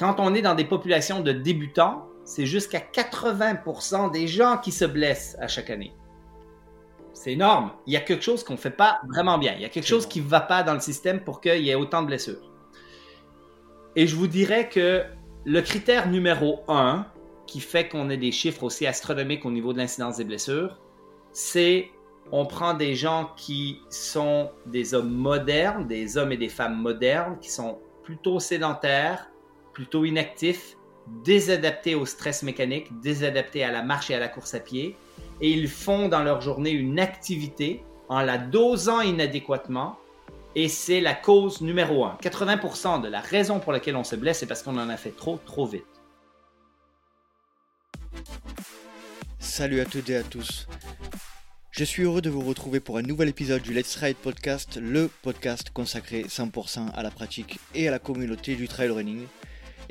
quand 0.00 0.18
on 0.18 0.34
est 0.34 0.40
dans 0.40 0.54
des 0.54 0.64
populations 0.64 1.20
de 1.20 1.30
débutants, 1.30 2.08
c'est 2.24 2.46
jusqu'à 2.46 2.78
80% 2.78 4.10
des 4.10 4.26
gens 4.26 4.56
qui 4.56 4.72
se 4.72 4.86
blessent 4.86 5.36
à 5.40 5.46
chaque 5.46 5.68
année. 5.68 5.92
C'est 7.12 7.32
énorme. 7.32 7.72
Il 7.86 7.92
y 7.92 7.98
a 7.98 8.00
quelque 8.00 8.24
chose 8.24 8.42
qu'on 8.42 8.54
ne 8.54 8.58
fait 8.58 8.70
pas 8.70 9.02
vraiment 9.10 9.36
bien. 9.36 9.52
Il 9.56 9.60
y 9.60 9.66
a 9.66 9.68
quelque 9.68 9.86
chose 9.86 10.06
qui 10.06 10.22
ne 10.22 10.26
va 10.26 10.40
pas 10.40 10.62
dans 10.62 10.72
le 10.72 10.80
système 10.80 11.22
pour 11.22 11.42
qu'il 11.42 11.60
y 11.60 11.68
ait 11.68 11.74
autant 11.74 12.00
de 12.00 12.06
blessures. 12.06 12.50
Et 13.94 14.06
je 14.06 14.16
vous 14.16 14.26
dirais 14.26 14.70
que 14.70 15.04
le 15.44 15.60
critère 15.60 16.08
numéro 16.08 16.60
un 16.68 17.04
qui 17.46 17.60
fait 17.60 17.86
qu'on 17.86 18.08
ait 18.08 18.16
des 18.16 18.32
chiffres 18.32 18.62
aussi 18.62 18.86
astronomiques 18.86 19.44
au 19.44 19.50
niveau 19.50 19.74
de 19.74 19.78
l'incidence 19.78 20.16
des 20.16 20.24
blessures, 20.24 20.78
c'est 21.32 21.90
on 22.32 22.46
prend 22.46 22.72
des 22.72 22.94
gens 22.94 23.32
qui 23.36 23.82
sont 23.90 24.50
des 24.64 24.94
hommes 24.94 25.12
modernes, 25.12 25.86
des 25.86 26.16
hommes 26.16 26.32
et 26.32 26.38
des 26.38 26.48
femmes 26.48 26.80
modernes, 26.80 27.36
qui 27.38 27.50
sont 27.50 27.80
plutôt 28.02 28.40
sédentaires, 28.40 29.29
plutôt 29.80 30.04
inactifs, 30.04 30.76
désadaptés 31.24 31.94
au 31.94 32.04
stress 32.04 32.42
mécanique, 32.42 32.88
désadaptés 33.00 33.64
à 33.64 33.72
la 33.72 33.82
marche 33.82 34.10
et 34.10 34.14
à 34.14 34.18
la 34.18 34.28
course 34.28 34.52
à 34.52 34.60
pied, 34.60 34.94
et 35.40 35.50
ils 35.50 35.68
font 35.68 36.10
dans 36.10 36.22
leur 36.22 36.42
journée 36.42 36.70
une 36.70 37.00
activité 37.00 37.82
en 38.10 38.20
la 38.20 38.36
dosant 38.36 39.00
inadéquatement, 39.00 39.98
et 40.54 40.68
c'est 40.68 41.00
la 41.00 41.14
cause 41.14 41.62
numéro 41.62 42.04
un. 42.04 42.18
80% 42.20 43.00
de 43.00 43.08
la 43.08 43.20
raison 43.20 43.58
pour 43.58 43.72
laquelle 43.72 43.96
on 43.96 44.04
se 44.04 44.16
blesse, 44.16 44.40
c'est 44.40 44.46
parce 44.46 44.62
qu'on 44.62 44.76
en 44.76 44.90
a 44.90 44.98
fait 44.98 45.16
trop, 45.16 45.40
trop 45.46 45.64
vite. 45.64 45.86
Salut 49.38 49.80
à 49.80 49.86
toutes 49.86 50.10
et 50.10 50.16
à 50.16 50.22
tous. 50.22 50.66
Je 51.70 51.84
suis 51.84 52.02
heureux 52.02 52.20
de 52.20 52.28
vous 52.28 52.42
retrouver 52.42 52.80
pour 52.80 52.98
un 52.98 53.02
nouvel 53.02 53.30
épisode 53.30 53.62
du 53.62 53.72
Let's 53.72 53.96
Ride 53.96 54.18
Podcast, 54.18 54.78
le 54.78 55.08
podcast 55.22 55.70
consacré 55.70 56.24
100% 56.24 56.90
à 56.92 57.02
la 57.02 57.10
pratique 57.10 57.58
et 57.74 57.88
à 57.88 57.90
la 57.90 57.98
communauté 57.98 58.56
du 58.56 58.68
trail 58.68 58.90
running. 58.90 59.26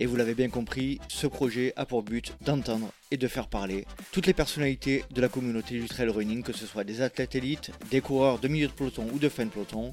Et 0.02 0.06
vous 0.06 0.16
l'avez 0.16 0.34
bien 0.34 0.48
compris, 0.48 1.02
ce 1.10 1.28
projet 1.28 1.74
a 1.76 1.86
pour 1.86 2.04
but 2.04 2.34
d'entendre 2.40 2.90
et 3.12 3.18
de 3.18 3.28
faire 3.28 3.50
parler 3.50 3.86
toutes 4.14 4.28
les 4.28 4.34
personnalités 4.34 5.04
de 5.12 5.20
la 5.20 5.28
communauté 5.28 5.78
du 5.78 5.90
trail 5.90 6.08
running, 6.08 6.42
que 6.42 6.54
ce 6.54 6.66
soit 6.66 6.86
des 6.86 7.02
athlètes 7.02 7.36
élites, 7.36 7.72
des 7.92 8.00
coureurs 8.00 8.40
de 8.40 8.48
milieu 8.48 8.68
de 8.68 8.72
peloton 8.72 9.06
ou 9.14 9.20
de 9.20 9.28
fin 9.28 9.44
de 9.44 9.50
peloton, 9.50 9.92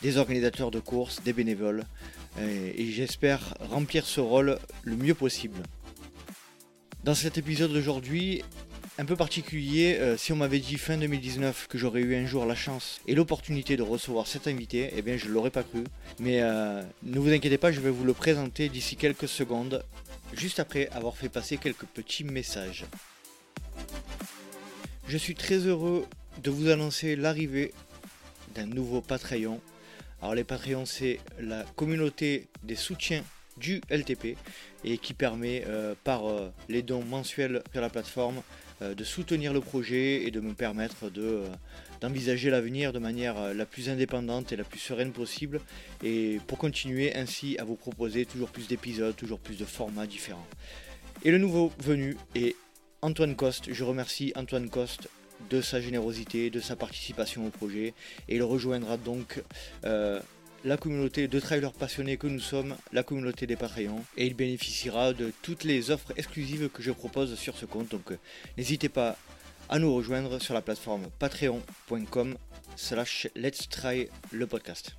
des 0.00 0.16
organisateurs 0.16 0.70
de 0.70 0.80
courses, 0.80 1.22
des 1.22 1.34
bénévoles. 1.34 1.84
Et 2.40 2.86
j'espère 2.92 3.52
remplir 3.60 4.06
ce 4.06 4.20
rôle 4.20 4.58
le 4.84 4.96
mieux 4.96 5.14
possible. 5.14 5.58
Dans 7.04 7.14
cet 7.14 7.36
épisode 7.36 7.74
d'aujourd'hui, 7.74 8.42
un 8.98 9.04
peu 9.04 9.16
particulier, 9.16 9.96
euh, 9.98 10.16
si 10.16 10.32
on 10.32 10.36
m'avait 10.36 10.58
dit 10.58 10.76
fin 10.76 10.98
2019 10.98 11.66
que 11.68 11.78
j'aurais 11.78 12.00
eu 12.00 12.14
un 12.14 12.26
jour 12.26 12.44
la 12.44 12.54
chance 12.54 13.00
et 13.06 13.14
l'opportunité 13.14 13.76
de 13.76 13.82
recevoir 13.82 14.26
cet 14.26 14.46
invité, 14.48 14.92
eh 14.94 15.02
bien 15.02 15.16
je 15.16 15.28
ne 15.28 15.32
l'aurais 15.32 15.50
pas 15.50 15.62
cru. 15.62 15.84
Mais 16.18 16.42
euh, 16.42 16.82
ne 17.02 17.18
vous 17.18 17.30
inquiétez 17.30 17.58
pas, 17.58 17.72
je 17.72 17.80
vais 17.80 17.90
vous 17.90 18.04
le 18.04 18.12
présenter 18.12 18.68
d'ici 18.68 18.96
quelques 18.96 19.28
secondes, 19.28 19.82
juste 20.34 20.60
après 20.60 20.88
avoir 20.90 21.16
fait 21.16 21.30
passer 21.30 21.56
quelques 21.56 21.86
petits 21.86 22.24
messages. 22.24 22.84
Je 25.08 25.16
suis 25.16 25.34
très 25.34 25.58
heureux 25.58 26.06
de 26.42 26.50
vous 26.50 26.68
annoncer 26.68 27.16
l'arrivée 27.16 27.72
d'un 28.54 28.66
nouveau 28.66 29.00
Patreon. 29.00 29.60
Alors 30.20 30.34
les 30.34 30.44
Patreons, 30.44 30.86
c'est 30.86 31.18
la 31.40 31.64
communauté 31.76 32.46
des 32.62 32.76
soutiens 32.76 33.24
du 33.56 33.80
LTP 33.90 34.36
et 34.84 34.98
qui 34.98 35.14
permet 35.14 35.64
euh, 35.66 35.94
par 36.04 36.22
les 36.68 36.82
dons 36.82 37.04
mensuels 37.04 37.62
sur 37.72 37.80
la 37.80 37.90
plateforme 37.90 38.42
de 38.94 39.04
soutenir 39.04 39.52
le 39.52 39.60
projet 39.60 40.24
et 40.24 40.30
de 40.30 40.40
me 40.40 40.54
permettre 40.54 41.10
euh, 41.16 41.48
d'envisager 42.00 42.50
l'avenir 42.50 42.92
de 42.92 42.98
manière 42.98 43.38
euh, 43.38 43.54
la 43.54 43.66
plus 43.66 43.88
indépendante 43.88 44.52
et 44.52 44.56
la 44.56 44.64
plus 44.64 44.78
sereine 44.78 45.12
possible 45.12 45.60
et 46.02 46.40
pour 46.46 46.58
continuer 46.58 47.14
ainsi 47.14 47.56
à 47.58 47.64
vous 47.64 47.76
proposer 47.76 48.26
toujours 48.26 48.50
plus 48.50 48.68
d'épisodes, 48.68 49.14
toujours 49.16 49.38
plus 49.38 49.56
de 49.56 49.64
formats 49.64 50.06
différents. 50.06 50.46
Et 51.24 51.30
le 51.30 51.38
nouveau 51.38 51.72
venu 51.78 52.16
est 52.34 52.56
Antoine 53.00 53.36
Coste. 53.36 53.72
Je 53.72 53.84
remercie 53.84 54.32
Antoine 54.36 54.68
Coste 54.68 55.08
de 55.50 55.60
sa 55.60 55.80
générosité, 55.80 56.50
de 56.50 56.60
sa 56.60 56.76
participation 56.76 57.46
au 57.46 57.50
projet 57.50 57.94
et 58.28 58.36
il 58.36 58.42
rejoindra 58.42 58.96
donc 58.96 59.42
la 60.64 60.76
communauté 60.76 61.28
de 61.28 61.40
trailers 61.40 61.72
passionnés 61.72 62.16
que 62.16 62.26
nous 62.26 62.40
sommes, 62.40 62.76
la 62.92 63.02
communauté 63.02 63.46
des 63.46 63.56
Patreons, 63.56 64.04
et 64.16 64.26
il 64.26 64.34
bénéficiera 64.34 65.12
de 65.12 65.32
toutes 65.42 65.64
les 65.64 65.90
offres 65.90 66.12
exclusives 66.16 66.68
que 66.68 66.82
je 66.82 66.92
propose 66.92 67.34
sur 67.36 67.56
ce 67.56 67.66
compte. 67.66 67.88
Donc 67.90 68.12
euh, 68.12 68.18
n'hésitez 68.56 68.88
pas 68.88 69.16
à 69.68 69.78
nous 69.78 69.92
rejoindre 69.94 70.38
sur 70.38 70.54
la 70.54 70.62
plateforme 70.62 71.08
patreon.com 71.18 72.36
slash 72.76 73.28
let's 73.34 73.68
try 73.68 74.08
le 74.30 74.46
podcast. 74.46 74.94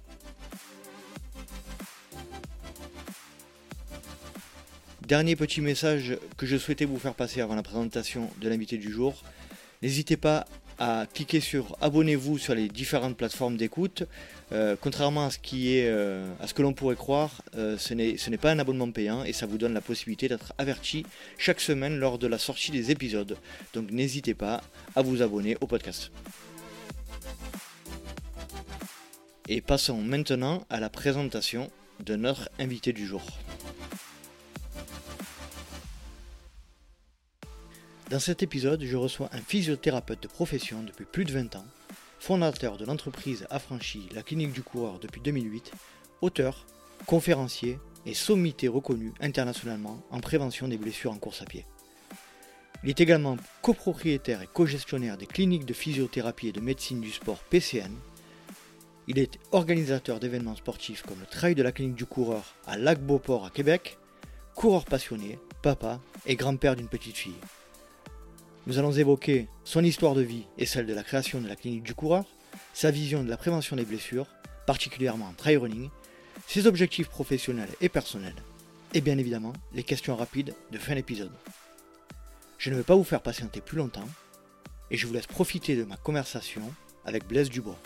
Dernier 5.08 5.36
petit 5.36 5.62
message 5.62 6.18
que 6.38 6.46
je 6.46 6.58
souhaitais 6.58 6.86
vous 6.86 6.98
faire 6.98 7.14
passer 7.14 7.42
avant 7.42 7.56
la 7.56 7.64
présentation 7.64 8.30
de 8.40 8.50
l'invité 8.50 8.78
du 8.78 8.92
jour. 8.92 9.22
N'hésitez 9.82 10.18
pas 10.18 10.46
à 10.80 11.06
cliquer 11.14 11.40
sur 11.40 11.78
abonnez-vous 11.82 12.38
sur 12.38 12.56
les 12.56 12.68
différentes 12.68 13.18
plateformes 13.18 13.58
d'écoute. 13.58 14.04
Euh, 14.54 14.76
contrairement 14.80 15.26
à 15.26 15.32
ce, 15.32 15.40
qui 15.40 15.76
est, 15.76 15.88
euh, 15.88 16.32
à 16.40 16.48
ce 16.48 16.54
que 16.54 16.62
l'on 16.62 16.74
pourrait 16.74 16.96
croire, 16.96 17.42
euh, 17.56 17.78
ce 17.78 17.94
n'est 17.94 18.38
pas 18.38 18.52
un 18.52 18.60
abonnement 18.60 18.90
payant 18.92 19.24
et 19.24 19.34
ça 19.34 19.48
vous 19.48 19.58
donne 19.58 19.74
la 19.74 19.82
possibilité 19.82 20.28
d'être 20.28 20.54
averti 20.60 21.06
chaque 21.40 21.60
semaine 21.60 21.98
lors 21.98 22.20
de 22.20 22.28
la 22.28 22.38
sortie 22.38 22.70
des 22.72 22.92
épisodes. 22.92 23.36
Donc 23.74 23.90
n'hésitez 23.90 24.36
pas 24.36 24.62
à 24.96 25.02
vous 25.02 25.24
abonner 25.24 25.58
au 25.60 25.66
podcast. 25.66 26.12
Et 29.50 29.60
passons 29.60 29.98
maintenant 30.02 30.66
à 30.70 30.80
la 30.80 30.90
présentation 30.90 31.72
de 32.06 32.16
notre 32.16 32.50
invité 32.60 32.94
du 32.94 33.08
jour. 33.08 33.24
Dans 38.10 38.20
cet 38.20 38.44
épisode, 38.44 38.84
je 38.84 38.96
reçois 38.96 39.30
un 39.34 39.42
physiothérapeute 39.42 40.22
de 40.22 40.28
profession 40.28 40.84
depuis 40.84 41.06
plus 41.06 41.26
de 41.26 41.32
20 41.32 41.56
ans, 41.56 41.66
fondateur 42.24 42.78
de 42.78 42.86
l'entreprise 42.86 43.46
affranchie 43.50 44.08
La 44.16 44.24
Clinique 44.24 44.54
du 44.54 44.64
Coureur 44.64 44.98
depuis 44.98 45.20
2008, 45.20 45.74
auteur, 46.22 46.66
conférencier 47.06 47.80
et 48.06 48.14
sommité 48.14 48.70
reconnu 48.70 49.12
internationalement 49.20 50.02
en 50.10 50.22
prévention 50.22 50.70
des 50.70 50.78
blessures 50.78 51.12
en 51.12 51.18
course 51.18 51.42
à 51.42 51.46
pied. 51.46 51.66
Il 52.82 52.90
est 52.90 53.02
également 53.02 53.36
copropriétaire 53.62 54.42
et 54.42 54.48
co-gestionnaire 54.48 55.18
des 55.18 55.26
cliniques 55.26 55.66
de 55.66 55.74
physiothérapie 55.74 56.48
et 56.48 56.54
de 56.54 56.62
médecine 56.62 57.02
du 57.02 57.12
sport 57.12 57.40
PCN. 57.50 57.92
Il 59.10 59.20
est 59.20 59.38
organisateur 59.52 60.22
d'événements 60.22 60.56
sportifs 60.56 61.02
comme 61.02 61.20
le 61.20 61.26
Trail 61.26 61.56
de 61.56 61.64
la 61.64 61.74
Clinique 61.74 61.96
du 61.96 62.06
Coureur 62.06 62.56
à 62.66 62.78
Lac-Beauport 62.78 63.46
à 63.46 63.50
Québec, 63.50 63.98
coureur 64.56 64.86
passionné, 64.86 65.40
papa 65.62 66.00
et 66.26 66.38
grand-père 66.38 66.78
d'une 66.78 66.88
petite 66.88 67.18
fille. 67.18 67.34
Nous 68.66 68.80
allons 68.80 68.94
évoquer 68.94 69.50
son 69.66 69.84
histoire 69.84 70.16
de 70.16 70.22
vie 70.22 70.46
et 70.58 70.66
celle 70.66 70.86
de 70.86 70.94
la 70.94 71.04
création 71.04 71.42
de 71.42 71.50
la 71.50 71.58
clinique 71.58 71.84
du 71.84 71.94
coureur, 71.94 72.24
sa 72.74 72.92
vision 72.92 73.22
de 73.22 73.30
la 73.30 73.36
prévention 73.36 73.76
des 73.76 73.84
blessures, 73.84 74.28
particulièrement 74.66 75.26
en 75.26 75.34
trail 75.34 75.58
running, 75.58 75.90
ses 76.48 76.66
objectifs 76.66 77.10
professionnels 77.10 77.70
et 77.82 77.90
personnels, 77.90 78.42
et 78.94 79.02
bien 79.02 79.18
évidemment 79.18 79.52
les 79.74 79.84
questions 79.84 80.16
rapides 80.16 80.56
de 80.72 80.78
fin 80.78 80.96
d'épisode. 80.96 81.34
Je 82.58 82.70
ne 82.70 82.78
vais 82.78 82.84
pas 82.84 82.96
vous 82.96 83.04
faire 83.04 83.22
patienter 83.22 83.60
plus 83.60 83.78
longtemps, 83.78 84.08
et 84.92 84.96
je 84.96 85.08
vous 85.08 85.14
laisse 85.14 85.28
profiter 85.28 85.76
de 85.76 85.84
ma 85.84 85.98
conversation 85.98 86.62
avec 87.04 87.28
Blaise 87.28 87.50
Dubois. 87.50 87.80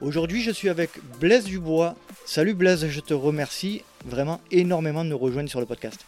Aujourd'hui, 0.00 0.42
je 0.42 0.50
suis 0.50 0.68
avec 0.68 0.90
Blaise 1.20 1.44
Dubois. 1.44 1.94
Salut 2.26 2.54
Blaise, 2.54 2.88
je 2.88 3.00
te 3.00 3.12
remercie 3.12 3.82
vraiment 4.06 4.40
énormément 4.50 5.04
de 5.04 5.10
nous 5.10 5.18
rejoindre 5.18 5.50
sur 5.50 5.60
le 5.60 5.66
podcast. 5.66 6.06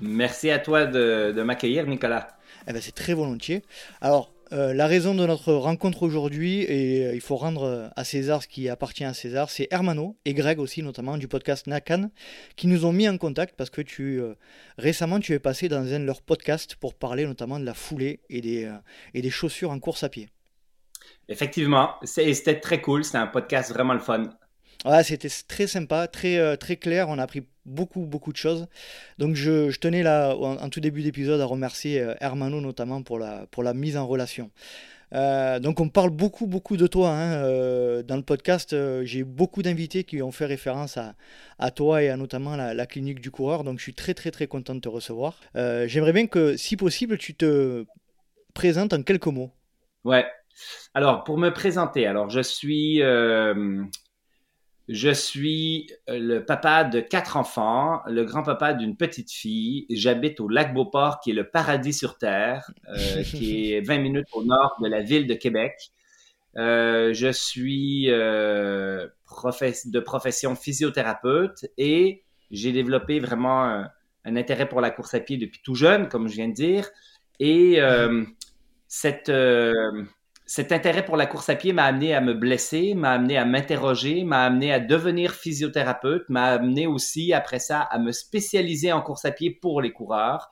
Merci 0.00 0.50
à 0.50 0.60
toi 0.60 0.86
de, 0.86 1.42
m'accueillir, 1.42 1.84
Nicolas. 1.88 2.28
Eh 2.68 2.72
ben, 2.72 2.80
c'est 2.80 2.94
très 2.94 3.12
volontiers. 3.12 3.62
Alors, 4.00 4.32
euh, 4.52 4.72
la 4.72 4.86
raison 4.86 5.12
de 5.16 5.26
notre 5.26 5.52
rencontre 5.52 6.04
aujourd'hui, 6.04 6.62
et 6.62 7.06
euh, 7.06 7.14
il 7.14 7.20
faut 7.20 7.34
rendre 7.34 7.90
à 7.96 8.04
César 8.04 8.40
ce 8.40 8.46
qui 8.46 8.68
appartient 8.68 9.04
à 9.04 9.12
César, 9.12 9.50
c'est 9.50 9.66
Hermano 9.72 10.16
et 10.24 10.32
Greg 10.32 10.60
aussi, 10.60 10.80
notamment 10.80 11.18
du 11.18 11.26
podcast 11.26 11.66
Nakan, 11.66 12.10
qui 12.54 12.68
nous 12.68 12.84
ont 12.84 12.92
mis 12.92 13.08
en 13.08 13.18
contact 13.18 13.56
parce 13.56 13.70
que 13.70 13.82
tu 13.82 14.20
euh, 14.20 14.34
récemment 14.78 15.18
tu 15.18 15.32
es 15.32 15.40
passé 15.40 15.68
dans 15.68 15.92
un 15.92 15.98
de 15.98 16.04
leurs 16.04 16.22
podcasts 16.22 16.76
pour 16.76 16.94
parler 16.94 17.26
notamment 17.26 17.58
de 17.58 17.64
la 17.64 17.74
foulée 17.74 18.20
et 18.30 18.40
des, 18.40 18.72
et 19.14 19.22
des 19.22 19.30
chaussures 19.30 19.72
en 19.72 19.80
course 19.80 20.04
à 20.04 20.08
pied. 20.08 20.28
Effectivement, 21.28 21.96
c'était 22.04 22.60
très 22.60 22.80
cool. 22.80 23.04
C'était 23.04 23.18
un 23.18 23.26
podcast 23.26 23.72
vraiment 23.72 23.94
le 23.94 24.00
fun. 24.00 24.30
Ouais, 24.86 25.04
c'était 25.04 25.28
très 25.46 25.66
sympa, 25.66 26.08
très, 26.08 26.38
euh, 26.38 26.56
très 26.56 26.76
clair. 26.76 27.08
On 27.10 27.18
a 27.18 27.22
appris 27.22 27.42
beaucoup, 27.66 28.06
beaucoup 28.06 28.32
de 28.32 28.38
choses. 28.38 28.66
Donc, 29.18 29.34
je, 29.34 29.76
tenais 29.78 30.02
là, 30.02 30.34
en, 30.34 30.68
tout 30.70 30.80
début 30.80 31.02
d'épisode, 31.02 31.40
à 31.40 31.44
remercier 31.44 32.00
euh, 32.00 32.14
Hermano 32.20 32.60
notamment 32.62 33.02
pour 33.02 33.18
la, 33.18 33.46
pour 33.50 33.62
la 33.62 33.74
mise 33.74 33.98
en 33.98 34.06
relation. 34.06 34.50
Euh, 35.12 35.58
donc, 35.58 35.80
on 35.80 35.90
parle 35.90 36.08
beaucoup, 36.08 36.46
beaucoup 36.46 36.78
de 36.78 36.86
toi. 36.86 37.10
Hein, 37.10 38.02
dans 38.04 38.16
le 38.16 38.22
podcast, 38.22 38.74
j'ai 39.04 39.22
beaucoup 39.22 39.62
d'invités 39.62 40.04
qui 40.04 40.22
ont 40.22 40.32
fait 40.32 40.46
référence 40.46 40.96
à, 40.96 41.14
à 41.58 41.70
toi 41.70 42.02
et 42.02 42.08
à 42.08 42.16
notamment 42.16 42.56
la, 42.56 42.72
la, 42.72 42.86
clinique 42.86 43.20
du 43.20 43.30
coureur. 43.30 43.64
Donc, 43.64 43.78
je 43.78 43.82
suis 43.82 43.94
très, 43.94 44.14
très, 44.14 44.30
très 44.30 44.46
content 44.46 44.74
de 44.74 44.80
te 44.80 44.88
recevoir. 44.88 45.40
J'aimerais 45.54 46.14
bien 46.14 46.26
que, 46.26 46.56
si 46.56 46.76
possible, 46.76 47.18
tu 47.18 47.34
te 47.34 47.84
présentes 48.54 48.94
en 48.94 49.02
quelques 49.02 49.26
mots. 49.26 49.50
Ouais, 50.04 50.26
Alors, 50.94 51.24
pour 51.24 51.36
me 51.36 51.50
présenter, 51.50 52.06
alors 52.06 52.30
je 52.30 52.40
suis, 52.40 53.02
je 54.92 55.10
suis 55.10 55.88
le 56.08 56.40
papa 56.40 56.82
de 56.82 56.98
quatre 56.98 57.36
enfants, 57.36 58.02
le 58.08 58.24
grand-papa 58.24 58.74
d'une 58.74 58.96
petite 58.96 59.30
fille. 59.30 59.86
J'habite 59.88 60.40
au 60.40 60.48
lac 60.48 60.74
Beauport, 60.74 61.20
qui 61.20 61.30
est 61.30 61.34
le 61.34 61.48
paradis 61.48 61.92
sur 61.92 62.18
Terre, 62.18 62.72
euh, 62.88 63.22
qui 63.22 63.72
est 63.72 63.80
20 63.80 63.98
minutes 63.98 64.26
au 64.32 64.42
nord 64.44 64.76
de 64.82 64.88
la 64.88 65.00
ville 65.00 65.28
de 65.28 65.34
Québec. 65.34 65.92
Euh, 66.56 67.12
je 67.14 67.30
suis 67.30 68.10
euh, 68.10 69.06
de 69.06 70.00
profession 70.00 70.56
physiothérapeute 70.56 71.66
et 71.78 72.24
j'ai 72.50 72.72
développé 72.72 73.20
vraiment 73.20 73.62
un, 73.64 73.90
un, 74.24 74.36
intérêt 74.36 74.68
pour 74.68 74.80
la 74.80 74.90
course 74.90 75.14
à 75.14 75.20
pied 75.20 75.36
depuis 75.36 75.60
tout 75.62 75.76
jeune, 75.76 76.08
comme 76.08 76.26
je 76.26 76.34
viens 76.34 76.48
de 76.48 76.54
dire. 76.54 76.90
Et 77.38 77.80
euh, 77.80 78.24
cette, 78.88 79.28
euh, 79.28 80.04
cet 80.50 80.72
intérêt 80.72 81.04
pour 81.04 81.16
la 81.16 81.26
course 81.26 81.48
à 81.48 81.54
pied 81.54 81.72
m'a 81.72 81.84
amené 81.84 82.12
à 82.12 82.20
me 82.20 82.34
blesser, 82.34 82.94
m'a 82.94 83.12
amené 83.12 83.38
à 83.38 83.44
m'interroger, 83.44 84.24
m'a 84.24 84.42
amené 84.42 84.72
à 84.72 84.80
devenir 84.80 85.32
physiothérapeute, 85.32 86.28
m'a 86.28 86.46
amené 86.46 86.88
aussi 86.88 87.32
après 87.32 87.60
ça 87.60 87.82
à 87.82 88.00
me 88.00 88.10
spécialiser 88.10 88.90
en 88.90 89.00
course 89.00 89.24
à 89.24 89.30
pied 89.30 89.52
pour 89.52 89.80
les 89.80 89.92
coureurs. 89.92 90.50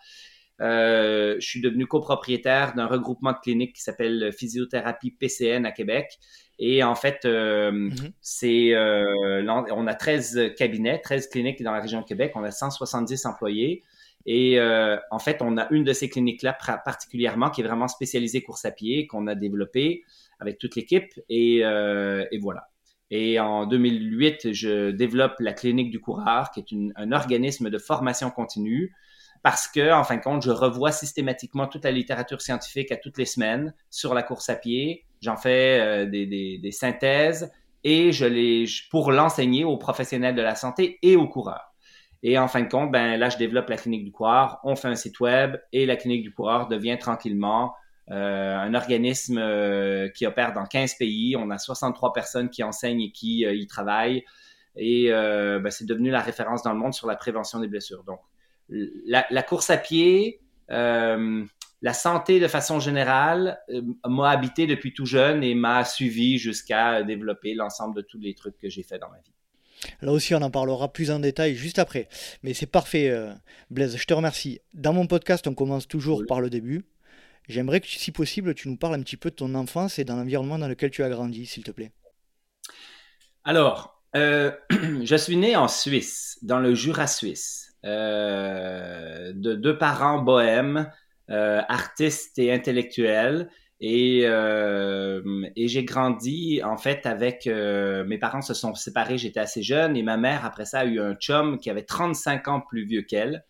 Euh, 0.60 1.34
je 1.40 1.44
suis 1.44 1.60
devenu 1.60 1.88
copropriétaire 1.88 2.76
d'un 2.76 2.86
regroupement 2.86 3.32
de 3.32 3.38
cliniques 3.42 3.74
qui 3.74 3.82
s'appelle 3.82 4.30
Physiothérapie 4.32 5.10
PCN 5.10 5.66
à 5.66 5.72
Québec. 5.72 6.20
Et 6.60 6.84
en 6.84 6.94
fait, 6.94 7.24
euh, 7.24 7.72
mm-hmm. 7.72 8.12
c'est 8.20 8.74
euh, 8.74 9.44
on 9.48 9.86
a 9.88 9.94
13 9.94 10.54
cabinets, 10.56 11.00
13 11.00 11.26
cliniques 11.26 11.60
dans 11.64 11.72
la 11.72 11.80
région 11.80 12.02
de 12.02 12.06
Québec. 12.06 12.34
On 12.36 12.44
a 12.44 12.52
170 12.52 13.26
employés. 13.26 13.82
Et 14.30 14.60
euh, 14.60 14.98
en 15.10 15.18
fait, 15.18 15.38
on 15.40 15.56
a 15.56 15.66
une 15.70 15.84
de 15.84 15.94
ces 15.94 16.10
cliniques-là 16.10 16.52
particulièrement 16.84 17.48
qui 17.48 17.62
est 17.62 17.64
vraiment 17.64 17.88
spécialisée 17.88 18.42
course 18.42 18.66
à 18.66 18.70
pied, 18.70 19.06
qu'on 19.06 19.26
a 19.26 19.34
développée 19.34 20.02
avec 20.38 20.58
toute 20.58 20.76
l'équipe. 20.76 21.18
Et, 21.30 21.64
euh, 21.64 22.26
et, 22.30 22.36
voilà. 22.36 22.68
Et 23.10 23.40
en 23.40 23.64
2008, 23.64 24.52
je 24.52 24.90
développe 24.90 25.36
la 25.40 25.54
clinique 25.54 25.90
du 25.90 25.98
coureur, 25.98 26.50
qui 26.50 26.60
est 26.60 26.92
un 26.96 27.12
organisme 27.12 27.70
de 27.70 27.78
formation 27.78 28.28
continue, 28.30 28.94
parce 29.42 29.66
que, 29.66 29.94
en 29.94 30.04
fin 30.04 30.18
de 30.18 30.22
compte, 30.22 30.42
je 30.42 30.50
revois 30.50 30.92
systématiquement 30.92 31.66
toute 31.66 31.84
la 31.84 31.90
littérature 31.90 32.42
scientifique 32.42 32.92
à 32.92 32.98
toutes 32.98 33.16
les 33.16 33.24
semaines 33.24 33.72
sur 33.88 34.12
la 34.12 34.22
course 34.22 34.50
à 34.50 34.56
pied. 34.56 35.06
J'en 35.22 35.38
fais 35.38 35.80
euh, 35.80 36.04
des, 36.04 36.26
des, 36.26 36.58
des, 36.58 36.70
synthèses 36.70 37.50
et 37.82 38.12
je 38.12 38.26
les 38.26 38.66
pour 38.90 39.10
l'enseigner 39.10 39.64
aux 39.64 39.78
professionnels 39.78 40.34
de 40.34 40.42
la 40.42 40.54
santé 40.54 40.98
et 41.00 41.16
aux 41.16 41.28
coureurs. 41.28 41.67
Et 42.22 42.38
en 42.38 42.48
fin 42.48 42.62
de 42.62 42.68
compte, 42.68 42.90
ben 42.90 43.16
là, 43.16 43.28
je 43.28 43.36
développe 43.36 43.68
la 43.68 43.76
clinique 43.76 44.04
du 44.04 44.12
coureur, 44.12 44.58
on 44.64 44.74
fait 44.74 44.88
un 44.88 44.96
site 44.96 45.20
web 45.20 45.56
et 45.72 45.86
la 45.86 45.96
clinique 45.96 46.22
du 46.22 46.32
coureur 46.32 46.66
devient 46.66 46.98
tranquillement 46.98 47.74
euh, 48.10 48.56
un 48.56 48.74
organisme 48.74 49.38
euh, 49.38 50.08
qui 50.08 50.26
opère 50.26 50.52
dans 50.52 50.64
15 50.64 50.94
pays. 50.94 51.36
On 51.36 51.50
a 51.50 51.58
63 51.58 52.12
personnes 52.12 52.50
qui 52.50 52.62
enseignent 52.62 53.02
et 53.02 53.12
qui 53.12 53.44
euh, 53.44 53.54
y 53.54 53.66
travaillent. 53.66 54.24
Et 54.76 55.12
euh, 55.12 55.60
ben, 55.60 55.70
c'est 55.70 55.86
devenu 55.86 56.10
la 56.10 56.20
référence 56.20 56.62
dans 56.62 56.72
le 56.72 56.78
monde 56.78 56.94
sur 56.94 57.06
la 57.06 57.16
prévention 57.16 57.60
des 57.60 57.68
blessures. 57.68 58.04
Donc, 58.04 58.20
la, 58.68 59.26
la 59.30 59.42
course 59.42 59.70
à 59.70 59.76
pied, 59.76 60.40
euh, 60.70 61.44
la 61.82 61.92
santé 61.94 62.40
de 62.40 62.48
façon 62.48 62.80
générale 62.80 63.60
m'a 64.06 64.30
habité 64.30 64.66
depuis 64.66 64.92
tout 64.92 65.06
jeune 65.06 65.42
et 65.44 65.54
m'a 65.54 65.84
suivi 65.84 66.38
jusqu'à 66.38 67.02
développer 67.02 67.54
l'ensemble 67.54 67.94
de 67.96 68.02
tous 68.02 68.18
les 68.18 68.34
trucs 68.34 68.58
que 68.58 68.68
j'ai 68.68 68.82
fait 68.82 68.98
dans 68.98 69.08
ma 69.10 69.18
vie. 69.18 69.32
Là 70.02 70.12
aussi, 70.12 70.34
on 70.34 70.42
en 70.42 70.50
parlera 70.50 70.92
plus 70.92 71.10
en 71.10 71.18
détail 71.18 71.54
juste 71.54 71.78
après. 71.78 72.08
Mais 72.42 72.54
c'est 72.54 72.66
parfait, 72.66 73.10
euh, 73.10 73.32
Blaise. 73.70 73.96
Je 73.96 74.04
te 74.04 74.14
remercie. 74.14 74.60
Dans 74.74 74.92
mon 74.92 75.06
podcast, 75.06 75.46
on 75.46 75.54
commence 75.54 75.88
toujours 75.88 76.24
par 76.26 76.40
le 76.40 76.50
début. 76.50 76.84
J'aimerais 77.48 77.80
que, 77.80 77.86
si 77.86 78.12
possible, 78.12 78.54
tu 78.54 78.68
nous 78.68 78.76
parles 78.76 78.94
un 78.94 79.02
petit 79.02 79.16
peu 79.16 79.30
de 79.30 79.34
ton 79.34 79.54
enfance 79.54 79.98
et 79.98 80.04
dans 80.04 80.16
l'environnement 80.16 80.58
dans 80.58 80.68
lequel 80.68 80.90
tu 80.90 81.02
as 81.02 81.08
grandi, 81.08 81.46
s'il 81.46 81.64
te 81.64 81.70
plaît. 81.70 81.92
Alors, 83.44 84.02
euh, 84.16 84.52
je 84.70 85.16
suis 85.16 85.36
né 85.36 85.56
en 85.56 85.68
Suisse, 85.68 86.38
dans 86.42 86.58
le 86.58 86.74
Jura 86.74 87.06
suisse, 87.06 87.74
euh, 87.84 89.32
de 89.34 89.54
deux 89.54 89.78
parents 89.78 90.20
bohèmes, 90.20 90.90
artistes 91.28 92.38
et 92.38 92.52
intellectuels. 92.52 93.50
Et, 93.80 94.22
euh, 94.24 95.22
et 95.54 95.68
j'ai 95.68 95.84
grandi 95.84 96.60
en 96.64 96.76
fait 96.76 97.06
avec 97.06 97.46
euh, 97.46 98.04
mes 98.04 98.18
parents 98.18 98.42
se 98.42 98.52
sont 98.52 98.74
séparés, 98.74 99.18
j'étais 99.18 99.38
assez 99.38 99.62
jeune 99.62 99.96
et 99.96 100.02
ma 100.02 100.16
mère 100.16 100.44
après 100.44 100.64
ça 100.64 100.80
a 100.80 100.84
eu 100.84 101.00
un 101.00 101.14
chum 101.14 101.58
qui 101.58 101.70
avait 101.70 101.84
35 101.84 102.48
ans 102.48 102.60
plus 102.60 102.84
vieux 102.84 103.02
qu'elle. 103.02 103.44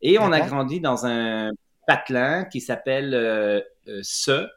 Et 0.00 0.18
on 0.18 0.30
a 0.32 0.40
grandi 0.40 0.80
dans 0.80 1.06
un 1.06 1.50
patelin 1.86 2.44
qui 2.44 2.60
s'appelle 2.60 3.14
euh, 3.14 3.60
euh 3.88 4.02
SE 4.02 4.48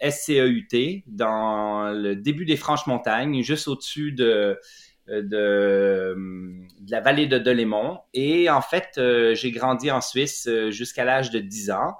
SCEUT 0.00 1.02
dans 1.06 1.92
le 1.92 2.16
début 2.16 2.46
des 2.46 2.56
Franches-Montagnes, 2.56 3.42
juste 3.42 3.68
au-dessus 3.68 4.10
de, 4.12 4.58
de, 5.06 5.20
de 5.20 6.90
la 6.90 7.00
vallée 7.00 7.26
de 7.26 7.38
Delémont. 7.38 8.00
Et 8.14 8.48
en 8.50 8.62
fait 8.62 8.98
j'ai 9.34 9.50
grandi 9.52 9.90
en 9.90 10.00
Suisse 10.00 10.48
jusqu'à 10.70 11.04
l'âge 11.04 11.30
de 11.30 11.38
10 11.38 11.70
ans. 11.72 11.94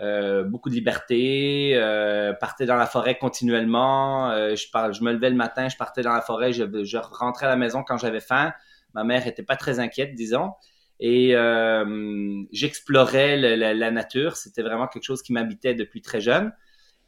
Euh, 0.00 0.42
beaucoup 0.42 0.70
de 0.70 0.74
liberté, 0.74 1.72
euh, 1.74 2.32
partais 2.32 2.66
dans 2.66 2.76
la 2.76 2.86
forêt 2.86 3.16
continuellement. 3.16 4.30
Euh, 4.30 4.56
je, 4.56 4.66
je 4.92 5.04
me 5.04 5.12
levais 5.12 5.30
le 5.30 5.36
matin, 5.36 5.68
je 5.68 5.76
partais 5.76 6.02
dans 6.02 6.12
la 6.12 6.20
forêt, 6.20 6.52
je, 6.52 6.64
je 6.84 6.96
rentrais 6.98 7.46
à 7.46 7.50
la 7.50 7.56
maison 7.56 7.84
quand 7.84 7.96
j'avais 7.96 8.20
faim. 8.20 8.52
Ma 8.94 9.04
mère 9.04 9.26
était 9.26 9.42
pas 9.42 9.56
très 9.56 9.78
inquiète, 9.78 10.14
disons. 10.14 10.52
Et 11.00 11.36
euh, 11.36 12.42
j'explorais 12.52 13.36
la, 13.36 13.74
la, 13.74 13.90
nature. 13.90 14.36
C'était 14.36 14.62
vraiment 14.62 14.86
quelque 14.88 15.04
chose 15.04 15.22
qui 15.22 15.32
m'habitait 15.32 15.74
depuis 15.74 16.00
très 16.00 16.20
jeune. 16.20 16.52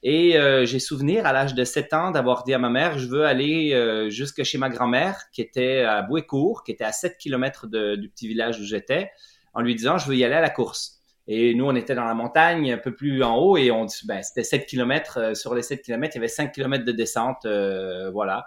Et 0.03 0.39
euh, 0.39 0.67
j'ai 0.67 0.79
souvenir 0.79 1.27
à 1.27 1.33
l'âge 1.33 1.55
de 1.55 1.65
7 1.65 1.93
ans 1.95 2.11
d'avoir 2.11 2.45
dit 2.45 2.55
à 2.55 2.59
ma 2.59 2.71
mère, 2.71 2.99
je 2.99 3.09
veux 3.09 3.25
aller 3.25 4.11
jusque 4.11 4.43
chez 4.45 4.59
ma 4.59 4.69
grand-mère 4.69 5.31
qui 5.33 5.41
était 5.41 5.81
à 5.81 6.03
Bouécourt, 6.03 6.63
qui 6.65 6.73
était 6.73 6.85
à 6.85 6.93
7 6.93 7.17
kilomètres 7.19 7.67
du 7.67 8.09
petit 8.09 8.29
village 8.29 8.61
où 8.61 8.65
j'étais, 8.65 9.11
en 9.55 9.63
lui 9.63 9.75
disant, 9.75 9.99
je 9.99 10.07
veux 10.09 10.17
y 10.17 10.25
aller 10.25 10.35
à 10.35 10.41
la 10.41 10.51
course. 10.51 10.96
Et 11.29 11.55
nous, 11.55 11.65
on 11.65 11.75
était 11.75 11.95
dans 11.95 12.05
la 12.05 12.15
montagne, 12.15 12.73
un 12.73 12.79
peu 12.79 12.95
plus 12.95 13.23
en 13.23 13.37
haut, 13.37 13.57
et 13.57 13.71
on 13.71 13.87
ben, 14.05 14.23
c'était 14.23 14.45
7 14.45 14.67
km. 14.67 15.19
Euh, 15.19 15.35
sur 15.35 15.55
les 15.55 15.63
7 15.63 15.83
km, 15.83 16.15
il 16.15 16.19
y 16.19 16.21
avait 16.21 16.29
5 16.29 16.53
km 16.53 16.85
de 16.85 16.93
descente. 16.93 17.45
Euh, 17.47 18.11
voilà. 18.11 18.47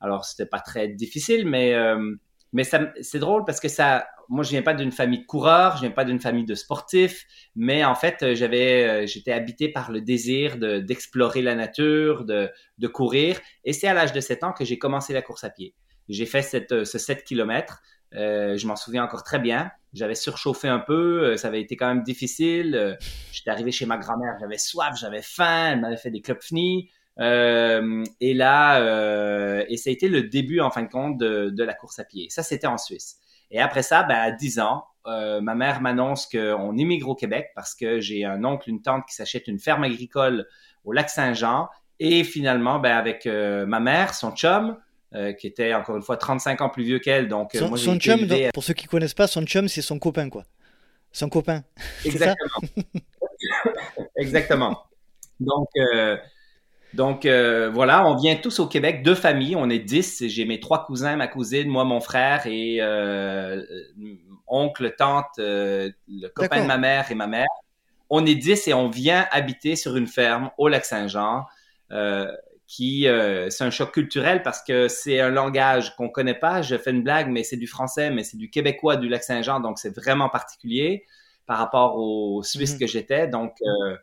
Alors, 0.00 0.24
c'était 0.24 0.46
pas 0.46 0.60
très 0.60 0.88
difficile, 0.88 1.46
mais, 1.46 1.74
euh, 1.74 2.14
mais 2.52 2.64
c'est 2.64 3.18
drôle 3.18 3.44
parce 3.44 3.60
que 3.60 3.68
ça. 3.68 4.06
Moi, 4.30 4.42
je 4.42 4.50
viens 4.50 4.62
pas 4.62 4.72
d'une 4.72 4.92
famille 4.92 5.18
de 5.18 5.26
coureurs, 5.26 5.76
je 5.76 5.82
viens 5.82 5.90
pas 5.90 6.06
d'une 6.06 6.20
famille 6.20 6.46
de 6.46 6.54
sportifs, 6.54 7.26
mais 7.54 7.84
en 7.84 7.94
fait, 7.94 8.32
j'avais, 8.32 9.06
j'étais 9.06 9.32
habité 9.32 9.68
par 9.68 9.92
le 9.92 10.00
désir 10.00 10.56
de, 10.56 10.78
d'explorer 10.78 11.42
la 11.42 11.54
nature, 11.54 12.24
de, 12.24 12.48
de 12.78 12.88
courir. 12.88 13.38
Et 13.64 13.74
c'est 13.74 13.86
à 13.86 13.92
l'âge 13.92 14.14
de 14.14 14.20
7 14.20 14.44
ans 14.44 14.52
que 14.52 14.64
j'ai 14.64 14.78
commencé 14.78 15.12
la 15.12 15.20
course 15.20 15.44
à 15.44 15.50
pied. 15.50 15.74
J'ai 16.08 16.24
fait 16.24 16.40
cette, 16.40 16.84
ce 16.84 16.98
7 16.98 17.22
km. 17.24 17.82
Euh, 18.16 18.56
je 18.56 18.66
m'en 18.66 18.76
souviens 18.76 19.04
encore 19.04 19.24
très 19.24 19.38
bien. 19.38 19.70
J'avais 19.94 20.16
surchauffé 20.16 20.68
un 20.68 20.80
peu, 20.80 21.22
euh, 21.22 21.36
ça 21.36 21.48
avait 21.48 21.60
été 21.60 21.76
quand 21.76 21.86
même 21.86 22.02
difficile. 22.02 22.74
Euh, 22.74 22.94
j'étais 23.32 23.50
arrivé 23.50 23.70
chez 23.70 23.86
ma 23.86 23.96
grand-mère, 23.96 24.34
j'avais 24.40 24.58
soif, 24.58 24.96
j'avais 25.00 25.22
faim, 25.22 25.70
elle 25.72 25.80
m'avait 25.80 25.96
fait 25.96 26.10
des 26.10 26.20
clopfnies. 26.20 26.90
Euh, 27.20 28.02
et 28.20 28.34
là, 28.34 28.80
euh, 28.80 29.64
et 29.68 29.76
ça 29.76 29.90
a 29.90 29.92
été 29.92 30.08
le 30.08 30.24
début 30.24 30.60
en 30.60 30.70
fin 30.70 30.82
de 30.82 30.88
compte 30.88 31.16
de, 31.16 31.48
de 31.50 31.64
la 31.64 31.74
course 31.74 32.00
à 32.00 32.04
pied. 32.04 32.26
Ça, 32.28 32.42
c'était 32.42 32.66
en 32.66 32.76
Suisse. 32.76 33.18
Et 33.52 33.60
après 33.60 33.84
ça, 33.84 34.02
ben, 34.02 34.16
à 34.16 34.32
10 34.32 34.58
ans, 34.58 34.84
ma 35.06 35.54
mère 35.54 35.80
m'annonce 35.80 36.26
qu'on 36.26 36.76
immigre 36.76 37.10
au 37.10 37.14
Québec 37.14 37.50
parce 37.54 37.74
que 37.74 38.00
j'ai 38.00 38.24
un 38.24 38.42
oncle, 38.44 38.68
une 38.70 38.82
tante 38.82 39.04
qui 39.06 39.14
s'achète 39.14 39.46
une 39.46 39.60
ferme 39.60 39.84
agricole 39.84 40.46
au 40.84 40.92
lac 40.92 41.08
Saint-Jean. 41.08 41.68
Et 42.00 42.24
finalement, 42.24 42.80
ben, 42.80 42.96
avec 42.96 43.26
ma 43.26 43.78
mère, 43.78 44.14
son 44.14 44.32
chum, 44.32 44.76
euh, 45.14 45.32
qui 45.32 45.46
était 45.46 45.74
encore 45.74 45.96
une 45.96 46.02
fois 46.02 46.16
35 46.16 46.60
ans 46.60 46.68
plus 46.68 46.84
vieux 46.84 46.98
qu'elle. 46.98 47.28
Donc, 47.28 47.54
euh, 47.54 47.60
son, 47.60 47.68
moi, 47.68 47.78
chum, 47.78 48.26
pour 48.52 48.64
ceux 48.64 48.74
qui 48.74 48.86
connaissent 48.86 49.14
pas, 49.14 49.26
son 49.26 49.44
chum, 49.44 49.68
c'est 49.68 49.82
son 49.82 49.98
copain, 49.98 50.28
quoi. 50.28 50.44
Son 51.12 51.28
copain. 51.28 51.62
Exactement. 52.04 52.60
Exactement. 54.16 54.82
Donc, 55.40 55.68
euh, 55.76 56.16
donc 56.94 57.26
voilà, 57.26 58.06
on 58.06 58.16
vient 58.16 58.36
tous 58.36 58.58
au 58.60 58.66
Québec, 58.66 59.02
deux 59.02 59.14
familles, 59.14 59.56
on 59.56 59.70
est 59.70 59.78
dix. 59.78 60.26
J'ai 60.26 60.44
mes 60.44 60.60
trois 60.60 60.84
cousins, 60.84 61.16
ma 61.16 61.28
cousine, 61.28 61.68
moi, 61.68 61.84
mon 61.84 62.00
frère 62.00 62.46
et 62.46 62.80
oncle, 64.46 64.94
tante, 64.96 65.38
le 65.38 66.28
copain 66.34 66.62
de 66.62 66.66
ma 66.66 66.78
mère 66.78 67.10
et 67.10 67.14
ma 67.14 67.26
mère. 67.26 67.48
On 68.10 68.26
est 68.26 68.34
dix 68.34 68.68
et 68.68 68.74
on 68.74 68.88
vient 68.88 69.26
habiter 69.30 69.76
sur 69.76 69.96
une 69.96 70.06
ferme 70.06 70.50
au 70.58 70.68
lac 70.68 70.84
Saint-Jean. 70.84 71.46
Euh, 71.90 72.30
qui 72.74 73.06
euh, 73.06 73.50
c'est 73.50 73.62
un 73.62 73.70
choc 73.70 73.92
culturel 73.92 74.42
parce 74.42 74.60
que 74.60 74.88
c'est 74.88 75.20
un 75.20 75.30
langage 75.30 75.94
qu'on 75.94 76.08
connaît 76.08 76.34
pas. 76.34 76.60
Je 76.60 76.76
fais 76.76 76.90
une 76.90 77.04
blague, 77.04 77.28
mais 77.30 77.44
c'est 77.44 77.56
du 77.56 77.68
français, 77.68 78.10
mais 78.10 78.24
c'est 78.24 78.36
du 78.36 78.50
québécois 78.50 78.96
du 78.96 79.08
Lac-Saint-Jean, 79.08 79.60
donc 79.60 79.78
c'est 79.78 79.94
vraiment 79.94 80.28
particulier 80.28 81.04
par 81.46 81.58
rapport 81.58 81.96
aux 81.96 82.42
Suisses 82.42 82.74
mm-hmm. 82.74 82.78
que 82.80 82.86
j'étais. 82.88 83.28
Donc 83.28 83.54
euh, 83.62 83.96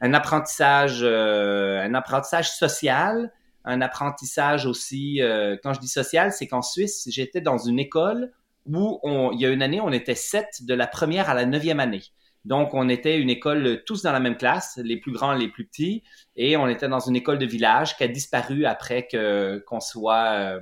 un 0.00 0.12
apprentissage, 0.12 1.00
euh, 1.02 1.80
un 1.80 1.94
apprentissage 1.94 2.50
social, 2.50 3.32
un 3.64 3.80
apprentissage 3.80 4.66
aussi. 4.66 5.20
quand 5.62 5.72
je 5.72 5.80
dis 5.80 5.88
social, 5.88 6.32
c'est 6.32 6.48
qu'en 6.48 6.62
Suisse, 6.62 7.06
j'étais 7.08 7.40
dans 7.40 7.58
une 7.58 7.78
école 7.78 8.32
où 8.66 8.98
on, 9.04 9.30
il 9.32 9.40
y 9.40 9.46
a 9.46 9.50
une 9.50 9.62
année, 9.62 9.80
on 9.80 9.92
était 9.92 10.16
sept 10.16 10.64
de 10.64 10.74
la 10.74 10.88
première 10.88 11.30
à 11.30 11.34
la 11.34 11.46
neuvième 11.46 11.78
année. 11.78 12.02
Donc, 12.46 12.74
on 12.74 12.88
était 12.88 13.18
une 13.18 13.28
école 13.28 13.82
tous 13.84 14.02
dans 14.02 14.12
la 14.12 14.20
même 14.20 14.36
classe, 14.36 14.78
les 14.82 14.98
plus 14.98 15.10
grands, 15.10 15.34
les 15.34 15.48
plus 15.48 15.66
petits, 15.66 16.04
et 16.36 16.56
on 16.56 16.68
était 16.68 16.86
dans 16.86 17.00
une 17.00 17.16
école 17.16 17.38
de 17.38 17.46
village 17.46 17.96
qui 17.96 18.04
a 18.04 18.08
disparu 18.08 18.66
après 18.66 19.08
que 19.08 19.58
qu'on 19.66 19.80
soit 19.80 20.30
euh, 20.38 20.60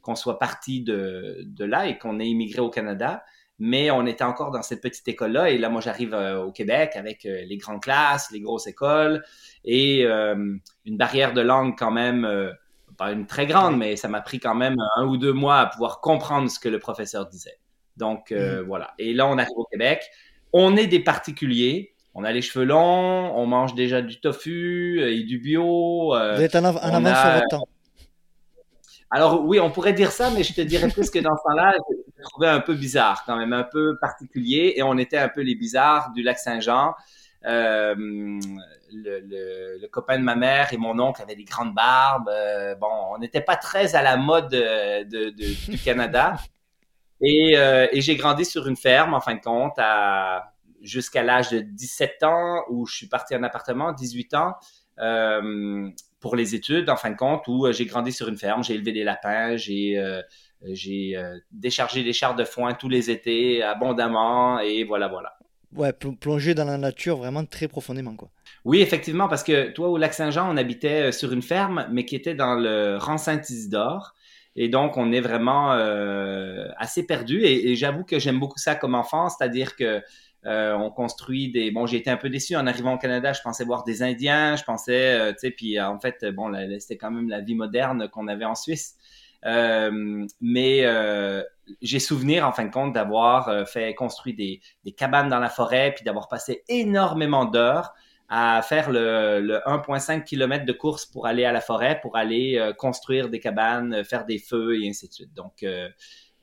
qu'on 0.00 0.14
soit 0.14 0.38
parti 0.38 0.80
de, 0.82 1.42
de 1.44 1.64
là 1.66 1.86
et 1.86 1.98
qu'on 1.98 2.18
ait 2.18 2.28
immigré 2.28 2.60
au 2.62 2.70
Canada. 2.70 3.22
Mais 3.58 3.90
on 3.90 4.06
était 4.06 4.24
encore 4.24 4.52
dans 4.52 4.62
cette 4.62 4.80
petite 4.80 5.06
école-là. 5.06 5.50
Et 5.50 5.58
là, 5.58 5.68
moi, 5.68 5.82
j'arrive 5.82 6.14
euh, 6.14 6.44
au 6.44 6.50
Québec 6.50 6.92
avec 6.94 7.26
euh, 7.26 7.44
les 7.46 7.58
grandes 7.58 7.82
classes, 7.82 8.30
les 8.30 8.40
grosses 8.40 8.66
écoles 8.66 9.22
et 9.64 10.04
une 10.04 10.96
barrière 10.96 11.34
de 11.34 11.42
langue 11.42 11.76
quand 11.78 11.90
même 11.90 12.26
pas 12.96 13.12
une 13.12 13.26
très 13.26 13.46
grande, 13.46 13.76
mais 13.76 13.96
ça 13.96 14.08
m'a 14.08 14.22
pris 14.22 14.40
quand 14.40 14.54
même 14.54 14.76
un 14.96 15.04
ou 15.04 15.18
deux 15.18 15.34
mois 15.34 15.58
à 15.58 15.66
pouvoir 15.66 16.00
comprendre 16.00 16.50
ce 16.50 16.58
que 16.58 16.70
le 16.70 16.78
professeur 16.78 17.26
disait. 17.26 17.58
Donc 17.98 18.30
mmh. 18.30 18.60
voilà. 18.60 18.94
Et 18.98 19.12
là, 19.12 19.26
on 19.26 19.36
arrive 19.36 19.56
au 19.56 19.66
Québec 19.70 20.08
on 20.52 20.76
est 20.76 20.86
des 20.86 21.00
particuliers. 21.00 21.94
On 22.14 22.24
a 22.24 22.32
les 22.32 22.42
cheveux 22.42 22.64
longs, 22.64 23.32
on 23.36 23.46
mange 23.46 23.74
déjà 23.74 24.02
du 24.02 24.18
tofu 24.18 25.00
et 25.00 25.22
du 25.22 25.38
bio. 25.38 26.16
Euh, 26.16 26.34
Vous 26.34 26.42
êtes 26.42 26.56
en, 26.56 26.64
avance 26.64 26.80
sur 26.80 27.30
votre 27.32 27.48
temps. 27.48 27.68
Alors 29.10 29.44
oui, 29.44 29.60
on 29.60 29.70
pourrait 29.70 29.92
dire 29.92 30.10
ça, 30.10 30.30
mais 30.30 30.42
je 30.42 30.52
te 30.52 30.60
dirais 30.60 30.88
plus 30.88 31.10
que 31.10 31.18
dans 31.20 31.36
ce 31.36 31.42
temps-là, 31.44 31.72
je 32.18 32.22
trouvais 32.24 32.48
un 32.48 32.60
peu 32.60 32.74
bizarre, 32.74 33.22
quand 33.24 33.36
même 33.36 33.52
un 33.52 33.62
peu 33.62 33.96
particulier, 34.00 34.74
et 34.76 34.82
on 34.82 34.98
était 34.98 35.16
un 35.16 35.28
peu 35.28 35.42
les 35.42 35.54
bizarres 35.54 36.10
du 36.12 36.22
lac 36.22 36.38
Saint-Jean. 36.38 36.94
Euh, 37.46 37.94
le, 38.92 39.86
copain 39.86 40.18
de 40.18 40.24
ma 40.24 40.34
mère 40.34 40.72
et 40.72 40.76
mon 40.76 40.98
oncle 40.98 41.22
avaient 41.22 41.36
des 41.36 41.44
grandes 41.44 41.74
barbes. 41.74 42.28
Euh, 42.28 42.74
bon, 42.74 42.90
on 43.12 43.18
n'était 43.18 43.40
pas 43.40 43.56
très 43.56 43.94
à 43.94 44.02
la 44.02 44.16
mode 44.16 44.50
du 45.06 45.78
Canada. 45.78 46.36
Euh, 47.22 47.88
et, 47.92 48.00
j'ai 48.00 48.16
grandi 48.16 48.44
sur 48.44 48.66
une 48.66 48.76
ferme, 48.76 49.14
en 49.14 49.20
fin 49.20 49.34
de 49.34 49.40
compte, 49.40 49.74
à, 49.78 50.52
jusqu'à 50.82 51.22
l'âge 51.22 51.50
de 51.50 51.60
17 51.60 52.22
ans, 52.22 52.62
où 52.70 52.86
je 52.86 52.94
suis 52.94 53.08
parti 53.08 53.34
en 53.34 53.42
appartement, 53.42 53.92
18 53.92 54.34
ans, 54.34 54.54
euh, 55.00 55.88
pour 56.20 56.36
les 56.36 56.54
études, 56.54 56.90
en 56.90 56.96
fin 56.96 57.10
de 57.10 57.16
compte, 57.16 57.46
où 57.48 57.66
euh, 57.66 57.72
j'ai 57.72 57.86
grandi 57.86 58.12
sur 58.12 58.28
une 58.28 58.36
ferme, 58.36 58.62
j'ai 58.62 58.74
élevé 58.74 58.92
des 58.92 59.04
lapins, 59.04 59.56
j'ai 59.56 60.02
j'ai 60.64 61.16
déchargé 61.52 62.02
des 62.02 62.12
chars 62.12 62.34
de 62.34 62.44
foin 62.44 62.74
tous 62.74 62.88
les 62.88 63.10
étés, 63.10 63.62
abondamment, 63.62 64.58
et 64.58 64.82
voilà, 64.82 65.06
voilà. 65.06 65.38
Ouais, 65.72 65.92
plonger 65.92 66.54
dans 66.54 66.64
la 66.64 66.78
nature 66.78 67.16
vraiment 67.16 67.44
très 67.44 67.68
profondément, 67.68 68.16
quoi. 68.16 68.28
Oui, 68.64 68.80
effectivement, 68.80 69.28
parce 69.28 69.44
que 69.44 69.70
toi, 69.70 69.88
au 69.88 69.96
lac 69.98 70.14
Saint-Jean, 70.14 70.52
on 70.52 70.56
habitait 70.56 71.12
sur 71.12 71.32
une 71.32 71.42
ferme, 71.42 71.86
mais 71.92 72.04
qui 72.04 72.16
était 72.16 72.34
dans 72.34 72.54
le 72.54 72.96
rang 72.96 73.18
Saint-Isidore. 73.18 74.14
Et 74.60 74.68
donc, 74.68 74.96
on 74.96 75.12
est 75.12 75.20
vraiment 75.20 75.72
euh, 75.72 76.66
assez 76.78 77.06
perdu. 77.06 77.44
Et, 77.44 77.76
j'avoue 77.76 78.02
que 78.02 78.18
j'aime 78.18 78.40
beaucoup 78.40 78.58
ça 78.58 78.74
comme 78.74 78.96
enfant, 78.96 79.28
c'est-à-dire 79.28 79.76
que 79.76 80.02
euh, 80.46 80.74
on 80.74 80.90
construit 80.90 81.52
des. 81.52 81.70
Bon, 81.70 81.86
j'ai 81.86 81.98
été 81.98 82.10
un 82.10 82.16
peu 82.16 82.28
déçu 82.28 82.56
en 82.56 82.66
arrivant 82.66 82.94
au 82.94 82.98
Canada. 82.98 83.32
Je 83.32 83.40
pensais 83.40 83.64
voir 83.64 83.84
des 83.84 84.02
Indiens, 84.02 84.56
je 84.56 84.64
pensais, 84.64 85.14
euh, 85.14 85.30
tu 85.30 85.38
sais, 85.38 85.50
puis 85.52 85.80
en 85.80 86.00
fait, 86.00 86.24
bon, 86.34 86.52
c'était 86.80 86.96
quand 86.96 87.12
même 87.12 87.28
la 87.28 87.40
vie 87.40 87.54
moderne 87.54 88.08
qu'on 88.08 88.26
avait 88.26 88.44
en 88.44 88.56
Suisse. 88.56 88.96
mais 89.44 91.44
j'ai 91.80 92.00
souvenir, 92.00 92.44
en 92.44 92.50
fin 92.50 92.64
de 92.64 92.72
compte, 92.72 92.94
d'avoir 92.94 93.68
fait 93.68 93.94
construire 93.94 94.34
des, 94.34 94.60
des, 94.84 94.92
cabanes 94.92 95.28
dans 95.28 95.38
la 95.38 95.50
forêt, 95.50 95.92
puis 95.94 96.04
d'avoir 96.04 96.26
passé 96.26 96.64
énormément 96.68 97.44
d'heures 97.44 97.94
à 98.28 98.60
faire 98.62 98.90
le, 98.90 99.60
1,5 99.66 100.24
km 100.24 100.64
de 100.66 100.72
course 100.72 101.06
pour 101.06 101.26
aller 101.26 101.44
à 101.44 101.52
la 101.52 101.60
forêt, 101.60 101.98
pour 102.00 102.16
aller 102.16 102.58
euh, 102.58 102.72
construire 102.72 103.30
des 103.30 103.40
cabanes, 103.40 103.94
euh, 103.94 104.04
faire 104.04 104.26
des 104.26 104.38
feux 104.38 104.80
et 104.80 104.88
ainsi 104.88 105.08
de 105.08 105.12
suite. 105.14 105.34
Donc, 105.34 105.62
euh, 105.62 105.88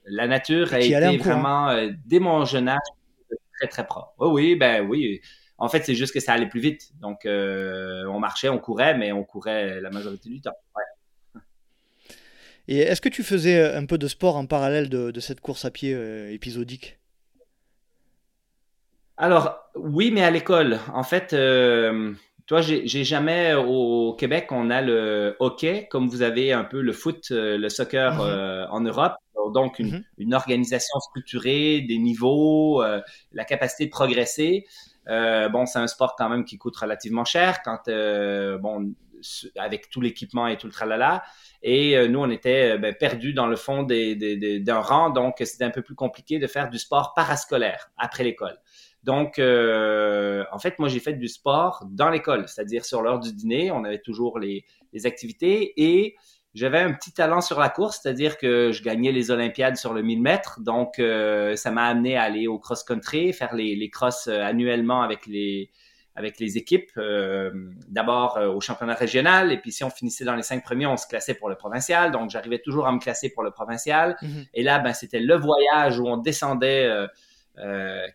la 0.06 0.28
nature 0.28 0.74
a 0.74 0.80
été 0.80 1.18
vraiment, 1.18 1.76
dès 2.06 2.20
mon 2.20 2.46
jeune 2.46 2.70
âge, 2.70 2.78
très, 3.60 3.68
très 3.68 3.86
propre. 3.86 4.14
Oui, 4.20 4.30
oui, 4.30 4.56
ben 4.56 4.86
oui. 4.88 5.22
En 5.58 5.70
fait, 5.70 5.84
c'est 5.84 5.96
juste 5.96 6.14
que 6.14 6.20
ça 6.20 6.34
allait 6.34 6.50
plus 6.50 6.60
vite. 6.60 6.92
Donc, 7.02 7.22
on 7.26 8.20
marchait, 8.20 8.50
on 8.50 8.60
courait, 8.60 8.96
mais 8.96 9.12
on 9.12 9.24
courait 9.24 9.82
la 9.82 9.90
majorité 9.90 10.30
du 10.30 10.42
temps. 10.42 10.54
Et 12.68 12.80
est-ce 12.80 13.02
que 13.02 13.10
tu 13.10 13.24
faisais 13.24 13.74
un 13.74 13.86
peu 13.88 13.98
de 13.98 14.08
sport 14.08 14.36
en 14.36 14.46
parallèle 14.46 14.90
de 14.90 15.20
cette 15.20 15.42
course 15.42 15.66
à 15.66 15.72
pied 15.72 15.98
épisodique? 16.32 17.00
Alors, 19.18 19.70
oui, 19.76 20.12
mais 20.12 20.24
à 20.24 20.32
l'école. 20.32 20.80
En 20.94 21.04
fait, 21.04 21.34
euh, 21.34 22.14
toi, 22.48 22.62
j'ai 22.62 23.04
jamais 23.04 23.56
au 23.56 24.14
Québec, 24.14 24.50
on 24.52 24.70
a 24.70 24.82
le 24.82 25.36
hockey, 25.40 25.88
comme 25.90 26.08
vous 26.08 26.22
avez 26.22 26.54
un 26.54 26.64
peu 26.64 26.80
le 26.80 26.94
foot, 26.94 27.30
euh, 27.32 27.58
le 27.58 27.70
soccer 27.70 28.14
mhm. 28.14 28.22
euh, 28.22 28.68
en 28.70 28.82
Europe. 28.82 29.16
Donc, 29.54 29.80
une, 29.80 29.92
mhm. 29.92 30.04
une, 30.20 30.34
organisation 30.34 31.00
structurée, 31.00 31.82
des 31.82 31.98
niveaux, 31.98 32.84
euh, 32.84 33.02
la 33.32 33.46
capacité 33.46 33.86
de 33.86 33.92
progresser. 33.92 34.66
bon, 35.08 35.66
c'est 35.66 35.80
un 35.80 35.88
sport 35.88 36.16
quand 36.16 36.30
même 36.30 36.46
qui 36.46 36.58
coûte 36.58 36.76
relativement 36.78 37.26
cher 37.26 37.62
quand, 37.64 37.90
bon, 38.60 38.94
avec 39.56 39.90
tout 39.90 40.02
l'équipement 40.02 40.46
et 40.48 40.58
tout 40.58 40.68
le 40.68 40.74
tralala. 40.74 41.24
Et 41.64 42.08
nous, 42.08 42.20
on 42.20 42.30
était 42.30 42.78
ben, 42.78 42.94
perdus 42.94 43.34
dans 43.34 43.48
le 43.48 43.56
fond 43.56 43.84
d'un 43.84 44.80
rang, 44.82 45.10
donc 45.10 45.36
c'était 45.40 45.64
un 45.64 45.72
peu 45.72 45.82
plus 45.82 45.96
compliqué 45.96 46.38
de 46.38 46.48
faire 46.48 46.70
du 46.70 46.78
sport 46.78 47.14
parascolaire 47.16 47.92
après 47.98 48.24
l'école. 48.24 48.58
Donc, 49.06 49.38
euh, 49.38 50.44
en 50.52 50.58
fait, 50.58 50.80
moi, 50.80 50.90
j'ai 50.90 51.00
fait 51.00 51.14
du 51.14 51.28
sport 51.28 51.86
dans 51.92 52.10
l'école, 52.10 52.48
c'est-à-dire 52.48 52.84
sur 52.84 53.04
l'heure 53.04 53.20
du 53.20 53.32
dîner, 53.34 53.70
on 53.70 53.84
avait 53.84 54.02
toujours 54.02 54.40
les, 54.40 54.66
activités 55.04 55.74
et 55.76 56.16
j'avais 56.54 56.80
un 56.80 56.94
petit 56.94 57.12
talent 57.12 57.42
sur 57.42 57.60
la 57.60 57.68
course, 57.68 58.00
c'est-à-dire 58.02 58.38
que 58.38 58.72
je 58.72 58.82
gagnais 58.82 59.12
les 59.12 59.30
Olympiades 59.30 59.76
sur 59.76 59.94
le 59.94 60.02
1000 60.02 60.22
mètres. 60.22 60.62
Donc, 60.62 61.00
euh, 61.00 61.56
ça 61.58 61.70
m'a 61.70 61.86
amené 61.86 62.16
à 62.16 62.24
aller 62.24 62.48
au 62.48 62.58
cross-country, 62.58 63.34
faire 63.34 63.54
les, 63.54 63.76
les 63.76 63.90
crosses 63.90 64.28
euh, 64.28 64.42
annuellement 64.42 65.02
avec 65.02 65.28
les, 65.28 65.70
avec 66.16 66.40
les 66.40 66.58
équipes. 66.58 66.90
D'abord 67.90 68.40
au 68.56 68.62
championnat 68.62 68.96
régional, 68.96 69.52
et 69.52 69.58
puis 69.58 69.74
si 69.74 69.84
on 69.84 69.90
finissait 69.90 70.24
dans 70.24 70.36
les 70.36 70.44
cinq 70.44 70.64
premiers, 70.64 70.88
on 70.88 70.98
se 70.98 71.08
classait 71.08 71.36
pour 71.36 71.50
le 71.50 71.56
provincial. 71.56 72.12
Donc, 72.12 72.30
j'arrivais 72.32 72.60
toujours 72.60 72.88
à 72.88 72.92
me 72.94 73.00
classer 73.00 73.30
pour 73.30 73.44
le 73.44 73.52
provincial. 73.52 74.16
Mm-hmm. 74.22 74.48
Et 74.54 74.64
là, 74.64 74.80
ben, 74.80 74.94
c'était 74.94 75.20
le 75.20 75.36
voyage 75.36 76.00
où 76.00 76.08
on 76.08 76.16
descendait 76.16 76.90
4-5 76.90 77.08
euh, 77.58 78.08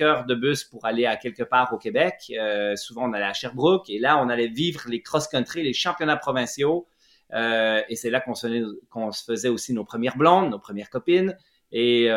heures 0.00 0.24
de 0.24 0.34
bus 0.34 0.64
pour 0.64 0.86
aller 0.86 1.06
à 1.06 1.16
quelque 1.16 1.42
part 1.42 1.72
au 1.72 1.78
Québec. 1.78 2.32
Euh, 2.38 2.76
souvent, 2.76 3.08
on 3.08 3.12
allait 3.12 3.26
à 3.26 3.32
Sherbrooke 3.32 3.90
et 3.90 3.98
là, 3.98 4.18
on 4.18 4.28
allait 4.28 4.48
vivre 4.48 4.82
les 4.88 5.02
cross-country, 5.02 5.62
les 5.62 5.72
championnats 5.72 6.16
provinciaux. 6.16 6.86
Euh, 7.34 7.82
et 7.88 7.96
c'est 7.96 8.10
là 8.10 8.20
qu'on 8.20 8.34
se, 8.34 9.24
faisait 9.26 9.48
aussi 9.48 9.72
nos 9.74 9.84
premières 9.84 10.16
blondes, 10.16 10.50
nos 10.50 10.58
premières 10.58 10.90
copines. 10.90 11.36
Et 11.72 12.08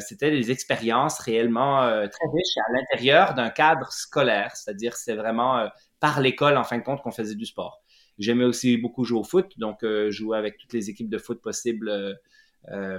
c'était 0.00 0.32
des 0.32 0.50
expériences 0.50 1.20
réellement 1.20 1.82
très 1.86 2.26
riches 2.34 2.56
à 2.68 2.72
l'intérieur 2.72 3.34
d'un 3.34 3.50
cadre 3.50 3.90
scolaire. 3.92 4.50
C'est-à-dire, 4.56 4.96
c'est 4.96 5.14
vraiment 5.14 5.68
par 6.00 6.20
l'école, 6.20 6.56
en 6.56 6.64
fin 6.64 6.76
de 6.76 6.82
compte, 6.82 7.02
qu'on 7.02 7.12
faisait 7.12 7.36
du 7.36 7.46
sport. 7.46 7.80
J'aimais 8.18 8.44
aussi 8.44 8.76
beaucoup 8.76 9.04
jouer 9.04 9.20
au 9.20 9.24
foot, 9.24 9.52
donc 9.58 9.86
jouer 10.08 10.36
avec 10.36 10.58
toutes 10.58 10.72
les 10.72 10.90
équipes 10.90 11.08
de 11.08 11.18
foot 11.18 11.40
possibles, 11.40 12.18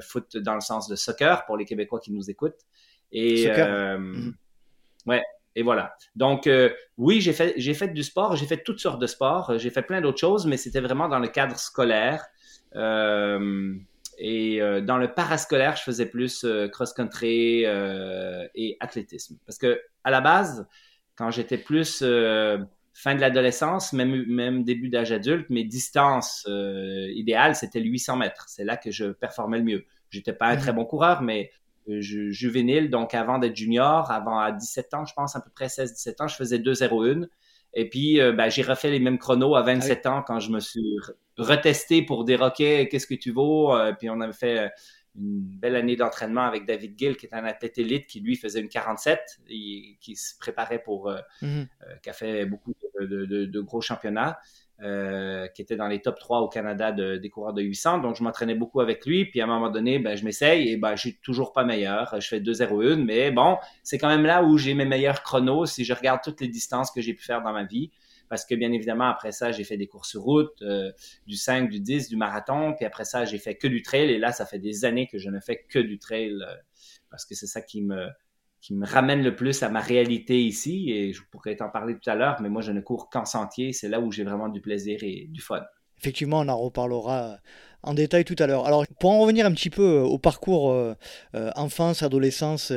foot 0.01 0.37
dans 0.37 0.55
le 0.55 0.61
sens 0.61 0.87
de 0.87 0.95
soccer 0.95 1.45
pour 1.45 1.57
les 1.57 1.65
Québécois 1.65 1.99
qui 1.99 2.13
nous 2.13 2.31
écoutent. 2.31 2.65
Et 3.11 3.49
euh, 3.49 3.97
mhm. 3.97 4.33
ouais, 5.05 5.23
et 5.55 5.63
voilà. 5.63 5.95
Donc 6.15 6.47
euh, 6.47 6.69
oui, 6.97 7.21
j'ai 7.21 7.33
fait 7.33 7.53
j'ai 7.57 7.73
fait 7.73 7.89
du 7.89 8.03
sport, 8.03 8.35
j'ai 8.35 8.45
fait 8.45 8.63
toutes 8.63 8.79
sortes 8.79 9.01
de 9.01 9.07
sports, 9.07 9.57
j'ai 9.57 9.69
fait 9.69 9.81
plein 9.81 10.01
d'autres 10.01 10.19
choses, 10.19 10.45
mais 10.45 10.57
c'était 10.57 10.81
vraiment 10.81 11.07
dans 11.07 11.19
le 11.19 11.27
cadre 11.27 11.57
scolaire. 11.57 12.25
Euh, 12.75 13.73
et 14.19 14.59
dans 14.81 14.97
le 14.97 15.13
parascolaire, 15.13 15.75
je 15.75 15.83
faisais 15.83 16.07
plus 16.07 16.43
cross-country 16.71 17.65
et 18.55 18.77
athlétisme. 18.79 19.37
Parce 19.45 19.59
que 19.59 19.79
à 20.03 20.09
la 20.09 20.21
base, 20.21 20.67
quand 21.15 21.29
j'étais 21.29 21.59
plus 21.59 21.99
fin 21.99 23.13
de 23.13 23.21
l'adolescence, 23.21 23.93
même, 23.93 24.25
même 24.25 24.63
début 24.63 24.89
d'âge 24.89 25.11
adulte, 25.11 25.51
mes 25.51 25.65
distances 25.65 26.47
idéales, 26.47 27.55
c'était 27.55 27.79
le 27.79 27.85
800 27.85 28.17
mètres. 28.17 28.45
C'est 28.47 28.63
là 28.63 28.75
que 28.75 28.89
je 28.89 29.05
performais 29.05 29.59
le 29.59 29.63
mieux. 29.63 29.85
J'étais 30.09 30.33
pas 30.33 30.47
un 30.47 30.55
mhm. 30.55 30.61
très 30.61 30.73
bon 30.73 30.85
coureur, 30.85 31.21
mais 31.21 31.51
juvénile, 31.87 32.89
donc 32.89 33.13
avant 33.13 33.39
d'être 33.39 33.55
junior, 33.55 34.11
avant 34.11 34.39
à 34.39 34.51
17 34.51 34.93
ans, 34.93 35.05
je 35.05 35.13
pense 35.13 35.35
à 35.35 35.41
peu 35.41 35.49
près 35.49 35.67
16-17 35.67 36.23
ans, 36.23 36.27
je 36.27 36.35
faisais 36.35 36.59
2-0-1. 36.59 37.27
Et 37.73 37.89
puis, 37.89 38.19
euh, 38.19 38.31
ben, 38.31 38.49
j'ai 38.49 38.63
refait 38.63 38.89
les 38.89 38.99
mêmes 38.99 39.17
chronos 39.19 39.55
à 39.55 39.61
27 39.61 40.05
ans 40.07 40.23
quand 40.25 40.39
je 40.39 40.51
me 40.51 40.59
suis 40.59 40.97
retesté 41.37 42.01
pour 42.01 42.23
dire, 42.23 42.41
OK, 42.41 42.57
qu'est-ce 42.57 43.07
que 43.07 43.15
tu 43.15 43.31
vaux? 43.31 43.75
Euh, 43.75 43.93
puis 43.93 44.09
on 44.09 44.19
avait 44.21 44.33
fait 44.33 44.59
euh, 44.59 44.69
une 45.15 45.41
belle 45.41 45.75
année 45.75 45.95
d'entraînement 45.95 46.43
avec 46.43 46.65
David 46.65 46.97
Gill, 46.97 47.17
qui 47.17 47.25
est 47.25 47.33
un 47.33 47.45
athlète 47.45 47.77
élite, 47.77 48.07
qui 48.07 48.19
lui 48.19 48.35
faisait 48.35 48.61
une 48.61 48.69
47, 48.69 49.41
et 49.49 49.97
qui 49.99 50.15
se 50.15 50.37
préparait 50.37 50.81
pour, 50.81 51.11
mm-hmm. 51.41 51.67
qui 52.01 52.09
a 52.09 52.13
fait 52.13 52.45
beaucoup 52.45 52.73
de 52.99 53.59
gros 53.61 53.81
championnats. 53.81 54.37
Euh, 54.83 55.47
qui 55.47 55.63
était 55.63 55.75
dans 55.75 55.87
les 55.87 56.03
top 56.03 56.19
3 56.19 56.41
au 56.41 56.49
Canada 56.49 56.91
de, 56.91 57.17
des 57.17 57.29
coureurs 57.31 57.53
de 57.53 57.63
800. 57.63 57.97
Donc, 57.97 58.15
je 58.15 58.21
m'entraînais 58.21 58.53
beaucoup 58.53 58.79
avec 58.79 59.07
lui. 59.07 59.25
Puis, 59.25 59.41
à 59.41 59.45
un 59.45 59.47
moment 59.47 59.71
donné, 59.71 59.97
ben, 59.97 60.15
je 60.15 60.23
m'essaye 60.23 60.69
et 60.69 60.77
ben, 60.77 60.95
je 60.95 61.01
suis 61.01 61.17
toujours 61.17 61.51
pas 61.51 61.63
meilleur. 61.63 62.13
Je 62.21 62.27
fais 62.27 62.39
2-0-1. 62.39 63.03
Mais 63.03 63.31
bon, 63.31 63.57
c'est 63.81 63.97
quand 63.97 64.07
même 64.07 64.23
là 64.23 64.43
où 64.43 64.55
j'ai 64.59 64.75
mes 64.75 64.85
meilleurs 64.85 65.23
chronos 65.23 65.65
si 65.65 65.83
je 65.83 65.93
regarde 65.93 66.19
toutes 66.23 66.41
les 66.41 66.47
distances 66.47 66.91
que 66.91 67.01
j'ai 67.01 67.15
pu 67.15 67.23
faire 67.23 67.41
dans 67.41 67.53
ma 67.53 67.63
vie. 67.63 67.89
Parce 68.29 68.45
que, 68.45 68.53
bien 68.53 68.71
évidemment, 68.71 69.09
après 69.09 69.31
ça, 69.31 69.51
j'ai 69.51 69.63
fait 69.63 69.77
des 69.77 69.87
courses 69.87 70.09
sur 70.09 70.21
route, 70.21 70.61
euh, 70.61 70.91
du 71.25 71.37
5, 71.37 71.69
du 71.69 71.79
10, 71.79 72.09
du 72.09 72.15
marathon. 72.15 72.75
Puis 72.75 72.85
après 72.85 73.05
ça, 73.05 73.25
j'ai 73.25 73.39
fait 73.39 73.55
que 73.55 73.67
du 73.67 73.81
trail. 73.81 74.11
Et 74.11 74.19
là, 74.19 74.31
ça 74.31 74.45
fait 74.45 74.59
des 74.59 74.85
années 74.85 75.07
que 75.07 75.17
je 75.17 75.31
ne 75.31 75.39
fais 75.39 75.65
que 75.67 75.79
du 75.79 75.97
trail 75.97 76.33
euh, 76.33 76.53
parce 77.09 77.25
que 77.25 77.33
c'est 77.33 77.47
ça 77.47 77.61
qui 77.61 77.81
me, 77.81 78.09
qui 78.67 78.73
me 78.73 78.85
ramène 78.85 79.23
le 79.23 79.33
plus 79.33 79.63
à 79.63 79.69
ma 79.69 79.79
réalité 79.79 80.43
ici. 80.43 80.91
Et 80.91 81.13
je 81.13 81.21
pourrais 81.31 81.55
t'en 81.55 81.69
parler 81.69 81.93
tout 81.93 82.09
à 82.09 82.15
l'heure, 82.15 82.35
mais 82.41 82.49
moi, 82.49 82.61
je 82.61 82.73
ne 82.73 82.81
cours 82.81 83.09
qu'en 83.09 83.23
sentier. 83.23 83.71
C'est 83.71 83.87
là 83.87 84.01
où 84.01 84.11
j'ai 84.11 84.25
vraiment 84.25 84.49
du 84.49 84.59
plaisir 84.59 84.99
et 85.03 85.27
du 85.29 85.39
fun. 85.39 85.61
Effectivement, 85.99 86.41
on 86.41 86.47
en 86.49 86.57
reparlera 86.57 87.37
en 87.81 87.93
détail 87.93 88.25
tout 88.25 88.35
à 88.39 88.45
l'heure. 88.45 88.67
Alors, 88.67 88.85
pour 88.99 89.11
en 89.11 89.19
revenir 89.19 89.45
un 89.45 89.53
petit 89.53 89.69
peu 89.69 89.99
euh, 89.99 90.03
au 90.03 90.17
parcours 90.17 90.71
euh, 90.71 90.95
euh, 91.33 91.49
enfance, 91.55 92.03
adolescence, 92.03 92.73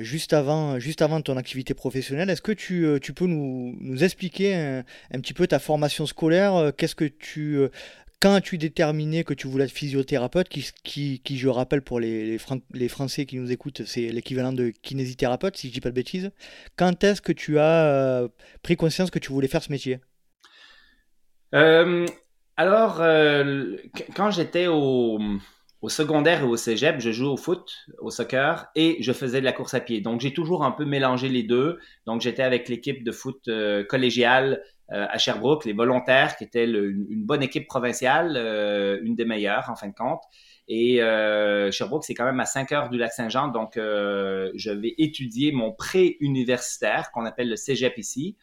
juste, 0.00 0.32
avant, 0.32 0.80
juste 0.80 1.00
avant 1.00 1.20
ton 1.20 1.36
activité 1.36 1.74
professionnelle, 1.74 2.28
est-ce 2.28 2.42
que 2.42 2.50
tu, 2.50 2.84
tu, 3.00 3.12
peux 3.12 3.26
nous, 3.26 3.76
nous 3.80 4.02
expliquer 4.02 4.56
un, 4.56 4.84
un, 5.12 5.20
petit 5.20 5.32
peu 5.32 5.46
ta 5.46 5.60
formation 5.60 6.06
scolaire? 6.06 6.72
Qu'est-ce 6.76 6.96
que 6.96 7.04
tu 7.04 7.68
quand 8.20 8.34
as-tu 8.34 8.58
déterminé 8.58 9.24
que 9.24 9.34
tu 9.34 9.46
voulais 9.46 9.64
être 9.64 9.70
physiothérapeute, 9.70 10.48
qui, 10.48 10.68
qui, 10.82 11.20
qui 11.20 11.38
je 11.38 11.48
rappelle 11.48 11.82
pour 11.82 12.00
les, 12.00 12.36
les, 12.36 12.38
les, 12.72 12.88
Français 12.88 13.26
qui 13.26 13.36
nous 13.36 13.52
écoutent, 13.52 13.82
c'est 13.84 14.08
l'équivalent 14.08 14.52
de 14.52 14.72
kinésithérapeute, 14.82 15.56
si 15.56 15.68
je 15.68 15.72
dis 15.72 15.80
pas 15.80 15.90
de 15.90 15.94
bêtises. 15.94 16.30
Quand 16.76 17.04
est-ce 17.04 17.20
que 17.22 17.32
tu 17.32 17.58
as 17.58 18.26
pris 18.62 18.76
conscience 18.76 19.10
que 19.10 19.18
tu 19.18 19.32
voulais 19.32 19.48
faire 19.48 19.62
ce 19.62 19.70
métier? 19.70 20.00
Euh, 21.54 22.06
alors, 22.56 23.00
euh, 23.00 23.76
quand 24.14 24.30
j'étais 24.30 24.66
au, 24.66 25.18
au, 25.80 25.88
secondaire 25.88 26.42
et 26.42 26.44
au 26.44 26.56
cégep, 26.56 27.00
je 27.00 27.10
jouais 27.10 27.28
au 27.28 27.36
foot, 27.36 27.72
au 27.98 28.10
soccer 28.10 28.68
et 28.74 28.96
je 29.00 29.12
faisais 29.12 29.40
de 29.40 29.44
la 29.44 29.52
course 29.52 29.74
à 29.74 29.80
pied. 29.80 30.00
Donc, 30.00 30.20
j'ai 30.20 30.32
toujours 30.32 30.64
un 30.64 30.70
peu 30.70 30.84
mélangé 30.84 31.28
les 31.28 31.42
deux. 31.42 31.78
Donc, 32.06 32.20
j'étais 32.20 32.42
avec 32.42 32.68
l'équipe 32.68 33.04
de 33.04 33.12
foot 33.12 33.48
euh, 33.48 33.84
collégiale 33.84 34.62
à 34.90 35.18
Sherbrooke, 35.18 35.66
les 35.66 35.74
volontaires, 35.74 36.34
qui 36.38 36.44
était 36.44 36.64
une 36.64 37.22
bonne 37.26 37.42
équipe 37.42 37.66
provinciale, 37.66 38.38
une 39.02 39.16
des 39.16 39.26
meilleures 39.26 39.68
en 39.68 39.76
fin 39.76 39.88
de 39.88 39.92
compte. 39.92 40.22
Et 40.66 40.96
Sherbrooke, 41.70 42.04
c'est 42.04 42.14
quand 42.14 42.24
même 42.24 42.40
à 42.40 42.46
5 42.46 42.72
heures 42.72 42.88
du 42.88 42.96
lac 42.96 43.12
Saint-Jean. 43.12 43.48
Donc, 43.48 43.72
je 43.76 44.70
vais 44.70 44.94
étudier 44.96 45.52
mon 45.52 45.72
pré-universitaire, 45.72 47.10
qu'on 47.12 47.26
appelle 47.26 47.50
le 47.50 47.56
cégep 47.56 47.98
ici. 47.98 48.34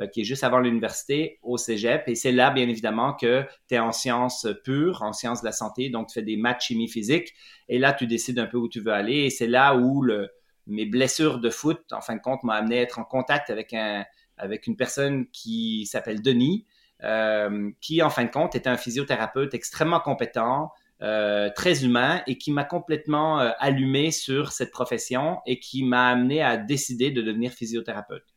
Euh, 0.00 0.08
qui 0.08 0.22
est 0.22 0.24
juste 0.24 0.42
avant 0.42 0.58
l'université 0.58 1.38
au 1.42 1.56
cégep. 1.56 2.08
Et 2.08 2.16
c'est 2.16 2.32
là, 2.32 2.50
bien 2.50 2.68
évidemment, 2.68 3.12
que 3.12 3.44
tu 3.68 3.76
es 3.76 3.78
en 3.78 3.92
sciences 3.92 4.48
pures, 4.64 5.02
en 5.02 5.12
sciences 5.12 5.40
de 5.40 5.46
la 5.46 5.52
santé, 5.52 5.88
donc 5.88 6.08
tu 6.08 6.14
fais 6.14 6.22
des 6.22 6.36
maths, 6.36 6.62
chimie, 6.62 6.88
physique. 6.88 7.32
Et 7.68 7.78
là, 7.78 7.92
tu 7.92 8.08
décides 8.08 8.40
un 8.40 8.46
peu 8.46 8.56
où 8.56 8.68
tu 8.68 8.80
veux 8.80 8.92
aller. 8.92 9.18
Et 9.18 9.30
c'est 9.30 9.46
là 9.46 9.76
où 9.76 10.02
le, 10.02 10.30
mes 10.66 10.84
blessures 10.84 11.38
de 11.38 11.48
foot, 11.48 11.80
en 11.92 12.00
fin 12.00 12.16
de 12.16 12.20
compte, 12.20 12.42
m'ont 12.42 12.52
amené 12.52 12.80
à 12.80 12.82
être 12.82 12.98
en 12.98 13.04
contact 13.04 13.50
avec, 13.50 13.72
un, 13.72 14.04
avec 14.36 14.66
une 14.66 14.74
personne 14.76 15.26
qui 15.30 15.86
s'appelle 15.86 16.22
Denis, 16.22 16.66
euh, 17.04 17.70
qui, 17.80 18.02
en 18.02 18.10
fin 18.10 18.24
de 18.24 18.30
compte, 18.30 18.56
était 18.56 18.68
un 18.68 18.76
physiothérapeute 18.76 19.54
extrêmement 19.54 20.00
compétent, 20.00 20.72
euh, 21.02 21.50
très 21.54 21.84
humain 21.84 22.20
et 22.26 22.36
qui 22.36 22.50
m'a 22.50 22.64
complètement 22.64 23.40
euh, 23.40 23.50
allumé 23.58 24.10
sur 24.10 24.50
cette 24.50 24.72
profession 24.72 25.38
et 25.46 25.60
qui 25.60 25.84
m'a 25.84 26.08
amené 26.08 26.42
à 26.42 26.56
décider 26.56 27.12
de 27.12 27.22
devenir 27.22 27.52
physiothérapeute. 27.52 28.33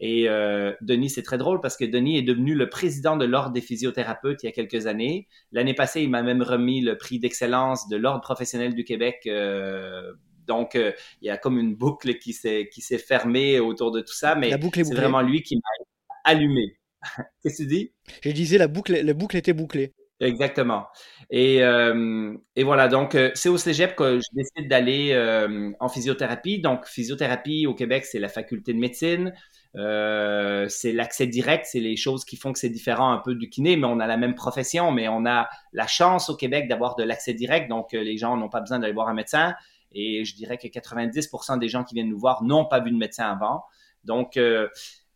Et 0.00 0.28
euh, 0.28 0.72
Denis, 0.80 1.10
c'est 1.10 1.22
très 1.22 1.38
drôle 1.38 1.60
parce 1.60 1.76
que 1.76 1.84
Denis 1.84 2.18
est 2.18 2.22
devenu 2.22 2.54
le 2.54 2.68
président 2.68 3.16
de 3.16 3.24
l'Ordre 3.24 3.52
des 3.52 3.60
physiothérapeutes 3.60 4.42
il 4.42 4.46
y 4.46 4.48
a 4.48 4.52
quelques 4.52 4.86
années. 4.86 5.26
L'année 5.52 5.74
passée, 5.74 6.02
il 6.02 6.10
m'a 6.10 6.22
même 6.22 6.42
remis 6.42 6.80
le 6.80 6.96
prix 6.96 7.18
d'excellence 7.18 7.88
de 7.88 7.96
l'Ordre 7.96 8.20
professionnel 8.20 8.74
du 8.74 8.84
Québec. 8.84 9.22
Euh, 9.26 10.12
donc, 10.46 10.76
euh, 10.76 10.92
il 11.20 11.26
y 11.26 11.30
a 11.30 11.36
comme 11.36 11.58
une 11.58 11.74
boucle 11.74 12.18
qui 12.18 12.32
s'est 12.32 12.68
qui 12.72 12.80
s'est 12.80 12.98
fermée 12.98 13.60
autour 13.60 13.90
de 13.90 14.00
tout 14.00 14.14
ça, 14.14 14.34
mais 14.34 14.50
c'est 14.50 14.94
vraiment 14.94 15.20
lui 15.20 15.42
qui 15.42 15.56
m'a 15.56 16.10
allumé. 16.24 16.78
Qu'est-ce 17.42 17.58
que 17.58 17.62
tu 17.62 17.68
dis? 17.68 17.92
Je 18.22 18.30
disais 18.30 18.58
la 18.58 18.68
boucle, 18.68 18.92
la 18.92 19.14
boucle 19.14 19.36
était 19.36 19.52
bouclée. 19.52 19.92
Exactement. 20.20 20.86
Et, 21.30 21.62
euh, 21.62 22.34
et 22.56 22.64
voilà, 22.64 22.88
donc 22.88 23.14
euh, 23.14 23.30
c'est 23.34 23.48
au 23.48 23.56
Cégep 23.56 23.94
que 23.94 24.18
je 24.18 24.26
décide 24.34 24.68
d'aller 24.68 25.12
euh, 25.12 25.70
en 25.78 25.88
physiothérapie. 25.88 26.60
Donc, 26.60 26.86
physiothérapie 26.86 27.66
au 27.66 27.74
Québec, 27.74 28.04
c'est 28.04 28.18
la 28.18 28.28
faculté 28.28 28.72
de 28.72 28.78
médecine. 28.78 29.32
Euh, 29.76 30.66
c'est 30.68 30.92
l'accès 30.92 31.26
direct, 31.26 31.66
c'est 31.66 31.80
les 31.80 31.96
choses 31.96 32.24
qui 32.24 32.36
font 32.36 32.52
que 32.52 32.58
c'est 32.58 32.70
différent 32.70 33.12
un 33.12 33.18
peu 33.18 33.34
du 33.34 33.48
kiné, 33.48 33.76
mais 33.76 33.86
on 33.86 34.00
a 34.00 34.06
la 34.06 34.16
même 34.16 34.34
profession, 34.34 34.90
mais 34.92 35.08
on 35.08 35.26
a 35.26 35.48
la 35.72 35.86
chance 35.86 36.30
au 36.30 36.36
Québec 36.36 36.68
d'avoir 36.68 36.96
de 36.96 37.04
l'accès 37.04 37.34
direct, 37.34 37.68
donc 37.68 37.92
euh, 37.94 38.02
les 38.02 38.16
gens 38.16 38.36
n'ont 38.36 38.48
pas 38.48 38.60
besoin 38.60 38.78
d'aller 38.78 38.94
voir 38.94 39.08
un 39.08 39.14
médecin. 39.14 39.54
Et 39.92 40.24
je 40.24 40.34
dirais 40.34 40.58
que 40.58 40.66
90% 40.66 41.58
des 41.58 41.68
gens 41.68 41.84
qui 41.84 41.94
viennent 41.94 42.10
nous 42.10 42.18
voir 42.18 42.42
n'ont 42.42 42.66
pas 42.66 42.80
vu 42.80 42.90
de 42.90 42.96
médecin 42.96 43.30
avant. 43.30 43.64
Donc, 44.04 44.36
euh, 44.36 44.68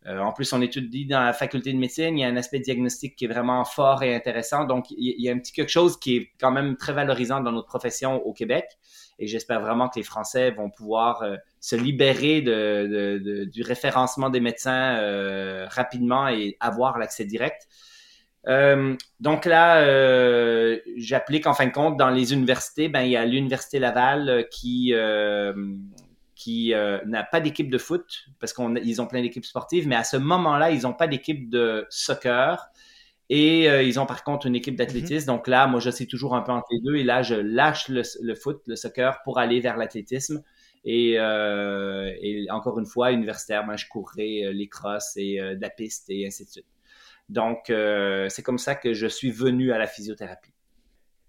en 0.05 0.33
plus, 0.33 0.51
on 0.51 0.61
étudie 0.61 1.05
dans 1.05 1.21
la 1.21 1.31
faculté 1.31 1.71
de 1.71 1.77
médecine, 1.77 2.17
il 2.17 2.21
y 2.21 2.25
a 2.25 2.27
un 2.27 2.35
aspect 2.35 2.59
diagnostique 2.59 3.15
qui 3.15 3.25
est 3.25 3.27
vraiment 3.27 3.63
fort 3.65 4.01
et 4.01 4.15
intéressant. 4.15 4.65
Donc, 4.65 4.87
il 4.89 5.21
y 5.21 5.29
a 5.29 5.31
un 5.31 5.37
petit 5.37 5.53
quelque 5.53 5.69
chose 5.69 5.97
qui 5.99 6.17
est 6.17 6.31
quand 6.39 6.51
même 6.51 6.75
très 6.75 6.91
valorisant 6.91 7.39
dans 7.39 7.51
notre 7.51 7.67
profession 7.67 8.15
au 8.25 8.33
Québec. 8.33 8.65
Et 9.19 9.27
j'espère 9.27 9.61
vraiment 9.61 9.89
que 9.89 9.99
les 9.99 10.03
Français 10.03 10.49
vont 10.51 10.71
pouvoir 10.71 11.23
se 11.63 11.77
libérer 11.77 12.41
de, 12.41 13.45
du 13.45 13.61
référencement 13.61 14.29
des 14.29 14.41
médecins 14.41 14.97
euh, 14.97 15.65
rapidement 15.69 16.27
et 16.27 16.57
avoir 16.59 16.97
l'accès 16.97 17.23
direct. 17.23 17.67
donc 18.45 19.45
là, 19.45 19.85
j'applique 20.97 21.47
en 21.47 21.53
fin 21.53 21.67
de 21.67 21.71
compte 21.71 21.95
dans 21.95 22.09
les 22.09 22.33
universités. 22.33 22.89
Ben, 22.89 23.03
il 23.03 23.11
y 23.11 23.15
a 23.15 23.25
l'université 23.25 23.79
Laval 23.79 24.47
qui 24.51 24.93
qui 26.43 26.73
euh, 26.73 26.99
n'a 27.05 27.23
pas 27.23 27.39
d'équipe 27.39 27.69
de 27.69 27.77
foot 27.77 28.25
parce 28.41 28.51
qu'ils 28.53 29.01
ont 29.01 29.07
plein 29.07 29.21
d'équipes 29.21 29.45
sportives, 29.45 29.87
mais 29.87 29.95
à 29.95 30.03
ce 30.03 30.17
moment-là, 30.17 30.71
ils 30.71 30.81
n'ont 30.81 30.93
pas 30.93 31.07
d'équipe 31.07 31.49
de 31.49 31.85
soccer. 31.89 32.67
Et 33.29 33.69
euh, 33.69 33.81
ils 33.81 33.97
ont 33.99 34.05
par 34.05 34.25
contre 34.25 34.45
une 34.47 34.55
équipe 34.55 34.75
d'athlétisme. 34.75 35.31
Mhm. 35.31 35.37
Donc 35.37 35.47
là, 35.47 35.67
moi, 35.67 35.79
je 35.79 35.89
suis 35.89 36.05
toujours 36.05 36.35
un 36.35 36.41
peu 36.41 36.51
entre 36.51 36.67
les 36.71 36.81
deux. 36.81 36.95
Et 36.95 37.03
là, 37.03 37.21
je 37.23 37.35
lâche 37.35 37.87
le, 37.87 38.03
foot, 38.35 38.61
le 38.67 38.75
soccer, 38.75 39.21
pour 39.23 39.39
aller 39.39 39.61
vers 39.61 39.77
l'athlétisme. 39.77 40.43
Et, 40.85 41.17
euh, 41.17 42.11
encore 42.49 42.79
une 42.79 42.85
fois, 42.85 43.11
universitaire, 43.11 43.65
moi, 43.65 43.75
je 43.75 43.85
courrais 43.87 44.51
les 44.53 44.67
crosses 44.67 45.13
et 45.15 45.37
de 45.37 45.61
la 45.61 45.69
piste 45.69 46.09
et 46.09 46.27
ainsi 46.27 46.45
de 46.45 46.49
suite. 46.49 46.67
Donc, 47.29 47.65
c'est 47.67 48.43
comme 48.43 48.57
ça 48.57 48.75
que 48.75 48.93
je 48.93 49.07
suis 49.07 49.31
venu 49.31 49.71
à 49.71 49.77
la 49.77 49.87
physiothérapie. 49.87 50.53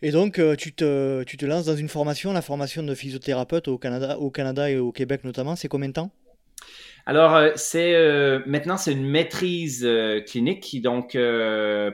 Et 0.05 0.11
donc, 0.11 0.39
euh, 0.39 0.55
tu, 0.55 0.75
te, 0.75 1.23
tu 1.23 1.39
te 1.39 1.47
lances 1.47 1.65
dans 1.65 1.77
une 1.77 1.89
formation, 1.89 2.35
la 2.35 2.43
formation 2.43 2.83
de 2.83 2.95
physiothérapeute 2.95 3.69
au 3.69 3.79
Canada, 3.79 4.19
au 4.19 4.31
Canada 4.31 4.69
et 4.69 4.77
au 4.77 4.93
Québec 4.93 5.25
notamment. 5.25 5.57
C'est 5.57 5.69
combien 5.69 5.89
de 5.89 5.95
temps? 5.95 6.11
Alors, 7.07 7.35
euh, 7.35 7.53
c'est 7.57 7.95
euh, 7.95 8.41
maintenant 8.45 8.77
c'est 8.77 8.93
une 8.93 9.07
maîtrise 9.07 9.89
clinique. 10.27 10.83
Donc, 10.83 11.17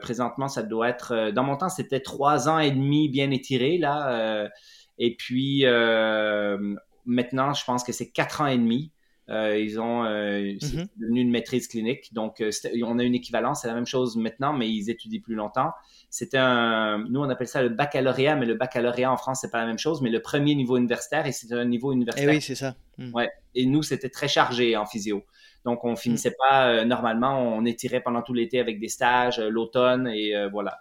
présentement, 0.01 0.49
ça 0.49 0.65
doit 0.65 0.89
être. 0.89 1.31
dans 1.31 1.45
mon 1.45 1.57
temps, 1.57 1.69
c'était 1.69 2.01
trois 2.01 2.49
ans 2.49 2.59
et 2.59 2.73
demi 2.73 3.09
bien 3.09 3.31
étiré 3.31 3.79
là. 3.79 4.49
et 4.99 5.15
puis 5.15 5.65
maintenant, 7.05 7.53
je 7.55 7.65
pense 7.65 7.85
que 7.85 7.93
c'est 7.93 8.11
quatre 8.11 8.41
ans 8.41 8.47
et 8.47 8.59
demi. 8.59 8.93
ils 9.29 9.81
ont 9.81 10.05
c'est 10.05 10.67
mm-hmm. 10.67 10.89
devenu 10.97 11.21
une 11.21 11.31
maîtrise 11.31 11.69
clinique. 11.69 12.13
Donc, 12.13 12.43
on 12.85 12.99
a 12.99 13.03
une 13.03 13.15
équivalence. 13.15 13.63
C'est 13.63 13.69
la 13.69 13.75
même 13.75 13.87
chose 13.87 14.17
maintenant, 14.17 14.53
mais 14.53 14.69
ils 14.69 14.91
étudient 14.91 15.21
plus 15.21 15.35
longtemps. 15.35 15.73
C'était 16.11 16.39
un, 16.39 17.05
nous 17.09 17.21
on 17.21 17.29
appelle 17.29 17.47
ça 17.47 17.63
le 17.63 17.69
baccalauréat, 17.69 18.35
mais 18.35 18.45
le 18.45 18.55
baccalauréat 18.55 19.13
en 19.13 19.17
France 19.17 19.39
c'est 19.43 19.51
pas 19.51 19.61
la 19.61 19.67
même 19.67 19.79
chose, 19.79 20.03
mais 20.03 20.11
le 20.11 20.21
premier 20.21 20.57
niveau 20.57 20.77
universitaire 20.77 21.25
et 21.27 21.33
c'est 21.33 21.53
un 21.53 21.65
niveau 21.65 21.93
universitaire. 21.93 22.29
Et 22.29 22.33
eh 22.33 22.37
oui, 22.37 22.43
c'est 22.43 22.57
ça. 22.57 22.75
Hmm. 22.99 23.15
Ouais. 23.15 23.31
Et 23.55 23.65
nous 23.65 23.85
c'était 23.85 24.09
très 24.09 24.27
chargé 24.27 24.77
en 24.77 24.87
physio. 24.87 25.25
Donc 25.65 25.85
on 25.85 25.95
finissait 25.95 26.35
pas 26.49 26.69
euh, 26.69 26.85
normalement, 26.85 27.41
on 27.41 27.65
étirait 27.65 28.01
pendant 28.01 28.23
tout 28.23 28.35
l'été 28.35 28.59
avec 28.59 28.81
des 28.81 28.89
stages, 28.89 29.39
euh, 29.39 29.49
l'automne 29.49 30.09
et 30.09 30.35
euh, 30.35 30.49
voilà. 30.49 30.81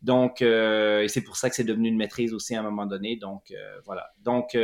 Donc 0.00 0.36
c'est 0.38 1.22
pour 1.24 1.36
ça 1.36 1.50
que 1.50 1.56
c'est 1.56 1.64
devenu 1.64 1.88
une 1.88 1.96
maîtrise 1.96 2.32
aussi 2.32 2.54
à 2.54 2.60
un 2.60 2.62
moment 2.62 2.84
donné. 2.84 3.16
Donc 3.16 3.54
voilà. 3.86 4.10
Donc 4.22 4.54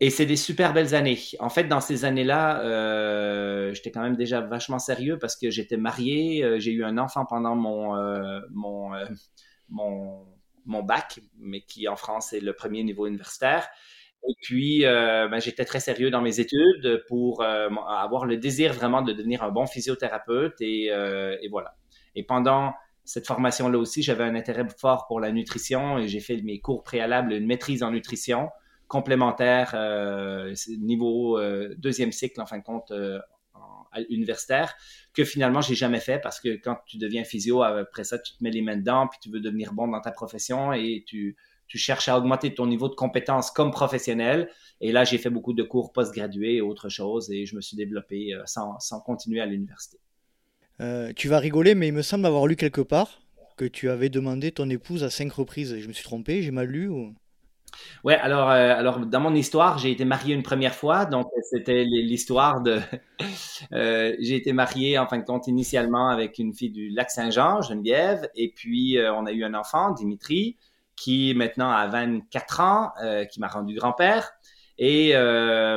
et 0.00 0.10
c'est 0.10 0.26
des 0.26 0.36
super 0.36 0.72
belles 0.72 0.94
années. 0.94 1.18
En 1.40 1.48
fait, 1.48 1.64
dans 1.64 1.80
ces 1.80 2.04
années-là, 2.04 2.62
euh, 2.62 3.74
j'étais 3.74 3.90
quand 3.90 4.02
même 4.02 4.16
déjà 4.16 4.40
vachement 4.40 4.78
sérieux 4.78 5.18
parce 5.18 5.36
que 5.36 5.50
j'étais 5.50 5.76
marié, 5.76 6.44
euh, 6.44 6.60
j'ai 6.60 6.70
eu 6.70 6.84
un 6.84 6.98
enfant 6.98 7.26
pendant 7.26 7.56
mon, 7.56 7.96
euh, 7.96 8.40
mon, 8.52 8.92
mon, 10.66 10.82
bac, 10.84 11.18
mais 11.38 11.62
qui 11.62 11.88
en 11.88 11.96
France 11.96 12.32
est 12.32 12.40
le 12.40 12.52
premier 12.52 12.84
niveau 12.84 13.08
universitaire. 13.08 13.68
Et 14.28 14.34
puis, 14.42 14.82
ben, 14.82 15.38
j'étais 15.40 15.64
très 15.64 15.80
sérieux 15.80 16.10
dans 16.10 16.20
mes 16.20 16.40
études 16.40 17.04
pour 17.06 17.42
avoir 17.42 18.26
le 18.26 18.36
désir 18.36 18.72
vraiment 18.72 19.00
de 19.00 19.12
devenir 19.12 19.44
un 19.44 19.50
bon 19.50 19.66
physiothérapeute. 19.66 20.60
Et 20.60 20.90
voilà. 21.50 21.76
Et 22.16 22.24
pendant 22.24 22.74
cette 23.04 23.26
formation-là 23.26 23.78
aussi, 23.78 24.02
j'avais 24.02 24.24
un 24.24 24.34
intérêt 24.34 24.66
fort 24.76 25.06
pour 25.06 25.20
la 25.20 25.30
nutrition 25.30 25.98
et 25.98 26.08
j'ai 26.08 26.20
fait 26.20 26.42
mes 26.42 26.60
cours 26.60 26.82
préalables, 26.82 27.32
une 27.32 27.46
maîtrise 27.46 27.82
en 27.82 27.92
nutrition 27.92 28.48
complémentaire 28.88 29.72
euh, 29.74 30.54
niveau 30.80 31.38
euh, 31.38 31.74
deuxième 31.78 32.10
cycle 32.10 32.40
en 32.40 32.46
fin 32.46 32.58
de 32.58 32.64
compte 32.64 32.90
euh, 32.90 33.20
universitaire 34.10 34.74
que 35.14 35.24
finalement 35.24 35.60
j'ai 35.60 35.74
jamais 35.74 36.00
fait 36.00 36.18
parce 36.18 36.40
que 36.40 36.56
quand 36.56 36.76
tu 36.86 36.98
deviens 36.98 37.24
physio 37.24 37.62
après 37.62 38.04
ça 38.04 38.18
tu 38.18 38.32
te 38.36 38.42
mets 38.42 38.50
les 38.50 38.62
mains 38.62 38.76
dedans 38.76 39.08
puis 39.08 39.18
tu 39.22 39.30
veux 39.30 39.40
devenir 39.40 39.72
bon 39.72 39.88
dans 39.88 40.00
ta 40.00 40.10
profession 40.10 40.72
et 40.72 41.04
tu 41.06 41.36
tu 41.66 41.76
cherches 41.76 42.08
à 42.08 42.16
augmenter 42.16 42.54
ton 42.54 42.66
niveau 42.66 42.88
de 42.88 42.94
compétence 42.94 43.50
comme 43.50 43.70
professionnel. 43.70 44.48
Et 44.80 44.90
là, 44.90 45.04
j'ai 45.04 45.18
fait 45.18 45.28
beaucoup 45.28 45.52
de 45.52 45.62
cours 45.62 45.92
post-gradués 45.92 46.54
et 46.54 46.60
autre 46.62 46.88
chose 46.88 47.30
et 47.30 47.44
je 47.44 47.54
me 47.54 47.60
suis 47.60 47.76
développé 47.76 48.32
sans, 48.46 48.78
sans 48.78 49.00
continuer 49.00 49.42
à 49.42 49.44
l'université. 49.44 49.98
tu 51.14 51.28
vas 51.28 51.38
rigoler, 51.38 51.74
mais 51.74 51.88
il 51.88 51.92
me 51.92 52.00
semble 52.00 52.24
avoir 52.24 52.46
lu 52.46 52.56
quelque 52.56 52.80
part 52.80 53.20
que 53.58 53.66
tu 53.66 53.90
avais 53.90 54.08
demandé 54.08 54.50
ton 54.50 54.70
épouse 54.70 55.04
à 55.04 55.10
cinq 55.10 55.30
reprises. 55.30 55.78
Je 55.78 55.88
me 55.88 55.92
suis 55.92 56.04
trompé, 56.04 56.42
j'ai 56.42 56.52
mal 56.52 56.68
lu 56.68 56.88
ou... 56.88 57.14
Ouais, 58.04 58.14
alors, 58.16 58.50
euh, 58.50 58.74
alors 58.76 59.00
dans 59.00 59.20
mon 59.20 59.34
histoire, 59.34 59.78
j'ai 59.78 59.90
été 59.90 60.04
marié 60.04 60.34
une 60.34 60.42
première 60.42 60.74
fois, 60.74 61.04
donc 61.04 61.26
c'était 61.50 61.84
l'histoire 61.84 62.60
de. 62.62 62.80
Euh, 63.72 64.14
j'ai 64.20 64.36
été 64.36 64.52
marié 64.52 64.98
en 64.98 65.08
fin 65.08 65.18
de 65.18 65.24
compte 65.24 65.48
initialement 65.48 66.08
avec 66.10 66.38
une 66.38 66.54
fille 66.54 66.70
du 66.70 66.90
Lac 66.90 67.10
Saint-Jean, 67.10 67.60
Geneviève, 67.60 68.28
et 68.36 68.52
puis 68.54 68.96
euh, 68.96 69.12
on 69.12 69.26
a 69.26 69.32
eu 69.32 69.42
un 69.42 69.52
enfant, 69.54 69.90
Dimitri, 69.90 70.56
qui 70.94 71.34
maintenant 71.34 71.70
a 71.70 71.88
24 71.88 72.60
ans, 72.60 72.92
qui 73.30 73.40
m'a 73.40 73.48
rendu 73.48 73.74
grand-père. 73.74 74.30
Et 74.78 75.12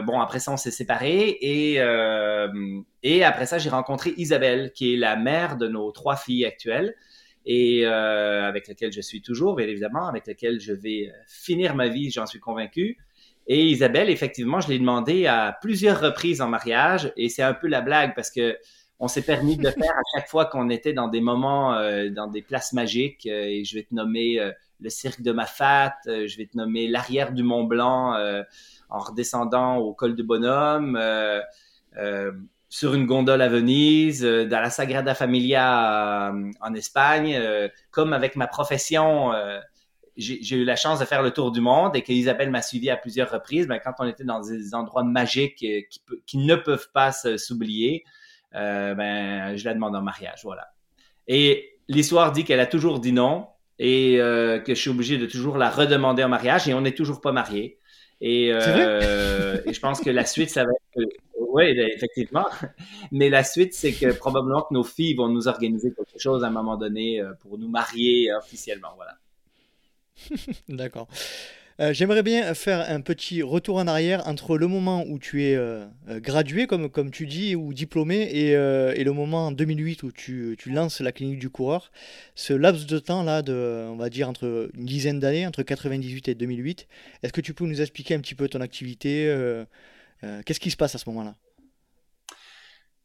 bon, 0.06 0.19
après 0.19 0.39
ça, 0.39 0.51
on 0.51 0.58
s'est 0.58 0.71
séparés. 0.71 1.38
Et 1.41 3.23
après 3.23 3.45
ça, 3.47 3.58
j'ai 3.58 3.69
rencontré 3.71 4.13
Isabelle, 4.17 4.71
qui 4.73 4.93
est 4.93 4.97
la 4.97 5.15
mère 5.15 5.58
de 5.58 5.67
nos 5.67 5.91
trois 5.91 6.15
filles 6.15 6.45
actuelles 6.45 6.95
et 7.45 7.86
euh, 7.86 8.47
avec 8.47 8.67
lequel 8.67 8.91
je 8.91 9.01
suis 9.01 9.21
toujours, 9.21 9.56
bien 9.56 9.67
évidemment, 9.67 10.08
avec 10.08 10.27
lequel 10.27 10.60
je 10.60 10.73
vais 10.73 11.10
euh, 11.10 11.13
finir 11.27 11.75
ma 11.75 11.88
vie, 11.88 12.12
j'en 12.12 12.25
suis 12.25 12.39
convaincu. 12.39 12.97
Et 13.47 13.65
Isabelle, 13.67 14.10
effectivement, 14.10 14.62
je 14.62 14.69
l'ai 14.69 14.80
demandé 14.80 15.25
à 15.25 15.58
plusieurs 15.62 15.99
reprises 15.99 16.41
en 16.41 16.47
mariage, 16.47 17.12
et 17.17 17.30
c'est 17.30 17.41
un 17.41 17.54
peu 17.54 17.67
la 17.67 17.82
blague 17.82 18.13
parce 18.15 18.32
que 18.32 18.58
on 19.01 19.08
s'est 19.08 19.23
permis 19.23 19.58
de 19.58 19.63
le 19.63 19.71
faire 19.71 19.97
à 19.97 20.01
chaque 20.15 20.30
fois 20.30 20.45
qu'on 20.45 20.69
était 20.69 20.93
dans 20.93 21.08
des 21.08 21.21
moments, 21.21 21.73
euh, 21.73 22.10
dans 22.12 22.27
des 22.27 22.43
places 22.43 22.71
magiques. 22.71 23.25
Euh, 23.25 23.45
et 23.45 23.65
je 23.65 23.75
vais 23.75 23.82
te 23.82 23.95
nommer 23.95 24.39
euh, 24.39 24.51
le 24.80 24.89
cirque 24.91 25.23
de 25.23 25.32
Mafat, 25.32 25.95
je 26.06 26.38
vais 26.38 26.45
te 26.45 26.56
nommer 26.56 26.88
l'arrière 26.88 27.34
du 27.34 27.41
Mont 27.41 27.63
Blanc 27.63 28.15
en 28.89 28.99
redescendant 28.99 29.77
au 29.77 29.93
col 29.93 30.15
de 30.15 30.23
Bonhomme 30.23 30.99
sur 32.71 32.93
une 32.93 33.05
gondole 33.05 33.41
à 33.41 33.49
Venise, 33.49 34.23
euh, 34.23 34.45
dans 34.45 34.62
la 34.62 34.69
Sagrada 34.69 35.13
Familia 35.13 36.29
euh, 36.31 36.51
en 36.62 36.73
Espagne, 36.73 37.36
euh, 37.36 37.67
comme 37.91 38.13
avec 38.13 38.38
ma 38.38 38.47
profession, 38.47 39.34
j'ai 40.15 40.55
eu 40.55 40.63
la 40.63 40.77
chance 40.77 40.99
de 40.99 41.05
faire 41.05 41.21
le 41.21 41.31
tour 41.31 41.51
du 41.51 41.60
monde 41.60 41.97
et 41.97 42.01
qu'Isabelle 42.01 42.49
m'a 42.49 42.62
suivi 42.62 42.89
à 42.89 42.95
plusieurs 42.95 43.29
reprises. 43.29 43.67
Ben, 43.67 43.79
quand 43.84 43.95
on 43.99 44.07
était 44.07 44.23
dans 44.23 44.39
des 44.39 44.73
endroits 44.73 45.03
magiques 45.03 45.55
qui, 45.55 45.86
qui 46.25 46.38
ne 46.38 46.55
peuvent 46.55 46.88
pas 46.93 47.12
s'oublier, 47.12 48.05
ben, 48.53 49.57
je 49.57 49.65
la 49.65 49.73
demande 49.73 49.95
en 49.95 50.01
mariage, 50.01 50.39
voilà. 50.43 50.69
Et 51.27 51.77
l'histoire 51.89 52.31
dit 52.31 52.45
qu'elle 52.45 52.60
a 52.62 52.67
toujours 52.67 52.99
dit 52.99 53.12
non 53.13 53.47
et 53.79 54.15
que 54.17 54.63
je 54.69 54.73
suis 54.75 54.89
obligé 54.89 55.17
de 55.17 55.25
toujours 55.25 55.57
la 55.57 55.69
redemander 55.69 56.23
en 56.23 56.29
mariage 56.29 56.69
et 56.69 56.73
on 56.73 56.81
n'est 56.81 56.93
toujours 56.93 57.19
pas 57.19 57.31
mariés. 57.31 57.79
Et, 58.21 58.49
et, 58.49 58.53
je 59.73 59.79
pense 59.79 59.99
que 59.99 60.12
la 60.12 60.25
suite, 60.25 60.51
ça 60.51 60.63
va 60.63 60.71
être 60.71 61.10
oui, 61.51 61.75
ben, 61.75 61.89
effectivement. 61.93 62.47
Mais 63.12 63.29
la 63.29 63.43
suite, 63.43 63.73
c'est 63.73 63.91
que 63.91 64.13
probablement 64.13 64.62
que 64.62 64.73
nos 64.73 64.84
filles 64.84 65.15
vont 65.15 65.27
nous 65.27 65.47
organiser 65.47 65.93
quelque 65.93 66.17
chose 66.17 66.43
à 66.43 66.47
un 66.47 66.51
moment 66.51 66.77
donné 66.77 67.19
euh, 67.19 67.34
pour 67.41 67.57
nous 67.57 67.67
marier 67.67 68.34
officiellement. 68.34 68.93
Voilà. 68.95 69.17
D'accord. 70.69 71.07
Euh, 71.79 71.93
j'aimerais 71.93 72.23
bien 72.23 72.53
faire 72.53 72.89
un 72.89 73.01
petit 73.01 73.41
retour 73.41 73.77
en 73.77 73.88
arrière 73.88 74.27
entre 74.27 74.57
le 74.57 74.67
moment 74.67 75.05
où 75.07 75.17
tu 75.19 75.43
es 75.43 75.55
euh, 75.55 75.86
gradué, 76.10 76.67
comme, 76.67 76.89
comme 76.89 77.12
tu 77.12 77.25
dis, 77.27 77.55
ou 77.55 77.73
diplômé, 77.73 78.21
et, 78.21 78.51
et 78.51 79.03
le 79.03 79.12
moment 79.12 79.47
en 79.47 79.51
2008 79.51 80.03
où 80.03 80.12
tu, 80.12 80.55
tu, 80.60 80.71
lances 80.71 81.01
la 81.01 81.12
clinique 81.12 81.39
du 81.39 81.49
coureur. 81.49 81.91
Ce 82.36 82.53
laps 82.53 82.86
de 82.86 82.99
temps-là, 82.99 83.41
de, 83.41 83.88
on 83.89 83.95
va 83.95 84.10
dire 84.10 84.29
entre 84.29 84.69
une 84.75 84.86
dizaine 84.86 85.19
d'années, 85.19 85.47
entre 85.47 85.63
98 85.63 86.27
et 86.27 86.36
2008, 86.36 86.88
est-ce 87.23 87.34
que 87.34 87.41
tu 87.41 87.53
peux 87.53 87.65
nous 87.65 87.81
expliquer 87.81 88.15
un 88.15 88.19
petit 88.19 88.36
peu 88.36 88.47
ton 88.47 88.62
activité 88.62 89.34
Qu'est-ce 90.45 90.60
qui 90.60 90.69
se 90.69 90.77
passe 90.77 90.93
à 90.95 90.97
ce 90.97 91.10
moment-là? 91.10 91.36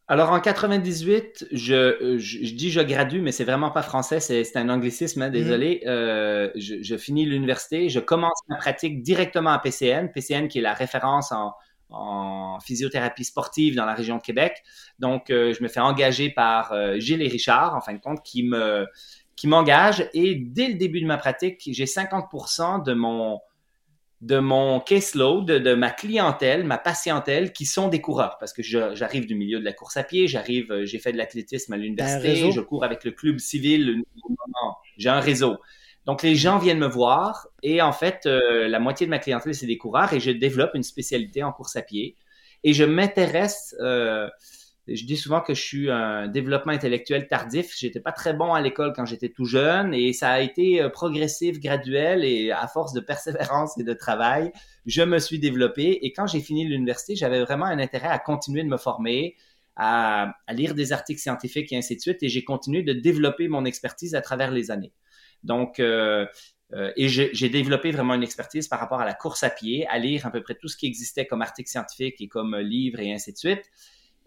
Alors 0.09 0.31
en 0.31 0.41
98, 0.41 1.49
je, 1.51 2.17
je, 2.19 2.55
dis 2.55 2.71
je 2.71 2.81
gradue, 2.81 3.21
mais 3.21 3.33
c'est 3.33 3.45
vraiment 3.45 3.71
pas 3.71 3.83
français, 3.83 4.21
c'est 4.21 4.57
un 4.57 4.69
anglicisme, 4.69 5.23
hein, 5.23 5.31
désolé. 5.31 5.81
Mm-hmm. 5.83 5.89
Euh, 5.89 6.51
je, 6.55 6.77
je, 6.81 6.97
finis 6.97 7.27
l'université, 7.27 7.89
je 7.89 7.99
commence 7.99 8.39
ma 8.49 8.57
pratique 8.57 9.03
directement 9.03 9.51
à 9.51 9.59
PCN, 9.59 10.13
PCN 10.13 10.47
qui 10.47 10.59
est 10.59 10.63
la 10.63 10.75
référence 10.75 11.33
en, 11.33 11.55
en 11.91 12.59
physiothérapie 12.61 13.25
sportive 13.25 13.75
dans 13.75 13.85
la 13.85 13.95
région 13.95 14.17
de 14.17 14.23
Québec. 14.23 14.63
Donc 14.99 15.31
euh, 15.31 15.53
je 15.53 15.63
me 15.63 15.69
fais 15.69 15.81
engager 15.81 16.31
par 16.31 16.73
euh, 16.73 16.99
Gilles 16.99 17.23
et 17.23 17.29
Richard, 17.29 17.75
en 17.75 17.81
fin 17.81 17.95
de 17.95 18.01
compte, 18.01 18.23
qui 18.23 18.43
me 18.45 18.87
qui 19.35 19.49
m'engage 19.49 20.09
et 20.15 20.35
dès 20.35 20.69
le 20.69 20.75
début 20.75 21.03
de 21.03 21.07
ma 21.07 21.19
pratique, 21.19 21.61
j'ai 21.67 21.85
50% 21.85 22.83
de 22.83 22.95
mon 22.95 23.39
de 24.23 24.39
mon 24.39 24.81
caseload, 24.81 25.47
de 25.47 25.75
ma 25.75 25.91
clientèle, 25.91 26.65
ma 26.65 26.79
patientèle, 26.79 27.53
qui 27.53 27.67
sont 27.67 27.89
des 27.89 28.01
coureurs. 28.01 28.39
Parce 28.39 28.53
que 28.53 28.63
j'arrive 28.63 29.27
du 29.27 29.35
milieu 29.35 29.59
de 29.59 29.65
la 29.65 29.73
course 29.73 29.97
à 29.97 30.05
pied, 30.05 30.27
j'arrive, 30.27 30.73
euh, 30.73 30.87
j'ai 30.87 30.99
fait 30.99 31.13
de 31.13 31.19
l'athlétisme 31.19 31.73
à 31.73 31.77
l'université, 31.77 32.51
je 32.51 32.61
cours 32.61 32.85
avec 32.85 33.05
le 33.05 33.11
club 33.11 33.39
civil, 33.39 34.03
j'ai 34.97 35.11
un 35.11 35.21
réseau. 35.21 35.59
Donc 36.07 36.23
les 36.23 36.37
gens 36.37 36.59
viennent 36.59 36.79
me 36.79 36.89
voir 36.89 37.49
et 37.63 37.83
en 37.83 37.93
fait, 37.93 38.27
euh, 38.27 38.69
la 38.69 38.79
moitié 38.79 39.07
de 39.07 39.11
ma 39.11 39.19
clientèle, 39.19 39.55
c'est 39.55 39.67
des 39.67 39.77
coureurs 39.77 40.13
et 40.13 40.21
je 40.21 40.31
développe 40.31 40.71
une 40.75 40.85
spécialité 40.85 41.43
en 41.43 41.53
course 41.53 41.77
à 41.77 41.83
pied. 41.83 42.17
Et 42.65 42.73
je 42.73 42.85
m'intéresse 42.85 43.77
euh, 43.81 44.29
je 44.89 45.05
dis 45.05 45.17
souvent 45.17 45.41
que 45.41 45.53
je 45.53 45.61
suis 45.61 45.91
un 45.91 46.29
développement 46.29 46.73
intellectuel 46.73 47.27
tardif. 47.27 47.75
J'étais 47.77 47.99
pas 47.99 48.13
très 48.13 48.35
bon 48.35 48.55
à 48.55 48.61
l'école 48.61 48.93
quand 48.95 49.05
j'étais 49.05 49.31
tout 49.31 49.45
jeune 49.45 49.93
et 49.93 50.13
ça 50.13 50.31
a 50.31 50.41
été 50.41 50.81
euh, 50.81 50.89
progressif, 50.89 51.59
graduel 51.59 52.25
et 52.25 52.53
à 52.53 52.69
force 52.69 52.93
de 52.93 53.01
persévérance 53.01 53.77
et 53.79 53.83
de 53.83 53.93
travail, 53.93 54.53
je 54.87 55.03
me 55.03 55.19
suis 55.19 55.41
développé. 55.41 55.99
Et 56.03 56.13
quand 56.13 56.29
j'ai 56.29 56.41
fini 56.41 56.65
l'université, 56.65 57.17
j'avais 57.17 57.43
vraiment 57.43 57.65
un 57.67 57.81
intérêt 57.81 58.09
à 58.09 58.21
continuer 58.21 58.63
de 58.63 58.69
me 58.69 58.77
former, 58.77 59.35
à, 59.75 60.35
lire 60.51 60.75
des 60.75 60.93
articles 60.93 61.21
scientifiques 61.21 61.73
et 61.73 61.77
ainsi 61.77 61.97
de 61.97 62.01
suite. 62.01 62.23
Et 62.23 62.29
j'ai 62.29 62.45
continué 62.45 62.83
de 62.83 62.93
développer 62.93 63.49
mon 63.49 63.65
expertise 63.65 64.15
à 64.15 64.21
travers 64.21 64.53
les 64.53 64.71
années. 64.71 64.93
Donc, 65.43 65.81
euh, 65.81 66.27
euh, 66.73 66.93
et 66.97 67.09
j'ai 67.09 67.49
développé 67.49 67.91
vraiment 67.91 68.15
une 68.15 68.23
expertise 68.23 68.69
par 68.69 68.79
rapport 68.79 69.01
à 69.01 69.05
la 69.05 69.15
course 69.15 69.43
à 69.43 69.51
pied, 69.51 69.87
à 69.89 69.99
lire 69.99 70.27
à 70.27 70.31
peu 70.31 70.43
près 70.43 70.55
tout 70.55 70.69
ce 70.69 70.77
qui 70.77 70.87
existait 70.87 71.27
comme 71.27 71.43
articles 71.43 71.71
scientifiques 71.71 72.21
et 72.21 72.29
comme 72.29 72.57
livres 72.57 73.01
et 73.01 73.13
ainsi 73.13 73.33
de 73.33 73.39
suite. 73.39 73.71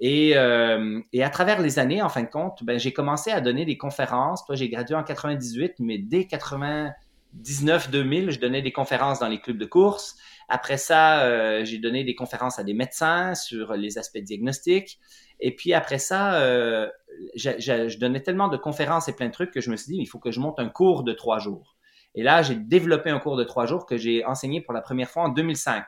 Et, 0.01 0.37
euh, 0.37 1.01
et, 1.11 1.23
à 1.23 1.29
travers 1.29 1.61
les 1.61 1.77
années, 1.77 2.01
en 2.01 2.09
fin 2.09 2.23
de 2.23 2.29
compte, 2.29 2.63
ben, 2.63 2.79
j'ai 2.79 2.93
commencé 2.93 3.31
à 3.31 3.41
donner 3.41 3.65
des 3.65 3.77
conférences. 3.77 4.45
Toi, 4.45 4.55
j'ai 4.55 4.69
gradué 4.69 4.95
en 4.95 5.03
98, 5.03 5.75
mais 5.79 5.97
dès 5.97 6.21
99-2000, 6.21 8.31
je 8.31 8.39
donnais 8.39 8.61
des 8.61 8.71
conférences 8.71 9.19
dans 9.19 9.27
les 9.27 9.41
clubs 9.41 9.57
de 9.57 9.65
course. 9.65 10.15
Après 10.47 10.77
ça, 10.77 11.23
euh, 11.23 11.65
j'ai 11.65 11.79
donné 11.79 12.03
des 12.03 12.15
conférences 12.15 12.59
à 12.59 12.63
des 12.63 12.73
médecins 12.73 13.35
sur 13.35 13.73
les 13.73 13.97
aspects 13.97 14.19
diagnostiques. 14.19 14.99
Et 15.41 15.55
puis 15.55 15.73
après 15.73 15.99
ça, 15.99 16.41
euh, 16.41 16.89
je, 17.35 17.51
je, 17.59 17.89
je, 17.89 17.99
donnais 17.99 18.21
tellement 18.21 18.47
de 18.47 18.57
conférences 18.57 19.09
et 19.09 19.13
plein 19.13 19.27
de 19.27 19.33
trucs 19.33 19.51
que 19.51 19.61
je 19.61 19.69
me 19.69 19.75
suis 19.75 19.93
dit, 19.93 20.01
il 20.01 20.05
faut 20.05 20.19
que 20.19 20.31
je 20.31 20.39
monte 20.39 20.59
un 20.59 20.69
cours 20.69 21.03
de 21.03 21.13
trois 21.13 21.39
jours. 21.39 21.75
Et 22.15 22.23
là, 22.23 22.41
j'ai 22.41 22.55
développé 22.55 23.09
un 23.09 23.19
cours 23.19 23.37
de 23.37 23.43
trois 23.43 23.65
jours 23.65 23.85
que 23.85 23.97
j'ai 23.97 24.25
enseigné 24.25 24.61
pour 24.61 24.73
la 24.73 24.81
première 24.81 25.09
fois 25.09 25.23
en 25.23 25.29
2005. 25.29 25.85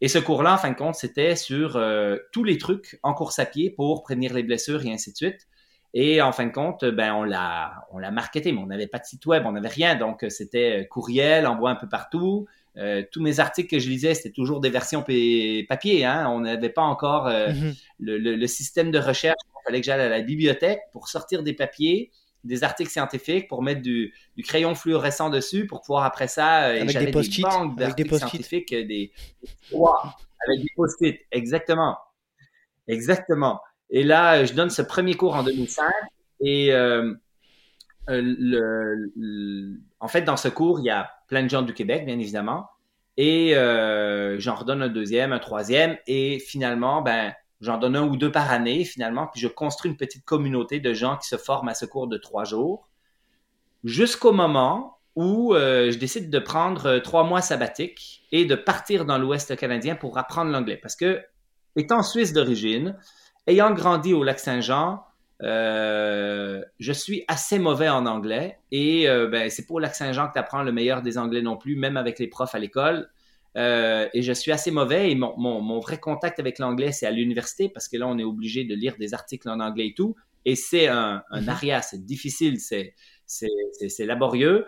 Et 0.00 0.08
ce 0.08 0.18
cours-là, 0.18 0.54
en 0.54 0.58
fin 0.58 0.70
de 0.70 0.76
compte, 0.76 0.94
c'était 0.94 1.36
sur 1.36 1.76
euh, 1.76 2.16
tous 2.32 2.44
les 2.44 2.58
trucs 2.58 2.98
en 3.02 3.14
course 3.14 3.38
à 3.38 3.46
pied 3.46 3.70
pour 3.70 4.02
prévenir 4.02 4.34
les 4.34 4.42
blessures 4.42 4.84
et 4.84 4.92
ainsi 4.92 5.12
de 5.12 5.16
suite. 5.16 5.48
Et 5.98 6.20
en 6.20 6.30
fin 6.30 6.44
de 6.44 6.52
compte, 6.52 6.84
ben 6.84 7.14
on 7.14 7.24
l'a 7.24 7.86
on 7.90 7.98
l'a 7.98 8.10
marketé, 8.10 8.52
mais 8.52 8.58
on 8.58 8.66
n'avait 8.66 8.86
pas 8.86 8.98
de 8.98 9.06
site 9.06 9.24
web, 9.24 9.44
on 9.46 9.52
n'avait 9.52 9.68
rien, 9.68 9.94
donc 9.94 10.24
euh, 10.24 10.28
c'était 10.28 10.82
euh, 10.82 10.84
courriel, 10.84 11.46
envoi 11.46 11.70
un 11.70 11.74
peu 11.74 11.88
partout. 11.88 12.46
Euh, 12.76 13.02
tous 13.10 13.22
mes 13.22 13.40
articles 13.40 13.70
que 13.70 13.78
je 13.78 13.88
lisais, 13.88 14.12
c'était 14.12 14.30
toujours 14.30 14.60
des 14.60 14.68
versions 14.68 15.00
papier. 15.00 16.04
Hein? 16.04 16.28
On 16.28 16.40
n'avait 16.40 16.68
pas 16.68 16.82
encore 16.82 17.28
mm-hmm. 17.28 17.74
le, 17.98 18.18
le, 18.18 18.36
le, 18.36 18.46
système 18.46 18.90
de 18.90 18.98
recherche. 18.98 19.38
Il 19.48 19.64
fallait 19.64 19.80
que 19.80 19.86
j'aille 19.86 20.02
à 20.02 20.10
la 20.10 20.20
bibliothèque 20.20 20.80
pour 20.92 21.08
sortir 21.08 21.42
des 21.42 21.54
papiers 21.54 22.10
des 22.46 22.64
articles 22.64 22.90
scientifiques 22.90 23.48
pour 23.48 23.62
mettre 23.62 23.82
du, 23.82 24.14
crayon 24.44 24.74
fluorescent 24.74 25.30
dessus 25.30 25.66
pour 25.66 25.80
pouvoir 25.80 26.04
après 26.04 26.28
ça 26.28 26.68
euh, 26.68 26.80
avec 26.82 26.98
des 26.98 27.10
post-it 27.10 27.44
avec 27.44 27.96
des 27.96 28.16
scientifiques 28.16 28.72
euh, 28.72 28.86
des 28.86 29.12
avec 29.72 30.60
des 30.60 30.70
post-it. 30.76 31.20
Exactement. 31.32 31.98
Exactement. 32.88 33.60
Et 33.90 34.02
là 34.02 34.44
je 34.44 34.52
donne 34.54 34.70
ce 34.70 34.82
premier 34.82 35.14
cours 35.14 35.34
en 35.34 35.42
2005 35.42 35.90
et 36.40 36.72
euh, 36.72 37.14
le, 38.08 39.80
en 40.00 40.08
fait 40.08 40.22
dans 40.22 40.36
ce 40.36 40.48
cours 40.48 40.80
il 40.80 40.86
y 40.86 40.90
a 40.90 41.10
plein 41.28 41.42
de 41.42 41.50
gens 41.50 41.62
du 41.62 41.74
Québec 41.74 42.04
bien 42.06 42.18
évidemment 42.18 42.68
et 43.16 43.54
j'en 44.38 44.54
redonne 44.54 44.82
un 44.82 44.88
deuxième 44.88 45.32
un 45.32 45.38
troisième 45.38 45.96
et 46.06 46.38
finalement 46.38 47.02
ben 47.02 47.32
J'en 47.60 47.78
donne 47.78 47.96
un 47.96 48.06
ou 48.06 48.16
deux 48.16 48.30
par 48.30 48.50
année, 48.50 48.84
finalement, 48.84 49.28
puis 49.28 49.40
je 49.40 49.48
construis 49.48 49.90
une 49.90 49.96
petite 49.96 50.24
communauté 50.24 50.78
de 50.80 50.92
gens 50.92 51.16
qui 51.16 51.28
se 51.28 51.36
forment 51.36 51.68
à 51.68 51.74
ce 51.74 51.86
cours 51.86 52.06
de 52.06 52.18
trois 52.18 52.44
jours, 52.44 52.88
jusqu'au 53.84 54.32
moment 54.32 54.98
où 55.14 55.54
euh, 55.54 55.90
je 55.90 55.98
décide 55.98 56.28
de 56.28 56.38
prendre 56.38 56.86
euh, 56.86 57.00
trois 57.00 57.24
mois 57.24 57.40
sabbatiques 57.40 58.26
et 58.32 58.44
de 58.44 58.54
partir 58.54 59.06
dans 59.06 59.16
l'Ouest 59.16 59.56
canadien 59.56 59.96
pour 59.96 60.18
apprendre 60.18 60.50
l'anglais. 60.50 60.76
Parce 60.76 60.94
que, 60.94 61.22
étant 61.74 62.02
suisse 62.02 62.34
d'origine, 62.34 62.96
ayant 63.46 63.72
grandi 63.72 64.12
au 64.12 64.22
lac 64.22 64.38
Saint-Jean, 64.38 65.02
euh, 65.42 66.62
je 66.78 66.92
suis 66.92 67.24
assez 67.28 67.58
mauvais 67.58 67.88
en 67.88 68.04
anglais 68.06 68.58
et 68.70 69.06
ben, 69.30 69.50
c'est 69.50 69.66
pour 69.66 69.76
au 69.76 69.78
lac 69.78 69.94
Saint-Jean 69.94 70.28
que 70.28 70.34
tu 70.34 70.38
apprends 70.38 70.62
le 70.62 70.72
meilleur 70.72 71.00
des 71.00 71.16
anglais 71.18 71.42
non 71.42 71.56
plus, 71.56 71.76
même 71.76 71.96
avec 71.96 72.18
les 72.18 72.26
profs 72.26 72.54
à 72.54 72.58
l'école. 72.58 73.08
Euh, 73.56 74.08
et 74.12 74.22
je 74.22 74.32
suis 74.32 74.52
assez 74.52 74.70
mauvais 74.70 75.10
et 75.10 75.14
mon, 75.14 75.34
mon, 75.38 75.60
mon 75.62 75.80
vrai 75.80 75.98
contact 75.98 76.38
avec 76.38 76.58
l'anglais, 76.58 76.92
c'est 76.92 77.06
à 77.06 77.10
l'université 77.10 77.68
parce 77.68 77.88
que 77.88 77.96
là, 77.96 78.06
on 78.06 78.18
est 78.18 78.24
obligé 78.24 78.64
de 78.64 78.74
lire 78.74 78.96
des 78.98 79.14
articles 79.14 79.48
en 79.48 79.60
anglais 79.60 79.88
et 79.88 79.94
tout. 79.94 80.14
Et 80.44 80.56
c'est 80.56 80.88
un, 80.88 81.22
un 81.30 81.40
mhm. 81.40 81.48
aria, 81.48 81.82
c'est 81.82 82.04
difficile, 82.04 82.60
c'est, 82.60 82.94
c'est, 83.24 83.48
c'est, 83.88 84.04
laborieux. 84.04 84.66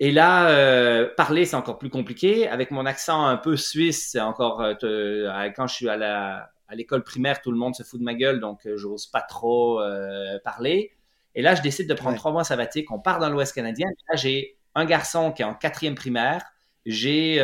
Et 0.00 0.12
là, 0.12 0.48
euh, 0.50 1.08
parler, 1.16 1.44
c'est 1.44 1.56
encore 1.56 1.78
plus 1.78 1.90
compliqué. 1.90 2.48
Avec 2.48 2.70
mon 2.70 2.86
accent 2.86 3.26
un 3.26 3.36
peu 3.36 3.56
suisse, 3.56 4.10
c'est 4.12 4.20
encore... 4.20 4.62
Euh, 4.62 5.50
quand 5.54 5.66
je 5.66 5.74
suis 5.74 5.88
à 5.88 5.96
la 5.96 6.48
à 6.68 6.74
l'école 6.74 7.04
primaire, 7.04 7.42
tout 7.42 7.50
le 7.50 7.58
monde 7.58 7.74
se 7.74 7.82
fout 7.82 8.00
de 8.00 8.04
ma 8.04 8.14
gueule, 8.14 8.40
donc 8.40 8.66
j'ose 8.76 9.06
pas 9.06 9.20
trop 9.20 9.78
parler. 10.42 10.92
Et 11.34 11.42
là, 11.42 11.54
je 11.54 11.60
décide 11.60 11.86
de 11.86 11.92
prendre 11.92 12.16
trois 12.16 12.32
mois 12.32 12.44
sabbatiques. 12.44 12.90
On 12.90 12.98
part 12.98 13.18
dans 13.18 13.28
l'Ouest 13.28 13.54
canadien. 13.54 13.88
là, 14.08 14.16
j'ai 14.16 14.56
un 14.74 14.86
garçon 14.86 15.32
qui 15.32 15.42
est 15.42 15.44
en 15.44 15.54
quatrième 15.54 15.94
primaire. 15.94 16.42
J'ai 16.86 17.38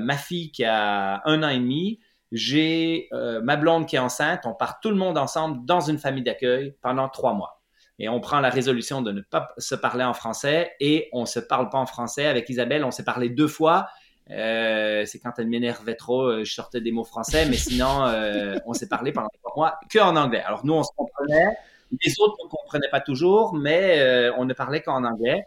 ma 0.00 0.16
fille 0.16 0.52
qui 0.52 0.64
a 0.64 1.22
un 1.24 1.42
an 1.42 1.48
et 1.48 1.58
demi. 1.58 2.00
J'ai 2.32 3.08
ma 3.12 3.56
blonde 3.56 3.86
qui 3.86 3.96
est 3.96 4.00
enceinte. 4.00 4.42
On 4.44 4.54
part 4.54 4.80
tout 4.80 4.90
le 4.90 4.96
monde 4.96 5.18
ensemble 5.18 5.64
dans 5.64 5.80
une 5.80 5.98
famille 5.98 6.24
d'accueil 6.24 6.76
pendant 6.82 7.08
trois 7.08 7.34
mois 7.34 7.54
et 7.98 8.08
on 8.08 8.20
prend 8.20 8.40
la 8.40 8.50
résolution 8.50 9.02
de 9.02 9.12
ne 9.12 9.20
pas 9.20 9.50
se 9.58 9.74
parler 9.74 10.04
en 10.04 10.14
français 10.14 10.72
et 10.80 11.08
on 11.12 11.26
se 11.26 11.38
parle 11.38 11.68
pas 11.68 11.78
en 11.78 11.86
français. 11.86 12.26
Avec 12.26 12.48
Isabelle, 12.48 12.84
on 12.84 12.90
s'est 12.90 13.04
parlé 13.04 13.28
deux 13.28 13.46
fois. 13.46 13.88
Euh, 14.30 15.04
c'est 15.06 15.18
quand 15.20 15.32
elle 15.38 15.48
m'énervait 15.48 15.94
trop, 15.94 16.22
euh, 16.22 16.44
je 16.44 16.52
sortais 16.52 16.80
des 16.80 16.92
mots 16.92 17.04
français, 17.04 17.46
mais 17.46 17.56
sinon, 17.56 18.06
euh, 18.06 18.56
on 18.66 18.72
s'est 18.72 18.88
parlé 18.88 19.12
pendant 19.12 19.28
trois 19.42 19.52
mois 19.54 19.78
que 19.90 19.98
en 19.98 20.16
anglais. 20.16 20.42
Alors 20.42 20.64
nous, 20.64 20.74
on 20.74 20.82
se 20.82 20.90
comprenait. 20.96 21.56
Les 22.04 22.14
autres 22.18 22.36
ne 22.42 22.48
comprenaient 22.48 22.90
pas 22.90 23.00
toujours, 23.00 23.54
mais 23.54 24.30
on 24.36 24.44
ne 24.44 24.54
parlait 24.54 24.82
qu'en 24.82 25.04
anglais. 25.04 25.46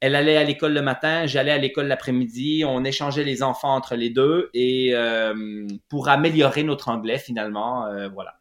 Elle 0.00 0.14
allait 0.14 0.36
à 0.36 0.44
l'école 0.44 0.72
le 0.72 0.82
matin, 0.82 1.26
j'allais 1.26 1.50
à 1.50 1.58
l'école 1.58 1.86
l'après-midi. 1.86 2.64
On 2.66 2.84
échangeait 2.84 3.24
les 3.24 3.42
enfants 3.42 3.74
entre 3.74 3.96
les 3.96 4.10
deux 4.10 4.50
et 4.54 4.94
pour 5.88 6.08
améliorer 6.08 6.62
notre 6.62 6.88
anglais 6.88 7.18
finalement, 7.18 7.86
voilà. 8.12 8.40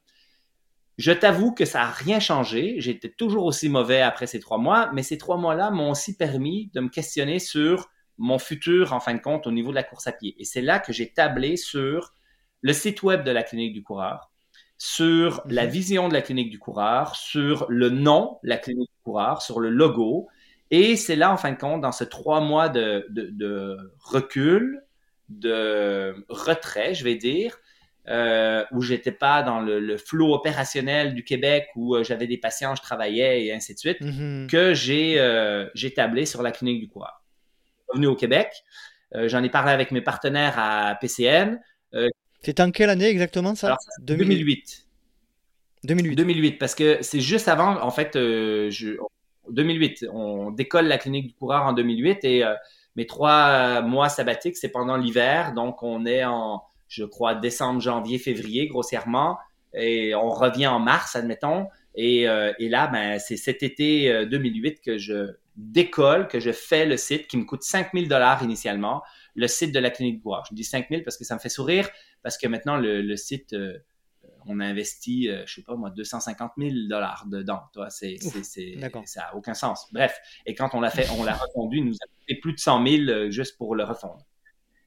Je 0.99 1.13
t'avoue 1.13 1.53
que 1.53 1.63
ça 1.63 1.79
n'a 1.79 1.91
rien 1.91 2.19
changé. 2.19 2.75
J'étais 2.79 3.07
toujours 3.07 3.45
aussi 3.45 3.69
mauvais 3.69 4.01
après 4.01 4.27
ces 4.27 4.41
trois 4.41 4.57
mois, 4.57 4.91
mais 4.93 5.01
ces 5.01 5.17
trois 5.17 5.37
mois-là 5.37 5.71
m'ont 5.71 5.91
aussi 5.91 6.17
permis 6.17 6.69
de 6.73 6.81
me 6.81 6.89
questionner 6.89 7.39
sur 7.39 7.89
mon 8.17 8.37
futur, 8.37 8.91
en 8.91 8.99
fin 8.99 9.13
de 9.13 9.21
compte, 9.21 9.47
au 9.47 9.51
niveau 9.51 9.69
de 9.69 9.75
la 9.75 9.83
course 9.83 10.07
à 10.07 10.11
pied. 10.11 10.35
Et 10.39 10.43
c'est 10.43 10.61
là 10.61 10.77
que 10.77 10.91
j'ai 10.91 11.13
tablé 11.13 11.55
sur 11.55 12.13
le 12.61 12.73
site 12.73 13.01
web 13.01 13.23
de 13.23 13.31
la 13.31 13.43
clinique 13.43 13.71
du 13.71 13.81
coureur, 13.81 14.29
sur 14.77 15.41
la 15.45 15.63
mhm. 15.63 15.71
vision 15.71 16.09
de 16.09 16.13
la 16.13 16.21
clinique 16.21 16.49
du 16.49 16.59
coureur, 16.59 17.15
sur 17.15 17.65
le 17.69 17.89
nom, 17.89 18.37
la 18.43 18.57
clinique 18.57 18.89
du 18.89 19.03
coureur, 19.03 19.41
sur 19.41 19.61
le 19.61 19.69
logo. 19.69 20.27
Et 20.71 20.95
c'est 20.95 21.15
là, 21.15 21.33
en 21.33 21.37
fin 21.37 21.51
de 21.51 21.57
compte, 21.57 21.81
dans 21.81 21.91
ces 21.91 22.07
trois 22.07 22.41
mois 22.41 22.69
de, 22.69 23.07
de 23.09 23.77
recul, 23.99 24.81
de 25.29 26.25
retrait, 26.29 26.93
je 26.93 27.03
vais 27.03 27.15
dire, 27.15 27.57
euh, 28.07 28.65
où 28.71 28.81
j'étais 28.81 29.11
pas 29.11 29.43
dans 29.43 29.59
le, 29.59 29.97
flot 29.97 30.33
opérationnel 30.33 31.13
du 31.13 31.23
Québec, 31.23 31.67
où 31.75 31.95
euh, 31.95 32.03
j'avais 32.03 32.27
des 32.27 32.37
patients, 32.37 32.75
je 32.75 32.81
travaillais 32.81 33.45
et 33.45 33.53
ainsi 33.53 33.73
de 33.73 33.79
suite, 33.79 34.01
mm-hmm. 34.01 34.47
que 34.47 34.73
j'ai 34.73 35.19
euh, 35.19 35.67
tablé 35.95 36.25
sur 36.25 36.41
la 36.41 36.51
clinique 36.51 36.81
du 36.81 36.87
coureur. 36.87 37.23
Revenu 37.87 38.07
au 38.07 38.15
Québec, 38.15 38.51
euh, 39.15 39.27
j'en 39.27 39.43
ai 39.43 39.49
parlé 39.49 39.71
avec 39.71 39.91
mes 39.91 40.01
partenaires 40.01 40.55
à 40.57 40.97
PCN. 40.99 41.59
C'est 42.41 42.59
en 42.61 42.71
quelle 42.71 42.89
année 42.89 43.07
exactement 43.07 43.53
ça, 43.53 43.75
2008. 44.01 44.87
2008. 45.83 46.15
2008, 46.15 46.51
parce 46.57 46.75
que 46.75 46.99
c'est 47.01 47.19
juste 47.19 47.47
avant, 47.47 47.81
en 47.81 47.91
fait, 47.91 48.11
je, 48.15 48.97
2008. 49.51 50.05
On 50.13 50.51
décolle 50.51 50.87
la 50.87 50.97
clinique 50.97 51.27
du 51.27 51.33
coureur 51.33 51.63
en 51.63 51.73
2008 51.73 52.23
et 52.23 52.43
mes 52.95 53.05
trois 53.05 53.81
mois 53.81 54.09
sabbatiques, 54.09 54.57
c'est 54.57 54.69
pendant 54.69 54.97
l'hiver, 54.97 55.53
donc 55.53 55.83
on 55.83 56.05
est 56.05 56.25
en 56.25 56.63
je 56.89 57.05
crois, 57.05 57.35
décembre, 57.35 57.79
janvier, 57.79 58.17
février, 58.17 58.67
grossièrement. 58.67 59.37
Et 59.73 60.13
on 60.15 60.31
revient 60.31 60.67
en 60.67 60.79
mars, 60.79 61.15
admettons. 61.15 61.67
Et, 61.95 62.27
euh, 62.27 62.51
et 62.59 62.67
là, 62.67 62.87
ben, 62.87 63.19
c'est 63.19 63.37
cet 63.37 63.63
été 63.63 64.25
2008 64.25 64.67
euh, 64.67 64.81
que 64.83 64.97
je 64.97 65.31
décolle, 65.55 66.27
que 66.27 66.39
je 66.39 66.51
fais 66.51 66.85
le 66.85 66.97
site 66.97 67.27
qui 67.27 67.37
me 67.37 67.43
coûte 67.43 67.63
5000 67.63 68.07
dollars 68.07 68.43
initialement, 68.43 69.03
le 69.35 69.47
site 69.47 69.71
de 69.71 69.79
la 69.79 69.91
clinique 69.91 70.21
Bois. 70.21 70.41
Je 70.49 70.55
dis 70.55 70.63
5000 70.63 71.03
parce 71.03 71.17
que 71.17 71.23
ça 71.23 71.35
me 71.35 71.39
fait 71.39 71.49
sourire, 71.49 71.87
parce 72.23 72.37
que 72.37 72.47
maintenant, 72.47 72.77
le, 72.77 73.15
site, 73.15 73.53
euh, 73.53 73.77
on 74.49 74.59
a 74.59 74.65
investi, 74.65 75.29
je 75.45 75.53
sais 75.53 75.61
pas 75.61 75.75
moi, 75.75 75.89
250 75.91 76.53
000 76.57 76.71
dollars 76.89 77.25
dedans. 77.27 77.61
Toi, 77.73 77.89
c'est, 77.89 78.17
c'est, 78.19 78.43
c'est, 78.43 78.77
ça 79.05 79.21
n'a 79.21 79.35
aucun 79.35 79.53
sens. 79.53 79.87
Bref. 79.91 80.19
Et 80.45 80.55
quand 80.55 80.71
on 80.73 80.81
l'a 80.81 80.89
fait, 80.89 81.07
on 81.17 81.23
l'a 81.23 81.33
refondu, 81.33 81.77
il 81.77 81.85
nous 81.85 81.95
a 81.95 82.07
coûté 82.19 82.35
plus 82.41 82.53
de 82.53 82.59
100 82.59 82.87
000 82.87 83.29
juste 83.29 83.57
pour 83.57 83.75
le 83.75 83.83
refondre. 83.83 84.25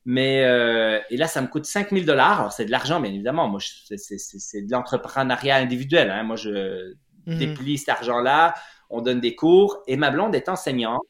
Mais 0.05 0.44
euh, 0.44 1.01
et 1.11 1.16
là, 1.16 1.29
ça 1.29 1.40
me 1.42 1.46
coûte 1.46 1.64
5000 1.64 2.05
dollars. 2.05 2.40
Alors, 2.40 2.53
c'est 2.53 2.64
de 2.64 2.70
l'argent, 2.70 3.01
bien 3.01 3.12
évidemment. 3.12 3.48
Moi, 3.48 3.61
c'est 3.61 4.62
de 4.62 4.72
l'entrepreneuriat 4.72 5.57
individuel. 5.57 6.11
Hein. 6.11 6.25
Moi, 6.25 6.37
je 6.37 6.94
mhm. 7.27 7.38
déplie 7.38 7.79
cet 7.79 7.90
argent-là. 7.90 8.55
On 8.90 9.01
donne 9.01 9.20
des 9.20 9.37
cours. 9.37 9.83
Et 9.87 9.96
ma 9.96 10.11
blonde 10.11 10.35
est 10.35 10.48
enseignante. 10.48 11.03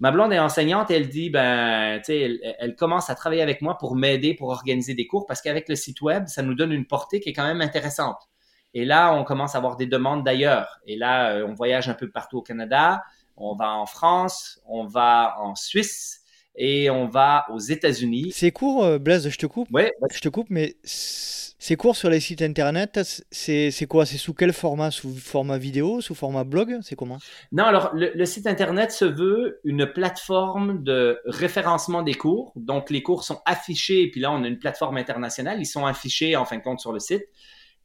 Ma 0.00 0.10
blonde 0.10 0.32
est 0.32 0.38
enseignante 0.38 0.90
elle 0.90 1.08
dit, 1.08 1.30
ben, 1.30 1.98
tu 1.98 2.06
sais, 2.06 2.20
elle, 2.20 2.56
elle, 2.58 2.76
commence 2.76 3.10
à 3.10 3.14
travailler 3.14 3.42
avec 3.42 3.62
moi 3.62 3.78
pour 3.78 3.94
m'aider 3.94 4.34
pour 4.34 4.48
organiser 4.48 4.94
des 4.94 5.06
cours 5.06 5.26
parce 5.26 5.40
qu'avec 5.40 5.68
le 5.68 5.76
site 5.76 6.00
web, 6.00 6.26
ça 6.26 6.42
nous 6.42 6.54
donne 6.54 6.72
une 6.72 6.86
portée 6.86 7.20
qui 7.20 7.30
est 7.30 7.32
quand 7.32 7.46
même 7.46 7.60
intéressante. 7.60 8.28
Et 8.74 8.84
là, 8.84 9.14
on 9.14 9.22
commence 9.22 9.54
à 9.54 9.58
avoir 9.58 9.76
des 9.76 9.86
demandes 9.86 10.24
d'ailleurs. 10.24 10.80
Et 10.86 10.96
là, 10.96 11.30
euh, 11.30 11.46
on 11.46 11.54
voyage 11.54 11.88
un 11.88 11.94
peu 11.94 12.10
partout 12.10 12.38
au 12.38 12.42
Canada. 12.42 13.04
On 13.36 13.54
va 13.54 13.72
en 13.72 13.86
France, 13.86 14.60
on 14.66 14.84
va 14.84 15.36
en 15.38 15.54
Suisse 15.54 16.23
et 16.56 16.90
on 16.90 17.06
va 17.06 17.46
aux 17.50 17.58
États-Unis. 17.58 18.32
C'est 18.32 18.52
court, 18.52 18.84
euh, 18.84 18.98
Blaise, 18.98 19.28
je 19.28 19.38
te 19.38 19.46
coupe. 19.46 19.68
Ouais. 19.72 19.92
Je 20.12 20.20
te 20.20 20.28
coupe, 20.28 20.48
mais 20.50 20.76
c'est 20.84 21.76
court 21.76 21.96
sur 21.96 22.10
les 22.10 22.20
sites 22.20 22.42
internet. 22.42 23.00
C'est 23.30 23.86
quoi? 23.88 24.06
C'est 24.06 24.18
sous 24.18 24.34
quel 24.34 24.52
format? 24.52 24.90
Sous 24.90 25.14
format 25.14 25.58
vidéo? 25.58 26.00
Sous 26.00 26.14
format 26.14 26.44
blog? 26.44 26.78
C'est 26.82 26.96
comment? 26.96 27.18
Non, 27.52 27.64
alors 27.64 27.90
le, 27.94 28.24
site 28.24 28.46
internet 28.46 28.92
se 28.92 29.04
veut 29.04 29.60
une 29.64 29.86
plateforme 29.86 30.82
de 30.82 31.20
référencement 31.24 32.02
des 32.02 32.14
cours. 32.14 32.52
Donc 32.56 32.90
les 32.90 33.02
cours 33.02 33.24
sont 33.24 33.40
affichés, 33.46 34.02
et 34.02 34.10
puis 34.10 34.20
là 34.20 34.30
on 34.30 34.44
a 34.44 34.46
une 34.46 34.58
plateforme 34.58 34.96
internationale. 34.96 35.58
Ils 35.60 35.66
sont 35.66 35.86
affichés 35.86 36.36
en 36.36 36.44
fin 36.44 36.58
de 36.58 36.62
compte 36.62 36.80
sur 36.80 36.92
le 36.92 37.00
site. 37.00 37.24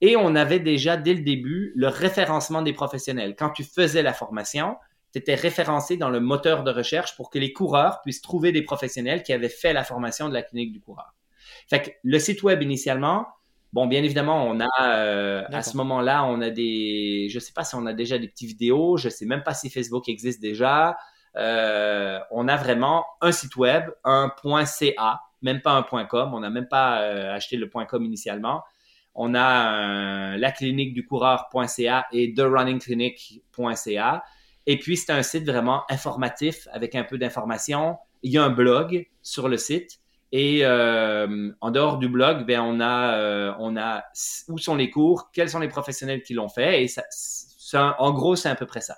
Et 0.01 0.15
on 0.15 0.35
avait 0.35 0.59
déjà 0.59 0.95
dès 0.95 1.13
le 1.13 1.21
début 1.21 1.73
le 1.75 1.87
référencement 1.87 2.61
des 2.61 2.73
professionnels. 2.73 3.35
Quand 3.37 3.49
tu 3.49 3.63
faisais 3.63 4.01
la 4.01 4.13
formation, 4.13 4.75
tu 5.11 5.19
étais 5.19 5.35
référencé 5.35 5.97
dans 5.97 6.09
le 6.09 6.19
moteur 6.19 6.63
de 6.63 6.71
recherche 6.71 7.15
pour 7.15 7.29
que 7.29 7.39
les 7.39 7.53
coureurs 7.53 8.01
puissent 8.01 8.21
trouver 8.21 8.51
des 8.51 8.61
professionnels 8.61 9.23
qui 9.23 9.33
avaient 9.33 9.49
fait 9.49 9.73
la 9.73 9.83
formation 9.83 10.29
de 10.29 10.33
la 10.33 10.43
clinique 10.43 10.71
du 10.71 10.81
coureur. 10.81 11.13
Fait 11.67 11.81
que 11.81 11.89
le 12.03 12.19
site 12.19 12.43
web 12.43 12.61
initialement, 12.61 13.27
bon, 13.73 13.87
bien 13.87 14.03
évidemment, 14.03 14.45
on 14.45 14.59
a 14.59 14.67
euh, 14.81 15.43
à 15.51 15.61
ce 15.61 15.77
moment-là, 15.77 16.25
on 16.25 16.41
a 16.41 16.49
des, 16.49 17.27
je 17.29 17.39
sais 17.39 17.53
pas 17.53 17.63
si 17.63 17.75
on 17.75 17.85
a 17.85 17.93
déjà 17.93 18.17
des 18.17 18.27
petites 18.27 18.49
vidéos, 18.49 18.97
je 18.97 19.09
sais 19.09 19.25
même 19.25 19.43
pas 19.43 19.53
si 19.53 19.69
Facebook 19.69 20.09
existe 20.09 20.41
déjà. 20.41 20.97
Euh, 21.35 22.19
on 22.31 22.47
a 22.47 22.55
vraiment 22.57 23.05
un 23.21 23.31
site 23.31 23.55
web, 23.55 23.85
un 24.03 24.31
.ca, 24.65 25.21
même 25.41 25.61
pas 25.61 25.71
un 25.73 26.05
.com, 26.05 26.33
on 26.33 26.39
n'a 26.39 26.49
même 26.49 26.67
pas 26.67 27.01
euh, 27.01 27.33
acheté 27.33 27.57
le 27.57 27.67
.com 27.67 28.03
initialement. 28.03 28.63
On 29.15 29.35
a 29.35 30.37
la 30.37 30.51
clinique 30.51 30.93
du 30.93 31.05
coureur.ca 31.05 32.05
et 32.11 32.33
therunningclinic.ca. 32.33 34.23
Et 34.65 34.77
puis, 34.77 34.97
c'est 34.97 35.11
un 35.11 35.23
site 35.23 35.45
vraiment 35.45 35.83
informatif 35.89 36.67
avec 36.71 36.95
un 36.95 37.03
peu 37.03 37.17
d'informations. 37.17 37.97
Il 38.23 38.31
y 38.31 38.37
a 38.37 38.43
un 38.43 38.49
blog 38.49 39.07
sur 39.21 39.49
le 39.49 39.57
site. 39.57 39.99
Et 40.31 40.59
euh, 40.63 41.51
en 41.59 41.71
dehors 41.71 41.97
du 41.97 42.07
blog, 42.07 42.45
ben, 42.45 42.61
on, 42.61 42.79
a, 42.79 43.17
euh, 43.17 43.53
on 43.59 43.75
a 43.77 44.03
où 44.47 44.57
sont 44.57 44.75
les 44.75 44.89
cours, 44.89 45.31
quels 45.31 45.49
sont 45.49 45.59
les 45.59 45.69
professionnels 45.69 46.21
qui 46.21 46.33
l'ont 46.33 46.49
fait. 46.49 46.83
Et 46.83 46.87
ça, 46.87 47.95
en 47.99 48.13
gros, 48.13 48.35
c'est 48.35 48.49
à 48.49 48.55
peu 48.55 48.65
près 48.65 48.81
ça. 48.81 48.95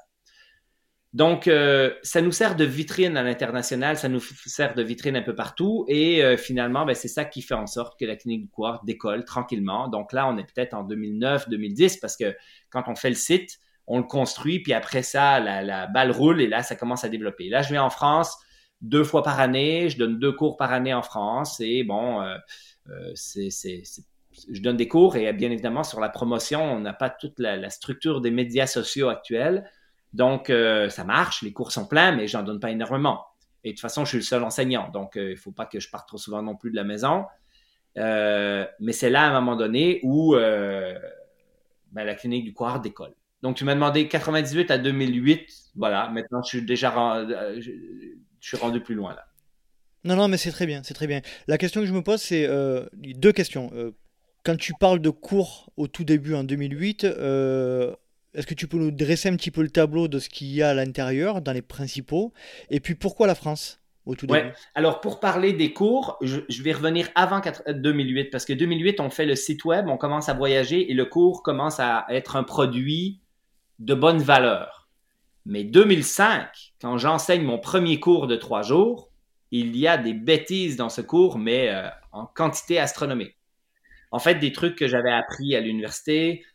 Donc, 1.13 1.47
euh, 1.47 1.93
ça 2.03 2.21
nous 2.21 2.31
sert 2.31 2.55
de 2.55 2.63
vitrine 2.63 3.17
à 3.17 3.23
l'international, 3.23 3.97
ça 3.97 4.07
nous 4.07 4.21
sert 4.21 4.75
de 4.75 4.81
vitrine 4.81 5.17
un 5.17 5.21
peu 5.21 5.35
partout. 5.35 5.85
Et 5.87 6.35
finalement, 6.37 6.85
ben, 6.85 6.95
c'est 6.95 7.07
ça 7.07 7.23
qui 7.23 7.41
fait 7.41 7.53
en 7.53 7.67
sorte 7.67 7.97
que 7.99 8.05
la 8.05 8.17
clinique 8.17 8.43
du 8.43 8.49
coureur 8.49 8.81
décolle 8.83 9.23
tranquillement. 9.23 9.87
Donc 9.87 10.11
là, 10.13 10.27
on 10.27 10.37
est 10.37 10.43
peut-être 10.53 10.73
en 10.73 10.83
2009, 10.83 11.47
2010, 11.49 11.97
parce 11.97 12.17
que 12.17 12.35
quand 12.69 12.83
on 12.87 12.95
fait 12.95 13.09
le 13.09 13.15
site, 13.15 13.59
on 13.93 13.97
le 13.97 14.05
construit, 14.05 14.59
puis 14.59 14.71
après 14.71 15.03
ça, 15.03 15.41
la, 15.41 15.85
balle 15.85 16.11
roule 16.11 16.39
et 16.39 16.47
là, 16.47 16.63
ça 16.63 16.77
commence 16.77 17.03
à 17.03 17.09
développer. 17.09 17.49
Là, 17.49 17.61
je 17.61 17.71
vais 17.71 17.77
en 17.77 17.89
France 17.89 18.37
deux 18.79 19.03
fois 19.03 19.21
par 19.21 19.41
année, 19.41 19.89
je 19.89 19.97
donne 19.97 20.17
deux 20.17 20.31
cours 20.31 20.55
par 20.55 20.71
année 20.71 20.93
en 20.93 21.01
France 21.01 21.59
et 21.59 21.83
bon, 21.83 22.21
euh, 22.21 22.37
euh, 22.89 23.11
c'est, 23.15 23.49
je 23.51 24.61
donne 24.61 24.77
des 24.77 24.87
cours 24.87 25.17
et 25.17 25.33
bien 25.33 25.51
évidemment, 25.51 25.83
sur 25.83 25.99
la 25.99 26.07
promotion, 26.07 26.63
on 26.63 26.79
n'a 26.79 26.93
pas 26.93 27.09
toute 27.09 27.37
la, 27.37 27.69
structure 27.69 28.21
des 28.21 28.31
médias 28.31 28.65
sociaux 28.65 29.09
actuels. 29.09 29.69
Donc, 30.13 30.49
euh, 30.49 30.87
ça 30.87 31.03
marche, 31.03 31.41
les 31.41 31.51
cours 31.51 31.73
sont 31.73 31.85
pleins, 31.85 32.13
mais 32.13 32.29
j'en 32.29 32.43
donne 32.43 32.61
pas 32.61 32.71
énormément. 32.71 33.25
Et 33.65 33.71
de 33.71 33.73
toute 33.73 33.81
façon, 33.81 34.05
je 34.05 34.09
suis 34.11 34.17
le 34.19 34.23
seul 34.23 34.43
enseignant, 34.43 34.89
donc 34.93 35.11
il 35.17 35.31
ne 35.31 35.35
faut 35.35 35.51
pas 35.51 35.65
que 35.65 35.81
je 35.81 35.89
parte 35.89 36.07
trop 36.07 36.17
souvent 36.17 36.41
non 36.41 36.55
plus 36.55 36.71
de 36.71 36.77
la 36.77 36.85
maison. 36.85 37.25
mais 37.97 38.93
c'est 38.93 39.09
là, 39.09 39.23
à 39.23 39.29
un 39.31 39.33
moment 39.41 39.57
donné, 39.57 39.99
où 40.03 40.33
ben, 40.33 42.05
la 42.05 42.15
clinique 42.15 42.45
du 42.45 42.53
coureur 42.53 42.79
décolle. 42.79 43.13
Donc, 43.41 43.55
tu 43.55 43.63
m'as 43.63 43.73
demandé 43.73 44.07
98 44.07 44.71
à 44.71 44.77
2008. 44.77 45.49
Voilà, 45.75 46.09
maintenant, 46.09 46.41
je 46.43 46.47
suis 46.47 46.61
déjà 46.61 46.93
euh, 47.17 47.59
je, 47.59 47.71
suis 48.39 48.57
rendu 48.57 48.81
plus 48.81 48.95
loin 48.95 49.13
là. 49.13 49.25
Non, 50.03 50.15
non, 50.15 50.27
mais 50.27 50.37
c'est 50.37 50.51
très 50.51 50.65
bien, 50.65 50.81
c'est 50.83 50.95
très 50.95 51.05
bien. 51.05 51.21
La 51.47 51.59
question 51.59 51.81
que 51.81 51.87
je 51.87 51.93
me 51.93 52.01
pose, 52.01 52.21
c'est 52.21 52.47
euh, 52.47 52.85
deux 52.93 53.31
questions. 53.31 53.69
Euh, 53.73 53.91
quand 54.43 54.57
tu 54.57 54.73
parles 54.79 54.99
de 54.99 55.11
cours 55.11 55.71
au 55.77 55.87
tout 55.87 56.03
début 56.03 56.33
en 56.33 56.43
2008, 56.43 57.03
est-ce 57.03 58.47
que 58.47 58.53
tu 58.53 58.67
peux 58.67 58.77
nous 58.77 58.91
dresser 58.91 59.29
un 59.29 59.35
petit 59.35 59.51
peu 59.51 59.61
le 59.61 59.69
tableau 59.69 60.07
de 60.07 60.17
ce 60.17 60.29
qu'il 60.29 60.47
y 60.47 60.63
a 60.63 60.69
à 60.69 60.73
l'intérieur, 60.73 61.41
dans 61.41 61.51
les 61.51 61.61
principaux? 61.61 62.33
Et 62.71 62.79
puis 62.79 62.95
pourquoi 62.95 63.27
la 63.27 63.35
France 63.35 63.81
au 64.05 64.15
tout 64.15 64.25
ouais. 64.31 64.51
Alors 64.73 64.99
pour 64.99 65.19
parler 65.19 65.53
des 65.53 65.73
cours, 65.73 66.17
je, 66.21 66.63
vais 66.63 66.73
revenir 66.73 67.09
avant 67.13 67.41
2008 67.67 68.31
parce 68.31 68.45
que 68.45 68.53
2008 68.53 68.99
on 68.99 69.09
fait 69.09 69.25
le 69.25 69.35
site 69.35 69.63
web, 69.65 69.87
on 69.87 69.97
commence 69.97 70.27
à 70.29 70.33
voyager 70.33 70.89
et 70.89 70.95
le 70.95 71.05
cours 71.05 71.43
commence 71.43 71.79
à 71.79 72.05
être 72.09 72.35
un 72.35 72.43
produit 72.43 73.21
de 73.81 73.95
bonne 73.95 74.21
valeur. 74.21 74.89
Mais 75.45 75.63
2005, 75.63 76.73
quand 76.79 76.97
j'enseigne 76.97 77.43
mon 77.43 77.57
premier 77.57 77.99
cours 77.99 78.27
de 78.27 78.35
trois 78.35 78.61
jours, 78.61 79.09
il 79.49 79.75
y 79.75 79.87
a 79.87 79.97
des 79.97 80.13
bêtises 80.13 80.77
dans 80.77 80.89
ce 80.89 81.01
cours, 81.01 81.39
mais 81.39 81.69
euh, 81.69 81.89
en 82.11 82.25
quantité 82.25 82.79
astronomique. 82.79 83.35
En 84.11 84.19
fait, 84.19 84.35
des 84.35 84.51
trucs 84.51 84.77
que 84.77 84.87
j'avais 84.87 85.11
appris 85.11 85.55
à 85.55 85.61
l'université, 85.61 86.45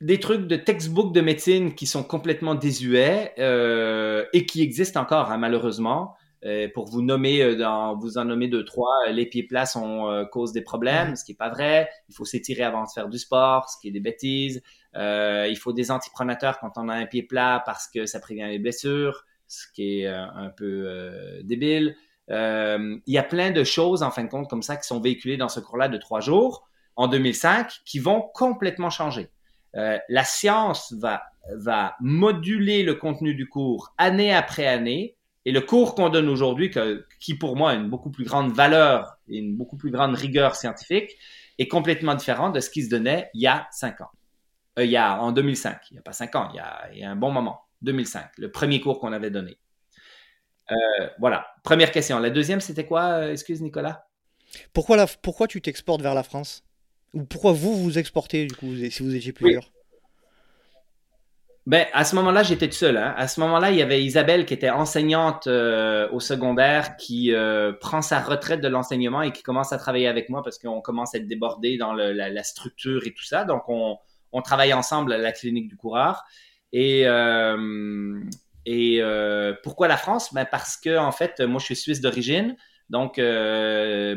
des 0.00 0.20
trucs 0.20 0.46
de 0.46 0.56
textbook 0.56 1.12
de 1.12 1.20
médecine 1.20 1.74
qui 1.74 1.86
sont 1.86 2.04
complètement 2.04 2.54
désuets 2.54 3.34
euh, 3.38 4.24
et 4.32 4.46
qui 4.46 4.62
existent 4.62 5.00
encore, 5.00 5.30
hein, 5.32 5.38
malheureusement. 5.38 6.14
Euh, 6.44 6.68
pour 6.72 6.86
vous 6.86 7.02
nommer, 7.02 7.42
euh, 7.42 7.94
vous 8.00 8.16
en 8.16 8.24
nommer 8.24 8.48
deux, 8.48 8.64
trois, 8.64 9.06
les 9.10 9.26
pieds 9.26 9.42
plats 9.42 9.66
sont 9.66 10.26
cause 10.32 10.52
des 10.52 10.62
problèmes, 10.62 11.16
ce 11.16 11.24
qui 11.24 11.32
est 11.32 11.36
pas 11.36 11.50
vrai. 11.50 11.90
Il 12.08 12.14
faut 12.14 12.24
s'étirer 12.24 12.62
avant 12.62 12.84
de 12.84 12.88
faire 12.88 13.08
du 13.08 13.18
sport, 13.18 13.68
ce 13.68 13.78
qui 13.80 13.88
est 13.88 13.92
des 13.92 14.00
bêtises. 14.00 14.62
il 14.94 15.56
faut 15.60 15.72
des 15.72 15.90
antipronateurs 15.90 16.58
quand 16.58 16.72
on 16.76 16.88
a 16.88 16.94
un 16.94 17.06
pied 17.06 17.22
plat 17.22 17.62
parce 17.66 17.88
que 17.88 18.06
ça 18.06 18.20
prévient 18.20 18.46
les 18.48 18.58
blessures, 18.58 19.24
ce 19.48 19.66
qui 19.74 20.00
est 20.00 20.06
un 20.06 20.50
peu 20.56 21.40
débile. 21.44 21.96
il 22.28 23.00
y 23.06 23.18
a 23.18 23.22
plein 23.22 23.50
de 23.50 23.64
choses, 23.64 24.02
en 24.02 24.10
fin 24.10 24.24
de 24.24 24.30
compte, 24.30 24.48
comme 24.48 24.62
ça, 24.62 24.76
qui 24.76 24.86
sont 24.86 25.00
véhiculées 25.00 25.36
dans 25.36 25.48
ce 25.48 25.60
cours-là 25.60 25.88
de 25.88 25.98
trois 25.98 26.20
jours 26.20 26.68
en 26.96 27.08
2005 27.08 27.80
qui 27.84 27.98
vont 27.98 28.22
complètement 28.34 28.90
changer. 28.90 29.30
Euh, 29.76 29.98
la 30.08 30.24
science 30.24 30.92
va 30.94 31.96
moduler 32.00 32.82
le 32.82 32.94
contenu 32.94 33.34
du 33.34 33.48
cours 33.48 33.94
année 33.98 34.34
après 34.34 34.66
année. 34.66 35.16
Et 35.50 35.52
le 35.52 35.62
cours 35.62 35.96
qu'on 35.96 36.10
donne 36.10 36.28
aujourd'hui, 36.28 36.70
qui 37.18 37.34
pour 37.34 37.56
moi 37.56 37.72
a 37.72 37.74
une 37.74 37.90
beaucoup 37.90 38.12
plus 38.12 38.24
grande 38.24 38.52
valeur 38.52 39.18
et 39.26 39.38
une 39.38 39.56
beaucoup 39.56 39.76
plus 39.76 39.90
grande 39.90 40.14
rigueur 40.14 40.54
scientifique, 40.54 41.10
est 41.58 41.66
complètement 41.66 42.14
différent 42.14 42.50
de 42.50 42.60
ce 42.60 42.70
qui 42.70 42.84
se 42.84 42.88
donnait 42.88 43.30
il 43.34 43.40
y 43.40 43.48
a 43.48 43.66
cinq 43.72 44.00
ans. 44.00 44.10
Euh, 44.78 44.84
il 44.84 44.92
y 44.92 44.96
a 44.96 45.20
en 45.20 45.32
2005, 45.32 45.80
il 45.90 45.94
n'y 45.94 45.98
a 45.98 46.02
pas 46.02 46.12
cinq 46.12 46.36
ans, 46.36 46.50
il 46.52 46.58
y 46.58 46.60
a, 46.60 46.88
il 46.92 47.00
y 47.00 47.02
a 47.02 47.10
un 47.10 47.16
bon 47.16 47.32
moment, 47.32 47.62
2005, 47.82 48.30
le 48.38 48.52
premier 48.52 48.80
cours 48.80 49.00
qu'on 49.00 49.12
avait 49.12 49.32
donné. 49.32 49.58
Euh, 50.70 51.08
voilà, 51.18 51.48
première 51.64 51.90
question. 51.90 52.20
La 52.20 52.30
deuxième, 52.30 52.60
c'était 52.60 52.86
quoi, 52.86 53.32
excuse 53.32 53.60
Nicolas? 53.60 54.06
Pourquoi, 54.72 54.96
la, 54.96 55.08
pourquoi 55.08 55.48
tu 55.48 55.60
t'exportes 55.60 56.00
vers 56.00 56.14
la 56.14 56.22
France? 56.22 56.62
Ou 57.12 57.24
pourquoi 57.24 57.50
vous 57.50 57.74
vous 57.74 57.98
exportez 57.98 58.46
du 58.46 58.54
coup 58.54 58.72
si 58.76 59.02
vous 59.02 59.16
étiez 59.16 59.32
plusieurs? 59.32 59.72
Ben, 61.70 61.86
à 61.92 62.04
ce 62.04 62.16
moment-là, 62.16 62.42
j'étais 62.42 62.66
tout 62.66 62.74
seul. 62.74 62.96
Hein. 62.96 63.14
À 63.16 63.28
ce 63.28 63.38
moment-là, 63.38 63.70
il 63.70 63.76
y 63.76 63.82
avait 63.82 64.02
Isabelle 64.02 64.44
qui 64.44 64.54
était 64.54 64.70
enseignante 64.70 65.46
euh, 65.46 66.08
au 66.10 66.18
secondaire, 66.18 66.96
qui 66.96 67.32
euh, 67.32 67.72
prend 67.72 68.02
sa 68.02 68.18
retraite 68.18 68.60
de 68.60 68.66
l'enseignement 68.66 69.22
et 69.22 69.30
qui 69.30 69.44
commence 69.44 69.72
à 69.72 69.78
travailler 69.78 70.08
avec 70.08 70.30
moi 70.30 70.42
parce 70.42 70.58
qu'on 70.58 70.80
commence 70.80 71.14
à 71.14 71.18
être 71.18 71.28
débordé 71.28 71.76
dans 71.76 71.92
la, 71.92 72.42
structure 72.42 73.06
et 73.06 73.12
tout 73.12 73.22
ça. 73.22 73.44
Donc, 73.44 73.68
on, 73.68 73.98
travaille 74.42 74.72
ensemble 74.72 75.12
à 75.12 75.18
la 75.18 75.30
clinique 75.30 75.68
du 75.68 75.76
coureur. 75.76 76.24
Et, 76.72 77.04
euh, 77.06 78.18
pourquoi 79.62 79.86
la 79.86 79.96
France? 79.96 80.34
Ben 80.34 80.48
Parce 80.50 80.76
que, 80.76 80.98
en 80.98 81.12
fait, 81.12 81.38
moi, 81.38 81.60
je 81.60 81.66
suis 81.66 81.76
suisse 81.76 82.00
d'origine. 82.00 82.56
Donc, 82.88 83.20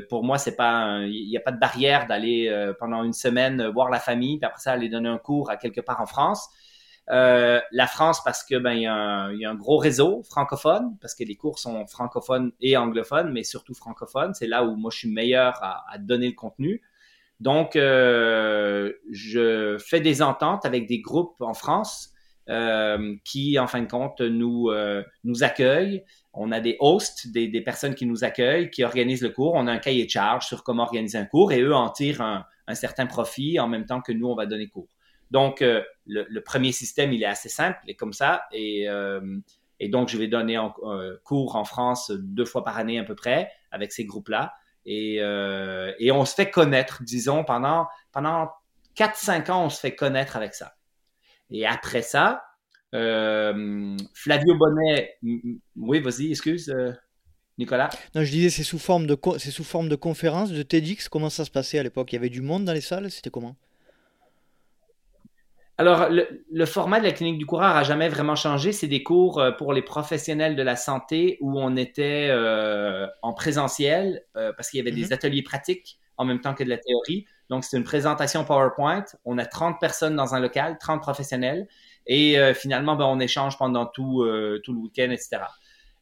pour 0.10 0.24
moi, 0.24 0.38
il 0.48 1.28
n'y 1.30 1.38
a 1.38 1.42
pas 1.42 1.52
de 1.52 1.60
barrière 1.60 2.08
d'aller 2.08 2.74
pendant 2.80 3.04
une 3.04 3.14
semaine 3.14 3.68
voir 3.68 3.92
la 3.92 4.00
famille, 4.00 4.40
puis 4.40 4.48
après 4.48 4.60
ça 4.60 4.72
aller 4.72 4.90
donner 4.90 5.10
un 5.10 5.20
cours 5.20 5.52
à 5.52 5.58
quelque 5.58 5.82
part 5.82 6.02
en 6.02 6.08
France. 6.08 6.50
Euh, 7.10 7.60
la 7.72 7.88
France 7.88 8.24
parce 8.24 8.46
que 8.46 8.56
ben 8.56 8.72
il 8.72 8.84
y, 8.84 8.88
a 8.88 9.50
un, 9.50 9.56
gros 9.56 9.78
réseau 9.78 10.24
francophone 10.24 10.96
parce 11.02 11.16
que 11.16 11.26
les 11.26 11.36
cours 11.36 11.60
sont 11.60 11.86
francophones 11.86 12.54
et 12.62 12.78
anglophones, 12.78 13.32
mais 13.32 13.44
surtout 13.44 13.74
francophones. 13.74 14.34
C'est 14.34 14.48
là 14.48 14.64
où 14.64 14.76
moi 14.76 14.90
je 14.92 15.00
suis 15.00 15.12
meilleur 15.12 15.62
à, 15.62 15.84
à 15.92 15.98
donner 15.98 16.28
le 16.28 16.36
contenu. 16.36 16.82
Donc, 17.40 17.72
je 17.76 19.78
fais 19.86 20.00
des 20.00 20.22
ententes 20.22 20.66
avec 20.66 20.88
des 20.88 21.02
groupes 21.02 21.42
en 21.42 21.54
France 21.54 22.12
qui, 23.26 23.60
en 23.60 23.68
fin 23.68 23.82
de 23.82 23.88
compte, 23.88 24.22
nous 24.22 24.72
nous 25.24 25.44
accueillent 25.44 26.04
on 26.34 26.52
a 26.52 26.60
des 26.60 26.78
hosts, 26.80 27.32
des, 27.32 27.62
personnes 27.62 27.94
qui 27.94 28.06
nous 28.06 28.24
accueillent, 28.24 28.72
qui 28.72 28.84
organisent 28.84 29.22
le 29.22 29.30
cours. 29.30 29.54
On 29.54 29.68
a 29.68 29.72
un 29.72 29.78
cahier 29.78 30.06
de 30.06 30.10
charge 30.10 30.48
sur 30.48 30.64
comment 30.64 30.84
organiser 30.84 31.18
un 31.18 31.26
cours 31.26 31.52
et 31.52 31.62
eux 31.62 31.76
en 31.76 31.90
tirent 31.90 32.22
un, 32.22 32.46
certain 32.74 33.06
profit 33.06 33.60
en 33.60 33.68
même 33.68 33.86
temps 33.86 34.02
que 34.02 34.12
nous, 34.12 34.28
on 34.28 34.36
va 34.36 34.48
donner 34.48 34.68
cours. 34.68 34.90
Donc, 35.34 35.64
euh, 35.64 35.82
le, 36.06 36.40
premier 36.42 36.72
système, 36.72 37.12
il 37.12 37.24
est 37.24 37.28
assez 37.28 37.50
simple, 37.50 37.80
il 37.86 37.90
est 37.90 37.96
comme 37.96 38.14
ça. 38.14 38.44
Et, 38.52 38.88
euh, 38.88 39.20
donc, 39.90 40.08
je 40.08 40.18
vais 40.18 40.28
donner 40.28 40.58
un, 40.58 40.72
euh, 40.84 41.18
cours 41.24 41.56
en 41.56 41.66
France 41.66 42.12
deux 42.12 42.46
fois 42.46 42.64
par 42.64 42.78
année 42.78 43.00
à 43.00 43.04
peu 43.04 43.16
près 43.16 43.52
avec 43.72 43.92
ces 43.92 44.06
groupes-là. 44.06 44.54
Et, 44.86 45.20
on 45.24 46.26
se 46.26 46.36
fait 46.36 46.52
connaître, 46.52 47.02
disons, 47.04 47.44
pendant, 47.44 47.88
pendant 48.12 48.52
4-5 48.96 49.50
ans, 49.50 49.66
on 49.66 49.70
se 49.70 49.80
fait 49.80 49.96
connaître 49.96 50.38
avec 50.38 50.54
ça. 50.54 50.76
Et 51.50 51.66
après 51.66 52.04
ça, 52.04 52.44
Flavio 52.92 54.56
Bonnet, 54.56 55.18
oui, 55.76 56.00
vas-y, 56.00 56.30
excuse, 56.30 56.72
Nicolas. 57.58 57.90
Non, 58.14 58.24
je 58.24 58.30
disais, 58.30 58.52
c'est 58.52 58.64
sous 58.64 58.78
forme 58.78 59.08
de 59.08 59.18
c'est 59.40 59.50
sous 59.50 59.64
forme 59.64 59.90
de 59.90 59.96
conférence, 59.96 60.52
de 60.52 60.62
TEDx. 60.62 61.10
Comment 61.10 61.32
ça 61.32 61.44
se 61.44 61.52
passait 61.52 61.80
à 61.80 61.84
l'époque? 61.84 62.14
Il 62.14 62.18
y 62.18 62.20
avait 62.20 62.30
du 62.30 62.42
monde 62.42 62.66
dans 62.66 62.74
les 62.74 62.82
salles? 62.82 63.10
C'était 63.10 63.32
comment? 63.32 63.56
Alors, 65.84 66.08
le, 66.10 66.66
format 66.66 67.00
de 67.00 67.06
la 67.06 67.12
clinique 67.12 67.38
du 67.38 67.46
coureur 67.46 67.76
a 67.76 67.84
jamais 67.84 68.10
vraiment 68.10 68.36
changé. 68.36 68.72
C'est 68.72 68.88
des 68.88 69.04
cours 69.04 69.40
euh, 69.40 69.52
pour 69.52 69.74
les 69.74 69.82
professionnels 69.82 70.56
de 70.56 70.64
la 70.64 70.76
santé 70.76 71.38
où 71.42 71.60
on 71.60 71.76
était 71.76 72.32
en 73.22 73.34
présentiel 73.34 74.24
parce 74.34 74.70
qu'il 74.70 74.80
y 74.80 74.82
avait 74.82 74.92
des 74.92 75.08
mhm. 75.08 75.14
ateliers 75.14 75.44
pratiques 75.44 76.00
en 76.18 76.26
même 76.26 76.42
temps 76.42 76.54
que 76.54 76.64
de 76.64 76.70
la 76.70 76.78
théorie. 76.78 77.26
Donc, 77.50 77.64
c'est 77.64 77.78
une 77.78 77.84
présentation 77.84 78.46
PowerPoint. 78.46 79.06
On 79.26 79.38
a 79.38 79.46
30 79.46 79.80
personnes 79.80 80.16
dans 80.16 80.36
un 80.36 80.40
local, 80.40 80.78
30 80.80 81.02
professionnels. 81.02 81.68
Et 82.06 82.38
euh, 82.38 82.54
finalement, 82.54 82.96
ben, 82.96 83.06
on 83.06 83.20
échange 83.20 83.58
pendant 83.58 83.86
tout, 83.86 84.24
euh, 84.24 84.62
tout 84.64 84.74
le 84.74 84.80
week-end, 84.80 85.10
etc. 85.12 85.40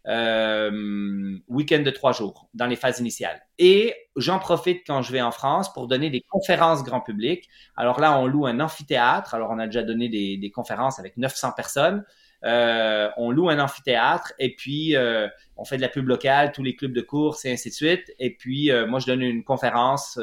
Euh, 0.07 1.37
week-end 1.47 1.83
de 1.83 1.91
trois 1.91 2.11
jours 2.11 2.49
dans 2.55 2.65
les 2.65 2.75
phases 2.75 2.99
initiales. 2.99 3.39
Et 3.59 3.93
j'en 4.15 4.39
profite 4.39 4.81
quand 4.87 5.03
je 5.03 5.11
vais 5.11 5.21
en 5.21 5.29
France 5.29 5.71
pour 5.71 5.87
donner 5.87 6.09
des 6.09 6.21
conférences 6.27 6.83
grand 6.83 7.01
public. 7.01 7.47
Alors 7.77 7.99
là, 7.99 8.17
on 8.17 8.25
loue 8.25 8.47
un 8.47 8.59
amphithéâtre. 8.59 9.35
Alors 9.35 9.51
on 9.51 9.59
a 9.59 9.67
déjà 9.67 9.83
donné 9.83 10.09
des, 10.09 10.37
des 10.37 10.51
conférences 10.51 10.97
avec 10.97 11.17
900 11.17 11.51
personnes. 11.55 12.03
Euh, 12.43 13.09
on 13.17 13.29
loue 13.29 13.49
un 13.49 13.59
amphithéâtre 13.59 14.33
et 14.39 14.55
puis 14.55 14.95
euh, 14.95 15.27
on 15.57 15.65
fait 15.65 15.77
de 15.77 15.81
la 15.81 15.89
pub 15.89 16.07
locale, 16.07 16.51
tous 16.51 16.63
les 16.63 16.75
clubs 16.75 16.93
de 16.93 17.01
course 17.01 17.45
et 17.45 17.51
ainsi 17.51 17.69
de 17.69 17.75
suite. 17.75 18.11
Et 18.17 18.35
puis 18.35 18.71
euh, 18.71 18.87
moi, 18.87 18.99
je 18.99 19.05
donne 19.05 19.21
une 19.21 19.43
conférence, 19.43 20.19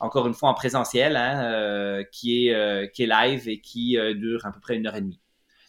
encore 0.00 0.26
une 0.26 0.34
fois 0.34 0.48
en 0.48 0.54
présentiel, 0.54 1.16
hein, 1.16 2.02
qui, 2.10 2.48
est, 2.48 2.92
qui 2.92 3.04
est 3.04 3.06
live 3.06 3.48
et 3.48 3.60
qui 3.60 3.96
dure 4.16 4.44
à 4.44 4.52
peu 4.52 4.58
près 4.60 4.74
une 4.76 4.86
heure 4.86 4.96
et 4.96 5.00
demie. 5.00 5.20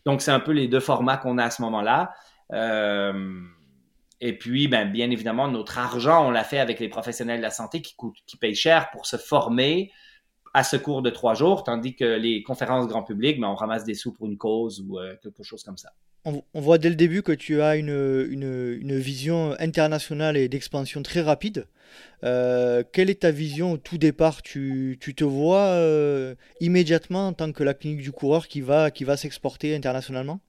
Donc, 0.05 0.21
c'est 0.21 0.31
un 0.31 0.39
peu 0.39 0.51
les 0.51 0.67
deux 0.67 0.79
formats 0.79 1.17
qu'on 1.17 1.37
a 1.37 1.45
à 1.45 1.49
ce 1.49 1.61
moment-là. 1.63 2.13
Et 2.51 4.37
puis, 4.37 4.67
ben, 4.67 4.91
bien 4.91 5.11
évidemment, 5.11 5.47
notre 5.47 5.77
argent, 5.77 6.27
on 6.27 6.31
l'a 6.31 6.43
fait 6.43 6.59
avec 6.59 6.79
les 6.79 6.89
professionnels 6.89 7.37
de 7.37 7.43
la 7.43 7.51
santé 7.51 7.81
qui, 7.81 7.95
payent 8.39 8.55
cher 8.55 8.89
pour 8.91 9.05
se 9.05 9.17
former, 9.17 9.91
à 10.53 10.63
ce 10.63 10.77
cours 10.77 11.01
de 11.01 11.09
trois 11.09 11.33
jours, 11.33 11.63
tandis 11.63 11.95
que 11.95 12.05
les 12.05 12.41
conférences 12.41 12.87
grand 12.87 13.03
public, 13.03 13.41
ben, 13.41 13.49
on 13.49 13.55
ramasse 13.55 13.83
des 13.83 13.93
sous 13.93 14.13
pour 14.13 14.27
une 14.27 14.37
cause 14.37 14.85
ou 14.87 14.99
euh, 14.99 15.15
quelque 15.21 15.43
chose 15.43 15.63
comme 15.63 15.77
ça. 15.77 15.89
On, 16.23 16.41
voit 16.55 16.79
dès 16.79 16.89
le 16.89 16.95
début 16.95 17.21
que 17.21 17.33
tu 17.33 17.61
as 17.61 17.75
une, 17.75 18.97
vision 18.97 19.53
internationale 19.59 20.37
et 20.37 20.47
d'expansion 20.47 21.03
très 21.03 21.21
rapide. 21.21 21.67
Euh, 22.23 22.83
quelle 22.93 23.11
est 23.11 23.21
ta 23.21 23.29
vision 23.29 23.73
au 23.73 23.77
tout 23.77 23.99
départ? 23.99 24.41
Tu, 24.41 24.97
te 24.99 25.23
vois 25.23 25.67
euh, 25.67 26.33
immédiatement 26.61 27.27
en 27.27 27.33
tant 27.33 27.51
que 27.51 27.63
la 27.63 27.75
clinique 27.75 28.01
du 28.01 28.11
coureur 28.11 28.47
qui 28.47 28.61
va 28.61 29.17
s'exporter 29.17 29.75
internationalement? 29.75 30.39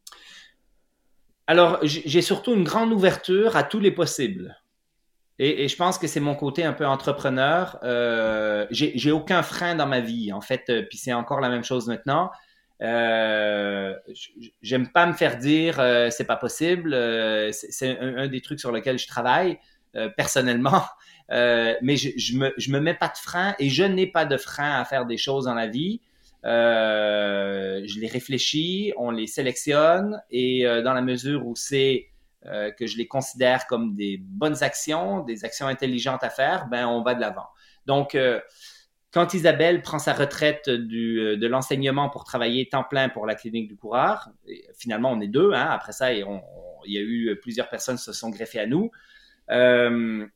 Alors, 1.47 1.79
j'ai 1.83 2.23
surtout 2.23 2.55
une 2.55 2.65
grande 2.65 2.93
ouverture 2.93 3.57
à 3.57 3.63
tous 3.63 3.81
les 3.81 3.93
possibles. 3.93 4.57
Et, 5.39 5.69
je 5.69 5.77
pense 5.77 5.99
que 5.99 6.07
c'est 6.07 6.21
mon 6.21 6.35
côté 6.35 6.65
un 6.65 6.73
peu 6.73 6.87
entrepreneur. 6.87 7.79
Euh, 7.83 8.67
j'ai 8.71 9.13
aucun 9.13 9.43
frein 9.43 9.75
dans 9.75 9.87
ma 9.87 10.01
vie, 10.01 10.33
en 10.33 10.41
fait, 10.41 10.65
euh, 10.71 10.83
puis 10.89 10.99
c'est 10.99 11.13
encore 11.13 11.41
la 11.41 11.49
même 11.49 11.65
chose 11.65 11.87
maintenant. 11.89 12.31
Euh, 12.83 13.95
J'aime 14.61 14.89
pas 14.89 15.07
me 15.07 15.15
faire 15.15 15.39
dire 15.39 15.81
euh, 15.81 16.11
c'est 16.11 16.25
pas 16.25 16.37
possible. 16.37 16.95
Euh, 16.95 17.51
c'est 17.53 17.99
un, 17.99 18.29
des 18.29 18.41
trucs 18.41 18.61
sur 18.61 18.73
lesquels 18.73 18.99
je 18.99 19.07
travaille 19.07 19.59
personnellement. 20.17 20.83
mais 21.31 21.97
je, 21.97 22.11
je, 22.19 22.37
me, 22.37 22.53
je 22.59 22.71
me 22.71 22.81
mets 22.81 22.95
pas 22.95 23.09
de 23.09 23.17
frein 23.17 23.55
et 23.59 23.71
je 23.71 23.83
n'ai 23.83 24.07
pas 24.07 24.27
de 24.27 24.37
frein 24.37 24.79
à 24.79 24.85
faire 24.85 25.07
des 25.07 25.17
choses 25.17 25.47
dans 25.47 25.55
la 25.55 25.69
vie. 25.69 26.03
Je 26.47 28.01
les 28.01 28.07
réfléchis, 28.07 28.93
on 28.97 29.11
les 29.11 29.27
sélectionne 29.27 30.23
et 30.31 30.65
dans 30.85 30.95
la 30.95 31.03
mesure 31.03 31.47
où 31.47 31.57
c'est 31.57 32.09
euh, 32.49 32.71
que 32.71 32.87
je 32.87 32.97
les 32.97 33.09
considère 33.09 33.67
comme 33.67 33.97
des 33.97 34.19
bonnes 34.19 34.63
actions, 34.63 35.21
des 35.25 35.45
actions 35.45 35.67
intelligentes 35.67 36.23
à 36.23 36.31
faire, 36.31 36.69
ben 36.69 36.87
on 36.87 37.03
va 37.03 37.15
de 37.15 37.21
l'avant. 37.21 37.49
Donc, 37.87 38.15
euh, 38.15 38.41
quand 39.11 39.35
Isabelle 39.35 39.83
prend 39.83 39.99
sa 39.99 40.13
retraite 40.13 40.71
du, 40.71 41.37
de 41.37 41.47
l'enseignement 41.49 42.09
pour 42.09 42.23
travailler 42.23 42.69
temps 42.69 42.85
plein 42.85 43.09
pour 43.09 43.27
la 43.27 43.35
clinique 43.35 43.67
du 43.67 43.77
coureur, 43.77 44.29
finalement 44.79 45.11
on 45.11 45.21
est 45.21 45.29
deux, 45.29 45.53
hein, 45.55 45.69
après 45.71 45.93
ça 45.93 46.13
il 46.13 46.21
y 46.21 46.99
a 46.99 47.01
eu 47.01 47.37
plusieurs 47.41 47.69
personnes 47.69 47.97
se 47.97 48.13
sont 48.13 48.31
greffées 48.31 48.61
à 48.61 48.67
nous. 48.67 48.91
Euh, 49.51 50.27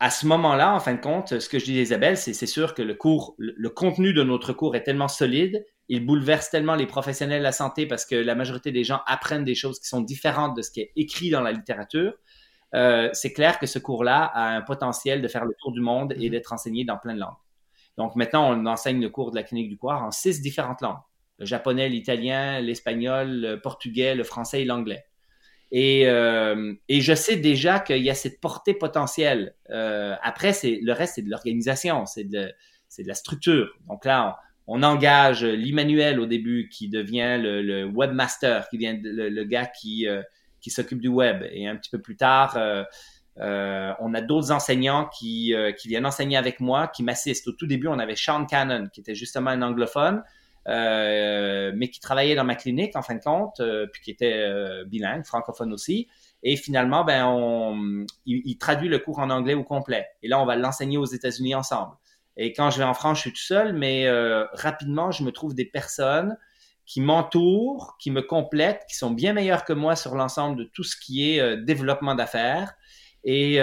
à 0.00 0.10
ce 0.10 0.26
moment-là, 0.26 0.74
en 0.74 0.80
fin 0.80 0.94
de 0.94 1.00
compte, 1.00 1.40
ce 1.40 1.48
que 1.48 1.58
je 1.58 1.64
dis 1.64 1.78
à 1.78 1.82
Isabelle, 1.82 2.16
c'est 2.16 2.32
c'est 2.32 2.46
sûr 2.46 2.74
que 2.74 2.82
le 2.82 2.94
cours, 2.94 3.34
le, 3.38 3.68
contenu 3.68 4.12
de 4.12 4.22
notre 4.22 4.52
cours 4.52 4.76
est 4.76 4.84
tellement 4.84 5.08
solide, 5.08 5.66
il 5.88 6.06
bouleverse 6.06 6.50
tellement 6.50 6.76
les 6.76 6.86
professionnels 6.86 7.40
de 7.40 7.44
la 7.44 7.52
santé 7.52 7.86
parce 7.86 8.06
que 8.06 8.14
la 8.14 8.36
majorité 8.36 8.70
des 8.70 8.84
gens 8.84 9.00
apprennent 9.06 9.44
des 9.44 9.56
choses 9.56 9.80
qui 9.80 9.88
sont 9.88 10.00
différentes 10.00 10.56
de 10.56 10.62
ce 10.62 10.70
qui 10.70 10.80
est 10.80 10.92
écrit 10.94 11.30
dans 11.30 11.40
la 11.40 11.50
littérature. 11.50 12.14
Euh, 12.74 13.08
c'est 13.12 13.32
clair 13.32 13.58
que 13.58 13.66
ce 13.66 13.78
cours-là 13.78 14.24
a 14.24 14.54
un 14.54 14.60
potentiel 14.60 15.20
de 15.20 15.26
faire 15.26 15.44
le 15.44 15.54
tour 15.58 15.72
du 15.72 15.80
monde 15.80 16.12
et 16.16 16.26
mhm. 16.26 16.30
d'être 16.30 16.52
enseigné 16.52 16.84
dans 16.84 16.98
plein 16.98 17.14
de 17.14 17.20
langues. 17.20 17.38
Donc 17.96 18.14
maintenant, 18.14 18.52
on 18.52 18.66
enseigne 18.66 19.00
le 19.00 19.08
cours 19.08 19.32
de 19.32 19.36
la 19.36 19.42
clinique 19.42 19.68
du 19.68 19.76
coureur 19.76 20.02
en 20.02 20.12
six 20.12 20.40
différentes 20.40 20.80
langues. 20.80 21.00
Le 21.38 21.46
japonais, 21.46 21.88
l'italien, 21.88 22.60
l'espagnol, 22.60 23.28
le 23.28 23.60
portugais, 23.60 24.14
le 24.14 24.22
français 24.22 24.62
et 24.62 24.64
l'anglais. 24.64 25.04
Et, 25.70 26.08
euh, 26.08 26.72
et, 26.88 27.00
je 27.00 27.14
sais 27.14 27.36
déjà 27.36 27.78
qu'il 27.78 28.02
y 28.02 28.10
a 28.10 28.14
cette 28.14 28.40
portée 28.40 28.74
potentielle. 28.74 29.54
Euh, 29.70 30.14
après, 30.22 30.52
c'est 30.52 30.78
le 30.82 30.92
reste, 30.92 31.16
c'est 31.16 31.22
de 31.22 31.30
l'organisation, 31.30 32.06
c'est 32.06 32.24
de, 32.24 32.52
c'est 32.88 33.02
de 33.02 33.08
la 33.08 33.14
structure. 33.14 33.68
Donc 33.86 34.04
là, 34.06 34.38
on, 34.66 34.82
engage 34.82 35.44
l'Emmanuel 35.44 36.20
au 36.20 36.26
début, 36.26 36.68
qui 36.70 36.88
devient 36.88 37.38
le, 37.40 37.60
le 37.62 37.84
webmaster, 37.84 38.68
qui 38.70 38.78
vient 38.78 38.98
le, 39.02 39.28
le 39.28 39.44
gars 39.44 39.66
qui, 39.66 40.08
euh, 40.08 40.22
qui 40.60 40.70
s'occupe 40.70 41.00
du 41.00 41.08
web. 41.08 41.44
Et 41.52 41.68
un 41.68 41.76
petit 41.76 41.90
peu 41.90 42.00
plus 42.00 42.16
tard, 42.16 42.56
euh, 42.56 42.84
euh, 43.38 43.92
on 44.00 44.14
a 44.14 44.22
d'autres 44.22 44.50
enseignants 44.50 45.06
qui, 45.06 45.54
qui 45.78 45.88
viennent 45.88 46.06
enseigner 46.06 46.38
avec 46.38 46.60
moi, 46.60 46.88
qui 46.88 47.02
m'assistent. 47.02 47.48
Au 47.48 47.52
tout 47.52 47.66
début, 47.66 47.88
on 47.88 47.98
avait 47.98 48.16
Sean 48.16 48.46
Cannon, 48.46 48.88
qui 48.92 49.00
était 49.00 49.14
justement 49.14 49.50
un 49.50 49.60
anglophone. 49.60 50.22
Euh, 50.68 51.72
mais 51.74 51.88
qui 51.88 51.98
travaillait 51.98 52.34
dans 52.34 52.44
ma 52.44 52.54
clinique 52.54 52.94
en 52.94 53.00
fin 53.00 53.14
de 53.14 53.22
compte, 53.22 53.60
euh, 53.60 53.86
puis 53.90 54.02
qui 54.02 54.10
était 54.10 54.34
euh, 54.34 54.84
bilingue, 54.84 55.24
francophone 55.24 55.72
aussi. 55.72 56.08
Et 56.42 56.56
finalement, 56.56 57.04
ben, 57.04 57.26
on, 57.26 58.04
il, 58.26 58.58
traduit 58.58 58.88
le 58.88 58.98
cours 58.98 59.18
en 59.18 59.30
anglais 59.30 59.54
au 59.54 59.64
complet. 59.64 60.06
Et 60.22 60.28
là, 60.28 60.40
on 60.40 60.44
va 60.44 60.56
l'enseigner 60.56 60.98
aux 60.98 61.06
États-Unis 61.06 61.54
ensemble. 61.54 61.94
Et 62.36 62.52
quand 62.52 62.70
je 62.70 62.78
vais 62.78 62.84
en 62.84 62.94
France, 62.94 63.18
je 63.18 63.22
suis 63.22 63.32
tout 63.32 63.42
seul, 63.42 63.72
mais 63.72 64.08
rapidement, 64.52 65.10
je 65.10 65.24
me 65.24 65.32
trouve 65.32 65.56
des 65.56 65.64
personnes 65.64 66.36
qui 66.86 67.00
m'entourent, 67.00 67.96
qui 67.98 68.12
me 68.12 68.22
complètent, 68.22 68.84
qui 68.88 68.94
sont 68.94 69.10
bien 69.10 69.32
meilleures 69.32 69.64
que 69.64 69.72
moi 69.72 69.96
sur 69.96 70.14
l'ensemble 70.14 70.56
de 70.56 70.64
tout 70.64 70.84
ce 70.84 70.96
qui 70.96 71.28
est 71.28 71.56
développement 71.56 72.14
d'affaires. 72.14 72.74
Et 73.24 73.58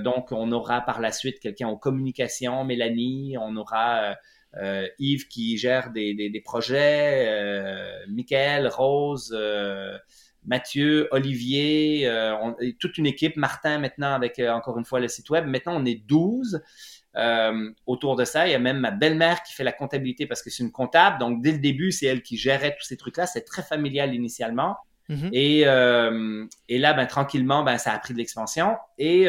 donc, 0.00 0.32
on 0.32 0.50
aura 0.50 0.80
par 0.80 1.00
la 1.00 1.12
suite 1.12 1.38
quelqu'un 1.38 1.68
en 1.68 1.76
communication, 1.76 2.64
Mélanie, 2.64 3.36
on 3.40 3.56
aura 3.56 4.16
euh, 4.60 4.86
Yves 4.98 5.28
qui 5.28 5.56
gère 5.56 5.90
des, 5.90 6.14
des, 6.14 6.28
des 6.28 6.40
projets, 6.40 7.26
euh, 7.28 8.04
Michael, 8.08 8.68
Rose, 8.68 9.34
euh, 9.34 9.96
Mathieu, 10.44 11.08
Olivier, 11.10 12.06
euh, 12.06 12.36
on, 12.36 12.56
toute 12.78 12.98
une 12.98 13.06
équipe, 13.06 13.36
Martin 13.36 13.78
maintenant 13.78 14.12
avec 14.12 14.38
encore 14.40 14.78
une 14.78 14.84
fois 14.84 15.00
le 15.00 15.08
site 15.08 15.30
web. 15.30 15.46
Maintenant, 15.46 15.80
on 15.80 15.84
est 15.84 16.06
12. 16.06 16.62
autour 17.86 18.16
de 18.16 18.24
ça, 18.24 18.46
il 18.46 18.50
y 18.50 18.54
a 18.54 18.58
même 18.58 18.78
ma 18.78 18.90
belle-mère 18.90 19.42
qui 19.42 19.54
fait 19.54 19.64
la 19.64 19.72
comptabilité 19.72 20.26
parce 20.26 20.42
que 20.42 20.50
c'est 20.50 20.62
une 20.62 20.72
comptable. 20.72 21.18
Donc, 21.18 21.42
dès 21.42 21.52
le 21.52 21.58
début, 21.58 21.92
c'est 21.92 22.06
elle 22.06 22.22
qui 22.22 22.36
gérait 22.36 22.76
tous 22.78 22.86
ces 22.86 22.96
trucs-là. 22.96 23.26
C'est 23.26 23.44
très 23.44 23.62
familial 23.62 24.14
initialement. 24.14 24.76
Mm-hmm. 25.08 25.30
Et, 25.32 25.60
et, 26.68 26.78
là, 26.78 26.92
ben, 26.94 27.06
tranquillement, 27.06 27.62
ben, 27.62 27.78
ça 27.78 27.92
a 27.92 27.98
pris 27.98 28.12
de 28.12 28.18
l'expansion. 28.18 28.76
Et 28.98 29.28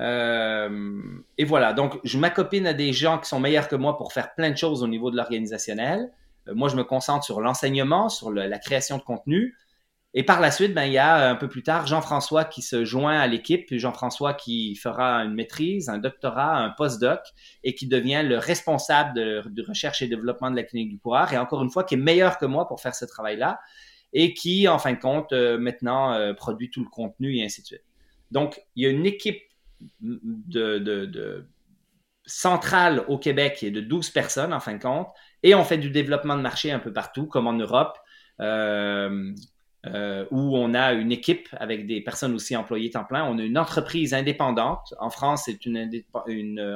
euh, 0.00 1.02
et 1.38 1.44
voilà, 1.44 1.72
donc 1.72 2.00
je 2.04 2.18
m'accopine 2.18 2.66
à 2.66 2.74
des 2.74 2.92
gens 2.92 3.18
qui 3.18 3.28
sont 3.28 3.40
meilleurs 3.40 3.68
que 3.68 3.76
moi 3.76 3.96
pour 3.96 4.12
faire 4.12 4.34
plein 4.34 4.50
de 4.50 4.56
choses 4.56 4.82
au 4.82 4.88
niveau 4.88 5.10
de 5.10 5.16
l'organisationnel. 5.16 6.10
Euh, 6.48 6.54
moi, 6.54 6.68
je 6.68 6.76
me 6.76 6.84
concentre 6.84 7.24
sur 7.24 7.40
l'enseignement, 7.40 8.08
sur 8.08 8.32
la 8.32 8.58
création 8.58 8.98
de 8.98 9.02
contenu. 9.02 9.54
Et 10.16 10.22
par 10.22 10.40
la 10.40 10.52
suite, 10.52 10.74
ben, 10.74 10.84
il 10.84 10.92
y 10.92 10.98
a 10.98 11.28
un 11.28 11.34
peu 11.34 11.48
plus 11.48 11.64
tard 11.64 11.88
Jean-François 11.88 12.44
qui 12.44 12.62
se 12.62 12.84
joint 12.84 13.18
à 13.18 13.26
l'équipe, 13.26 13.66
Jean-François 13.72 14.32
qui 14.34 14.76
fera 14.76 15.24
une 15.24 15.34
maîtrise, 15.34 15.88
un 15.88 15.98
doctorat, 15.98 16.56
un 16.56 16.70
post-doc 16.70 17.20
et 17.64 17.74
qui 17.74 17.88
devient 17.88 18.22
le 18.24 18.38
responsable 18.38 19.12
de, 19.14 19.64
recherche 19.66 20.02
et 20.02 20.06
développement 20.06 20.52
de 20.52 20.56
la 20.56 20.62
clinique 20.62 20.90
du 20.90 21.00
coureur 21.00 21.32
et 21.32 21.38
encore 21.38 21.64
une 21.64 21.70
fois 21.70 21.82
qui 21.82 21.94
est 21.94 21.98
meilleur 21.98 22.38
que 22.38 22.46
moi 22.46 22.68
pour 22.68 22.80
faire 22.80 22.94
ce 22.94 23.04
travail-là 23.04 23.58
et 24.12 24.34
qui, 24.34 24.68
en 24.68 24.78
fin 24.78 24.92
de 24.92 25.00
compte, 25.00 25.32
euh, 25.32 25.58
maintenant 25.58 26.12
euh, 26.12 26.32
produit 26.32 26.70
tout 26.70 26.84
le 26.84 26.88
contenu 26.88 27.36
et 27.36 27.44
ainsi 27.44 27.62
de 27.62 27.66
suite. 27.66 27.84
Donc, 28.30 28.62
il 28.76 28.84
y 28.84 28.86
a 28.86 28.90
une 28.90 29.06
équipe 29.06 29.42
de, 30.00 31.46
centrale 32.26 33.04
au 33.08 33.18
Québec 33.18 33.62
est 33.62 33.70
de 33.70 33.80
12 33.80 34.10
personnes 34.10 34.52
en 34.52 34.60
fin 34.60 34.74
de 34.74 34.82
compte, 34.82 35.08
et 35.42 35.54
on 35.54 35.64
fait 35.64 35.78
du 35.78 35.90
développement 35.90 36.36
de 36.36 36.42
marché 36.42 36.72
un 36.72 36.78
peu 36.78 36.92
partout, 36.92 37.26
comme 37.26 37.46
en 37.46 37.52
Europe, 37.52 37.98
euh, 38.40 39.32
euh, 39.86 40.24
où 40.30 40.56
on 40.56 40.72
a 40.72 40.94
une 40.94 41.12
équipe 41.12 41.48
avec 41.52 41.86
des 41.86 42.00
personnes 42.00 42.34
aussi 42.34 42.56
employées 42.56 42.90
temps 42.90 43.04
plein. 43.04 43.24
On 43.24 43.38
a 43.38 43.42
une 43.42 43.58
entreprise 43.58 44.14
indépendante. 44.14 44.94
En 44.98 45.10
France, 45.10 45.42
c'est 45.44 45.66
une, 45.66 45.90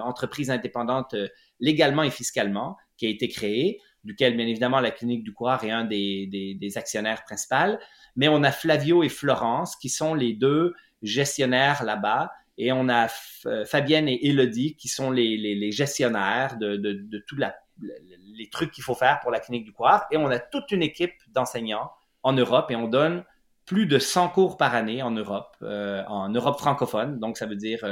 entreprise 0.04 0.50
indépendante 0.50 1.14
euh, 1.14 1.26
légalement 1.59 2.02
et 2.02 2.11
fiscalement 2.11 2.76
qui 2.98 3.06
a 3.06 3.09
été 3.09 3.28
créée, 3.28 3.80
duquel 4.04 4.36
bien 4.36 4.46
évidemment 4.46 4.80
la 4.80 4.90
clinique 4.90 5.24
du 5.24 5.32
coureur 5.32 5.64
est 5.64 5.70
un 5.70 5.86
des 5.86 6.72
actionnaires 6.76 7.24
principaux. 7.24 7.78
Mais 8.16 8.28
on 8.28 8.42
a 8.42 8.52
Flavio 8.52 9.02
et 9.02 9.09
Florence 9.09 9.76
qui 9.76 9.88
sont 9.88 10.14
les 10.14 10.34
deux 10.34 10.74
gestionnaires 11.02 11.84
là-bas 11.84 12.30
et 12.59 12.72
on 12.72 12.88
a 12.88 13.09
euh, 13.46 13.64
Fabienne 13.64 14.09
et 14.09 14.28
Elodie 14.28 14.74
qui 14.74 14.88
sont 14.88 15.11
les, 15.12 15.36
les, 15.36 15.72
gestionnaires 15.72 16.59
de, 16.59 16.76
de, 16.76 16.92
de 16.92 17.24
tous 17.26 17.36
les 17.36 18.50
trucs 18.50 18.72
qu'il 18.72 18.82
faut 18.82 18.96
faire 18.96 19.20
pour 19.20 19.30
la 19.30 19.38
clinique 19.38 19.64
du 19.64 19.72
coureur. 19.72 20.04
Et 20.11 20.16
on 20.16 20.26
a 20.26 20.40
toute 20.40 20.72
une 20.72 20.82
équipe 20.82 21.14
d'enseignants 21.28 21.90
en 22.24 22.32
Europe 22.32 22.70
et 22.72 22.76
on 22.76 22.88
donne 22.88 23.24
plus 23.64 23.86
de 23.86 23.98
100 23.98 24.30
cours 24.30 24.56
par 24.56 24.74
année 24.74 25.02
en 25.02 25.12
Europe, 25.12 25.56
euh, 25.62 26.02
en 26.09 26.28
Europe 26.30 26.59
francophone. 26.59 27.20
Donc, 27.20 27.38
ça 27.38 27.46
veut 27.46 27.56
dire 27.56 27.84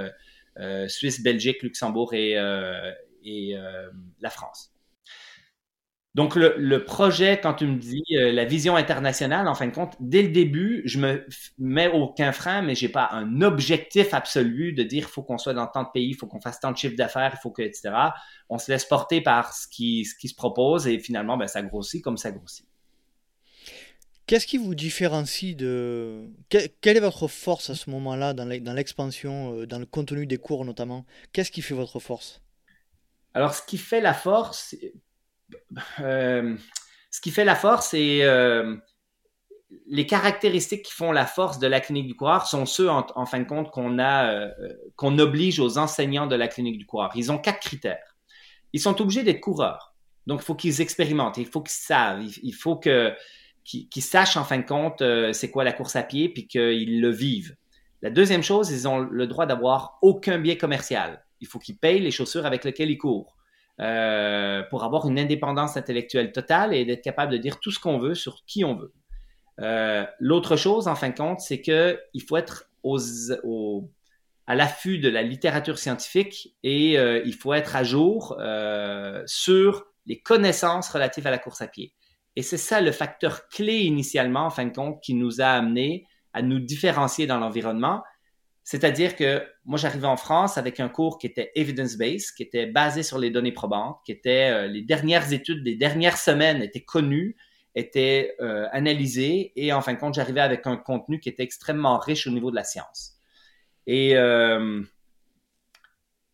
euh, 0.59 0.89
Suisse, 0.89 1.23
Belgique, 1.23 1.63
Luxembourg 1.63 2.13
et, 2.13 2.33
et 3.23 3.57
la 4.21 4.31
France. 4.31 4.76
Donc, 6.17 6.35
le, 6.35 6.79
projet, 6.79 7.39
quand 7.43 7.53
tu 7.53 7.67
me 7.67 7.77
dis 7.77 8.03
euh, 8.13 8.33
la 8.33 8.47
vision 8.47 8.75
internationale, 8.75 9.47
en 9.47 9.55
fin 9.55 9.67
de 9.67 9.75
compte, 9.75 9.97
dès 10.01 10.23
le 10.23 10.31
début, 10.31 10.81
je 10.87 10.99
me 10.99 11.27
mets 11.59 11.89
aucun 11.89 12.33
frein, 12.33 12.63
mais 12.63 12.75
j'ai 12.75 12.89
pas 12.89 13.11
un 13.13 13.43
objectif 13.43 14.15
absolu 14.15 14.73
de 14.73 14.83
dire 14.83 15.11
faut 15.11 15.23
qu'on 15.23 15.37
soit 15.37 15.53
dans 15.53 15.67
tant 15.67 15.83
de 15.83 15.91
pays, 15.93 16.15
faut 16.15 16.27
qu'on 16.27 16.41
fasse 16.41 16.59
tant 16.59 16.73
de 16.73 16.77
chiffres 16.79 16.97
d'affaires, 16.97 17.33
il 17.35 17.41
faut 17.43 17.51
que, 17.51 17.61
etc. 17.61 17.91
On 18.49 18.57
se 18.57 18.73
laisse 18.73 18.87
porter 18.87 19.21
par 19.21 19.53
ce 19.53 19.69
qui, 19.69 20.07
ce 20.07 20.15
qui 20.15 20.29
se 20.29 20.35
propose 20.35 20.87
et 20.87 20.99
finalement, 20.99 21.37
ben, 21.37 21.49
ça 21.49 21.61
grossit 21.61 22.03
comme 22.03 22.17
ça 22.17 22.31
grossit. 22.33 22.67
Qu'est-ce 24.25 24.47
qui 24.47 24.57
vous 24.57 24.75
différencie 24.75 25.55
de... 25.55 26.31
quelle 26.49 26.97
est 26.97 27.01
votre 27.01 27.29
force 27.29 27.69
à 27.69 27.75
ce 27.75 27.91
moment-là 27.91 28.33
dans 28.33 28.47
l'expansion, 28.75 29.53
euh, 29.53 29.67
dans 29.67 29.79
le 29.79 29.85
contenu 29.85 30.27
des 30.27 30.39
cours 30.39 30.65
notamment? 30.65 31.05
Qu'est-ce 31.35 31.51
qui 31.51 31.61
fait 31.61 31.75
votre 31.75 32.01
force? 32.01 32.41
Alors, 33.35 33.53
ce 33.53 33.61
qui 33.61 33.77
fait 33.77 34.01
la 34.01 34.15
force, 34.15 34.75
euh, 36.01 36.57
ce 37.11 37.21
qui 37.21 37.31
fait 37.31 37.45
la 37.45 37.55
force, 37.55 37.91
c'est 37.91 38.25
euh, 38.25 38.77
les 39.87 40.07
caractéristiques 40.07 40.83
qui 40.83 40.93
font 40.93 41.13
la 41.13 41.27
force 41.27 41.59
de 41.59 41.67
la 41.67 41.81
clinique 41.81 42.07
du 42.07 42.15
coureur 42.15 42.47
sont 42.47 42.67
ceux, 42.67 42.89
en, 42.89 43.27
fin 43.27 43.41
de 43.41 43.45
compte, 43.45 43.71
qu'on 43.71 43.99
a, 43.99 44.33
euh, 44.33 44.51
qu'on 44.97 45.19
oblige 45.19 45.61
aux 45.61 45.79
enseignants 45.79 46.27
de 46.27 46.37
la 46.37 46.49
clinique 46.49 46.79
du 46.79 46.87
coureur. 46.87 47.13
Ils 47.15 47.31
ont 47.33 47.39
quatre 47.39 47.61
critères. 47.61 48.17
Ils 48.73 48.81
sont 48.81 49.01
obligés 49.01 49.23
d'être 49.23 49.41
coureurs. 49.41 49.95
Donc, 50.27 50.41
il 50.43 50.45
faut 50.45 50.57
qu'ils 50.57 50.81
expérimentent, 50.81 51.39
il 51.39 51.47
faut 51.47 51.63
qu'ils 51.63 51.71
savent, 51.71 52.25
il, 52.43 52.53
faut 52.53 52.77
que, 52.77 53.15
qu'ils, 53.65 54.03
sachent, 54.03 54.37
en 54.37 54.43
fin 54.43 54.59
de 54.59 54.67
compte, 54.67 55.01
c'est 55.33 55.53
quoi 55.53 55.63
la 55.63 55.73
course 55.73 55.95
à 55.95 56.03
pied, 56.03 56.29
puis 56.29 56.49
qu'ils 56.49 57.01
le 57.01 57.11
vivent. 57.11 57.55
La 58.03 58.11
deuxième 58.11 58.43
chose, 58.43 58.73
ils 58.73 58.89
ont 58.89 58.99
le 58.99 59.27
droit 59.29 59.47
d'avoir 59.47 59.99
aucun 60.03 60.39
biais 60.39 60.59
commercial. 60.59 61.25
Il 61.41 61.47
faut 61.47 61.61
qu'ils 61.61 61.79
payent 61.79 62.01
les 62.01 62.11
chaussures 62.11 62.45
avec 62.45 62.65
lesquelles 62.65 62.91
ils 62.91 62.99
courent. 62.99 63.36
Euh, 63.79 64.63
pour 64.71 64.85
avoir 64.85 65.07
une 65.07 65.19
indépendance 65.19 65.77
intellectuelle 65.77 66.33
totale 66.33 66.73
et 66.73 66.87
d'être 66.87 67.03
capable 67.03 67.33
de 67.33 67.37
dire 67.37 67.61
tout 67.61 67.71
ce 67.71 67.79
qu'on 67.79 67.99
veut 67.99 68.15
sur 68.15 68.45
qui 68.47 68.65
on 68.65 68.75
veut. 68.75 68.95
Euh, 69.61 70.07
L'autre 70.19 70.57
chose, 70.57 70.89
en 70.89 70.95
fin 70.95 71.11
de 71.11 71.15
compte, 71.15 71.41
c'est 71.41 71.61
que 71.61 72.01
il 72.15 72.23
faut 72.23 72.39
être 72.39 72.71
aux, 72.83 73.91
à 74.47 74.55
l'affût 74.55 74.99
de 74.99 75.09
la 75.09 75.23
littérature 75.23 75.79
scientifique 75.79 76.57
et 76.63 76.99
euh, 76.99 77.21
il 77.27 77.35
faut 77.35 77.53
être 77.53 77.77
à 77.77 77.85
jour 77.85 78.37
euh, 78.41 79.23
sur 79.27 79.85
les 80.07 80.21
connaissances 80.21 80.89
relatives 80.89 81.27
à 81.27 81.31
la 81.31 81.39
course 81.39 81.61
à 81.61 81.67
pied. 81.67 81.93
Et 82.37 82.43
c'est 82.43 82.57
ça 82.57 82.81
le 82.81 82.93
facteur 82.93 83.49
clé 83.49 83.81
initialement, 83.81 84.47
en 84.47 84.51
fin 84.51 84.65
de 84.65 84.73
compte, 84.73 85.03
qui 85.03 85.15
nous 85.15 85.41
a 85.41 85.49
amené 85.49 86.07
à 86.33 86.43
nous 86.43 86.61
différencier 86.61 87.27
dans 87.27 87.39
l'environnement 87.39 88.03
c'est-à-dire 88.67 89.15
que 89.15 89.47
moi, 89.65 89.79
j'arrivais 89.79 90.09
en 90.09 90.17
France 90.17 90.59
avec 90.59 90.81
un 90.81 90.89
cours 90.89 91.19
qui 91.19 91.29
était 91.29 91.53
evidence-based, 91.55 92.35
qui 92.37 92.43
était 92.43 92.67
basé 92.67 93.05
sur 93.05 93.17
les 93.17 93.31
données 93.31 93.53
probantes, 93.53 94.01
qui 94.05 94.11
était 94.11 94.51
euh, 94.51 94.67
les 94.67 94.83
dernières 94.83 95.33
études 95.33 95.63
des 95.63 95.77
dernières 95.77 96.19
semaines 96.19 96.61
étaient 96.63 96.83
connues, 96.83 97.37
étaient 97.77 98.35
euh, 98.41 98.67
analysées, 98.73 99.53
et 99.55 99.73
en 99.73 99.83
fin 99.83 99.95
de 99.95 100.01
compte, 100.01 100.15
j'arrivais 100.15 100.41
avec 100.41 100.67
un 100.67 100.77
contenu 100.77 101.21
qui 101.21 101.29
était 101.29 101.45
extrêmement 101.45 101.97
riche 101.97 102.27
au 102.27 102.31
niveau 102.31 102.51
de 102.51 102.57
la 102.57 102.65
science. 102.65 103.13
Et 103.87 104.17
euh, 104.17 104.83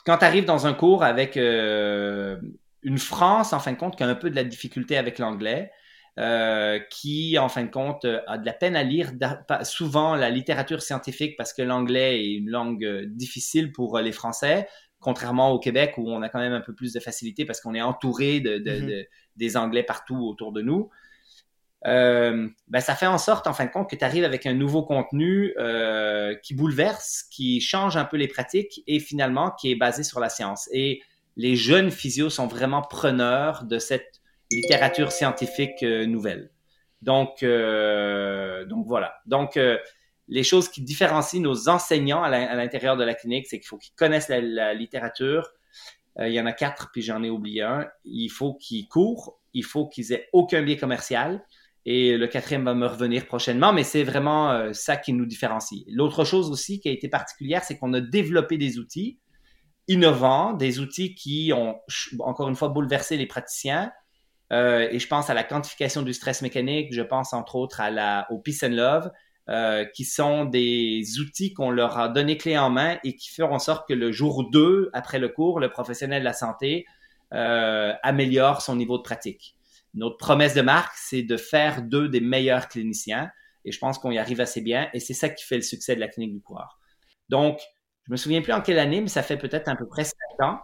quand 0.07 0.17
tu 0.17 0.25
arrives 0.25 0.47
dans 0.47 0.67
un 0.67 0.73
cours 0.73 1.05
avec 1.05 1.37
une 1.37 2.99
France, 2.99 3.53
en 3.53 3.61
fin 3.61 3.73
de 3.73 3.77
compte, 3.77 3.95
qui 3.95 4.05
a 4.05 4.09
un 4.09 4.15
peu 4.15 4.31
de 4.31 4.37
la 4.37 4.45
difficulté 4.45 4.97
avec 4.97 5.19
l'anglais, 5.19 5.71
euh, 6.19 6.79
qui, 6.91 7.39
en 7.39 7.49
fin 7.49 7.65
de 7.65 7.71
compte, 7.71 8.05
a 8.05 8.37
de 8.37 8.45
la 8.45 8.53
peine 8.53 8.77
à 8.77 8.83
lire 8.83 9.13
souvent 9.63 10.15
la 10.15 10.29
littérature 10.29 10.83
scientifique 10.83 11.37
parce 11.39 11.55
que 11.55 11.63
l'anglais 11.63 12.23
est 12.23 12.33
une 12.35 12.51
langue 12.51 12.85
euh, 12.85 13.07
difficile 13.07 13.73
pour 13.73 13.97
euh, 13.97 14.03
les 14.03 14.13
Français, 14.13 14.69
contrairement 15.01 15.53
au 15.53 15.59
Québec 15.59 15.95
où 15.97 16.11
on 16.11 16.21
a 16.21 16.29
quand 16.29 16.39
même 16.39 16.53
un 16.53 16.61
peu 16.61 16.75
plus 16.75 16.93
de 16.93 17.01
facilité 17.01 17.47
parce 17.47 17.63
qu'on 17.63 17.75
est 17.75 17.81
entouré 17.81 18.41
de, 18.41 18.59
mm-hmm. 18.59 19.07
des 19.37 19.57
Anglais 19.57 19.85
partout 19.85 20.19
autour 20.19 20.53
de 20.53 20.61
nous. 20.61 20.91
ben, 21.83 22.51
ça 22.81 22.95
fait 22.95 23.07
en 23.07 23.17
sorte, 23.17 23.47
en 23.47 23.55
fin 23.55 23.65
de 23.65 23.71
compte, 23.71 23.89
que 23.89 23.97
tu 23.97 24.05
arrives 24.05 24.25
avec 24.25 24.45
un 24.45 24.53
nouveau 24.53 24.83
contenu 24.83 25.55
qui 26.43 26.55
bouleverse, 26.55 27.25
qui 27.31 27.63
change 27.63 27.97
un 27.97 28.05
peu 28.05 28.19
les 28.19 28.29
pratiques 28.29 28.83
et 28.87 29.01
finalement 29.01 29.51
qui 29.51 29.73
est 29.73 29.77
basé 29.77 30.05
sur 30.05 30.21
la 30.21 30.29
science. 30.29 30.69
Et 30.73 31.01
les 31.37 31.57
jeunes 31.57 31.91
physios 31.91 32.29
sont 32.29 32.47
vraiment 32.47 32.83
preneurs 32.83 33.65
de 33.65 33.79
cette 33.79 34.22
littérature 34.55 35.13
scientifique 35.13 35.83
euh, 35.83 36.07
nouvelle. 36.07 36.51
Donc, 37.01 37.43
euh, 37.43 38.65
donc 38.65 38.87
voilà. 38.87 39.15
Donc, 39.27 39.57
euh, 39.57 39.79
les 40.29 40.45
choses 40.45 40.69
qui 40.69 40.83
différencient 40.83 41.41
nos 41.41 41.69
enseignants 41.69 42.23
à 42.23 42.55
l'intérieur 42.55 42.97
de 42.97 43.05
la 43.05 43.15
clinique, 43.15 43.47
c'est 43.49 43.59
qu'il 43.59 43.67
faut 43.67 43.77
qu'ils 43.77 43.95
connaissent 43.95 44.29
la, 44.29 44.73
littérature. 44.73 45.51
il 46.21 46.33
y 46.33 46.41
en 46.41 46.47
a 46.47 46.53
quatre, 46.53 46.91
puis 46.93 47.03
j'en 47.03 47.23
ai 47.23 47.29
oublié 47.29 47.63
un. 47.63 47.89
Il 48.05 48.29
faut 48.29 48.55
qu'ils 48.55 48.89
courent. 48.89 49.41
Il 49.53 49.65
faut 49.65 49.89
qu'ils 49.89 50.13
aient 50.13 50.29
aucun 50.33 50.63
biais 50.63 50.77
commercial. 50.77 51.45
Et 51.85 52.17
le 52.17 52.29
quatrième 52.29 52.65
va 52.65 52.75
me 52.75 52.87
revenir 52.87 53.27
prochainement, 53.27 53.73
mais 53.73 53.83
c'est 53.83 54.05
vraiment 54.05 54.73
ça 54.73 54.97
qui 54.97 55.13
nous 55.13 55.27
différencie. 55.27 55.85
L'autre 55.89 56.25
chose 56.25 56.51
aussi 56.51 56.79
qui 56.79 56.89
a 56.89 56.93
été 56.93 57.09
particulière, 57.09 57.65
c'est 57.65 57.77
qu'on 57.77 57.93
a 57.93 58.01
développé 58.01 58.57
des 58.57 58.79
outils 58.79 59.19
innovants, 59.89 60.53
des 60.53 60.81
outils 60.81 61.15
qui 61.15 61.53
ont, 61.55 61.81
encore 62.21 62.49
une 62.49 62.57
fois, 62.57 62.69
bouleversé 62.69 63.17
les 63.17 63.27
praticiens. 63.27 63.93
Euh, 64.53 64.89
et 64.91 64.99
je 64.99 65.09
pense 65.09 65.31
à 65.31 65.35
la 65.35 65.45
quantification 65.45 66.03
du 66.03 66.13
stress 66.13 66.43
mécanique, 66.43 66.93
je 66.93 67.03
pense 67.03 67.33
entre 67.33 67.57
autres 67.57 67.81
au 68.31 68.39
Peace 68.39 68.63
and 68.63 68.75
Love, 68.75 69.11
euh, 69.49 69.85
qui 69.87 70.05
sont 70.05 70.45
des 70.45 71.19
outils 71.19 71.53
qu'on 71.53 71.71
leur 71.71 71.99
a 71.99 72.09
donné 72.09 72.37
clé 72.37 72.57
en 72.59 72.71
main 72.71 72.99
et 73.03 73.17
qui 73.17 73.31
feront 73.31 73.55
en 73.55 73.59
sorte 73.59 73.89
que 73.89 73.95
le 73.95 74.13
jour 74.13 74.51
2, 74.51 74.91
après 74.93 75.19
le 75.19 75.29
cours, 75.29 75.59
le 75.59 75.71
professionnel 75.71 76.21
de 76.21 76.25
la 76.25 76.33
santé 76.33 76.87
euh, 77.33 77.93
améliore 78.03 78.61
son 78.61 78.77
niveau 78.77 78.99
de 78.99 79.03
pratique. 79.03 79.57
Notre 79.95 80.17
promesse 80.17 80.55
de 80.55 80.61
marque, 80.61 80.95
c'est 80.97 81.23
de 81.23 81.37
faire 81.37 81.83
d'eux 81.83 82.09
des 82.09 82.21
meilleurs 82.21 82.69
cliniciens 82.69 83.31
et 83.65 83.73
je 83.73 83.79
pense 83.79 83.99
qu'on 83.99 84.11
y 84.11 84.19
arrive 84.19 84.41
assez 84.41 84.61
bien 84.61 84.89
et 84.93 85.01
c'est 85.01 85.15
ça 85.15 85.29
qui 85.29 85.45
fait 85.45 85.57
le 85.57 85.63
succès 85.63 85.95
de 85.95 86.01
la 86.01 86.09
clinique 86.09 86.35
du 86.35 86.41
coureur. 86.41 86.79
Donc, 87.29 87.59
je 88.05 88.13
me 88.13 88.17
souviens 88.17 88.43
plus 88.43 88.53
en 88.53 88.61
quelle 88.61 88.79
année, 88.79 89.01
mais 89.01 89.09
ça 89.09 89.23
fait 89.23 89.37
peut-être 89.39 89.69
à 89.69 89.77
peu 89.77 89.87
près 89.87 90.05
5 90.05 90.15
ans. 90.41 90.61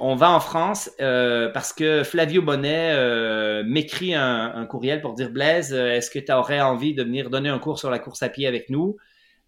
On 0.00 0.16
va 0.16 0.30
en 0.30 0.40
France 0.40 0.90
euh, 1.00 1.48
parce 1.48 1.72
que 1.72 2.02
Flavio 2.04 2.42
Bonnet 2.42 2.92
euh, 2.92 3.62
m'écrit 3.64 4.14
un, 4.14 4.66
courriel 4.66 5.00
pour 5.00 5.14
dire 5.14 5.30
Blaise, 5.30 5.72
euh, 5.72 5.92
est-ce 5.92 6.10
que 6.10 6.18
tu 6.18 6.30
aurais 6.30 6.60
envie 6.60 6.94
de 6.94 7.02
venir 7.02 7.30
donner 7.30 7.48
un 7.48 7.58
cours 7.58 7.78
sur 7.78 7.90
la 7.90 7.98
course 7.98 8.22
à 8.22 8.28
pied 8.28 8.46
avec 8.46 8.68
nous? 8.68 8.96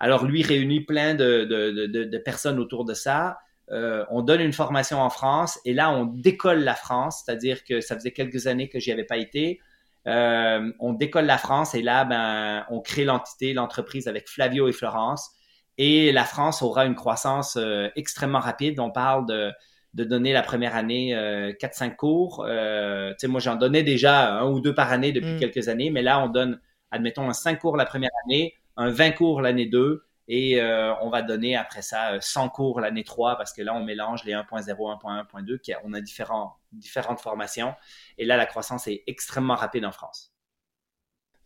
Alors 0.01 0.25
lui 0.25 0.43
réunit 0.43 0.81
plein 0.81 1.14
de, 1.14 2.18
personnes 2.25 2.59
autour 2.59 2.85
de 2.85 2.95
ça. 2.95 3.39
on 3.70 4.22
donne 4.22 4.41
une 4.41 4.53
formation 4.53 5.01
en 5.01 5.11
France 5.11 5.61
et 5.64 5.72
là 5.72 5.91
on 5.91 6.05
décolle 6.07 6.61
la 6.64 6.75
France, 6.75 7.22
c'est-à-dire 7.25 7.62
que 7.64 7.81
ça 7.81 7.95
faisait 7.95 8.11
quelques 8.11 8.47
années 8.47 8.68
que 8.68 8.81
j'y 8.81 8.93
avais 8.93 9.05
pas 9.05 9.18
été. 9.18 9.61
on 10.07 10.93
décolle 10.95 11.27
la 11.27 11.39
France 11.39 11.75
et 11.75 11.83
là 11.83 12.05
ben 12.05 12.66
on 12.70 12.81
crée 12.81 13.05
l'entité, 13.05 13.53
l'entreprise 13.53 14.09
avec 14.09 14.29
Flavio 14.29 14.68
et 14.68 14.72
Florence 14.72 15.31
et 15.79 16.12
la 16.12 16.25
France 16.25 16.61
aura 16.61 16.87
une 16.87 16.97
croissance 16.97 17.59
extrêmement 17.95 18.41
rapide. 18.41 18.81
On 18.81 18.91
parle 18.91 19.27
de, 19.27 19.53
de 19.95 20.05
donner 20.05 20.33
la 20.33 20.43
première 20.43 20.75
année 20.75 21.15
euh, 21.15 21.53
4-5 21.53 21.97
cours. 21.97 22.45
Euh, 22.47 23.15
moi, 23.25 23.41
j'en 23.41 23.57
donnais 23.57 23.83
déjà 23.83 24.39
un 24.41 24.49
ou 24.49 24.61
deux 24.61 24.75
par 24.75 24.93
année 24.93 25.13
depuis 25.13 25.35
mm. 25.35 25.39
quelques 25.39 25.69
années, 25.69 25.91
mais 25.91 26.03
là, 26.03 26.23
on 26.23 26.29
donne, 26.29 26.61
admettons, 26.91 27.29
un 27.29 27.33
5 27.33 27.61
cours 27.61 27.77
la 27.77 27.87
première 27.87 28.11
année, 28.25 28.55
un 28.77 28.91
20 28.91 29.13
cours 29.13 29.41
l'année 29.41 29.67
2, 29.67 30.05
et 30.27 30.61
euh, 30.61 30.93
on 31.03 31.11
va 31.11 31.23
donner 31.23 31.55
après 31.55 31.83
ça 31.83 32.21
100 32.21 32.49
cours 32.49 32.81
l'année 32.81 33.05
3, 33.05 33.37
parce 33.37 33.53
que 33.53 33.63
là, 33.63 33.75
on 33.75 33.85
mélange 33.85 34.25
les 34.25 34.33
1.0, 34.33 34.67
1.1, 34.69 35.27
1.2, 35.45 35.77
on 35.85 35.93
a 35.93 36.01
différents, 36.01 36.57
différentes 36.73 37.21
formations. 37.21 37.75
Et 38.19 38.25
là, 38.25 38.37
la 38.37 38.47
croissance 38.47 38.89
est 38.89 39.05
extrêmement 39.07 39.55
rapide 39.55 39.85
en 39.85 39.93
France. 39.93 40.35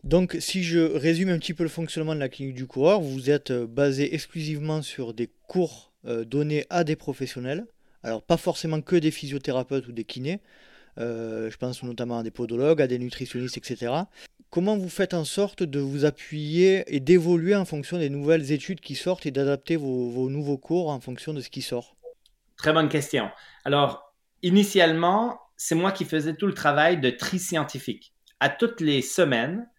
Donc, 0.03 0.37
si 0.39 0.63
je 0.63 0.79
résume 0.79 1.29
un 1.29 1.37
petit 1.37 1.53
peu 1.53 1.63
le 1.63 1.69
fonctionnement 1.69 2.15
de 2.15 2.19
la 2.19 2.29
clinique 2.29 2.55
du 2.55 2.67
coureur, 2.67 3.01
vous 3.01 3.29
êtes 3.29 3.51
euh, 3.51 3.67
basé 3.67 4.15
exclusivement 4.15 4.81
sur 4.81 5.13
des 5.13 5.29
cours 5.47 5.91
euh, 6.05 6.23
donnés 6.23 6.65
à 6.69 6.83
des 6.83 6.95
professionnels. 6.95 7.67
Alors, 8.03 8.23
pas 8.23 8.37
forcément 8.37 8.81
que 8.81 8.95
des 8.95 9.11
physiothérapeutes 9.11 9.87
ou 9.87 9.91
des 9.91 10.03
kinés. 10.03 10.41
Euh, 10.97 11.49
je 11.49 11.57
pense 11.57 11.81
notamment 11.83 12.19
à 12.19 12.23
des 12.23 12.31
podologues, 12.31 12.81
à 12.81 12.87
des 12.87 12.99
nutritionnistes, 12.99 13.57
etc. 13.57 13.93
Comment 14.49 14.77
vous 14.77 14.89
faites 14.89 15.13
en 15.13 15.25
sorte 15.25 15.63
de 15.63 15.79
vous 15.79 16.05
appuyer 16.05 16.83
et 16.87 16.99
d'évoluer 16.99 17.55
en 17.55 17.65
fonction 17.65 17.97
des 17.97 18.09
nouvelles 18.09 18.51
études 18.51 18.79
qui 18.79 18.95
sortent 18.95 19.25
et 19.25 19.31
d'adapter 19.31 19.75
vos, 19.75 20.09
vos 20.09 20.29
nouveaux 20.29 20.57
cours 20.57 20.89
en 20.89 20.99
fonction 20.99 21.33
de 21.33 21.41
ce 21.41 21.49
qui 21.49 21.61
sort? 21.61 21.95
Très 22.57 22.73
bonne 22.73 22.89
question. 22.89 23.29
Alors, 23.63 24.13
initialement, 24.41 25.39
c'est 25.55 25.75
moi 25.75 25.91
qui 25.91 26.05
faisais 26.05 26.35
tout 26.35 26.47
le 26.47 26.53
travail 26.53 26.99
de 26.99 27.09
tri 27.09 27.37
scientifique. 27.37 28.13
À 28.39 28.49
toutes 28.49 28.81
les 28.81 29.01
semaines, 29.01 29.69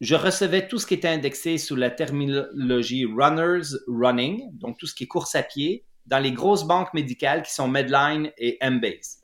je 0.00 0.14
recevais 0.14 0.68
tout 0.68 0.78
ce 0.78 0.86
qui 0.86 0.94
était 0.94 1.08
indexé 1.08 1.56
sous 1.56 1.76
la 1.76 1.90
terminologie 1.90 3.06
runners 3.06 3.76
running, 3.86 4.50
donc 4.58 4.78
tout 4.78 4.86
ce 4.86 4.94
qui 4.94 5.04
est 5.04 5.06
course 5.06 5.34
à 5.34 5.42
pied, 5.42 5.84
dans 6.06 6.18
les 6.18 6.32
grosses 6.32 6.64
banques 6.64 6.94
médicales 6.94 7.42
qui 7.42 7.52
sont 7.52 7.68
Medline 7.68 8.30
et 8.38 8.58
Embase. 8.62 9.22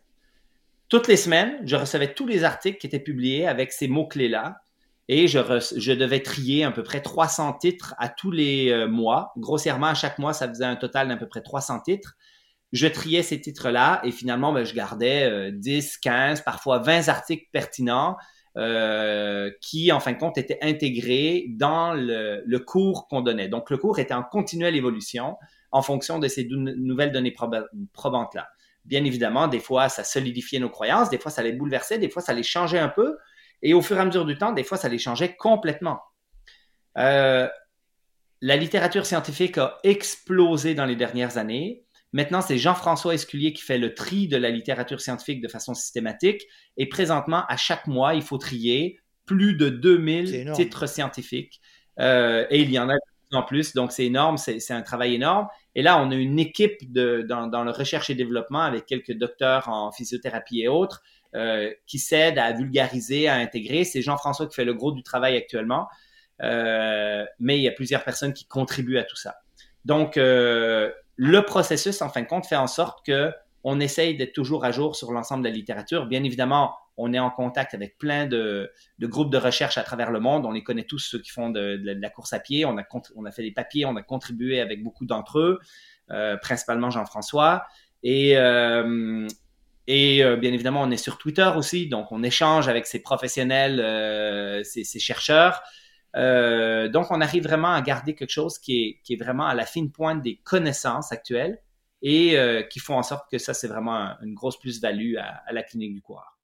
Toutes 0.88 1.08
les 1.08 1.16
semaines, 1.16 1.58
je 1.64 1.76
recevais 1.76 2.12
tous 2.12 2.26
les 2.26 2.44
articles 2.44 2.78
qui 2.78 2.86
étaient 2.86 3.00
publiés 3.00 3.46
avec 3.46 3.72
ces 3.72 3.88
mots-clés-là 3.88 4.62
et 5.08 5.26
je, 5.26 5.92
devais 5.92 6.20
trier 6.20 6.64
à 6.64 6.70
peu 6.70 6.82
près 6.82 7.00
300 7.00 7.54
titres 7.54 7.94
à 7.98 8.08
tous 8.08 8.30
les 8.30 8.70
euh, 8.70 8.88
mois. 8.88 9.32
Grossièrement, 9.36 9.88
à 9.88 9.94
chaque 9.94 10.18
mois, 10.18 10.32
ça 10.32 10.48
faisait 10.48 10.64
un 10.64 10.76
total 10.76 11.08
d'à 11.08 11.16
peu 11.16 11.26
près 11.26 11.42
300 11.42 11.80
titres. 11.80 12.14
Je 12.72 12.86
triais 12.86 13.22
ces 13.22 13.40
titres-là 13.40 14.00
et 14.04 14.12
finalement, 14.12 14.52
ben, 14.52 14.64
je 14.64 14.74
gardais 14.74 15.52
10, 15.52 15.94
euh, 15.94 15.98
15, 16.02 16.42
parfois 16.42 16.78
20 16.78 17.08
articles 17.08 17.46
pertinents 17.52 18.16
euh, 18.58 19.50
qui, 19.60 19.92
en 19.92 20.00
fin 20.00 20.12
de 20.12 20.18
compte, 20.18 20.36
était 20.36 20.58
intégré 20.62 21.46
dans 21.48 21.94
le, 21.94 22.58
cours 22.58 23.08
qu'on 23.08 23.22
donnait. 23.22 23.48
Donc, 23.48 23.70
le 23.70 23.78
cours 23.78 23.98
était 23.98 24.14
en 24.14 24.22
continuelle 24.22 24.76
évolution 24.76 25.36
en 25.72 25.82
fonction 25.82 26.18
de 26.18 26.28
ces 26.28 26.46
nouvelles 26.48 27.12
données 27.12 27.34
probantes-là. 27.92 28.48
Bien 28.84 29.04
évidemment, 29.04 29.48
des 29.48 29.60
fois, 29.60 29.88
ça 29.88 30.04
solidifiait 30.04 30.58
nos 30.58 30.68
croyances, 30.68 31.08
des 31.08 31.18
fois, 31.18 31.30
ça 31.30 31.42
les 31.42 31.52
bouleversait, 31.52 31.98
des 31.98 32.10
fois, 32.10 32.22
ça 32.22 32.32
les 32.32 32.42
changeait 32.42 32.78
un 32.78 32.88
peu, 32.88 33.16
et 33.62 33.74
au 33.74 33.82
fur 33.82 33.96
et 33.96 34.00
à 34.00 34.04
mesure 34.04 34.26
du 34.26 34.36
temps, 34.36 34.52
des 34.52 34.64
fois, 34.64 34.76
ça 34.76 34.88
les 34.88 34.98
changeait 34.98 35.34
complètement. 35.36 36.00
Euh, 36.98 37.48
la 38.40 38.56
littérature 38.56 39.06
scientifique 39.06 39.56
a 39.58 39.78
explosé 39.84 40.74
dans 40.74 40.84
les 40.84 40.96
dernières 40.96 41.38
années. 41.38 41.84
Maintenant, 42.12 42.42
c'est 42.42 42.58
Jean-François 42.58 43.14
Esculier 43.14 43.52
qui 43.52 43.62
fait 43.62 43.78
le 43.78 43.94
tri 43.94 44.26
de 44.26 44.36
la 44.36 44.50
littérature 44.50 45.00
scientifique 45.00 45.40
de 45.40 45.48
façon 45.48 45.74
systématique. 45.74 46.42
Et 46.76 46.88
présentement, 46.88 47.44
à 47.48 47.56
chaque 47.56 47.86
mois, 47.86 48.14
il 48.14 48.22
faut 48.22 48.38
trier 48.38 48.98
plus 49.24 49.54
de 49.54 49.68
2000 49.68 50.52
titres 50.52 50.86
scientifiques. 50.86 51.60
Euh, 52.00 52.44
et 52.50 52.60
il 52.60 52.70
y 52.70 52.78
en 52.78 52.88
a 52.88 52.94
de 52.94 53.00
plus 53.28 53.38
en 53.38 53.42
plus. 53.44 53.74
Donc, 53.74 53.92
c'est 53.92 54.04
énorme. 54.04 54.36
C'est 54.36 54.72
un 54.72 54.82
travail 54.82 55.14
énorme. 55.14 55.46
Et 55.74 55.82
là, 55.82 56.02
on 56.02 56.10
a 56.10 56.14
une 56.14 56.38
équipe 56.38 56.92
de, 56.92 57.22
dans, 57.22 57.46
dans 57.46 57.64
le 57.64 57.70
recherche 57.70 58.10
et 58.10 58.14
développement 58.14 58.60
avec 58.60 58.86
quelques 58.86 59.12
docteurs 59.12 59.68
en 59.68 59.90
physiothérapie 59.90 60.60
et 60.60 60.68
autres 60.68 61.02
euh, 61.34 61.72
qui 61.86 61.98
s'aident 61.98 62.38
à 62.38 62.52
vulgariser, 62.52 63.26
à 63.26 63.36
intégrer. 63.36 63.84
C'est 63.84 64.02
Jean-François 64.02 64.46
qui 64.46 64.54
fait 64.54 64.66
le 64.66 64.74
gros 64.74 64.92
du 64.92 65.02
travail 65.02 65.36
actuellement. 65.36 65.88
Euh, 66.42 67.24
mais 67.38 67.58
il 67.58 67.62
y 67.62 67.68
a 67.68 67.72
plusieurs 67.72 68.04
personnes 68.04 68.34
qui 68.34 68.46
contribuent 68.46 68.98
à 68.98 69.04
tout 69.04 69.16
ça. 69.16 69.36
Donc, 69.84 70.16
euh, 70.16 70.90
le 71.16 71.42
processus, 71.42 72.02
en 72.02 72.08
fin 72.08 72.22
de 72.22 72.26
compte, 72.26 72.46
fait 72.46 72.56
en 72.56 72.66
sorte 72.66 73.04
que 73.06 73.32
on 73.64 73.80
essaye 73.80 74.16
d'être 74.16 74.32
toujours 74.32 74.64
à 74.64 74.72
jour 74.72 74.96
sur 74.96 75.12
l'ensemble 75.12 75.44
de 75.44 75.48
la 75.48 75.54
littérature. 75.54 76.06
Bien 76.06 76.22
évidemment, 76.24 76.74
on 76.96 77.12
est 77.12 77.18
en 77.18 77.30
contact 77.30 77.74
avec 77.74 77.98
plein 77.98 78.26
de, 78.26 78.70
groupes 79.00 79.30
de 79.30 79.38
recherche 79.38 79.78
à 79.78 79.82
travers 79.82 80.10
le 80.10 80.20
monde. 80.20 80.44
On 80.44 80.52
les 80.52 80.62
connaît 80.62 80.84
tous, 80.84 80.98
ceux 80.98 81.18
qui 81.18 81.30
font 81.30 81.50
de, 81.50 81.80
la 81.84 82.10
course 82.10 82.32
à 82.32 82.40
pied. 82.40 82.64
On 82.64 82.76
a, 82.76 83.30
fait 83.30 83.42
des 83.42 83.52
papiers, 83.52 83.86
on 83.86 83.96
a 83.96 84.02
contribué 84.02 84.60
avec 84.60 84.82
beaucoup 84.82 85.06
d'entre 85.06 85.38
eux, 85.38 85.60
euh, 86.10 86.36
principalement 86.36 86.90
Jean-François. 86.90 87.64
Et, 88.02 88.36
euh, 88.36 89.26
euh, 89.88 90.36
bien 90.36 90.52
évidemment, 90.52 90.82
on 90.82 90.90
est 90.90 90.96
sur 90.96 91.18
Twitter 91.18 91.50
aussi, 91.56 91.88
donc 91.88 92.12
on 92.12 92.22
échange 92.22 92.68
avec 92.68 92.86
ces 92.86 93.00
professionnels, 93.00 94.64
ces, 94.64 94.98
chercheurs. 94.98 95.62
Donc, 96.14 97.10
on 97.10 97.20
arrive 97.20 97.44
vraiment 97.44 97.72
à 97.72 97.80
garder 97.80 98.14
quelque 98.14 98.30
chose 98.30 98.58
qui 98.58 99.00
est, 99.08 99.16
vraiment 99.16 99.46
à 99.46 99.54
la 99.54 99.64
fine 99.64 99.90
pointe 99.90 100.22
des 100.22 100.36
connaissances 100.44 101.10
actuelles 101.10 101.58
et 102.02 102.36
qui 102.70 102.80
font 102.80 102.96
en 102.96 103.02
sorte 103.02 103.30
que 103.30 103.38
ça, 103.38 103.54
c'est 103.54 103.68
vraiment 103.68 104.14
une 104.20 104.34
grosse 104.34 104.58
plus-value 104.58 105.16
à, 105.16 105.52
la 105.52 105.62
clinique 105.62 105.94
du 105.94 106.02
coureur. 106.02 106.41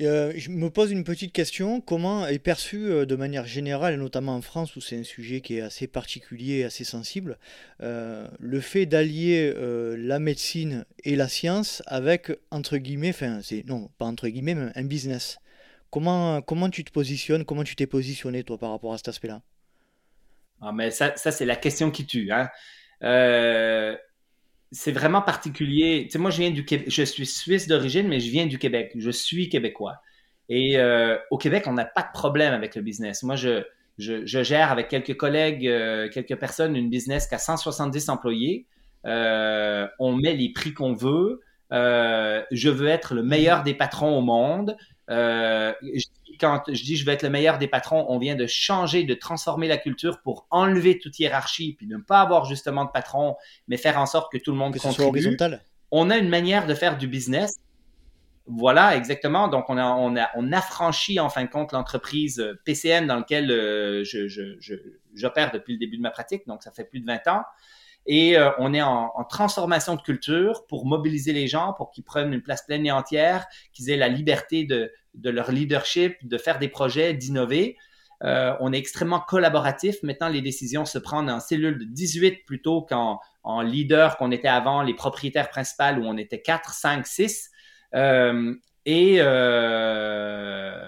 Euh, 0.00 0.32
je 0.36 0.50
me 0.50 0.70
pose 0.70 0.92
une 0.92 1.02
petite 1.02 1.32
question. 1.32 1.80
Comment 1.80 2.26
est 2.26 2.38
perçu 2.38 2.86
euh, 2.86 3.06
de 3.06 3.16
manière 3.16 3.44
générale, 3.44 3.94
et 3.94 3.96
notamment 3.96 4.36
en 4.36 4.40
France 4.40 4.76
où 4.76 4.80
c'est 4.80 4.96
un 4.96 5.04
sujet 5.04 5.40
qui 5.40 5.56
est 5.56 5.60
assez 5.62 5.88
particulier 5.88 6.58
et 6.58 6.64
assez 6.64 6.84
sensible, 6.84 7.38
euh, 7.82 8.28
le 8.38 8.60
fait 8.60 8.86
d'allier 8.86 9.52
la 9.96 10.18
médecine 10.18 10.84
et 11.04 11.16
la 11.16 11.28
science 11.28 11.82
avec, 11.86 12.30
entre 12.50 12.76
guillemets, 12.76 13.10
enfin, 13.10 13.40
c'est, 13.42 13.66
non, 13.66 13.90
pas 13.98 14.06
entre 14.06 14.28
guillemets, 14.28 14.54
mais 14.54 14.70
un 14.74 14.84
business? 14.84 15.38
Comment, 15.90 16.40
comment 16.40 16.70
tu 16.70 16.84
te 16.84 16.92
positionnes? 16.92 17.44
Comment 17.44 17.64
tu 17.64 17.74
t'es 17.74 17.86
positionné, 17.86 18.44
toi, 18.44 18.58
par 18.58 18.70
rapport 18.70 18.94
à 18.94 18.96
cet 18.96 19.08
aspect-là? 19.08 19.42
Ah, 20.60 20.72
mais 20.72 20.92
ça, 20.92 21.16
ça 21.16 21.32
c'est 21.32 21.46
la 21.46 21.56
question 21.56 21.90
qui 21.90 22.06
tue. 22.06 22.30
Hein? 22.30 22.48
C'est 24.72 24.92
vraiment 24.92 25.22
particulier. 25.22 26.08
Moi, 26.16 26.30
je 26.30 26.38
viens 26.38 26.50
du 26.50 26.64
Québec. 26.64 26.86
Je 26.90 27.02
suis 27.02 27.26
suisse 27.26 27.66
d'origine, 27.66 28.08
mais 28.08 28.20
je 28.20 28.30
viens 28.30 28.46
du 28.46 28.58
Québec. 28.58 28.92
Je 28.96 29.10
suis 29.10 29.48
québécois. 29.48 30.00
Et 30.48 30.78
euh, 30.78 31.16
au 31.30 31.38
Québec, 31.38 31.64
on 31.66 31.72
n'a 31.72 31.84
pas 31.84 32.02
de 32.02 32.12
problème 32.12 32.52
avec 32.54 32.74
le 32.74 32.82
business. 32.82 33.22
Moi, 33.22 33.36
je, 33.36 33.62
je, 33.98 34.24
je 34.26 34.42
gère 34.42 34.70
avec 34.70 34.88
quelques 34.88 35.16
collègues, 35.16 35.66
euh, 35.66 36.08
quelques 36.08 36.36
personnes, 36.36 36.76
une 36.76 36.90
business 36.90 37.26
qui 37.26 37.34
a 37.34 37.38
170 37.38 38.08
employés. 38.08 38.66
Euh, 39.06 39.86
on 39.98 40.16
met 40.16 40.34
les 40.34 40.52
prix 40.52 40.72
qu'on 40.72 40.94
veut. 40.94 41.40
Euh, 41.72 42.42
je 42.50 42.68
veux 42.68 42.88
être 42.88 43.14
le 43.14 43.22
meilleur 43.22 43.62
des 43.62 43.74
patrons 43.74 44.16
au 44.16 44.22
monde. 44.22 44.76
Quand 46.40 46.62
je 46.68 46.82
dis 46.82 46.96
je 46.96 47.04
veux 47.04 47.12
être 47.12 47.22
le 47.22 47.30
meilleur 47.30 47.58
des 47.58 47.68
patrons, 47.68 48.06
on 48.08 48.18
vient 48.18 48.36
de 48.36 48.46
changer, 48.46 49.04
de 49.04 49.14
transformer 49.14 49.68
la 49.68 49.76
culture 49.76 50.20
pour 50.22 50.46
enlever 50.50 50.98
toute 50.98 51.18
hiérarchie, 51.18 51.74
puis 51.74 51.86
ne 51.86 51.98
pas 51.98 52.20
avoir 52.20 52.44
justement 52.44 52.84
de 52.84 52.90
patron, 52.90 53.36
mais 53.68 53.76
faire 53.76 53.98
en 53.98 54.06
sorte 54.06 54.32
que 54.32 54.38
tout 54.38 54.52
le 54.52 54.58
monde 54.58 54.74
que 54.74 54.78
contribue. 54.80 55.08
horizontal. 55.08 55.62
On 55.90 56.10
a 56.10 56.16
une 56.16 56.28
manière 56.28 56.66
de 56.66 56.74
faire 56.74 56.96
du 56.96 57.08
business. 57.08 57.52
Voilà, 58.46 58.96
exactement. 58.96 59.48
Donc, 59.48 59.66
on 59.68 59.76
a, 59.78 59.86
on 59.86 60.16
a, 60.16 60.28
on 60.34 60.52
a 60.52 60.60
franchi 60.60 61.20
en 61.20 61.28
fin 61.28 61.44
de 61.44 61.50
compte 61.50 61.72
l'entreprise 61.72 62.40
euh, 62.40 62.60
PCN 62.64 63.06
dans 63.06 63.16
laquelle 63.16 63.50
euh, 63.50 64.02
je, 64.02 64.26
j'opère 65.14 65.52
depuis 65.52 65.74
le 65.74 65.78
début 65.78 65.96
de 65.96 66.02
ma 66.02 66.10
pratique. 66.10 66.46
Donc, 66.46 66.62
ça 66.62 66.72
fait 66.72 66.84
plus 66.84 67.00
de 67.00 67.06
20 67.06 67.28
ans. 67.28 67.44
Et 68.12 68.36
euh, 68.36 68.50
on 68.58 68.74
est 68.74 68.82
en, 68.82 69.08
transformation 69.28 69.94
de 69.94 70.02
culture 70.02 70.66
pour 70.66 70.84
mobiliser 70.84 71.32
les 71.32 71.46
gens, 71.46 71.74
pour 71.74 71.92
qu'ils 71.92 72.02
prennent 72.02 72.32
une 72.32 72.42
place 72.42 72.66
pleine 72.66 72.84
et 72.84 72.90
entière, 72.90 73.46
qu'ils 73.72 73.88
aient 73.88 73.96
la 73.96 74.08
liberté 74.08 74.64
de, 74.64 74.90
leur 75.22 75.52
leadership, 75.52 76.16
de 76.26 76.36
faire 76.36 76.58
des 76.58 76.66
projets, 76.66 77.14
d'innover. 77.14 77.76
Euh, 78.24 78.56
on 78.58 78.72
est 78.72 78.78
extrêmement 78.78 79.20
collaboratif. 79.20 80.02
Maintenant, 80.02 80.28
les 80.28 80.42
décisions 80.42 80.84
se 80.86 80.98
prennent 80.98 81.30
en 81.30 81.38
cellule 81.38 81.78
de 81.78 81.84
18 81.84 82.44
plutôt 82.46 82.82
qu'en 82.82 83.20
en 83.44 83.62
leader 83.62 84.16
qu'on 84.16 84.32
était 84.32 84.48
avant, 84.48 84.82
les 84.82 84.94
propriétaires 84.94 85.48
principaux 85.48 86.00
où 86.00 86.04
on 86.04 86.16
était 86.16 86.42
4, 86.42 86.74
5, 86.74 87.06
6. 87.06 87.48
Euh, 87.94 88.56
et, 88.86 89.18
euh, 89.20 90.84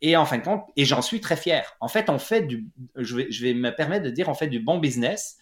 et 0.00 0.16
en 0.16 0.26
fin 0.26 0.38
de 0.38 0.42
compte, 0.42 0.64
et 0.74 0.84
j'en 0.84 1.02
suis 1.02 1.20
très 1.20 1.36
fier. 1.36 1.76
En 1.78 1.86
fait, 1.86 2.10
on 2.10 2.18
fait 2.18 2.42
du, 2.42 2.66
je 2.96 3.14
vais, 3.14 3.30
je 3.30 3.44
vais 3.44 3.54
me 3.54 3.70
permettre 3.70 4.06
de 4.06 4.10
dire, 4.10 4.28
on 4.28 4.34
fait 4.34 4.48
du 4.48 4.58
bon 4.58 4.78
business. 4.78 5.38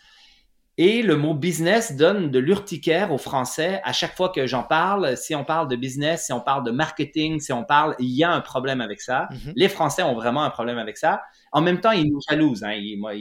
Et 0.79 1.01
le 1.01 1.17
mot 1.17 1.33
business 1.33 1.97
donne 1.97 2.31
de 2.31 2.39
l'urticaire 2.39 3.11
aux 3.11 3.19
Français 3.19 3.81
à 3.83 3.95
chaque 3.95 4.15
fois 4.15 4.29
que 4.29 4.47
j'en 4.47 4.63
parle. 4.63 5.17
Si 5.17 5.35
on 5.35 5.43
parle 5.43 5.69
de 5.69 5.77
business, 5.77 6.27
si 6.27 6.35
on 6.35 6.41
parle 6.41 6.65
de 6.65 6.71
marketing, 6.71 7.41
si 7.41 7.51
on 7.53 7.65
parle, 7.65 7.95
il 7.99 8.11
y 8.11 8.25
a 8.25 8.31
un 8.31 8.43
problème 8.43 8.83
avec 8.83 9.01
ça. 9.01 9.29
Mhm. 9.31 9.55
Les 9.57 9.71
Français 9.71 10.03
ont 10.03 10.15
vraiment 10.15 10.43
un 10.43 10.51
problème 10.51 10.77
avec 10.77 10.99
ça. 10.99 11.23
En 11.53 11.63
même 11.63 11.81
temps, 11.81 11.93
ils 11.93 12.11
nous 12.11 12.21
jalousent. 12.29 12.63
Hein. 12.63 12.79
moi, 12.99 13.13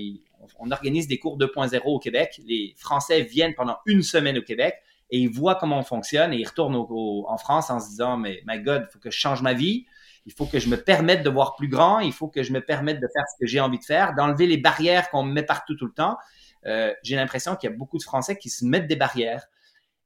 on 0.60 0.70
organise 0.72 1.08
des 1.08 1.18
cours 1.18 1.38
2.0 1.38 1.82
au 1.86 2.00
Québec. 2.00 2.42
Les 2.46 2.74
Français 2.78 3.22
viennent 3.22 3.56
pendant 3.56 3.78
une 3.86 4.02
semaine 4.02 4.38
au 4.38 4.42
Québec 4.42 4.76
et 5.10 5.20
ils 5.20 5.30
voient 5.30 5.56
comment 5.56 5.80
on 5.80 5.84
fonctionne 5.84 6.34
et 6.34 6.38
ils 6.38 6.48
retournent 6.48 6.76
en 6.76 7.38
France 7.38 7.70
en 7.70 7.80
se 7.80 7.88
disant, 7.88 8.18
mais 8.18 8.42
my 8.46 8.60
God, 8.60 8.88
il 8.90 8.92
faut 8.92 9.00
que 9.00 9.12
je 9.12 9.18
change 9.18 9.42
ma 9.42 9.54
vie. 9.54 9.86
Il 10.26 10.34
faut 10.34 10.46
que 10.46 10.60
je 10.60 10.68
me 10.70 10.76
permette 10.76 11.24
de 11.24 11.30
voir 11.30 11.56
plus 11.56 11.68
grand. 11.68 12.00
Il 12.00 12.12
faut 12.12 12.28
que 12.28 12.44
je 12.44 12.52
me 12.52 12.60
permette 12.60 13.00
de 13.00 13.08
faire 13.14 13.24
ce 13.32 13.40
que 13.40 13.48
j'ai 13.48 13.60
envie 13.60 13.80
de 13.80 13.84
faire, 13.86 14.16
d'enlever 14.16 14.48
les 14.48 14.58
barrières 14.58 15.10
qu'on 15.12 15.24
me 15.24 15.32
met 15.32 15.44
partout 15.44 15.76
tout 15.76 15.86
le 15.86 15.94
temps. 15.94 16.18
Euh, 16.66 16.94
j'ai 17.04 17.16
l'impression 17.16 17.56
qu'il 17.56 17.70
y 17.70 17.74
a 17.74 17.76
beaucoup 17.76 17.98
de 17.98 18.04
Français 18.04 18.38
qui 18.38 18.50
se 18.50 18.66
mettent 18.66 18.88
des 18.88 18.96
barrières. 18.96 19.48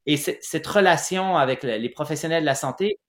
Et 0.06 0.18
cette 0.18 0.66
relation 0.66 1.38
avec 1.38 1.64
les 1.64 1.90
professionnels 1.90 2.42
de 2.42 2.46
la 2.46 2.56
santé, 2.56 3.00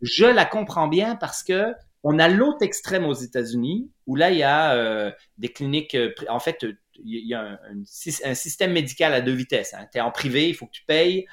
je 0.00 0.24
la 0.24 0.44
comprends 0.44 0.88
bien 0.88 1.16
parce 1.16 1.42
que 1.42 1.74
on 2.04 2.18
a 2.18 2.28
l'autre 2.28 2.62
extrême 2.62 3.04
aux 3.04 3.14
États-Unis 3.14 3.90
où 4.06 4.14
là, 4.16 4.30
il 4.30 4.38
y 4.38 4.42
a 4.42 4.74
euh, 4.74 5.10
des 5.36 5.48
cliniques, 5.48 5.94
euh, 5.94 6.12
en 6.28 6.38
fait, 6.38 6.64
il 7.04 7.26
y 7.26 7.34
a 7.34 7.58
un, 7.70 7.84
système 7.84 8.72
médical 8.72 9.12
à 9.14 9.20
deux 9.20 9.32
vitesses. 9.32 9.74
Hein. 9.74 9.86
Tu 9.92 9.98
es 9.98 10.00
en 10.00 10.10
privé, 10.10 10.48
il 10.48 10.54
faut 10.54 10.66
que 10.66 10.72
tu 10.72 10.84
payes, 10.84 11.26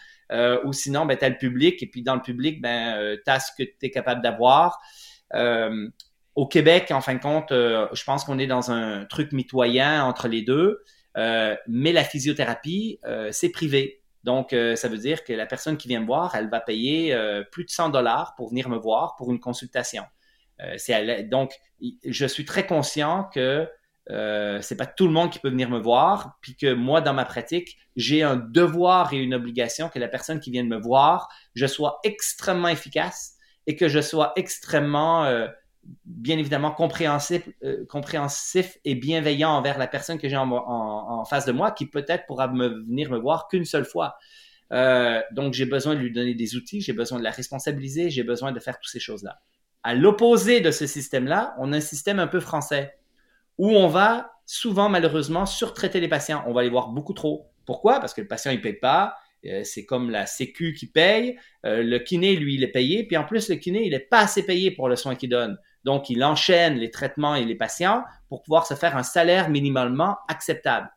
ou 0.65 0.73
sinon, 0.73 1.05
ben, 1.05 1.17
tu 1.17 1.25
as 1.25 1.29
le 1.29 1.37
public, 1.37 1.81
et 1.81 1.87
puis 1.87 2.03
dans 2.03 2.15
le 2.15 2.21
public, 2.21 2.61
ben, 2.61 2.97
euh, 2.97 3.17
tu 3.23 3.31
as 3.31 3.39
ce 3.39 3.51
que 3.57 3.63
tu 3.63 3.77
es 3.83 3.91
capable 3.91 4.21
d'avoir. 4.21 4.79
Au 6.35 6.47
Québec, 6.47 6.91
en 6.91 6.99
fin 6.99 7.13
de 7.13 7.21
compte, 7.21 7.51
je 7.51 8.03
pense 8.03 8.25
qu'on 8.25 8.37
est 8.39 8.47
dans 8.47 8.69
un 8.69 9.05
truc 9.05 9.31
mitoyen 9.31 10.03
entre 10.03 10.27
les 10.27 10.41
deux. 10.41 10.83
Euh, 11.17 11.55
mais 11.67 11.91
la 11.91 12.03
physiothérapie, 12.03 12.99
euh, 13.05 13.29
c'est 13.31 13.49
privé. 13.49 14.01
Donc, 14.23 14.53
euh, 14.53 14.75
ça 14.75 14.87
veut 14.87 14.97
dire 14.97 15.23
que 15.23 15.33
la 15.33 15.45
personne 15.45 15.77
qui 15.77 15.87
vient 15.87 16.01
me 16.01 16.05
voir, 16.05 16.35
elle 16.35 16.49
va 16.49 16.59
payer 16.59 17.15
plus 17.51 17.65
de 17.65 17.69
100 17.69 17.89
dollars 17.89 18.33
pour 18.35 18.49
venir 18.49 18.69
me 18.69 18.77
voir 18.77 19.15
pour 19.17 19.31
une 19.31 19.39
consultation. 19.39 20.03
donc, 21.29 21.53
je 22.05 22.25
suis 22.25 22.45
très 22.45 22.65
conscient 22.65 23.29
que 23.33 23.67
euh, 24.11 24.61
c'est 24.61 24.77
pas 24.77 24.85
tout 24.85 25.07
le 25.07 25.13
monde 25.13 25.31
qui 25.31 25.39
peut 25.39 25.49
venir 25.49 25.69
me 25.69 25.79
voir, 25.79 26.37
puis 26.41 26.55
que 26.55 26.73
moi, 26.73 27.01
dans 27.01 27.13
ma 27.13 27.25
pratique, 27.25 27.77
j'ai 27.95 28.21
un 28.23 28.35
devoir 28.35 29.13
et 29.13 29.17
une 29.17 29.33
obligation 29.33 29.89
que 29.89 29.99
la 29.99 30.07
personne 30.07 30.39
qui 30.39 30.51
vient 30.51 30.63
de 30.63 30.69
me 30.69 30.79
voir, 30.79 31.27
je 31.55 31.65
sois 31.65 31.99
extrêmement 32.03 32.67
efficace 32.67 33.33
et 33.67 33.75
que 33.75 33.87
je 33.87 33.99
sois 33.99 34.33
extrêmement 34.35 35.47
bien 36.05 36.37
évidemment 36.37 36.71
compréhensif, 36.71 37.47
euh, 37.63 37.85
compréhensif 37.87 38.77
et 38.85 38.95
bienveillant 38.95 39.51
envers 39.51 39.77
la 39.77 39.87
personne 39.87 40.17
que 40.17 40.29
j'ai 40.29 40.37
en, 40.37 41.25
face 41.25 41.45
de 41.45 41.51
moi, 41.51 41.71
qui 41.71 41.85
peut-être 41.85 42.25
pourra 42.25 42.47
me, 42.47 42.67
venir 42.85 43.11
me 43.11 43.17
voir 43.17 43.47
qu'une 43.47 43.65
seule 43.65 43.85
fois. 43.85 44.17
Euh, 44.71 45.21
donc, 45.31 45.53
j'ai 45.53 45.65
besoin 45.65 45.95
de 45.95 45.99
lui 45.99 46.11
donner 46.11 46.33
des 46.33 46.55
outils, 46.55 46.81
j'ai 46.81 46.93
besoin 46.93 47.19
de 47.19 47.23
la 47.23 47.31
responsabiliser, 47.31 48.09
j'ai 48.09 48.23
besoin 48.23 48.51
de 48.51 48.59
faire 48.59 48.79
toutes 48.79 48.91
ces 48.91 48.99
choses-là. 48.99 49.39
À 49.83 49.93
l'opposé 49.93 50.61
de 50.61 50.71
ce 50.71 50.87
système-là, 50.87 51.55
on 51.59 51.71
a 51.73 51.77
un 51.77 51.81
système 51.81 52.19
un 52.19 52.27
peu 52.27 52.39
français 52.39 52.97
où 53.57 53.69
on 53.69 53.87
va 53.87 54.31
souvent, 54.45 54.89
malheureusement, 54.89 55.45
surtraiter 55.45 55.99
les 55.99 56.07
patients. 56.07 56.43
On 56.47 56.53
va 56.53 56.63
les 56.63 56.69
voir 56.69 56.89
beaucoup 56.89 57.13
trop. 57.13 57.51
Pourquoi? 57.65 57.99
Parce 57.99 58.13
que 58.13 58.21
le 58.21 58.27
patient, 58.27 58.51
il 58.51 58.61
paye 58.61 58.73
pas. 58.73 59.15
Euh, 59.45 59.61
c'est 59.63 59.85
comme 59.85 60.09
la 60.09 60.25
sécu 60.25 60.73
qui 60.73 60.87
paye. 60.87 61.37
le 61.63 61.97
kiné, 61.99 62.35
lui, 62.35 62.55
il 62.55 62.63
est 62.63 62.71
payé. 62.71 63.03
Puis 63.03 63.17
en 63.17 63.25
plus, 63.25 63.49
le 63.49 63.55
kiné, 63.55 63.85
il 63.85 63.91
n'est 63.91 63.99
pas 63.99 64.21
assez 64.21 64.43
payé 64.43 64.71
pour 64.71 64.89
le 64.89 64.95
soin 64.95 65.15
qu'il 65.15 65.29
donne. 65.29 65.57
Donc, 65.85 66.09
il 66.09 66.23
enchaîne 66.23 66.75
les 66.75 66.89
traitements 66.89 67.35
et 67.35 67.45
les 67.45 67.55
patients 67.55 68.03
pour 68.27 68.41
pouvoir 68.41 68.65
se 68.65 68.73
faire 68.73 68.97
un 68.97 69.03
salaire 69.03 69.49
minimalement 69.49 70.17
acceptable. 70.27 70.89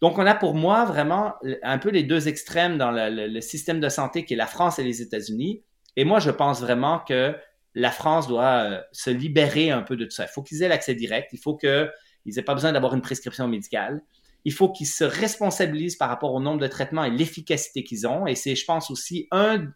Donc, 0.00 0.18
on 0.18 0.26
a 0.26 0.34
pour 0.34 0.54
moi 0.54 0.86
vraiment 0.86 1.34
un 1.62 1.78
peu 1.78 1.90
les 1.90 2.02
deux 2.02 2.26
extrêmes 2.26 2.78
dans 2.78 2.90
le, 2.90 3.40
système 3.42 3.80
de 3.80 3.88
santé 3.90 4.24
qui 4.24 4.32
est 4.32 4.36
la 4.36 4.46
France 4.46 4.78
et 4.78 4.82
les 4.82 5.02
États-Unis. 5.02 5.62
Et 5.96 6.04
moi, 6.04 6.20
je 6.20 6.30
pense 6.30 6.62
vraiment 6.62 7.00
que 7.00 7.36
la 7.74 7.90
France 7.90 8.26
doit 8.26 8.64
euh, 8.64 8.80
se 8.92 9.10
libérer 9.10 9.70
un 9.70 9.82
peu 9.82 9.96
de 9.96 10.04
tout 10.04 10.10
ça. 10.10 10.24
Il 10.24 10.28
faut 10.28 10.42
qu'ils 10.42 10.62
aient 10.62 10.68
l'accès 10.68 10.94
direct. 10.94 11.30
Il 11.32 11.38
faut 11.38 11.56
qu'ils 11.56 11.90
n'aient 12.26 12.42
pas 12.42 12.54
besoin 12.54 12.72
d'avoir 12.72 12.94
une 12.94 13.02
prescription 13.02 13.46
médicale. 13.46 14.02
Il 14.46 14.52
faut 14.52 14.70
qu'ils 14.70 14.86
se 14.86 15.04
responsabilisent 15.04 15.96
par 15.96 16.08
rapport 16.08 16.32
au 16.32 16.40
nombre 16.40 16.60
de 16.60 16.66
traitements 16.66 17.04
et 17.04 17.10
l'efficacité 17.10 17.82
qu'ils 17.84 18.06
ont. 18.06 18.26
Et 18.26 18.34
c'est, 18.34 18.54
je 18.54 18.64
pense, 18.64 18.90
aussi 18.90 19.28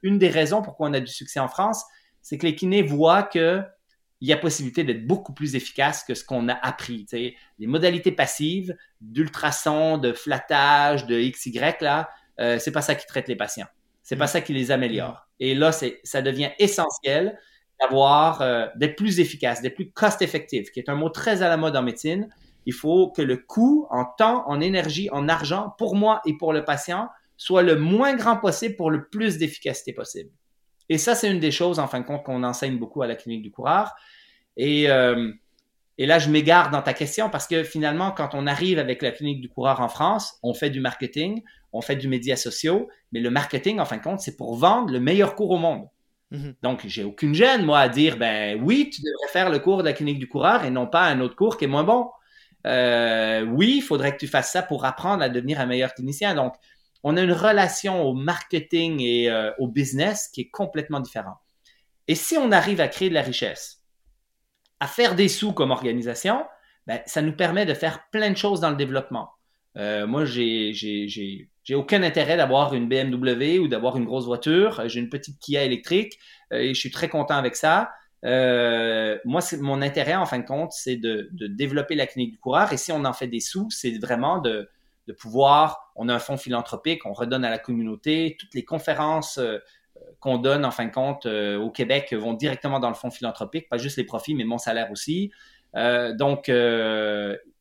une 0.02 0.18
des 0.18 0.28
raisons 0.28 0.62
pourquoi 0.62 0.88
on 0.88 0.94
a 0.94 1.00
du 1.00 1.12
succès 1.12 1.40
en 1.40 1.48
France, 1.48 1.84
c'est 2.22 2.38
que 2.38 2.46
les 2.46 2.54
kinés 2.54 2.82
voient 2.82 3.22
que 3.22 3.62
il 4.20 4.28
y 4.28 4.32
a 4.32 4.36
possibilité 4.36 4.84
d'être 4.84 5.06
beaucoup 5.06 5.32
plus 5.32 5.54
efficace 5.54 6.02
que 6.02 6.14
ce 6.14 6.24
qu'on 6.24 6.48
a 6.48 6.54
appris. 6.54 7.06
sais. 7.08 7.34
Les 7.58 7.66
modalités 7.66 8.12
passives 8.12 8.76
d'ultrasons, 9.00 9.98
de 9.98 10.12
flattage, 10.12 11.06
de 11.06 11.20
XY, 11.20 11.60
là, 11.80 12.08
euh, 12.40 12.58
c'est 12.58 12.72
pas 12.72 12.82
ça 12.82 12.94
qui 12.94 13.06
traite 13.06 13.28
les 13.28 13.36
patients. 13.36 13.66
C'est 14.02 14.16
pas 14.16 14.24
mm. 14.24 14.28
ça 14.28 14.40
qui 14.40 14.54
les 14.54 14.70
améliore. 14.70 15.28
Mm. 15.40 15.44
Et 15.44 15.54
là, 15.54 15.72
c'est, 15.72 16.00
ça 16.02 16.22
devient 16.22 16.50
essentiel 16.58 17.38
d'avoir, 17.80 18.42
euh, 18.42 18.66
d'être 18.76 18.96
plus 18.96 19.20
efficace, 19.20 19.62
d'être 19.62 19.76
plus 19.76 19.92
cost-effective, 19.92 20.70
qui 20.70 20.80
est 20.80 20.88
un 20.88 20.96
mot 20.96 21.10
très 21.10 21.42
à 21.42 21.48
la 21.48 21.56
mode 21.56 21.76
en 21.76 21.82
médecine. 21.82 22.28
Il 22.66 22.74
faut 22.74 23.10
que 23.10 23.22
le 23.22 23.36
coût 23.36 23.86
en 23.90 24.04
temps, 24.04 24.48
en 24.48 24.60
énergie, 24.60 25.08
en 25.10 25.28
argent, 25.28 25.74
pour 25.78 25.94
moi 25.94 26.20
et 26.26 26.36
pour 26.36 26.52
le 26.52 26.64
patient, 26.64 27.08
soit 27.36 27.62
le 27.62 27.76
moins 27.76 28.16
grand 28.16 28.36
possible 28.36 28.74
pour 28.74 28.90
le 28.90 29.08
plus 29.08 29.38
d'efficacité 29.38 29.92
possible. 29.92 30.30
Et 30.88 30.98
ça, 30.98 31.14
c'est 31.14 31.30
une 31.30 31.40
des 31.40 31.50
choses, 31.50 31.78
en 31.78 31.86
fin 31.86 32.00
de 32.00 32.06
compte, 32.06 32.24
qu'on 32.24 32.42
enseigne 32.42 32.78
beaucoup 32.78 33.02
à 33.02 33.06
la 33.06 33.14
clinique 33.14 33.42
du 33.42 33.50
coureur. 33.50 33.94
Et, 34.56 34.90
euh, 34.90 35.32
et 35.98 36.06
là, 36.06 36.18
je 36.18 36.30
m'égare 36.30 36.70
dans 36.70 36.82
ta 36.82 36.94
question 36.94 37.28
parce 37.28 37.46
que 37.46 37.64
finalement, 37.64 38.12
quand 38.12 38.30
on 38.34 38.46
arrive 38.46 38.78
avec 38.78 39.02
la 39.02 39.10
clinique 39.10 39.40
du 39.40 39.48
coureur 39.48 39.80
en 39.80 39.88
France, 39.88 40.38
on 40.42 40.54
fait 40.54 40.70
du 40.70 40.80
marketing, 40.80 41.42
on 41.72 41.80
fait 41.80 41.96
du 41.96 42.08
médias 42.08 42.36
sociaux, 42.36 42.88
mais 43.12 43.20
le 43.20 43.30
marketing, 43.30 43.80
en 43.80 43.84
fin 43.84 43.96
de 43.96 44.02
compte, 44.02 44.20
c'est 44.20 44.36
pour 44.36 44.56
vendre 44.56 44.92
le 44.92 45.00
meilleur 45.00 45.34
cours 45.34 45.50
au 45.50 45.58
monde. 45.58 45.88
Mhm. 46.30 46.54
Donc, 46.62 46.82
j'ai 46.86 47.04
aucune 47.04 47.34
gêne, 47.34 47.64
moi, 47.64 47.80
à 47.80 47.88
dire, 47.88 48.16
ben 48.16 48.60
oui, 48.62 48.90
tu 48.92 49.00
devrais 49.02 49.32
faire 49.32 49.50
le 49.50 49.58
cours 49.58 49.78
de 49.78 49.84
la 49.84 49.92
clinique 49.92 50.18
du 50.18 50.28
coureur 50.28 50.64
et 50.64 50.70
non 50.70 50.86
pas 50.86 51.04
un 51.06 51.20
autre 51.20 51.36
cours 51.36 51.56
qui 51.56 51.64
est 51.64 51.68
moins 51.68 51.84
bon. 51.84 52.10
Euh, 52.66 53.44
oui, 53.44 53.76
il 53.78 53.82
faudrait 53.82 54.12
que 54.12 54.18
tu 54.18 54.26
fasses 54.26 54.52
ça 54.52 54.62
pour 54.62 54.84
apprendre 54.84 55.22
à 55.22 55.28
devenir 55.28 55.60
un 55.60 55.66
meilleur 55.66 55.94
clinicien. 55.94 56.34
Donc, 56.34 56.54
on 57.02 57.16
a 57.16 57.22
une 57.22 57.32
relation 57.32 58.02
au 58.02 58.14
marketing 58.14 59.00
et 59.00 59.30
euh, 59.30 59.52
au 59.58 59.68
business 59.68 60.28
qui 60.28 60.42
est 60.42 60.50
complètement 60.50 61.00
différente. 61.00 61.38
Et 62.08 62.14
si 62.14 62.36
on 62.36 62.50
arrive 62.52 62.80
à 62.80 62.88
créer 62.88 63.08
de 63.08 63.14
la 63.14 63.22
richesse, 63.22 63.82
à 64.80 64.86
faire 64.86 65.14
des 65.14 65.28
sous 65.28 65.52
comme 65.52 65.70
organisation, 65.70 66.44
ben, 66.86 67.00
ça 67.06 67.22
nous 67.22 67.34
permet 67.34 67.66
de 67.66 67.74
faire 67.74 68.08
plein 68.10 68.30
de 68.30 68.36
choses 68.36 68.60
dans 68.60 68.70
le 68.70 68.76
développement. 68.76 69.30
Euh, 69.76 70.06
moi, 70.06 70.24
j'ai, 70.24 70.72
j'ai, 70.72 71.48
aucun 71.74 72.02
intérêt 72.02 72.38
d'avoir 72.38 72.74
une 72.74 72.88
BMW 72.88 73.58
ou 73.58 73.68
d'avoir 73.68 73.96
une 73.96 74.06
grosse 74.06 74.24
voiture. 74.24 74.88
J'ai 74.88 75.00
une 75.00 75.10
petite 75.10 75.38
Kia 75.38 75.64
électrique 75.64 76.18
euh, 76.52 76.58
et 76.58 76.74
je 76.74 76.80
suis 76.80 76.90
très 76.90 77.08
content 77.08 77.36
avec 77.36 77.56
ça. 77.56 77.90
Moi, 78.24 79.40
mon 79.60 79.82
intérêt, 79.82 80.14
en 80.14 80.26
fin 80.26 80.38
de 80.38 80.46
compte, 80.46 80.72
c'est 80.72 80.96
de, 80.96 81.28
de, 81.32 81.46
développer 81.46 81.94
la 81.94 82.06
clinique 82.06 82.32
du 82.32 82.38
coureur. 82.38 82.72
Et 82.72 82.76
si 82.76 82.90
on 82.90 83.04
en 83.04 83.12
fait 83.12 83.28
des 83.28 83.40
sous, 83.40 83.70
c'est 83.70 83.98
vraiment 83.98 84.38
de, 84.38 84.68
de 85.08 85.12
pouvoir, 85.12 85.90
on 85.96 86.08
a 86.08 86.14
un 86.14 86.18
fonds 86.20 86.36
philanthropique, 86.36 87.04
on 87.06 87.12
redonne 87.12 87.44
à 87.44 87.50
la 87.50 87.58
communauté, 87.58 88.36
toutes 88.38 88.54
les 88.54 88.64
conférences 88.64 89.38
euh, 89.38 89.58
qu'on 90.20 90.38
donne, 90.38 90.64
en 90.64 90.70
fin 90.70 90.86
de 90.86 90.92
compte, 90.92 91.26
au 91.26 91.70
Québec 91.70 92.12
vont 92.12 92.34
directement 92.34 92.78
dans 92.78 92.88
le 92.88 92.94
fonds 92.94 93.10
philanthropique, 93.10 93.68
pas 93.68 93.78
juste 93.78 93.96
les 93.96 94.04
profits, 94.04 94.34
mais 94.36 94.44
mon 94.44 94.58
salaire 94.58 94.92
aussi. 94.92 95.32
donc, 95.74 96.48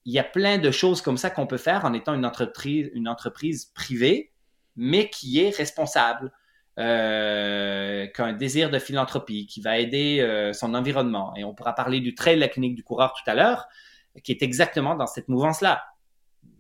il 0.07 0.13
y 0.13 0.19
a 0.19 0.23
plein 0.23 0.57
de 0.57 0.71
choses 0.71 1.01
comme 1.01 1.17
ça 1.17 1.29
qu'on 1.29 1.47
peut 1.47 1.57
faire 1.57 1.83
en 1.83 1.93
étant 1.93 2.13
une 2.13 2.25
entreprise, 2.25 2.89
une 2.93 3.09
entreprise 3.09 3.65
privée, 3.75 4.31
mais 4.77 5.09
qui 5.09 5.41
est 5.41 5.49
responsable, 5.49 6.31
euh, 6.79 8.07
qui 8.07 8.21
a 8.21 8.25
un 8.25 8.33
désir 8.33 8.69
de 8.69 8.79
philanthropie, 8.79 9.47
qui 9.47 9.59
va 9.59 9.77
aider 9.79 10.19
euh, 10.21 10.53
son 10.53 10.75
environnement. 10.75 11.33
Et 11.35 11.43
on 11.43 11.53
pourra 11.53 11.73
parler 11.73 11.99
du 11.99 12.15
trail 12.15 12.35
de 12.35 12.39
la 12.39 12.47
clinique 12.47 12.75
du 12.75 12.83
coureur 12.83 13.13
tout 13.13 13.29
à 13.29 13.33
l'heure, 13.33 13.67
qui 14.23 14.31
est 14.31 14.41
exactement 14.41 14.95
dans 14.95 15.07
cette 15.07 15.27
mouvance-là. 15.27 15.83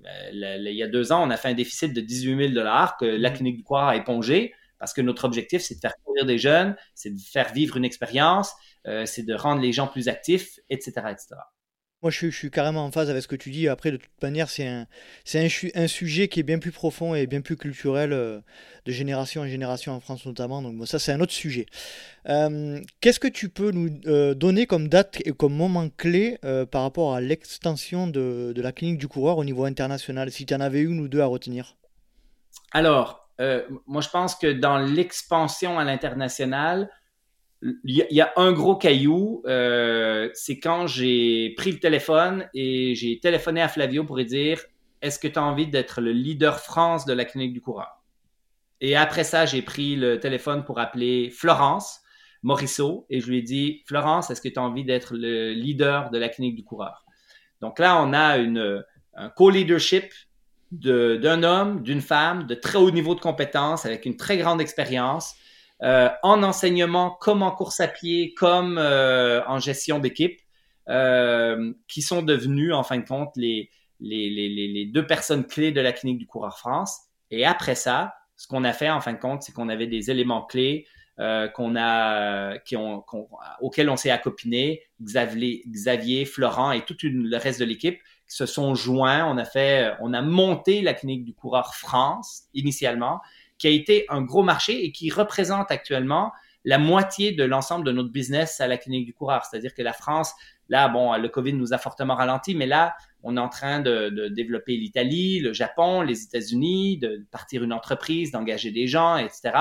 Euh, 0.07 0.57
il 0.57 0.75
y 0.75 0.83
a 0.83 0.87
deux 0.87 1.11
ans, 1.11 1.25
on 1.25 1.29
a 1.29 1.37
fait 1.37 1.49
un 1.49 1.53
déficit 1.53 1.93
de 1.93 2.01
18 2.01 2.37
000 2.37 2.53
dollars 2.53 2.97
que 2.97 3.05
la 3.05 3.29
mmh. 3.29 3.33
clinique 3.33 3.57
du 3.57 3.63
coureur 3.63 3.87
a 3.87 3.95
épongé 3.95 4.53
parce 4.79 4.93
que 4.93 5.01
notre 5.01 5.25
objectif, 5.25 5.61
c'est 5.61 5.75
de 5.75 5.79
faire 5.79 5.95
courir 6.03 6.25
des 6.25 6.37
jeunes, 6.37 6.75
c'est 6.93 7.09
de 7.09 7.19
faire 7.19 7.51
vivre 7.51 7.77
une 7.77 7.85
expérience, 7.85 8.53
euh, 8.87 9.05
c'est 9.05 9.23
de 9.23 9.33
rendre 9.33 9.61
les 9.61 9.73
gens 9.73 9.87
plus 9.87 10.07
actifs, 10.07 10.59
etc., 10.69 10.91
etc. 11.09 11.35
Moi, 12.03 12.11
je 12.11 12.29
suis, 12.29 12.51
carrément 12.51 12.85
en 12.85 12.91
phase 12.91 13.09
avec 13.09 13.23
ce 13.23 13.27
que 13.27 13.35
tu 13.35 13.49
dis. 13.49 13.67
Après, 13.67 13.89
de 13.89 13.97
toute 13.97 14.21
manière, 14.21 14.49
c'est 14.51 14.67
un, 14.67 15.87
sujet 15.87 16.27
qui 16.27 16.39
est 16.39 16.43
bien 16.43 16.59
plus 16.59 16.71
profond 16.71 17.15
et 17.15 17.25
bien 17.25 17.41
plus 17.41 17.57
culturel 17.57 18.13
euh, 18.13 18.39
de 18.85 18.91
génération 18.91 19.41
en 19.41 19.47
génération 19.47 19.93
en 19.93 19.99
France 19.99 20.23
notamment. 20.27 20.61
Donc, 20.61 20.87
ça, 20.87 20.99
c'est 20.99 21.11
un 21.11 21.19
autre 21.21 21.31
sujet. 21.31 21.65
Euh, 22.29 22.79
qu'est-ce 23.01 23.19
que 23.19 23.27
tu 23.27 23.49
peux 23.49 23.71
nous 23.71 23.89
euh, 24.05 24.35
donner 24.35 24.67
comme 24.67 24.89
date 24.89 25.17
et 25.25 25.31
comme 25.31 25.55
moment 25.55 25.89
clé 25.89 26.37
par 26.71 26.83
rapport 26.83 27.15
à 27.15 27.21
l'extension 27.21 28.05
de, 28.05 28.53
la 28.55 28.71
clinique 28.71 28.99
du 28.99 29.07
coureur 29.07 29.39
au 29.39 29.43
niveau 29.43 29.65
international? 29.65 30.31
Si 30.31 30.45
tu 30.45 30.53
en 30.53 30.59
avais 30.59 30.81
une 30.81 30.99
ou 30.99 31.07
deux 31.07 31.21
à 31.21 31.25
retenir 31.25 31.77
Alors, 32.73 33.27
moi, 33.87 34.01
je 34.01 34.09
pense 34.09 34.35
que 34.35 34.53
dans 34.53 34.77
l'expansion 34.77 35.79
à 35.79 35.83
l'international, 35.83 36.91
il 37.61 38.05
y, 38.11 38.21
a 38.21 38.31
un 38.35 38.51
gros 38.51 38.75
caillou, 38.75 39.41
euh, 39.47 40.29
c'est 40.33 40.59
quand 40.59 40.85
j'ai 40.85 41.53
pris 41.57 41.71
le 41.71 41.79
téléphone 41.79 42.47
et 42.53 42.93
j'ai 42.93 43.19
téléphoné 43.19 43.61
à 43.61 43.67
Flavio 43.67 44.03
pour 44.03 44.17
lui 44.17 44.25
dire 44.25 44.61
Est-ce 45.01 45.17
que 45.17 45.27
tu 45.27 45.39
as 45.39 45.43
envie 45.43 45.67
d'être 45.67 45.99
le 45.99 46.11
leader 46.11 46.59
France 46.59 47.05
de 47.05 47.13
la 47.13 47.25
clinique 47.25 47.53
du 47.53 47.61
coureur 47.61 48.03
Et 48.79 48.95
après 48.95 49.23
ça, 49.23 49.47
j'ai 49.47 49.63
pris 49.63 49.95
le 49.95 50.19
téléphone 50.19 50.65
pour 50.65 50.79
appeler 50.79 51.31
Florence 51.31 52.01
Morisseau 52.43 53.07
et 53.09 53.19
je 53.19 53.27
lui 53.27 53.39
ai 53.39 53.41
dit 53.41 53.83
Florence, 53.87 54.29
est-ce 54.29 54.41
que 54.41 54.49
tu 54.49 54.59
as 54.59 54.63
envie 54.63 54.85
d'être 54.85 55.15
le 55.15 55.51
leader 55.53 56.11
de 56.11 56.19
la 56.19 56.29
clinique 56.29 56.55
du 56.55 56.63
coureur? 56.63 57.05
Donc 57.61 57.79
là, 57.79 57.99
on 57.99 58.13
a 58.13 58.37
une, 58.37 58.83
un 59.15 59.29
co-leadership 59.29 60.05
d'un 60.71 61.43
homme, 61.43 61.81
d'une 61.81 62.01
femme 62.01 62.45
de 62.45 62.53
très 62.53 62.77
haut 62.77 62.91
niveau 62.91 63.15
de 63.15 63.19
compétences 63.19 63.85
avec 63.85 64.05
une 64.05 64.15
très 64.15 64.37
grande 64.37 64.61
expérience 64.61 65.35
euh, 65.83 66.09
en 66.23 66.41
enseignement 66.43 67.11
comme 67.11 67.43
en 67.43 67.51
course 67.51 67.79
à 67.79 67.87
pied, 67.87 68.33
comme 68.33 68.77
euh, 68.77 69.43
en 69.45 69.59
gestion 69.59 69.99
d'équipe, 69.99 70.39
euh, 70.89 71.73
qui 71.87 72.01
sont 72.01 72.21
devenus 72.21 72.73
en 72.73 72.83
fin 72.83 72.97
de 72.97 73.05
compte 73.05 73.35
les, 73.35 73.69
les, 73.99 74.29
les, 74.29 74.49
les, 74.49 74.85
deux 74.85 75.05
personnes 75.05 75.45
clés 75.45 75.71
de 75.71 75.81
la 75.81 75.91
clinique 75.91 76.17
du 76.17 76.25
coureur 76.25 76.57
France. 76.57 77.01
Et 77.29 77.45
après 77.45 77.75
ça, 77.75 78.15
ce 78.37 78.47
qu'on 78.47 78.63
a 78.63 78.73
fait 78.73 78.89
en 78.89 79.01
fin 79.01 79.13
de 79.13 79.19
compte, 79.19 79.43
c'est 79.43 79.51
qu'on 79.51 79.69
avait 79.69 79.87
des 79.87 80.09
éléments 80.09 80.43
clés 80.43 80.87
euh, 81.19 81.47
qu'on 81.47 81.75
a, 81.75 82.59
qui 82.59 82.75
ont, 82.75 83.03
auxquels 83.59 83.89
on 83.89 83.97
s'est 83.97 84.11
accopiné, 84.11 84.83
Xavier, 85.01 85.63
Xavier, 85.67 86.25
Florent 86.25 86.71
et 86.71 86.85
tout 86.85 86.95
le 87.01 87.37
reste 87.37 87.59
de 87.59 87.65
l'équipe 87.65 87.99
qui 88.27 88.35
se 88.35 88.45
sont 88.45 88.75
joints. 88.75 89.25
On 89.25 89.37
a 89.37 89.45
fait, 89.45 89.93
on 89.99 90.13
a 90.13 90.21
monté 90.21 90.81
la 90.81 90.93
clinique 90.93 91.25
du 91.25 91.33
coureur 91.33 91.73
France 91.73 92.43
initialement 92.53 93.19
qui 93.57 93.67
a 93.67 93.71
été 93.71 94.05
un 94.09 94.21
gros 94.21 94.43
marché 94.43 94.85
et 94.85 94.91
qui 94.91 95.09
représente 95.09 95.71
actuellement 95.71 96.31
la 96.65 96.77
moitié 96.77 97.31
de 97.31 97.43
l'ensemble 97.43 97.85
de 97.85 97.91
notre 97.93 98.11
business 98.11 98.59
à 98.59 98.67
la 98.67 98.77
clinique 98.77 99.05
du 99.05 99.13
coureur. 99.13 99.45
C'est-à-dire 99.45 99.73
que 99.73 99.81
la 99.81 99.93
France, 99.93 100.33
là, 100.67 100.89
bon, 100.89 101.15
le 101.15 101.29
COVID 101.29 101.53
nous 101.53 101.73
a 101.73 101.77
fortement 101.77 102.15
ralenti, 102.15 102.55
mais 102.55 102.65
là, 102.65 102.95
on 103.23 103.37
est 103.37 103.39
en 103.39 103.47
train 103.47 103.79
de, 103.79 104.27
développer 104.27 104.75
l'Italie, 104.75 105.39
le 105.39 105.53
Japon, 105.53 106.01
les 106.01 106.23
États-Unis, 106.23 106.97
de 106.97 107.25
partir 107.31 107.63
une 107.63 107.71
entreprise, 107.71 108.31
d'engager 108.31 108.71
des 108.71 108.85
gens, 108.85 109.15
etc. 109.15 109.51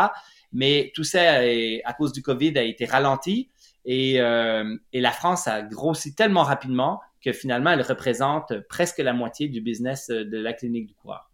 Mais 0.52 0.90
tout 0.94 1.04
ça, 1.04 1.40
à 1.84 1.92
cause 1.92 2.12
du 2.12 2.22
COVID, 2.22 2.58
a 2.58 2.62
été 2.62 2.86
ralenti 2.86 3.50
et, 3.84 4.20
euh, 4.20 4.76
et 4.92 5.00
la 5.00 5.12
France 5.12 5.46
a 5.46 5.62
grossi 5.62 6.14
tellement 6.14 6.42
rapidement 6.42 7.00
que 7.22 7.32
finalement, 7.32 7.70
elle 7.70 7.82
représente 7.82 8.52
presque 8.68 8.98
la 8.98 9.12
moitié 9.12 9.48
du 9.48 9.60
business 9.60 10.08
de 10.08 10.38
la 10.38 10.52
clinique 10.52 10.86
du 10.86 10.94
coureur. 10.94 11.30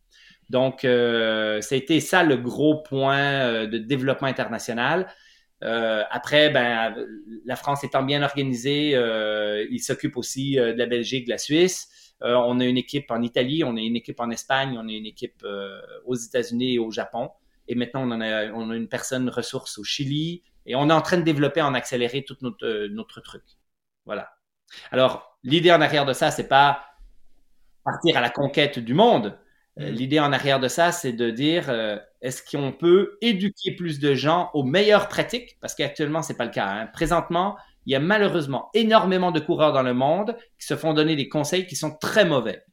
Donc, 0.51 0.85
euh, 0.85 1.61
ça 1.61 1.75
a 1.75 1.79
été 1.79 2.01
ça 2.01 2.23
le 2.23 2.37
gros 2.37 2.83
point 2.83 3.19
euh, 3.19 3.67
de 3.67 3.79
développement 3.79 4.29
international. 4.29 5.09
Euh, 5.63 6.03
après, 6.11 6.51
ben, 6.51 6.95
la 7.45 7.57
France 7.57 7.85
étant 7.85 8.03
bien 8.03 8.23
organisée, 8.23 8.91
il 9.71 9.81
s'occupe 9.81 10.17
aussi 10.17 10.57
de 10.57 10.73
la 10.73 10.87
Belgique, 10.87 11.27
de 11.27 11.31
la 11.31 11.39
Suisse. 11.39 11.89
on 12.21 12.59
a 12.61 12.65
une 12.65 12.77
équipe 12.77 13.11
en 13.11 13.23
Italie, 13.23 13.63
on 13.65 13.77
a 13.77 13.81
une 13.81 13.97
équipe 13.97 14.21
en 14.21 14.31
Espagne, 14.31 14.77
on 14.77 14.89
a 14.89 14.93
une 14.93 15.07
équipe 15.07 15.47
aux 16.05 16.15
États-Unis 16.17 16.75
et 16.75 16.79
au 16.79 16.91
Japon. 16.91 17.31
Et 17.69 17.77
maintenant, 17.77 18.03
on, 18.05 18.21
a, 18.21 18.51
on 18.51 18.71
a 18.71 18.77
une 18.77 18.89
personne 18.89 19.29
ressource 19.29 19.79
au 19.79 19.85
Chili. 19.85 20.43
Et 20.67 20.75
on 20.75 20.91
est 20.91 20.93
en 20.93 21.01
train 21.01 21.19
de 21.19 21.23
développer, 21.23 21.63
en 21.63 21.75
accélérer 21.75 22.25
tout 22.25 22.37
notre, 22.41 22.89
notre 22.89 23.21
truc. 23.21 23.43
Voilà. 24.05 24.31
Alors, 24.91 25.39
l'idée 25.45 25.73
en 25.73 25.81
arrière 25.81 26.05
de 26.05 26.13
ça, 26.13 26.31
c'est 26.31 26.49
pas 26.49 26.85
partir 27.85 28.17
à 28.17 28.21
la 28.21 28.31
conquête 28.31 28.79
du 28.79 28.95
monde, 28.95 29.27
euh. 29.27 29.42
L'idée 29.77 30.21
en 30.21 30.33
arrière 30.33 30.61
de 30.61 30.69
ça, 30.69 30.93
c'est 30.93 31.15
de 31.15 31.31
dire 31.31 31.71
euh, 31.71 31.97
est-ce 32.21 32.43
qu'on 32.43 32.73
peut 32.73 33.17
éduquer 33.23 33.73
plus 33.73 34.01
de 34.01 34.15
gens 34.15 34.51
aux 34.53 34.65
meilleures 34.65 35.09
pratiques? 35.09 35.57
Parce 35.61 35.75
qu'actuellement, 35.75 36.21
c'est 36.21 36.37
pas 36.37 36.45
le 36.45 36.51
cas. 36.51 36.67
Hein. 36.67 36.87
Présentement, 36.93 37.57
il 37.87 37.93
y 37.93 37.97
a 37.97 38.01
malheureusement 38.01 38.69
énormément 38.75 39.31
de 39.31 39.41
coureurs 39.41 39.73
dans 39.73 39.83
le 39.83 39.95
monde 39.95 40.37
qui 40.59 40.67
se 40.67 40.77
font 40.77 40.93
donner 40.93 41.17
des 41.17 41.29
conseils 41.29 41.67
qui 41.67 41.75
sont 41.75 41.97
très 41.97 42.27
mauvais. 42.27 42.65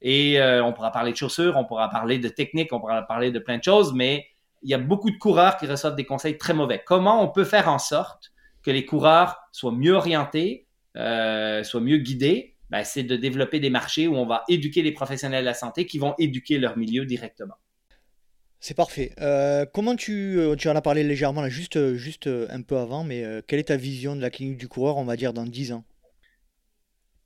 Et 0.00 0.40
euh, 0.40 0.64
on 0.64 0.72
pourra 0.72 0.92
parler 0.92 1.10
de 1.10 1.16
chaussures, 1.16 1.56
on 1.56 1.64
pourra 1.64 1.90
parler 1.90 2.20
de 2.20 2.28
techniques, 2.28 2.72
on 2.72 2.78
pourra 2.78 3.02
parler 3.02 3.32
de 3.32 3.40
plein 3.40 3.58
de 3.58 3.64
choses, 3.64 3.92
mais 3.92 4.24
il 4.62 4.70
y 4.70 4.74
a 4.74 4.78
beaucoup 4.78 5.10
de 5.10 5.18
coureurs 5.18 5.56
qui 5.56 5.66
reçoivent 5.66 5.96
des 5.96 6.04
conseils 6.04 6.38
très 6.38 6.54
mauvais. 6.54 6.80
Comment 6.86 7.20
on 7.20 7.28
peut 7.28 7.44
faire 7.44 7.68
en 7.68 7.80
sorte 7.80 8.30
que 8.62 8.70
les 8.70 8.84
coureurs 8.84 9.38
soient 9.50 9.72
mieux 9.72 9.94
orientés, 9.94 10.68
soient 10.94 11.80
mieux 11.80 11.98
guidés 11.98 12.57
ben, 12.70 12.84
c'est 12.84 13.02
de 13.02 13.16
développer 13.16 13.60
des 13.60 13.70
marchés 13.70 14.08
où 14.08 14.16
on 14.16 14.26
va 14.26 14.44
éduquer 14.48 14.82
les 14.82 14.92
professionnels 14.92 15.42
de 15.42 15.46
la 15.46 15.54
santé 15.54 15.86
qui 15.86 15.98
vont 15.98 16.14
éduquer 16.18 16.58
leur 16.58 16.76
milieu 16.76 17.06
directement. 17.06 17.54
C'est 18.60 18.76
parfait. 18.76 19.12
Euh, 19.20 19.66
comment 19.72 19.94
tu, 19.94 20.38
euh, 20.38 20.56
tu 20.56 20.68
en 20.68 20.74
as 20.74 20.82
parlé 20.82 21.04
légèrement 21.04 21.42
là, 21.42 21.48
juste, 21.48 21.94
juste 21.94 22.26
un 22.26 22.62
peu 22.62 22.76
avant, 22.76 23.04
mais 23.04 23.24
euh, 23.24 23.40
quelle 23.46 23.60
est 23.60 23.68
ta 23.68 23.76
vision 23.76 24.16
de 24.16 24.20
la 24.20 24.30
clinique 24.30 24.58
du 24.58 24.68
coureur, 24.68 24.96
on 24.96 25.04
va 25.04 25.16
dire, 25.16 25.32
dans 25.32 25.44
10 25.44 25.72
ans? 25.72 25.84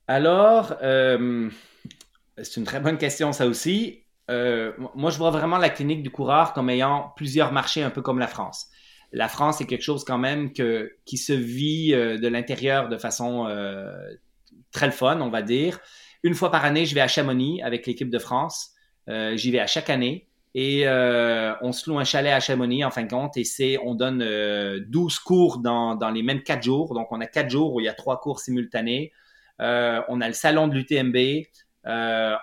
Alors, 0.07 0.75
c'est 0.79 2.57
une 2.57 2.65
très 2.65 2.81
bonne 2.81 2.97
question 2.97 3.31
ça 3.31 3.47
aussi. 3.47 4.03
moi, 4.29 5.09
je 5.09 5.17
vois 5.17 5.31
vraiment 5.31 5.57
la 5.57 5.69
clinique 5.69 6.03
du 6.03 6.09
coureur 6.09 6.53
comme 6.53 6.69
ayant 6.69 7.13
plusieurs 7.15 7.51
marchés, 7.51 7.81
un 7.81 7.89
peu 7.89 8.01
comme 8.01 8.19
la 8.19 8.27
France. 8.27 8.67
La 9.11 9.27
France 9.27 9.61
est 9.61 9.65
quelque 9.65 9.83
chose 9.83 10.03
quand 10.03 10.17
même 10.17 10.51
que, 10.53 10.91
qui 11.05 11.17
se 11.17 11.33
vit 11.33 11.91
de 11.91 12.27
l'intérieur 12.27 12.89
de 12.89 12.97
façon 12.97 13.47
très 14.73 14.87
le 14.87 14.91
fun, 14.91 15.21
on 15.21 15.29
va 15.29 15.41
dire. 15.41 15.79
Une 16.23 16.33
fois 16.33 16.51
par 16.51 16.65
année, 16.65 16.85
je 16.85 16.95
vais 16.95 17.01
à 17.01 17.07
Chamonix 17.07 17.61
avec 17.61 17.85
l'équipe 17.85 18.09
de 18.09 18.19
France. 18.19 18.71
Euh, 19.09 19.35
j'y 19.35 19.51
vais 19.51 19.59
à 19.59 19.67
chaque 19.67 19.89
année. 19.89 20.27
Et 20.55 20.87
euh, 20.87 21.53
on 21.61 21.71
se 21.71 21.89
loue 21.89 21.97
un 21.97 22.03
chalet 22.03 22.31
à 22.31 22.39
Chamonix, 22.39 22.83
en 22.85 22.91
fin 22.91 23.03
de 23.03 23.09
compte, 23.09 23.35
et 23.37 23.79
on 23.83 23.95
donne 23.95 24.19
12 24.19 24.23
euh, 24.23 25.17
cours 25.25 25.57
dans, 25.57 25.95
dans, 25.95 26.11
les 26.11 26.21
mêmes 26.21 26.43
4 26.43 26.61
jours. 26.61 26.93
Donc, 26.93 27.11
on 27.11 27.19
a 27.21 27.25
4 27.25 27.49
jours 27.49 27.73
où 27.73 27.79
il 27.79 27.85
y 27.85 27.89
a 27.89 27.93
3 27.93 28.19
cours 28.19 28.39
simultanés. 28.39 29.11
on 29.59 30.21
a 30.21 30.27
le 30.27 30.33
salon 30.33 30.67
de 30.67 30.75
l'UTMB. 30.75 31.47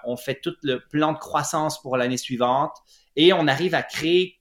on 0.05 0.16
fait 0.16 0.41
tout 0.41 0.55
le 0.62 0.81
plan 0.91 1.12
de 1.12 1.18
croissance 1.18 1.81
pour 1.81 1.97
l'année 1.97 2.16
suivante. 2.16 2.76
Et 3.16 3.33
on 3.33 3.47
arrive 3.47 3.74
à 3.74 3.83
créer 3.83 4.39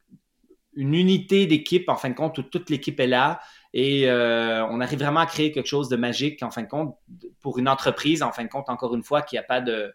une 0.73 0.93
unité 0.93 1.45
d'équipe, 1.45 1.89
en 1.89 1.95
fin 1.95 2.09
de 2.09 2.15
compte, 2.15 2.37
où 2.39 2.43
toute 2.43 2.69
l'équipe 2.69 2.99
est 2.99 3.07
là. 3.07 3.39
Et 3.73 4.09
euh, 4.09 4.65
on 4.67 4.81
arrive 4.81 4.99
vraiment 4.99 5.19
à 5.19 5.25
créer 5.25 5.51
quelque 5.51 5.67
chose 5.67 5.89
de 5.89 5.95
magique, 5.95 6.41
en 6.41 6.49
fin 6.49 6.63
de 6.63 6.67
compte, 6.67 6.97
pour 7.39 7.59
une 7.59 7.69
entreprise, 7.69 8.23
en 8.23 8.31
fin 8.31 8.43
de 8.43 8.49
compte, 8.49 8.69
encore 8.69 8.95
une 8.95 9.03
fois, 9.03 9.21
qui 9.21 9.35
n'a 9.35 9.43
pas 9.43 9.61
de 9.61 9.93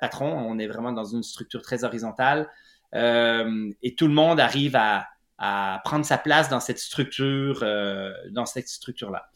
patron. 0.00 0.26
On 0.26 0.58
est 0.58 0.68
vraiment 0.68 0.92
dans 0.92 1.04
une 1.04 1.22
structure 1.22 1.62
très 1.62 1.84
horizontale. 1.84 2.48
Euh, 2.94 3.70
et 3.82 3.96
tout 3.96 4.06
le 4.06 4.14
monde 4.14 4.38
arrive 4.38 4.76
à, 4.76 5.08
prendre 5.84 6.06
sa 6.06 6.16
place 6.16 6.48
dans 6.48 6.60
cette 6.60 6.78
structure, 6.78 7.60
euh, 7.62 8.10
dans 8.30 8.46
cette 8.46 8.68
structure-là. 8.68 9.28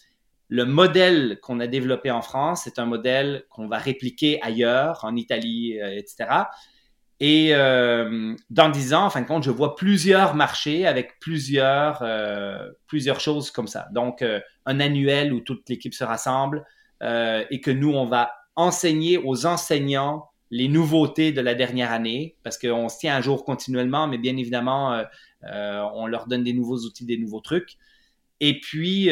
Le 0.48 0.64
modèle 0.64 1.38
qu'on 1.40 1.61
a 1.61 1.66
développé 1.66 2.11
en 2.11 2.22
France, 2.22 2.62
c'est 2.64 2.78
un 2.78 2.86
modèle 2.86 3.44
qu'on 3.51 3.68
va 3.68 3.78
répliquer 3.78 4.40
ailleurs, 4.42 5.05
en 5.05 5.14
Italie, 5.14 5.78
etc. 5.78 6.28
Et 7.21 7.51
euh, 7.53 8.35
dans 8.49 8.71
dix 8.71 8.95
ans, 8.95 9.05
en 9.05 9.11
fin 9.11 9.21
de 9.21 9.27
compte, 9.27 9.43
je 9.43 9.51
vois 9.51 9.77
plusieurs 9.77 10.35
marchés 10.35 10.87
avec 10.87 11.21
plusieurs, 11.21 12.01
euh, 12.03 12.71
plusieurs 12.87 13.21
choses 13.21 13.51
comme 13.51 13.68
ça. 13.68 13.89
Donc, 13.93 14.23
euh, 14.23 14.41
un 14.64 14.81
annuel 14.81 15.35
où 15.35 15.41
toute 15.41 15.68
l'équipe 15.68 15.95
se 15.95 16.05
rassemble 16.05 16.64
et 17.03 17.62
que 17.62 17.71
nous, 17.71 17.93
on 17.93 18.07
va 18.07 18.31
enseigner 18.57 19.16
aux 19.16 19.47
enseignants 19.47 20.27
les 20.51 20.68
nouveautés 20.68 21.33
de 21.33 21.41
la 21.41 21.55
dernière 21.55 21.93
année, 21.93 22.37
parce 22.43 22.59
qu'on 22.59 22.91
se 22.91 22.99
tient 22.99 23.16
à 23.16 23.23
jour 23.23 23.47
continuellement, 23.47 24.07
mais 24.07 24.18
bien 24.18 24.37
évidemment, 24.37 25.03
on 25.43 26.07
leur 26.07 26.27
donne 26.27 26.45
des 26.45 26.53
nouveaux 26.53 26.77
outils, 26.77 27.07
des 27.07 27.16
nouveaux 27.16 27.41
trucs. 27.41 27.79
Et 28.41 28.61
puis, 28.61 29.09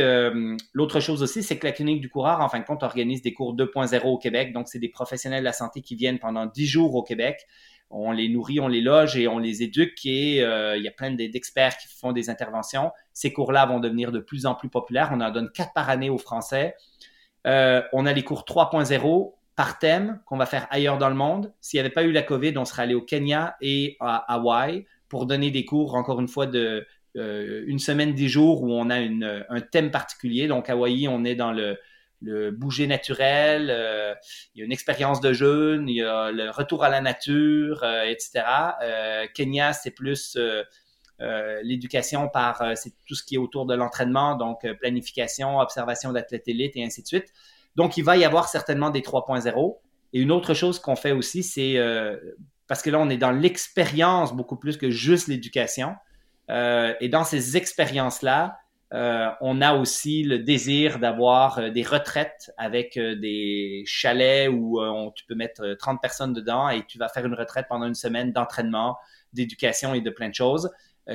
l'autre 0.74 1.00
chose 1.00 1.22
aussi, 1.22 1.42
c'est 1.42 1.58
que 1.58 1.66
la 1.66 1.72
clinique 1.72 2.02
du 2.02 2.10
coureur, 2.10 2.42
en 2.42 2.50
fin 2.50 2.60
de 2.60 2.66
compte, 2.66 2.82
organise 2.82 3.22
des 3.22 3.32
cours 3.32 3.56
2.0 3.56 4.02
au 4.04 4.18
Québec. 4.18 4.52
Donc, 4.52 4.68
c'est 4.68 4.78
des 4.78 4.90
professionnels 4.90 5.40
de 5.40 5.46
la 5.46 5.54
santé 5.54 5.80
qui 5.80 5.96
viennent 5.96 6.18
pendant 6.18 6.44
10 6.44 6.66
jours 6.66 6.94
au 6.94 7.02
Québec. 7.02 7.46
On 7.90 8.12
les 8.12 8.28
nourrit, 8.28 8.60
on 8.60 8.68
les 8.68 8.80
loge 8.80 9.16
et 9.16 9.28
on 9.28 9.38
les 9.38 9.62
éduque. 9.62 10.04
Et 10.04 10.42
euh, 10.42 10.76
il 10.76 10.82
y 10.82 10.88
a 10.88 10.90
plein 10.90 11.10
d'experts 11.10 11.76
qui 11.78 11.88
font 11.88 12.12
des 12.12 12.28
interventions. 12.28 12.92
Ces 13.12 13.32
cours-là 13.32 13.66
vont 13.66 13.80
devenir 13.80 14.12
de 14.12 14.18
plus 14.18 14.46
en 14.46 14.54
plus 14.54 14.68
populaires. 14.68 15.10
On 15.12 15.20
en 15.20 15.30
donne 15.30 15.50
4 15.50 15.72
par 15.72 15.88
année 15.88 16.10
aux 16.10 16.18
Français. 16.18 16.74
Euh, 17.46 17.82
on 17.92 18.04
a 18.04 18.12
les 18.12 18.22
cours 18.22 18.44
3.0 18.46 19.32
par 19.56 19.78
thème 19.78 20.20
qu'on 20.26 20.36
va 20.36 20.46
faire 20.46 20.66
ailleurs 20.70 20.98
dans 20.98 21.08
le 21.08 21.14
monde. 21.14 21.52
S'il 21.60 21.78
n'y 21.78 21.80
avait 21.80 21.94
pas 21.94 22.04
eu 22.04 22.12
la 22.12 22.22
COVID, 22.22 22.56
on 22.58 22.64
serait 22.64 22.82
allé 22.82 22.94
au 22.94 23.02
Kenya 23.02 23.56
et 23.60 23.96
à 24.00 24.34
Hawaï 24.34 24.86
pour 25.08 25.26
donner 25.26 25.50
des 25.50 25.64
cours, 25.64 25.94
encore 25.94 26.20
une 26.20 26.28
fois, 26.28 26.46
de 26.46 26.86
euh, 27.16 27.64
une 27.66 27.78
semaine, 27.78 28.12
dix 28.12 28.28
jours 28.28 28.62
où 28.62 28.72
on 28.72 28.90
a 28.90 28.96
un 28.96 29.60
thème 29.60 29.90
particulier. 29.90 30.46
Donc, 30.46 30.68
Hawaï, 30.68 31.08
on 31.08 31.24
est 31.24 31.34
dans 31.34 31.52
le, 31.52 31.78
le 32.20 32.50
bouger 32.50 32.86
naturel, 32.86 33.68
euh, 33.70 34.14
il 34.54 34.58
y 34.58 34.62
a 34.62 34.64
une 34.64 34.72
expérience 34.72 35.20
de 35.20 35.32
jeûne, 35.32 35.88
il 35.88 35.96
y 35.96 36.02
a 36.02 36.30
le 36.30 36.50
retour 36.50 36.84
à 36.84 36.88
la 36.88 37.00
nature, 37.00 37.82
euh, 37.82 38.04
etc. 38.04 38.44
Euh, 38.82 39.26
Kenya, 39.34 39.72
c'est 39.72 39.92
plus 39.92 40.36
euh, 40.36 40.62
euh, 41.20 41.60
l'éducation 41.62 42.28
par 42.28 42.76
c'est 42.76 42.92
tout 43.06 43.14
ce 43.14 43.22
qui 43.22 43.36
est 43.36 43.38
autour 43.38 43.66
de 43.66 43.74
l'entraînement, 43.74 44.36
donc 44.36 44.66
planification, 44.80 45.58
observation 45.58 46.12
d'athlètes 46.12 46.48
élites 46.48 46.76
et 46.76 46.84
ainsi 46.84 47.02
de 47.02 47.08
suite. 47.08 47.32
Donc, 47.76 47.96
il 47.96 48.04
va 48.04 48.16
y 48.16 48.24
avoir 48.24 48.48
certainement 48.48 48.90
des 48.90 49.00
3.0. 49.00 49.78
Et 50.14 50.20
une 50.20 50.32
autre 50.32 50.54
chose 50.54 50.80
qu'on 50.80 50.96
fait 50.96 51.12
aussi, 51.12 51.42
c'est 51.42 51.76
parce 52.66 52.82
que 52.82 52.90
là, 52.90 52.98
on 52.98 53.08
est 53.08 53.18
dans 53.18 53.30
l'expérience 53.30 54.34
beaucoup 54.34 54.56
plus 54.56 54.76
que 54.76 54.90
juste 54.90 55.28
l'éducation. 55.28 55.94
Euh, 56.50 56.94
et 57.00 57.08
dans 57.08 57.24
ces 57.24 57.56
expériences-là, 57.56 58.58
euh, 58.94 59.28
on 59.42 59.60
a 59.60 59.74
aussi 59.74 60.22
le 60.22 60.38
désir 60.38 60.98
d'avoir 60.98 61.58
euh, 61.58 61.70
des 61.70 61.82
retraites 61.82 62.50
avec 62.56 62.96
euh, 62.96 63.14
des 63.16 63.82
chalets 63.86 64.48
où 64.50 64.80
on, 64.80 65.10
tu 65.10 65.26
peux 65.26 65.34
mettre 65.34 65.74
30 65.74 66.00
personnes 66.00 66.32
dedans 66.32 66.70
et 66.70 66.84
tu 66.86 66.96
vas 66.96 67.08
faire 67.08 67.26
une 67.26 67.34
retraite 67.34 67.66
pendant 67.68 67.86
une 67.86 67.94
semaine 67.94 68.32
d'entraînement, 68.32 68.96
d'éducation 69.34 69.92
et 69.92 70.00
de 70.00 70.10
plein 70.10 70.30
de 70.30 70.34
choses. 70.34 70.70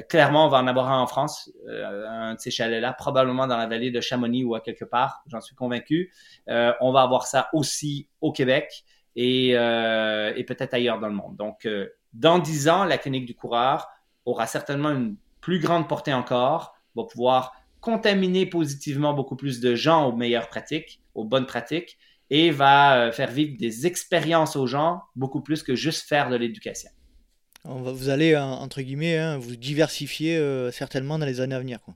clairement, 0.07 0.45
on 0.45 0.49
va 0.49 0.59
en 0.59 0.67
avoir 0.67 0.91
un 0.91 0.99
en 0.99 1.07
France, 1.07 1.51
un 1.67 2.35
de 2.35 2.39
ces 2.39 2.51
chalets-là, 2.51 2.93
probablement 2.93 3.47
dans 3.47 3.57
la 3.57 3.65
vallée 3.65 3.89
de 3.89 4.01
Chamonix 4.01 4.43
ou 4.43 4.53
à 4.53 4.61
quelque 4.61 4.85
part, 4.85 5.23
j'en 5.27 5.41
suis 5.41 5.55
convaincu. 5.55 6.11
on 6.47 6.91
va 6.91 7.01
avoir 7.01 7.25
ça 7.25 7.49
aussi 7.53 8.07
au 8.21 8.31
Québec 8.31 8.83
et, 9.15 9.53
peut-être 10.47 10.73
ailleurs 10.75 10.99
dans 10.99 11.07
le 11.07 11.15
monde. 11.15 11.35
Donc, 11.37 11.67
dans 12.13 12.37
10 12.37 12.69
ans, 12.69 12.85
la 12.85 12.97
clinique 12.99 13.25
du 13.25 13.35
coureur 13.35 13.87
aura 14.25 14.45
certainement 14.45 14.89
une 14.89 15.15
plus 15.41 15.59
grande 15.59 15.87
portée 15.87 16.13
encore, 16.13 16.75
va 16.95 17.03
pouvoir 17.03 17.53
contaminer 17.83 18.45
positivement 18.45 19.13
beaucoup 19.13 19.35
plus 19.35 19.59
de 19.59 19.75
gens 19.75 20.07
aux 20.07 20.15
meilleures 20.15 20.47
pratiques, 20.47 21.01
aux 21.15 21.25
bonnes 21.25 21.45
pratiques, 21.45 21.97
et 22.29 22.49
va 22.49 22.95
euh, 22.95 23.11
faire 23.11 23.29
vivre 23.29 23.57
des 23.59 23.85
expériences 23.85 24.55
aux 24.55 24.67
gens 24.67 25.01
beaucoup 25.17 25.41
plus 25.41 25.63
que 25.63 25.75
juste 25.75 26.07
faire 26.07 26.29
de 26.29 26.37
l'éducation. 26.37 26.89
Vous 27.65 28.07
allez, 28.07 28.37
entre 28.37 28.81
guillemets, 28.81 29.17
hein, 29.17 29.37
vous 29.37 29.57
diversifier 29.57 30.37
euh, 30.37 30.71
certainement 30.71 31.19
dans 31.19 31.25
les 31.25 31.41
années 31.41 31.55
à 31.55 31.59
venir. 31.59 31.81
Quoi. 31.81 31.93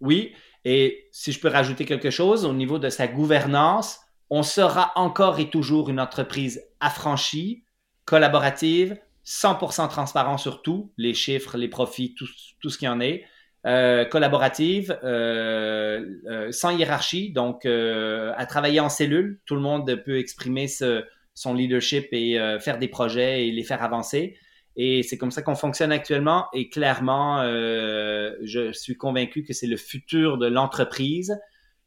Oui, 0.00 0.34
et 0.66 1.08
si 1.12 1.32
je 1.32 1.40
peux 1.40 1.48
rajouter 1.48 1.86
quelque 1.86 2.10
chose, 2.10 2.44
au 2.44 2.52
niveau 2.52 2.78
de 2.78 2.90
sa 2.90 3.06
gouvernance, 3.06 4.00
on 4.28 4.42
sera 4.42 4.92
encore 4.96 5.38
et 5.38 5.48
toujours 5.48 5.88
une 5.88 6.00
entreprise 6.00 6.62
affranchie, 6.80 7.64
collaborative, 8.04 8.98
100% 9.24 9.88
transparent 9.88 10.36
sur 10.36 10.60
tout, 10.60 10.92
les 10.98 11.14
chiffres, 11.14 11.56
les 11.56 11.68
profits, 11.68 12.14
tout, 12.14 12.28
tout 12.60 12.68
ce 12.68 12.76
qui 12.76 12.86
en 12.86 13.00
est, 13.00 13.24
euh, 13.66 14.04
collaborative, 14.04 14.98
euh, 15.04 16.04
euh, 16.26 16.52
sans 16.52 16.70
hiérarchie, 16.70 17.32
donc 17.32 17.64
euh, 17.64 18.32
à 18.36 18.44
travailler 18.44 18.80
en 18.80 18.90
cellule, 18.90 19.40
tout 19.46 19.54
le 19.54 19.62
monde 19.62 20.02
peut 20.04 20.18
exprimer 20.18 20.68
ce, 20.68 21.02
son 21.32 21.54
leadership 21.54 22.08
et 22.12 22.38
euh, 22.38 22.60
faire 22.60 22.78
des 22.78 22.88
projets 22.88 23.46
et 23.46 23.52
les 23.52 23.62
faire 23.62 23.82
avancer. 23.82 24.36
Et 24.76 25.02
c'est 25.02 25.16
comme 25.16 25.30
ça 25.30 25.40
qu'on 25.40 25.54
fonctionne 25.54 25.92
actuellement. 25.92 26.46
Et 26.52 26.68
clairement, 26.68 27.44
je 27.44 28.72
suis 28.72 28.96
convaincu 28.96 29.44
que 29.44 29.52
c'est 29.52 29.68
le 29.68 29.76
futur 29.76 30.36
de 30.36 30.48
l'entreprise 30.48 31.38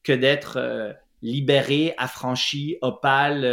que 0.03 0.13
d'être 0.13 0.95
libéré, 1.21 1.93
affranchi, 1.97 2.78
opale, 2.82 3.43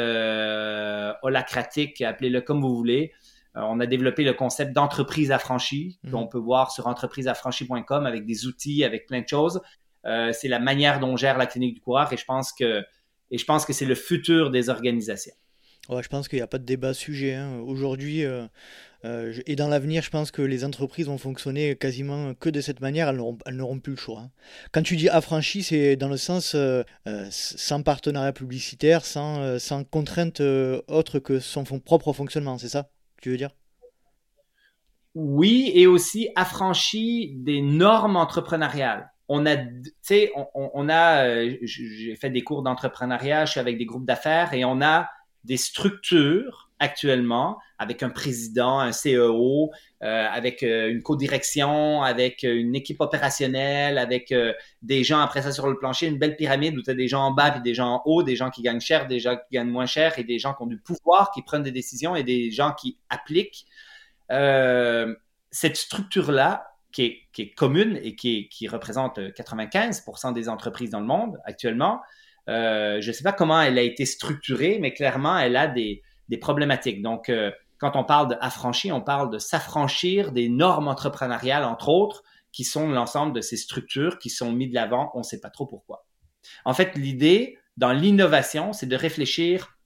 holacratique, 1.23 2.01
appelez-le 2.01 2.43
comme 2.43 2.61
vous 2.61 2.77
voulez. 2.77 3.13
Euh, 3.57 3.61
on 3.63 3.81
a 3.81 3.87
développé 3.87 4.25
le 4.25 4.33
concept 4.33 4.73
d'entreprise 4.73 5.31
affranchie 5.31 5.99
mmh. 6.03 6.11
qu'on 6.11 6.27
peut 6.27 6.39
voir 6.39 6.71
sur 6.71 6.87
entrepriseaffranchie.com 6.87 8.07
avec 8.07 8.27
des 8.27 8.47
outils, 8.47 8.85
avec 8.85 9.07
plein 9.07 9.21
de 9.21 9.29
choses. 9.29 9.61
Euh, 10.07 10.33
c'est 10.33 10.49
la 10.49 10.59
manière 10.59 11.01
dont 11.01 11.11
on 11.11 11.17
gère 11.17 11.39
la 11.39 11.47
clinique 11.47 11.75
du 11.75 11.81
coureur 11.81 12.13
et 12.13 12.17
je 12.17 12.25
pense 12.25 12.53
que 12.53 12.85
et 13.31 13.39
je 13.39 13.45
pense 13.45 13.65
que 13.65 13.73
c'est 13.73 13.87
le 13.87 13.95
futur 13.95 14.51
des 14.51 14.69
organisations. 14.69 15.35
Ouais, 15.89 16.03
je 16.03 16.09
pense 16.09 16.29
qu'il 16.29 16.39
n'y 16.39 16.43
a 16.43 16.47
pas 16.47 16.59
de 16.59 16.65
débat 16.65 16.95
sujet. 16.95 17.35
Hein. 17.35 17.59
Aujourd'hui 17.67 18.25
euh, 18.25 18.47
euh, 19.05 19.35
et 19.47 19.55
dans 19.55 19.69
l'avenir, 19.69 20.03
je 20.03 20.11
pense 20.11 20.31
que 20.31 20.41
les 20.41 20.65
entreprises 20.65 21.07
vont 21.07 21.19
fonctionner 21.19 21.77
quasiment 21.77 22.33
que 22.35 22.49
de 22.49 22.61
cette 22.63 22.81
manière. 22.81 23.11
Elles 23.11 23.57
n'auront 23.57 23.79
plus 23.79 23.93
le 23.93 23.99
choix. 23.99 24.21
Hein. 24.21 24.31
Quand 24.73 24.83
tu 24.83 24.97
dis 24.97 25.11
affranchi, 25.11 25.63
c'est 25.63 25.97
dans 25.97 26.09
le 26.09 26.17
sens 26.17 26.55
euh, 26.55 26.85
sans 27.31 27.83
partenariat 27.83 28.33
publicitaire, 28.33 29.05
sans, 29.05 29.59
sans 29.59 29.85
contrainte 29.85 30.41
autre 30.41 31.19
que 31.19 31.39
son 31.39 31.65
propre 31.65 32.13
fonctionnement. 32.15 32.57
C'est 32.57 32.69
ça? 32.69 32.89
Tu 33.25 33.37
dire? 33.37 33.51
Oui, 35.15 35.71
et 35.75 35.87
aussi 35.87 36.29
affranchi 36.35 37.35
des 37.37 37.63
normes 37.63 38.17
entrepreneuriales. 38.17 39.11
On 39.29 39.47
a, 39.47 39.57
tu 39.57 39.93
sais, 40.03 40.33
on, 40.37 40.71
on, 40.75 40.89
a, 40.89 41.27
euh, 41.27 41.57
j'ai 41.63 42.15
fait 42.17 42.31
des 42.31 42.43
cours 42.43 42.63
d'entrepreneuriat, 42.63 43.47
je 43.47 43.53
suis 43.53 43.61
avec 43.61 43.79
des 43.79 43.87
groupes 43.87 44.05
d'affaires 44.05 44.53
et 44.53 44.65
on 44.65 44.83
a 44.83 45.09
des 45.45 45.57
structures 45.57 46.64
actuellement 46.79 47.59
avec 47.79 48.03
un 48.03 48.11
président, 48.11 48.79
un 48.81 48.91
CEO, 48.91 49.71
euh, 50.03 50.27
avec 50.31 50.63
euh, 50.63 50.91
une 50.91 51.03
co-direction, 51.03 52.03
avec 52.03 52.43
une 52.43 52.75
équipe 52.75 53.01
opérationnelle, 53.01 53.99
avec 53.99 54.33
euh, 54.33 54.53
des 54.83 55.05
gens 55.05 55.21
après 55.21 55.43
ça 55.43 55.53
sur 55.53 55.69
le 55.69 55.79
plancher, 55.79 56.07
une 56.07 56.19
belle 56.19 56.37
pyramide 56.37 56.77
où 56.77 56.83
tu 56.83 56.91
as 56.91 56.95
des 56.95 57.09
gens 57.09 57.23
en 57.23 57.31
bas 57.31 57.51
puis 57.51 57.63
des 57.63 57.75
gens 57.75 57.89
en 57.89 58.03
haut, 58.05 58.23
des 58.23 58.37
gens 58.37 58.51
qui 58.51 58.63
gagnent 58.63 58.81
cher, 58.81 59.07
des 59.07 59.21
gens 59.21 59.37
qui 59.37 59.57
gagnent 59.57 59.71
moins 59.71 59.87
cher 59.87 60.19
et 60.19 60.25
des 60.25 60.39
gens 60.39 60.55
qui 60.55 60.63
ont 60.63 60.67
du 60.67 60.79
pouvoir, 60.79 61.31
qui 61.33 61.43
prennent 61.43 61.63
des 61.63 61.73
décisions 61.73 62.17
et 62.17 62.23
des 62.23 62.51
gens 62.51 62.73
qui 62.73 62.99
appliquent. 63.09 63.67
Euh, 64.31 65.15
cette 65.51 65.77
structure-là, 65.77 66.67
qui 66.91 67.29
est, 67.37 67.55
commune 67.55 67.99
et 68.03 68.15
qui, 68.15 68.49
qui 68.49 68.69
représente 68.69 69.19
95% 69.19 70.33
des 70.33 70.49
entreprises 70.49 70.91
dans 70.91 71.01
le 71.01 71.07
monde 71.07 71.39
actuellement, 71.45 72.01
euh, 72.49 73.01
je 73.01 73.09
ne 73.09 73.13
sais 73.13 73.25
pas 73.25 73.33
comment 73.33 73.61
elle 73.61 73.79
a 73.79 73.83
été 73.83 74.05
structurée, 74.05 74.79
mais 74.81 74.93
clairement, 74.93 75.39
elle 75.39 75.57
a 75.57 75.67
des, 75.67 76.03
des 76.29 76.39
problématiques. 76.39 77.03
Donc, 77.03 77.29
euh, 77.29 77.51
quand 77.79 77.97
on 77.97 78.05
parle 78.05 78.29
d'affranchi, 78.29 78.93
on 78.93 79.01
parle 79.01 79.31
de 79.31 79.39
s'affranchir 79.39 80.33
des 80.33 80.49
normes 80.49 80.89
entrepreneuriales, 80.89 81.65
entre 81.65 81.89
autres, 81.89 82.23
qui 82.53 82.65
sont 82.65 82.89
l'ensemble 82.89 83.33
de 83.33 83.41
ces 83.41 83.57
structures 83.57 84.19
qui 84.19 84.31
sont 84.31 84.53
mises 84.53 84.71
de 84.71 84.75
l'avant, 84.75 85.11
on 85.15 85.19
ne 85.19 85.25
sait 85.25 85.41
pas 85.41 85.51
trop 85.51 85.67
pourquoi. 85.67 86.07
En 86.65 86.73
fait, 86.73 86.97
l'idée 86.97 87.59
dans 87.77 87.93
l'innovation, 87.93 88.73
c'est 88.73 88.87
de 88.87 88.97
réfléchir 88.97 89.77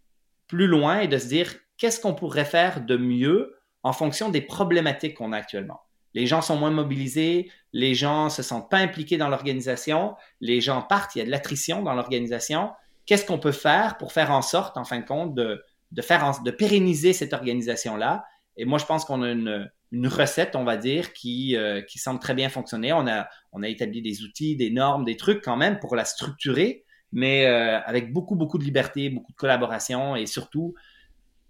plus 0.46 0.66
loin 0.66 1.00
et 1.00 1.08
de 1.08 1.16
se 1.16 1.28
dire 1.28 1.54
qu'est-ce 1.78 2.00
qu'on 2.00 2.14
pourrait 2.14 2.44
faire 2.44 2.84
de 2.84 2.96
mieux 2.96 3.56
en 3.82 3.92
fonction 3.92 4.28
des 4.28 4.42
problématiques 4.42 5.16
qu'on 5.16 5.32
a 5.32 5.38
actuellement? 5.38 5.80
Les 6.12 6.26
gens 6.26 6.42
sont 6.42 6.56
moins 6.56 6.70
mobilisés, 6.70 7.50
les 7.72 7.94
gens 7.94 8.28
se 8.28 8.42
sentent 8.42 8.70
pas 8.70 8.78
impliqués 8.78 9.16
dans 9.16 9.28
l'organisation, 9.28 10.16
les 10.40 10.60
gens 10.60 10.82
partent, 10.82 11.16
il 11.16 11.20
y 11.20 11.22
a 11.22 11.24
de 11.24 11.30
l'attrition 11.30 11.82
dans 11.82 11.94
l'organisation. 11.94 12.70
Qu'est-ce 13.06 13.24
qu'on 13.24 13.38
peut 13.38 13.52
faire 13.52 13.96
pour 13.96 14.12
faire 14.12 14.30
en 14.30 14.42
sorte, 14.42 14.76
en 14.76 14.84
fin 14.84 15.00
de 15.00 15.06
compte, 15.06 15.34
de, 15.34 15.62
de 15.90 16.02
faire 16.02 16.40
de 16.42 16.50
pérenniser 16.50 17.12
cette 17.12 17.32
organisation-là. 17.32 18.24
Et 18.56 18.64
moi, 18.64 18.78
je 18.78 18.84
pense 18.84 19.04
qu'on 19.04 19.22
a 19.22 19.30
une, 19.30 19.70
une, 19.92 20.08
recette, 20.08 20.56
on 20.56 20.64
va 20.64 20.76
dire, 20.76 21.12
qui, 21.12 21.56
euh, 21.56 21.80
qui 21.82 21.98
semble 21.98 22.20
très 22.20 22.34
bien 22.34 22.48
fonctionner. 22.48 22.92
On 22.92 23.06
a, 23.06 23.28
on 23.52 23.62
a 23.62 23.68
établi 23.68 24.02
des 24.02 24.22
outils, 24.22 24.56
des 24.56 24.70
normes, 24.70 25.04
des 25.04 25.16
trucs 25.16 25.42
quand 25.42 25.56
même 25.56 25.78
pour 25.78 25.96
la 25.96 26.04
structurer, 26.04 26.84
mais 27.12 27.46
euh, 27.46 27.80
avec 27.80 28.12
beaucoup, 28.12 28.34
beaucoup 28.34 28.58
de 28.58 28.64
liberté, 28.64 29.10
beaucoup 29.10 29.32
de 29.32 29.36
collaboration 29.36 30.16
et 30.16 30.26
surtout 30.26 30.74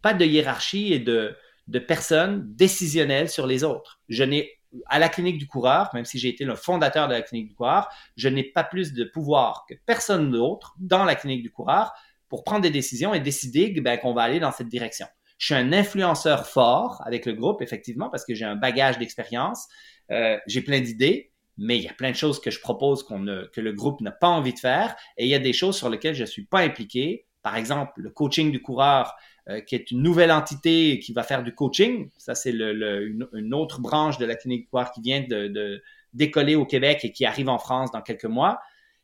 pas 0.03 0.15
de 0.15 0.25
hiérarchie 0.25 0.93
et 0.93 0.99
de, 0.99 1.35
de 1.67 1.79
personnes 1.79 2.45
décisionnelles 2.55 3.29
sur 3.29 3.47
les 3.47 3.65
autres. 3.65 4.01
Je 4.09 4.23
n'ai 4.23 4.59
à 4.87 4.99
la 4.99 5.09
clinique 5.09 5.39
du 5.39 5.47
coureur, 5.47 5.91
même 5.95 6.05
si 6.05 6.19
j'ai 6.19 6.29
été 6.29 6.45
le 6.45 6.55
fondateur 6.55 7.09
de 7.09 7.15
la 7.15 7.23
clinique 7.23 7.49
du 7.49 7.55
coureur, 7.55 7.89
je 8.17 8.29
n'ai 8.29 8.45
pas 8.45 8.65
plus 8.65 8.93
de 8.93 9.05
pouvoir 9.05 9.65
que 9.69 9.75
personne 9.87 10.31
d'autre 10.31 10.75
dans 10.79 11.05
la 11.05 11.15
clinique 11.15 11.43
du 11.43 11.51
coureur 11.51 11.93
pour 12.29 12.45
prendre 12.45 12.63
des 12.63 12.71
décisions 12.71 13.15
et 13.15 13.21
décider 13.21 13.71
ben, 13.81 13.99
qu'on 13.99 14.15
va 14.15 14.23
aller 14.23 14.41
dans 14.41 14.53
cette 14.53 14.69
direction. 14.69 15.07
Je 15.39 15.47
suis 15.47 15.55
un 15.55 15.73
influenceur 15.73 16.47
fort 16.47 17.01
avec 17.05 17.25
le 17.27 17.33
groupe, 17.33 17.63
effectivement, 17.63 18.11
parce 18.11 18.25
que 18.25 18.35
j'ai 18.35 18.45
un 18.45 18.57
bagage 18.57 18.99
d'expérience, 18.99 19.69
euh, 20.11 20.37
j'ai 20.47 20.63
plein 20.63 20.81
d'idées, 20.81 21.33
mais 21.57 21.77
il 21.77 21.85
y 21.85 21.89
a 21.89 21.93
plein 21.93 22.11
de 22.11 22.17
choses 22.17 22.41
que 22.41 22.51
je 22.51 22.61
propose 22.61 23.05
que 23.05 23.61
le 23.61 23.73
groupe 23.73 24.01
n'a 24.01 24.11
pas 24.11 24.29
envie 24.29 24.53
de 24.53 24.59
faire, 24.59 24.97
et 25.17 25.25
il 25.25 25.29
y 25.29 25.35
a 25.35 25.39
des 25.39 25.53
choses 25.53 25.77
sur 25.77 25.91
lesquelles 25.91 26.15
je 26.15 26.23
ne 26.23 26.27
suis 26.27 26.45
pas 26.45 26.61
impliqué. 26.61 27.27
Par 27.43 27.57
exemple, 27.57 27.93
le 27.97 28.11
coaching 28.11 28.51
du 28.51 28.61
coureur, 28.61 29.15
euh, 29.49 29.61
qui 29.63 29.75
est 29.75 29.91
une 29.91 30.03
nouvelle 30.03 30.31
entité 30.31 30.99
qui 30.99 31.15
va 31.15 31.23
faire 31.23 31.43
du 31.43 31.55
coaching. 31.55 32.11
Ça, 32.19 32.35
c'est 32.35 32.51
une, 32.51 33.55
autre 33.55 33.81
branche 33.81 34.19
de 34.19 34.27
la 34.27 34.35
clinique 34.35 34.63
du 34.65 34.69
coureur 34.69 34.93
qui 34.93 35.01
vient 35.01 35.23
de, 35.23 35.83
décoller 36.13 36.55
au 36.55 36.67
Québec 36.67 37.01
et 37.05 37.13
qui 37.13 37.25
arrive 37.25 37.49
en 37.49 37.59
France 37.59 37.91
dans 37.91 38.03
quelques 38.03 38.27
mois. 38.27 38.61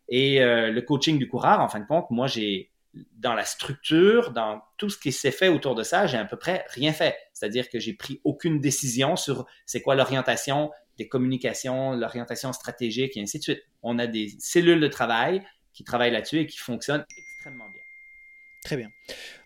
Et 0.08 0.42
euh, 0.42 0.70
le 0.70 0.82
coaching 0.82 1.18
du 1.18 1.28
coureur, 1.28 1.60
en 1.60 1.68
fin 1.68 1.80
de 1.80 1.86
compte, 1.86 2.10
moi, 2.10 2.26
j'ai 2.26 2.70
dans 3.16 3.34
la 3.34 3.44
structure, 3.44 4.30
dans 4.30 4.62
tout 4.76 4.88
ce 4.88 4.98
qui 4.98 5.12
s'est 5.12 5.30
fait 5.30 5.48
autour 5.48 5.74
de 5.74 5.82
ça, 5.82 6.06
j'ai 6.06 6.18
à 6.18 6.24
peu 6.24 6.36
près 6.36 6.64
rien 6.70 6.92
fait. 6.92 7.16
C'est-à-dire 7.32 7.68
que 7.68 7.78
j'ai 7.78 7.94
pris 7.94 8.20
aucune 8.24 8.60
décision 8.60 9.16
sur 9.16 9.46
c'est 9.66 9.80
quoi 9.80 9.94
l'orientation 9.94 10.70
des 10.96 11.08
communications, 11.08 11.92
l'orientation 11.92 12.52
stratégique 12.52 13.16
et 13.16 13.20
ainsi 13.20 13.38
de 13.38 13.42
suite. 13.42 13.62
On 13.82 13.98
a 13.98 14.06
des 14.06 14.28
cellules 14.38 14.80
de 14.80 14.88
travail 14.88 15.42
qui 15.72 15.82
travaillent 15.84 16.12
là-dessus 16.12 16.38
et 16.38 16.46
qui 16.46 16.58
fonctionnent 16.58 17.04
extrêmement 17.10 17.68
bien. 17.68 17.83
Très 18.64 18.78
bien. 18.78 18.90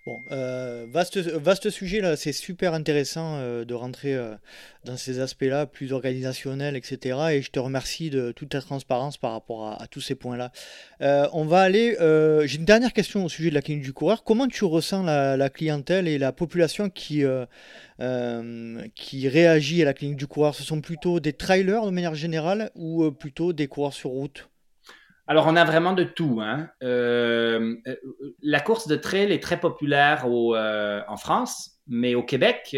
Bon, 0.06 0.20
euh, 0.30 0.86
vaste, 0.88 1.18
vaste 1.18 1.70
sujet 1.70 2.00
là, 2.00 2.14
c'est 2.14 2.32
super 2.32 2.72
intéressant 2.72 3.34
euh, 3.34 3.64
de 3.64 3.74
rentrer 3.74 4.14
euh, 4.14 4.36
dans 4.84 4.96
ces 4.96 5.18
aspects-là, 5.18 5.66
plus 5.66 5.92
organisationnels, 5.92 6.76
etc. 6.76 7.18
Et 7.32 7.42
je 7.42 7.50
te 7.50 7.58
remercie 7.58 8.10
de 8.10 8.30
toute 8.30 8.50
ta 8.50 8.60
transparence 8.60 9.16
par 9.16 9.32
rapport 9.32 9.72
à, 9.82 9.88
tous 9.88 10.00
ces 10.00 10.14
points-là. 10.14 10.52
on 11.32 11.44
va 11.46 11.62
aller. 11.62 11.96
J'ai 12.46 12.58
une 12.58 12.64
dernière 12.64 12.92
question 12.92 13.24
au 13.24 13.28
sujet 13.28 13.50
de 13.50 13.54
la 13.54 13.62
clinique 13.62 13.82
du 13.82 13.92
coureur. 13.92 14.22
Comment 14.22 14.46
tu 14.46 14.64
ressens 14.64 15.02
la, 15.02 15.50
clientèle 15.50 16.06
et 16.06 16.16
la 16.16 16.30
population 16.30 16.88
qui, 16.88 17.24
qui 18.94 19.28
réagit 19.28 19.82
à 19.82 19.84
la 19.84 19.94
clinique 19.94 20.16
du 20.16 20.28
coureur? 20.28 20.54
Ce 20.54 20.62
sont 20.62 20.80
plutôt 20.80 21.18
des 21.18 21.32
trailers 21.32 21.84
de 21.84 21.90
manière 21.90 22.14
générale 22.14 22.70
ou 22.76 23.10
plutôt 23.10 23.52
des 23.52 23.66
coureurs 23.66 23.94
sur 23.94 24.10
route? 24.10 24.48
Alors, 25.28 25.46
on 25.46 25.56
a 25.56 25.64
vraiment 25.64 25.92
de 25.92 26.04
tout. 26.04 26.40
Hein. 26.42 26.70
Euh, 26.82 27.76
euh, 27.86 27.96
la 28.40 28.60
course 28.60 28.88
de 28.88 28.96
trail 28.96 29.30
est 29.30 29.42
très 29.42 29.60
populaire 29.60 30.24
euh, 30.26 31.02
en 31.06 31.18
France, 31.18 31.82
mais 31.86 32.14
au 32.14 32.22
Québec, 32.22 32.74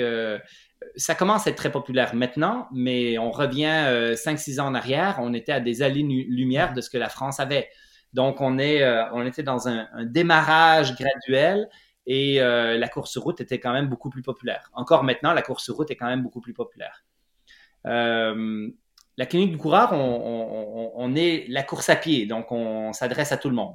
ça 0.96 1.14
commence 1.14 1.46
à 1.46 1.50
être 1.50 1.56
très 1.56 1.70
populaire 1.70 2.12
maintenant, 2.16 2.66
mais 2.72 3.18
on 3.18 3.30
revient 3.30 4.14
5-6 4.14 4.60
ans 4.60 4.66
en 4.66 4.74
arrière, 4.74 5.18
on 5.20 5.32
était 5.32 5.52
à 5.52 5.60
des 5.60 5.82
années-lumière 5.82 6.72
de 6.72 6.80
ce 6.80 6.90
que 6.90 6.98
la 6.98 7.08
France 7.08 7.38
avait. 7.38 7.68
Donc, 8.14 8.40
on, 8.40 8.58
est, 8.58 8.84
on 9.12 9.24
était 9.24 9.44
dans 9.44 9.68
un, 9.68 9.86
un 9.92 10.04
démarrage 10.04 10.96
graduel 10.96 11.68
et 12.06 12.40
la 12.40 12.88
course 12.88 13.12
sur 13.12 13.22
route 13.22 13.40
était 13.40 13.60
quand 13.60 13.72
même 13.72 13.88
beaucoup 13.88 14.10
plus 14.10 14.22
populaire. 14.22 14.70
Encore 14.72 15.04
maintenant, 15.04 15.32
la 15.32 15.42
course 15.42 15.62
sur 15.62 15.76
route 15.76 15.90
est 15.92 15.96
quand 15.96 16.08
même 16.08 16.22
beaucoup 16.22 16.40
plus 16.40 16.54
populaire. 16.54 17.04
La 19.20 19.26
clinique 19.26 19.50
du 19.50 19.58
coureur, 19.58 19.92
on, 19.92 21.14
est 21.14 21.44
la 21.50 21.62
course 21.62 21.90
à 21.90 21.96
pied, 21.96 22.24
donc 22.24 22.50
on 22.52 22.94
s'adresse 22.94 23.32
à 23.32 23.36
tout 23.36 23.50
le 23.50 23.54
monde. 23.54 23.74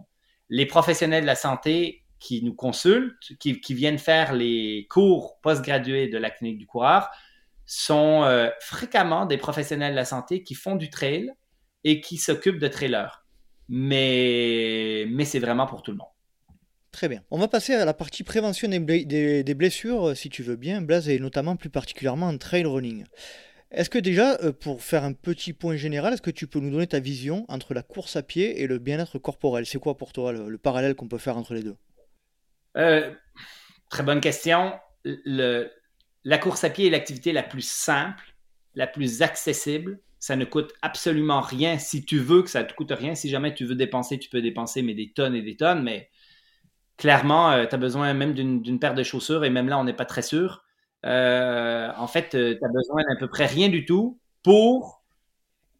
Les 0.49 0.65
professionnels 0.65 1.21
de 1.21 1.27
la 1.27 1.35
santé 1.35 2.03
qui 2.17 2.43
nous 2.43 2.55
consultent, 2.55 3.13
qui, 3.39 3.73
viennent 3.75 3.99
faire 3.99 4.33
les 4.33 4.87
cours 4.89 5.37
postgradués 5.43 6.07
de 6.07 6.17
la 6.17 6.31
clinique 6.31 6.57
du 6.57 6.65
coureur, 6.65 7.11
sont 7.67 8.23
euh, 8.23 8.49
fréquemment 8.59 9.27
des 9.27 9.37
professionnels 9.37 9.91
de 9.91 9.97
la 9.97 10.05
santé 10.05 10.41
qui 10.41 10.55
font 10.55 10.75
du 10.75 10.89
trail 10.89 11.31
et 11.83 12.01
qui 12.01 12.17
s'occupent 12.17 12.57
de 12.57 12.67
trailers. 12.67 13.23
Mais, 13.69 15.05
c'est 15.25 15.37
vraiment 15.37 15.67
pour 15.67 15.83
tout 15.83 15.91
le 15.91 15.97
monde. 15.97 16.09
Très 16.91 17.07
bien. 17.07 17.21
On 17.29 17.37
va 17.37 17.47
passer 17.47 17.75
à 17.75 17.85
la 17.85 17.93
partie 17.93 18.23
prévention 18.23 18.67
des, 18.67 19.43
des 19.43 19.53
blessures, 19.53 20.17
si 20.17 20.29
tu 20.29 20.41
veux 20.41 20.55
bien, 20.55 20.81
Blaise, 20.81 21.07
et 21.07 21.19
notamment 21.19 21.55
plus 21.55 21.69
particulièrement 21.69 22.29
en 22.29 22.37
trail 22.39 22.65
running. 22.65 23.05
Est-ce 23.76 23.89
que 23.89 23.99
déjà, 23.99 24.38
euh, 24.41 24.53
pour 24.53 24.82
faire 24.82 25.03
un 25.03 25.11
petit 25.11 25.51
point 25.51 25.76
général, 25.76 26.13
est-ce 26.13 26.21
que 26.21 26.32
tu 26.32 26.47
peux 26.47 26.59
nous 26.59 26.71
donner 26.71 26.88
ta 26.88 27.01
vision 27.01 27.45
entre 27.49 27.73
la 27.73 27.84
course 27.84 28.15
à 28.15 28.23
pied 28.23 28.61
et 28.61 28.67
le 28.67 28.80
bien-être 28.80 29.19
corporel? 29.19 29.65
C'est 29.65 29.80
quoi 29.80 29.97
pour 29.97 30.13
toi 30.13 30.32
le, 30.32 30.57
parallèle 30.57 30.95
qu'on 30.95 31.09
peut 31.09 31.17
faire 31.17 31.38
entre 31.38 31.53
les 31.53 31.61
deux? 31.61 31.76
Euh, 32.78 33.13
Très 33.89 34.03
bonne 34.03 34.21
question. 34.21 34.73
la 35.03 36.38
course 36.38 36.63
à 36.63 36.69
pied 36.69 36.88
est 36.88 36.89
l'activité 36.89 37.34
la 37.34 37.43
plus 37.43 37.67
simple, 37.67 38.23
la 38.76 38.88
plus 38.88 39.21
accessible. 39.21 39.99
Ça 40.19 40.38
ne 40.38 40.45
coûte 40.45 40.73
absolument 40.82 41.41
rien 41.41 41.78
si 41.78 42.05
tu 42.05 42.17
veux 42.17 42.43
que 42.43 42.49
ça 42.49 42.63
ne 42.63 42.67
te 42.67 42.73
coûte 42.73 42.91
rien. 42.91 43.13
Si 43.13 43.30
jamais 43.30 43.53
tu 43.53 43.65
veux 43.65 43.76
dépenser, 43.76 44.17
tu 44.17 44.30
peux 44.30 44.41
dépenser, 44.41 44.84
mais 44.84 44.93
des 44.93 45.11
tonnes 45.11 45.36
et 45.36 45.41
des 45.41 45.57
tonnes. 45.57 45.84
Mais 45.84 46.09
clairement, 46.95 47.51
euh, 47.51 47.65
tu 47.65 47.76
as 47.76 47.78
besoin 47.78 48.13
même 48.13 48.34
d'une 48.34 48.80
paire 48.80 48.95
de 48.95 49.03
chaussures 49.03 49.43
et 49.43 49.49
même 49.49 49.67
là, 49.67 49.78
on 49.78 49.84
n'est 49.84 49.93
pas 49.93 50.05
très 50.05 50.21
sûr. 50.21 50.64
Euh, 51.05 51.91
en 51.97 52.07
fait, 52.07 52.35
euh, 52.35 52.57
tu 52.57 52.65
as 52.65 52.69
besoin 52.69 53.03
d'à 53.03 53.15
peu 53.19 53.27
près 53.27 53.45
rien 53.45 53.69
du 53.69 53.85
tout 53.85 54.19
pour 54.43 55.03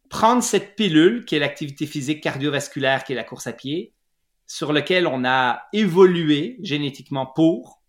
prendre 0.08 0.42
cette 0.42 0.76
pilule 0.76 1.24
qui 1.24 1.34
est 1.34 1.38
l'activité 1.38 1.86
physique 1.86 2.22
cardiovasculaire, 2.22 3.04
qui 3.04 3.12
est 3.12 3.16
la 3.16 3.24
course 3.24 3.46
à 3.46 3.52
pied, 3.52 3.92
sur 4.46 4.72
lequel 4.72 5.06
on 5.06 5.24
a 5.24 5.62
évolué 5.72 6.58
génétiquement 6.62 7.26
pour, 7.26 7.82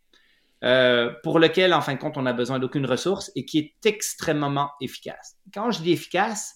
euh, 0.64 1.14
pour 1.24 1.38
lequel, 1.38 1.74
en 1.74 1.82
fin 1.82 1.94
de 1.94 2.00
compte, 2.00 2.18
on 2.18 2.24
n'a 2.24 2.34
besoin 2.34 2.58
d'aucune 2.58 2.88
ressource 2.88 3.32
et 3.36 3.46
qui 3.46 3.60
est 3.60 3.86
extrêmement 3.86 4.72
efficace. 4.82 5.38
Quand 5.54 5.70
je 5.70 5.84
dis 5.84 5.92
efficace, 5.92 6.56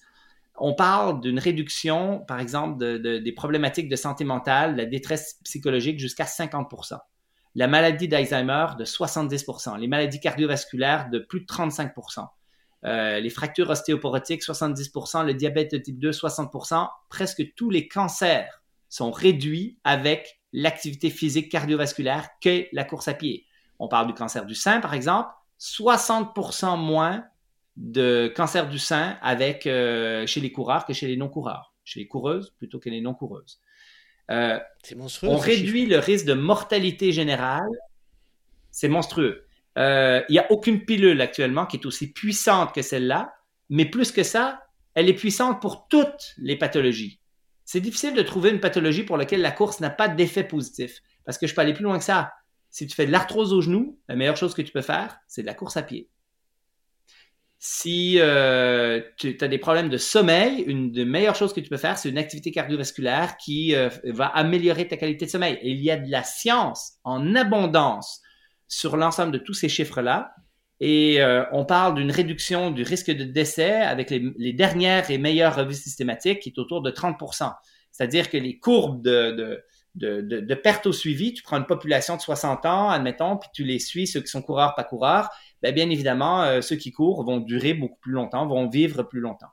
on 0.56 0.74
parle 0.74 1.22
d'une 1.22 1.40
réduction, 1.40 2.20
par 2.28 2.40
exemple, 2.40 3.00
des 3.00 3.32
problématiques 3.32 3.90
de 3.90 3.96
santé 3.96 4.24
mentale, 4.24 4.74
de 4.74 4.78
la 4.80 4.86
détresse 4.86 5.40
psychologique 5.44 6.00
jusqu'à 6.00 6.26
50 6.26 6.68
la 7.56 7.68
maladie 7.68 8.08
d'Alzheimer 8.08 8.68
de 8.78 8.86
70%, 8.86 9.78
les 9.78 9.88
maladies 9.88 10.20
cardiovasculaires 10.20 11.10
de 11.10 11.20
plus 11.20 11.42
de 11.42 11.46
35%, 11.46 12.28
euh, 12.84 13.20
les 13.20 13.30
fractures 13.30 13.70
ostéoporotiques 13.70 14.44
70%, 14.44 15.26
le 15.26 15.34
diabète 15.34 15.72
de 15.72 15.78
type 15.78 16.00
2 16.00 16.12
60%, 16.12 16.88
presque 17.10 17.54
tous 17.56 17.70
les 17.70 17.88
cancers 17.88 18.62
sont 18.90 19.12
réduits 19.12 19.78
avec 19.84 20.42
l'activité 20.54 21.10
physique 21.10 21.52
cardiovasculaire 21.52 22.30
que 22.42 22.66
la 22.72 22.84
course 22.84 23.08
à 23.08 23.14
pied. 23.14 23.46
On 23.80 23.88
parle 23.88 24.08
du 24.08 24.14
cancer 24.14 24.46
du 24.46 24.56
sein, 24.56 24.80
par 24.80 24.94
exemple, 24.94 25.30
60% 25.60 26.78
moins 26.78 27.24
de 27.78 28.32
cancer 28.36 28.68
du 28.68 28.80
sein 28.80 29.18
avec, 29.22 29.66
euh, 29.66 30.26
chez 30.28 30.42
les 30.42 30.52
coureurs 30.52 30.86
que 30.86 30.94
chez 30.94 31.08
les 31.08 31.18
non-coureurs, 31.18 31.74
chez 31.84 32.00
les 32.00 32.08
coureuses 32.08 32.52
plutôt 32.58 32.80
que 32.80 32.90
les 32.90 33.02
non-coureuses. 33.02 33.62
Euh, 34.32 34.60
on 35.24 35.38
réduit 35.38 35.86
le 35.86 36.00
risque 36.00 36.26
de 36.26 36.34
mortalité 36.34 37.12
générale. 37.12 37.70
C'est 38.72 38.88
monstrueux. 38.88 39.46
Euh, 39.78 40.22
il 40.30 40.34
n'y 40.34 40.40
a 40.40 40.52
aucune 40.52 40.86
pilule 40.86 41.22
actuellement 41.22 41.66
qui 41.66 41.78
est 41.78 41.86
aussi 41.86 42.12
puissante 42.12 42.74
que 42.74 42.82
celle-là, 42.82 43.34
mais 43.70 43.86
plus 43.86 44.12
que 44.12 44.24
ça, 44.24 44.64
elle 44.96 45.10
est 45.10 45.14
puissante 45.14 45.62
pour 45.62 45.88
toutes 45.88 46.34
les 46.38 46.56
pathologies. 46.56 47.20
C'est 47.66 47.80
difficile 47.80 48.14
de 48.14 48.22
trouver 48.22 48.50
une 48.50 48.60
pathologie 48.60 49.04
pour 49.04 49.18
laquelle 49.18 49.42
la 49.42 49.52
course 49.52 49.80
n'a 49.80 49.90
pas 49.90 50.08
d'effet 50.08 50.44
positif, 50.44 51.02
parce 51.26 51.38
que 51.38 51.48
je 51.48 51.56
peux 51.56 51.62
aller 51.62 51.74
plus 51.74 51.84
loin 51.84 51.98
que 51.98 52.04
ça. 52.04 52.34
Si 52.70 52.88
tu 52.88 52.96
fais 52.96 53.06
de 53.06 53.12
l'arthrose 53.12 53.54
au 53.54 53.62
genou, 53.62 54.00
la 54.08 54.16
meilleure 54.16 54.38
chose 54.38 54.54
que 54.54 54.62
tu 54.62 54.72
peux 54.72 54.82
faire, 54.82 55.18
c'est 55.28 55.42
de 55.42 55.48
la 55.48 55.54
course 55.54 55.78
à 55.78 55.84
pied. 55.84 56.10
Si 57.64 58.16
euh, 58.20 59.02
tu 59.18 59.38
as 59.40 59.48
des 59.48 59.60
problèmes 59.60 59.90
de 59.90 59.98
sommeil, 59.98 60.64
une 60.66 60.92
des 60.92 61.06
meilleures 61.06 61.36
choses 61.36 61.54
que 61.54 61.60
tu 61.60 61.70
peux 61.70 61.78
faire, 61.78 61.96
c'est 61.96 62.10
une 62.10 62.18
activité 62.18 62.50
cardiovasculaire 62.50 63.38
qui 63.38 63.76
euh, 63.76 63.88
va 64.04 64.26
améliorer 64.26 64.88
ta 64.88 64.98
qualité 64.98 65.28
de 65.28 65.30
sommeil. 65.30 65.60
Et 65.62 65.70
il 65.70 65.80
y 65.80 65.92
a 65.92 65.98
de 65.98 66.10
la 66.10 66.24
science 66.24 66.94
en 67.04 67.36
abondance 67.36 68.24
sur 68.68 68.98
l'ensemble 68.98 69.32
de 69.32 69.38
tous 69.38 69.54
ces 69.54 69.70
chiffres-là. 69.70 70.34
Et 70.80 71.22
euh, 71.22 71.44
on 71.52 71.64
parle 71.64 71.94
d'une 71.94 72.10
réduction 72.10 72.72
du 72.72 72.82
risque 72.82 73.12
de 73.12 73.26
décès 73.26 73.74
avec 73.74 74.10
les, 74.10 74.54
dernières 74.54 75.12
et 75.12 75.20
meilleures 75.20 75.56
revues 75.56 75.76
systématiques 75.76 76.40
qui 76.40 76.50
est 76.50 76.58
autour 76.58 76.82
de 76.82 76.90
30% 76.90 77.54
C'est-à-dire 77.92 78.32
que 78.32 78.38
les 78.38 78.58
courbes 78.58 79.04
de, 79.04 79.62
de, 79.94 80.22
de, 80.22 80.56
perte 80.56 80.88
au 80.88 80.94
suivi, 80.94 81.34
tu 81.34 81.44
prends 81.44 81.58
une 81.58 81.68
population 81.68 82.16
de 82.16 82.22
60 82.22 82.66
ans, 82.66 82.90
admettons, 82.90 83.38
puis 83.38 83.50
tu 83.54 83.64
les 83.64 83.78
suis, 83.78 84.08
ceux 84.08 84.22
qui 84.22 84.30
sont 84.30 84.42
coureurs, 84.42 84.74
pas 84.74 84.84
coureurs, 84.84 85.30
ben, 85.62 85.74
bien 85.74 85.90
évidemment, 85.90 86.44
euh, 86.44 86.62
ceux 86.62 86.76
qui 86.76 86.92
courent 86.92 87.24
vont 87.24 87.40
durer 87.40 87.74
beaucoup 87.74 88.00
plus 88.00 88.14
longtemps, 88.14 88.48
vont 88.48 88.68
vivre 88.68 89.04
plus 89.04 89.20
longtemps. 89.20 89.52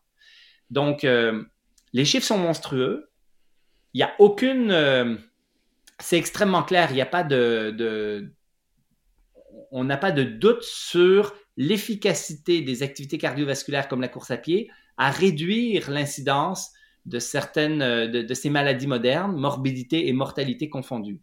Donc, 0.71 1.05
euh, 1.05 1.45
les 1.93 2.05
chiffres 2.05 2.27
sont 2.27 2.39
monstrueux. 2.39 3.11
Il 3.95 3.99
n'y 3.99 4.05
a 4.05 4.13
aucune... 4.19 4.71
Euh, 4.71 5.17
c'est 6.01 6.17
extrêmement 6.17 6.63
clair, 6.63 6.91
il 6.91 6.95
n'y 6.95 7.01
a 7.01 7.07
pas 7.07 7.25
de, 7.25 8.31
on 9.73 9.83
n'a 9.83 9.97
pas 9.97 10.13
de 10.13 10.23
doute 10.23 10.63
sur 10.63 11.35
l'efficacité 11.57 12.61
des 12.61 12.85
activités 12.85 13.19
cardiovasculaires 13.19 13.89
comme 13.89 14.01
la 14.01 14.07
course 14.07 14.31
à 14.31 14.37
pied 14.37 14.71
à 14.97 15.11
réduire 15.11 15.91
l'incidence 15.91 16.71
de 17.05 17.19
certaines 17.19 17.81
de, 17.81 18.23
de, 18.23 18.35
ces 18.35 18.49
maladies 18.49 18.87
modernes, 18.87 19.37
morbidité 19.37 20.07
et 20.07 20.13
mortalité 20.13 20.69
confondues. 20.69 21.21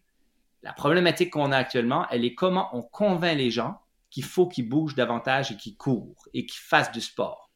La 0.62 0.74
problématique 0.74 1.32
qu'on 1.32 1.54
a 1.54 1.58
actuellement, 1.58 2.06
elle 2.12 2.26
est 2.26 2.36
comment 2.36 2.68
on 2.74 2.82
convainc 2.82 3.38
les 3.38 3.52
gens 3.52 3.80
qu'il 4.16 4.24
faut 4.24 4.48
qu'ils 4.48 4.70
bougent 4.70 4.96
davantage 4.96 5.52
et 5.52 5.58
qu'ils 5.58 5.76
courent 5.76 6.30
et 6.34 6.46
qu'ils 6.46 6.62
fassent 6.62 6.94
du 6.94 7.02
sport. 7.02 7.52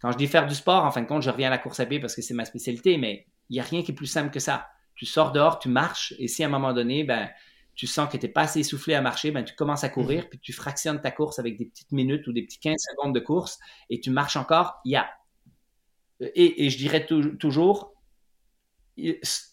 Quand 0.00 0.12
je 0.12 0.16
dis 0.16 0.28
faire 0.28 0.46
du 0.46 0.54
sport, 0.54 0.84
en 0.84 0.92
fin 0.92 1.02
de 1.02 1.06
compte, 1.08 1.22
je 1.22 1.30
reviens 1.30 1.48
à 1.48 1.50
la 1.50 1.58
course 1.58 1.80
à 1.80 1.86
pied 1.86 1.98
parce 1.98 2.14
que 2.14 2.22
c'est 2.22 2.32
ma 2.32 2.44
spécialité, 2.44 2.96
mais 2.96 3.26
il 3.48 3.54
n'y 3.54 3.60
a 3.60 3.64
rien 3.64 3.82
qui 3.82 3.90
est 3.90 3.94
plus 3.94 4.06
simple 4.06 4.30
que 4.30 4.38
ça. 4.38 4.68
Tu 4.94 5.04
sors 5.04 5.32
dehors, 5.32 5.58
tu 5.58 5.68
marches, 5.68 6.14
et 6.20 6.28
si 6.28 6.44
à 6.44 6.46
un 6.46 6.48
moment 6.48 6.72
donné, 6.72 7.02
ben, 7.02 7.28
tu 7.74 7.88
sens 7.88 8.08
que 8.08 8.16
tu 8.16 8.24
n'es 8.24 8.32
pas 8.32 8.42
assez 8.42 8.60
essoufflé 8.60 8.94
à 8.94 9.00
marcher, 9.00 9.32
ben, 9.32 9.44
tu 9.44 9.56
commences 9.56 9.82
à 9.82 9.88
courir, 9.88 10.22
mhm. 10.22 10.28
puis 10.28 10.38
tu 10.38 10.52
fractionnes 10.52 11.00
ta 11.00 11.10
course 11.10 11.40
avec 11.40 11.58
des 11.58 11.66
petites 11.66 11.90
minutes 11.90 12.24
ou 12.28 12.32
des 12.32 12.44
petits 12.44 12.60
15 12.60 12.76
secondes 12.78 13.12
de 13.12 13.20
course, 13.20 13.58
et 13.88 13.98
tu 13.98 14.10
marches 14.10 14.36
encore. 14.36 14.78
Il 14.84 14.92
y 14.92 14.96
a. 14.96 15.10
Et, 16.20 16.70
je 16.70 16.78
dirais 16.78 17.04
toujours, 17.04 17.94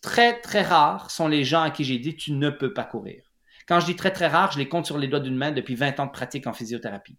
très, 0.03 0.39
très 0.39 0.61
rares 0.61 1.09
sont 1.09 1.27
les 1.27 1.43
gens 1.43 1.63
à 1.63 1.71
qui 1.71 1.83
j'ai 1.83 1.97
dit 1.97 2.15
tu 2.15 2.33
ne 2.33 2.51
peux 2.51 2.75
pas 2.75 2.83
courir. 2.83 3.26
Quand 3.67 3.79
je 3.79 3.85
dis 3.85 3.95
très, 3.95 4.11
très 4.11 4.27
rare, 4.27 4.51
je 4.51 4.59
les 4.59 4.69
compte 4.69 4.85
sur 4.85 4.97
les 4.97 5.07
doigts 5.07 5.19
d'une 5.19 5.35
main 5.35 5.51
depuis 5.51 5.75
20 5.75 5.99
ans 5.99 6.05
de 6.05 6.11
pratique 6.11 6.47
en 6.47 6.53
physiothérapie. 6.53 7.17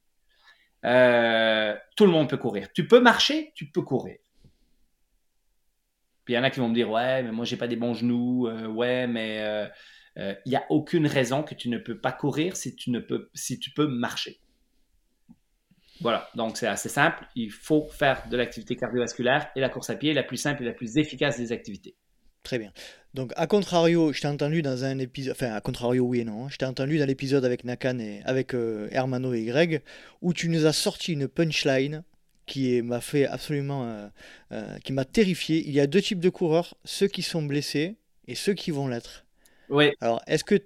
Euh, 0.85 1.77
tout 1.97 2.07
le 2.07 2.13
monde 2.13 2.29
peut 2.29 2.37
courir. 2.37 2.73
Tu 2.73 2.87
peux 2.87 3.01
marcher, 3.01 3.53
tu 3.55 3.67
peux 3.67 3.83
courir. 3.83 4.17
Puis 6.25 6.35
il 6.35 6.37
y 6.37 6.39
en 6.39 6.45
a 6.45 6.51
qui 6.51 6.61
vont 6.61 6.69
me 6.69 6.75
dire 6.75 6.91
Ouais, 6.91 7.23
mais 7.23 7.33
moi, 7.33 7.45
j'ai 7.45 7.57
pas 7.57 7.69
des 7.69 7.77
bons 7.77 7.95
genoux. 7.95 8.47
Euh, 8.47 8.67
ouais, 8.67 9.07
mais 9.07 9.41
euh, 9.41 10.35
il 10.47 10.51
n'y 10.51 10.57
a 10.57 10.65
aucune 10.71 11.07
raison 11.07 11.43
que 11.43 11.55
tu 11.55 11.69
ne 11.69 11.79
peux 11.79 12.01
pas 12.01 12.13
courir 12.13 12.57
si 12.57 12.75
tu, 12.75 12.91
ne 12.91 13.01
peux, 13.01 13.29
si 13.35 13.59
tu 13.59 13.71
peux 13.71 13.87
marcher. 13.87 14.41
Voilà, 16.01 16.29
donc 16.35 16.57
c'est 16.57 16.67
assez 16.67 16.89
simple. 16.89 17.27
Il 17.35 17.51
faut 17.51 17.89
faire 17.89 18.29
de 18.29 18.37
l'activité 18.37 18.77
cardiovasculaire 18.77 19.51
et 19.57 19.61
la 19.61 19.69
course 19.69 19.91
à 19.91 19.97
pied 19.97 20.13
est 20.13 20.15
la 20.15 20.23
plus 20.23 20.37
simple 20.37 20.63
et 20.63 20.67
la 20.67 20.73
plus 20.73 20.97
efficace 20.97 21.39
des 21.39 21.53
activités. 21.53 21.97
Très 22.43 22.59
bien. 22.59 22.73
Donc, 23.15 23.33
à 23.37 23.47
contrario, 23.47 24.13
je 24.13 24.21
t'ai 24.21 24.29
entendu 24.29 24.61
dans 24.63 24.85
un 24.85 24.99
épisode, 24.99 25.33
enfin, 25.33 25.53
à 25.53 25.61
contrario, 25.61 26.05
oui 26.05 26.21
et 26.21 26.25
non, 26.25 26.45
hein. 26.45 26.49
je 26.51 26.57
t'ai 26.59 26.67
entendu 26.67 26.99
dans 26.99 27.07
l'épisode 27.07 27.45
avec 27.45 27.65
Nakan 27.65 27.99
et 27.99 28.21
avec 28.25 28.55
euh, 28.55 28.89
Hermano 28.91 29.33
et 29.33 29.45
Greg, 29.45 29.83
où 30.21 30.35
tu 30.35 30.49
nous 30.49 30.67
as 30.67 30.75
sorti 30.75 31.15
une 31.15 31.27
punchline 31.27 32.05
qui 32.45 32.81
m'a 32.83 33.01
fait 33.01 33.27
absolument, 33.27 33.85
euh, 33.87 34.07
euh, 34.53 34.79
qui 34.85 34.93
m'a 34.93 35.05
terrifié. 35.05 35.65
Il 35.67 35.73
y 35.73 35.81
a 35.81 35.87
deux 35.87 36.03
types 36.03 36.21
de 36.21 36.29
coureurs, 36.29 36.77
ceux 36.85 37.09
qui 37.09 37.23
sont 37.23 37.43
blessés 37.43 37.97
et 38.27 38.35
ceux 38.35 38.55
qui 38.55 38.71
vont 38.71 38.89
l'être. 38.89 39.25
Oui. 39.71 39.93
Alors, 40.01 40.21
est-ce 40.27 40.45
que, 40.45 40.61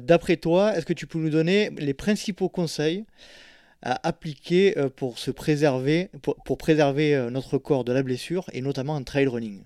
d'après 0.00 0.36
toi, 0.36 0.76
est-ce 0.76 0.86
que 0.86 0.92
tu 0.92 1.06
peux 1.06 1.18
nous 1.18 1.30
donner 1.30 1.70
les 1.78 1.94
principaux 1.94 2.48
conseils 2.48 3.04
à 3.82 4.06
appliquer 4.06 4.74
pour 4.96 5.18
se 5.18 5.30
préserver, 5.30 6.10
pour, 6.22 6.36
pour 6.44 6.58
préserver 6.58 7.28
notre 7.30 7.58
corps 7.58 7.84
de 7.84 7.92
la 7.92 8.02
blessure 8.02 8.46
et 8.52 8.60
notamment 8.60 8.94
en 8.94 9.02
trail 9.02 9.26
running? 9.26 9.62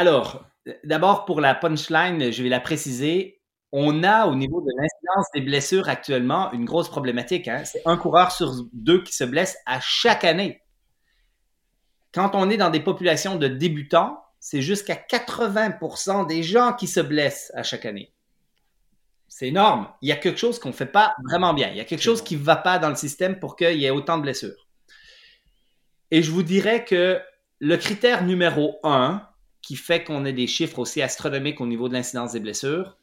Alors, 0.00 0.46
d'abord, 0.82 1.26
pour 1.26 1.42
la 1.42 1.54
punchline, 1.54 2.32
je 2.32 2.42
vais 2.42 2.48
la 2.48 2.58
préciser. 2.58 3.42
On 3.70 4.02
a 4.02 4.28
au 4.28 4.34
niveau 4.34 4.62
de 4.62 4.70
l'incidence 4.74 5.26
des 5.34 5.42
blessures 5.42 5.90
actuellement 5.90 6.50
une 6.52 6.64
grosse 6.64 6.88
problématique. 6.88 7.48
Hein. 7.48 7.64
C'est 7.66 7.82
un 7.84 7.98
coureur 7.98 8.32
sur 8.32 8.50
deux 8.72 9.02
qui 9.02 9.14
se 9.14 9.24
blesse 9.24 9.58
à 9.66 9.78
chaque 9.80 10.24
année. 10.24 10.62
Quand 12.14 12.34
on 12.34 12.48
est 12.48 12.56
dans 12.56 12.70
des 12.70 12.80
populations 12.80 13.36
de 13.36 13.46
débutants, 13.46 14.24
c'est 14.40 14.62
jusqu'à 14.62 14.94
80% 14.94 16.26
des 16.26 16.42
gens 16.42 16.72
qui 16.72 16.86
se 16.86 17.00
blessent 17.00 17.52
à 17.54 17.62
chaque 17.62 17.84
année. 17.84 18.14
C'est 19.28 19.48
énorme. 19.48 19.86
Il 20.00 20.08
y 20.08 20.12
a 20.12 20.16
quelque 20.16 20.40
chose 20.40 20.58
qu'on 20.58 20.70
ne 20.70 20.74
fait 20.74 20.86
pas 20.86 21.14
vraiment 21.28 21.52
bien. 21.52 21.68
Il 21.68 21.76
y 21.76 21.80
a 21.80 21.84
quelque 21.84 22.02
chose 22.02 22.22
qui 22.22 22.38
ne 22.38 22.42
va 22.42 22.56
pas 22.56 22.78
dans 22.78 22.88
le 22.88 22.94
système 22.96 23.38
pour 23.38 23.54
qu'il 23.54 23.76
y 23.76 23.84
ait 23.84 23.90
autant 23.90 24.16
de 24.16 24.22
blessures. 24.22 24.66
Et 26.10 26.22
je 26.22 26.30
vous 26.30 26.42
dirais 26.42 26.86
que 26.86 27.20
le 27.58 27.76
critère 27.76 28.24
numéro 28.24 28.80
un, 28.82 29.26
qui 29.62 29.76
fait 29.76 30.04
qu'on 30.04 30.24
ait 30.24 30.32
des 30.32 30.46
chiffres 30.46 30.78
aussi 30.78 31.02
astronomiques 31.02 31.60
au 31.60 31.66
niveau 31.66 31.88
de 31.88 31.94
l'incidence 31.94 32.32
des 32.32 32.40
blessures, 32.40 32.96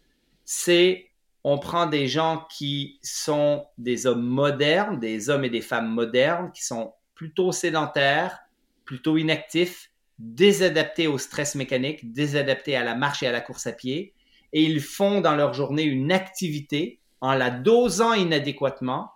c'est 0.45 1.09
on 1.43 1.59
prend 1.59 1.85
des 1.85 2.07
gens 2.07 2.45
qui 2.51 2.99
sont 3.01 3.65
des 3.77 4.05
hommes 4.05 4.25
modernes, 4.25 4.99
des 4.99 5.29
hommes 5.29 5.45
et 5.45 5.49
des 5.49 5.61
femmes 5.61 5.89
modernes, 5.89 6.51
qui 6.53 6.65
sont 6.65 6.93
plutôt 7.15 7.51
sédentaires, 7.51 8.39
plutôt 8.85 9.17
inactifs, 9.17 9.91
désadaptés 10.19 11.07
au 11.07 11.17
stress 11.17 11.55
mécanique, 11.55 12.11
désadaptés 12.11 12.75
à 12.75 12.83
la 12.83 12.95
marche 12.95 13.23
et 13.23 13.27
à 13.27 13.31
la 13.31 13.41
course 13.41 13.67
à 13.67 13.71
pied, 13.71 14.13
et 14.51 14.63
ils 14.63 14.81
font 14.81 15.21
dans 15.21 15.35
leur 15.35 15.53
journée 15.53 15.83
une 15.83 16.11
activité 16.11 16.99
en 17.21 17.33
la 17.33 17.49
dosant 17.49 18.13
inadéquatement, 18.13 19.11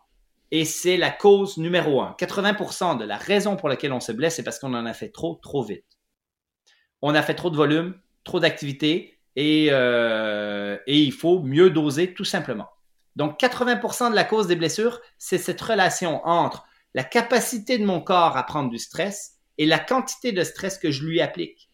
et 0.51 0.65
c'est 0.65 0.97
la 0.97 1.11
cause 1.11 1.57
numéro 1.57 2.01
un. 2.01 2.15
80% 2.19 2.97
de 2.97 3.05
la 3.05 3.17
raison 3.17 3.55
pour 3.55 3.69
laquelle 3.69 3.93
on 3.93 3.99
se 3.99 4.11
blesse, 4.11 4.35
c'est 4.35 4.43
parce 4.43 4.59
qu'on 4.59 4.73
en 4.73 4.85
a 4.85 4.93
fait 4.93 5.09
trop, 5.09 5.39
trop 5.41 5.63
vite 5.63 5.85
on 7.01 7.15
a 7.15 7.21
fait 7.21 7.35
trop 7.35 7.49
de 7.49 7.55
volume, 7.55 7.95
trop 8.23 8.39
d'activité 8.39 9.17
euh, 9.37 10.77
et, 10.87 10.99
il 10.99 11.11
faut 11.11 11.41
mieux 11.41 11.69
doser 11.69 12.13
tout 12.13 12.25
simplement. 12.25 12.69
Donc 13.15 13.39
80% 13.39 14.11
de 14.11 14.15
la 14.15 14.23
cause 14.23 14.47
des 14.47 14.55
blessures, 14.55 15.01
c'est 15.17 15.37
cette 15.37 15.61
relation 15.61 16.25
entre 16.25 16.65
la 16.93 17.03
capacité 17.03 17.77
de 17.77 17.85
mon 17.85 18.01
corps 18.01 18.37
à 18.37 18.43
prendre 18.43 18.69
du 18.69 18.77
stress 18.77 19.37
et 19.57 19.65
la 19.65 19.79
quantité 19.79 20.31
de 20.31 20.43
stress 20.43 20.77
que 20.77 20.91
je 20.91 21.05
lui 21.05 21.21
applique. 21.21 21.69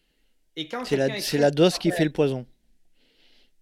C'est 0.84 0.96
la, 0.96 1.08
la, 1.08 1.50
dose 1.52 1.78
qui 1.78 1.92
fait 1.92 2.04
le 2.04 2.10
poison. 2.10 2.44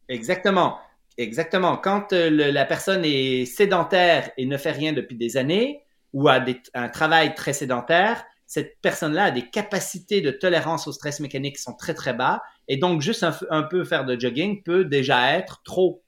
Exactement. 0.09 0.79
Exactement. 1.19 1.77
Quand 1.77 2.13
euh, 2.15 2.31
la 2.31 2.65
personne 2.65 3.05
est 3.05 3.45
sédentaire 3.45 4.31
et 4.39 4.47
ne 4.47 4.57
fait 4.57 4.71
rien 4.71 4.95
depuis 4.95 5.17
des 5.17 5.37
années, 5.37 5.83
ou 6.15 6.29
a 6.29 6.43
un 6.73 6.89
travail 6.89 7.35
très 7.35 7.53
sédentaire, 7.53 8.25
cette 8.47 8.81
personne-là 8.81 9.25
a 9.25 9.31
des 9.31 9.51
capacités 9.51 10.21
de 10.21 10.31
tolérance 10.31 10.87
au 10.87 10.93
stress 10.93 11.21
mécanique 11.21 11.57
qui 11.57 11.63
sont 11.63 11.75
très, 11.75 11.95
très 11.95 12.15
bas. 12.15 12.43
Et 12.69 12.77
donc, 12.77 13.01
juste 13.01 13.27
un, 13.51 13.63
peu 13.65 13.85
faire 13.85 14.05
de 14.05 14.19
jogging 14.19 14.63
peut 14.63 14.85
déjà 14.85 15.37
être 15.37 15.63
trop. 15.65 16.03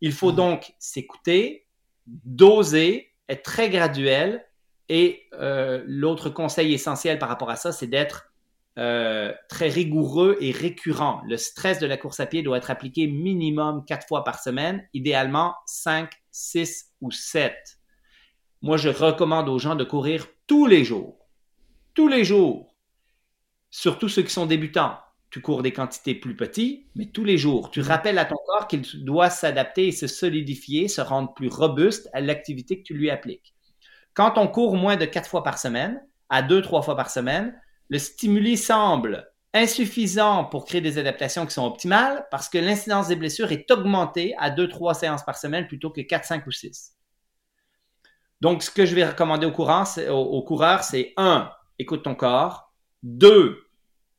Il 0.00 0.12
faut 0.12 0.30
mhm. 0.30 0.36
donc 0.36 0.74
s'écouter, 0.78 1.66
doser, 2.06 3.12
être 3.28 3.42
très 3.42 3.68
graduel. 3.68 4.44
Et 4.88 5.24
euh, 5.34 5.82
l'autre 5.86 6.30
conseil 6.30 6.72
essentiel 6.72 7.18
par 7.18 7.28
rapport 7.28 7.50
à 7.50 7.56
ça, 7.56 7.72
c'est 7.72 7.88
d'être 7.88 8.32
euh, 8.78 9.32
très 9.48 9.68
rigoureux 9.68 10.36
et 10.40 10.52
récurrent. 10.52 11.20
Le 11.26 11.36
stress 11.36 11.80
de 11.80 11.86
la 11.86 11.96
course 11.96 12.20
à 12.20 12.26
pied 12.26 12.42
doit 12.42 12.58
être 12.58 12.70
appliqué 12.70 13.08
minimum 13.08 13.84
quatre 13.84 14.06
fois 14.06 14.22
par 14.22 14.40
semaine, 14.40 14.86
idéalement 14.94 15.56
cinq, 15.66 16.12
six 16.30 16.92
ou 17.00 17.10
sept. 17.10 17.80
Moi, 18.62 18.76
je 18.76 18.88
recommande 18.88 19.48
aux 19.48 19.58
gens 19.58 19.74
de 19.74 19.84
courir 19.84 20.28
tous 20.46 20.66
les 20.66 20.84
jours 20.84 21.25
tous 21.96 22.06
les 22.06 22.24
jours. 22.24 22.76
Surtout 23.70 24.08
ceux 24.08 24.22
qui 24.22 24.32
sont 24.32 24.46
débutants. 24.46 24.98
Tu 25.30 25.40
cours 25.40 25.62
des 25.62 25.72
quantités 25.72 26.14
plus 26.14 26.36
petites, 26.36 26.86
mais 26.94 27.06
tous 27.06 27.24
les 27.24 27.38
jours. 27.38 27.70
Tu 27.70 27.80
mm. 27.80 27.84
rappelles 27.84 28.18
à 28.18 28.26
ton 28.26 28.36
corps 28.46 28.68
qu'il 28.68 28.84
doit 29.04 29.30
s'adapter 29.30 29.88
et 29.88 29.92
se 29.92 30.06
solidifier, 30.06 30.86
se 30.86 31.00
rendre 31.00 31.34
plus 31.34 31.48
robuste 31.48 32.08
à 32.12 32.20
l'activité 32.20 32.78
que 32.78 32.84
tu 32.84 32.94
lui 32.94 33.10
appliques. 33.10 33.54
Quand 34.14 34.38
on 34.38 34.46
court 34.46 34.76
moins 34.76 34.96
de 34.96 35.04
quatre 35.06 35.28
fois 35.28 35.42
par 35.42 35.58
semaine, 35.58 36.00
à 36.28 36.42
deux, 36.42 36.62
trois 36.62 36.82
fois 36.82 36.96
par 36.96 37.10
semaine, 37.10 37.58
le 37.88 37.98
stimuli 37.98 38.56
semble 38.56 39.26
insuffisant 39.54 40.44
pour 40.44 40.66
créer 40.66 40.82
des 40.82 40.98
adaptations 40.98 41.46
qui 41.46 41.54
sont 41.54 41.64
optimales 41.64 42.26
parce 42.30 42.48
que 42.48 42.58
l'incidence 42.58 43.08
des 43.08 43.16
blessures 43.16 43.52
est 43.52 43.70
augmentée 43.70 44.34
à 44.38 44.50
deux, 44.50 44.68
trois 44.68 44.92
séances 44.92 45.24
par 45.24 45.38
semaine 45.38 45.66
plutôt 45.66 45.90
que 45.90 46.02
quatre, 46.02 46.26
cinq 46.26 46.46
ou 46.46 46.50
six. 46.50 46.94
Donc, 48.42 48.62
ce 48.62 48.70
que 48.70 48.84
je 48.84 48.94
vais 48.94 49.06
recommander 49.06 49.46
aux, 49.46 49.52
coureurs, 49.52 50.84
c'est 50.84 51.14
un, 51.16 51.50
écoute 51.78 52.02
ton 52.02 52.14
corps. 52.14 52.72
Deux, 53.02 53.66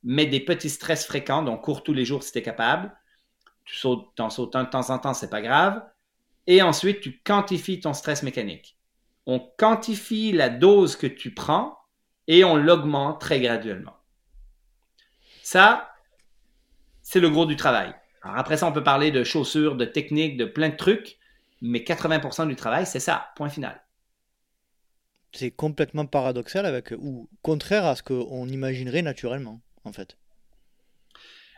mets 0.04 0.26
des 0.26 0.40
petits 0.40 0.70
stress 0.70 1.06
fréquents, 1.06 1.44
donc 1.44 1.62
cours 1.62 1.84
tous 1.84 1.94
les 1.94 2.06
jours 2.06 2.24
si 2.24 2.32
tu 2.32 2.40
es 2.40 2.42
capable. 2.42 2.96
Tu 3.66 3.76
sautes, 3.76 4.20
en 4.20 4.30
sautant 4.30 4.64
de 4.64 4.70
temps 4.70 4.90
en 4.90 5.00
temps, 5.00 5.14
c'est 5.14 5.30
pas 5.30 5.42
grave. 5.42 5.84
Et 6.46 6.62
ensuite, 6.62 7.02
tu 7.02 7.20
quantifies 7.24 7.82
ton 7.82 7.94
stress 7.94 8.24
mécanique. 8.24 8.78
On 9.26 9.40
quantifie 9.58 10.32
la 10.32 10.50
dose 10.50 10.96
que 10.96 11.08
tu 11.08 11.34
prends 11.34 11.78
et 12.28 12.46
on 12.46 12.56
l'augmente 12.56 13.20
très 13.20 13.42
graduellement. 13.42 13.98
Ça, 15.44 15.92
c'est 17.02 17.20
le 17.20 17.30
gros 17.30 17.46
du 17.46 17.58
travail. 17.58 17.94
Alors 18.22 18.38
après 18.38 18.58
ça, 18.58 18.68
on 18.68 18.72
peut 18.72 18.84
parler 18.84 19.12
de 19.12 19.24
chaussures, 19.24 19.76
de 19.76 19.86
techniques, 19.86 20.38
de 20.38 20.46
plein 20.46 20.70
de 20.70 20.76
trucs, 20.76 21.18
mais 21.62 21.80
80% 21.80 22.48
du 22.48 22.56
travail, 22.56 22.86
c'est 22.86 23.00
ça, 23.00 23.30
point 23.36 23.50
final 23.50 23.82
c'est 25.32 25.52
complètement 25.52 26.06
paradoxal 26.06 26.66
avec, 26.66 26.94
ou 26.98 27.30
contraire 27.42 27.86
à 27.86 27.96
ce 27.96 28.04
qu'on 28.04 28.48
imaginerait 28.48 29.02
naturellement, 29.02 29.62
en 29.84 29.92
fait. 29.92 30.18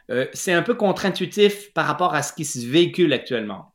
Euh, 0.10 0.26
c'est 0.34 0.54
un 0.54 0.64
peu 0.64 0.74
contre-intuitif 0.74 1.74
par 1.74 1.86
rapport 1.86 2.16
à 2.16 2.24
ce 2.24 2.34
qui 2.34 2.46
se 2.46 2.66
véhicule 2.66 3.14
actuellement. 3.14 3.74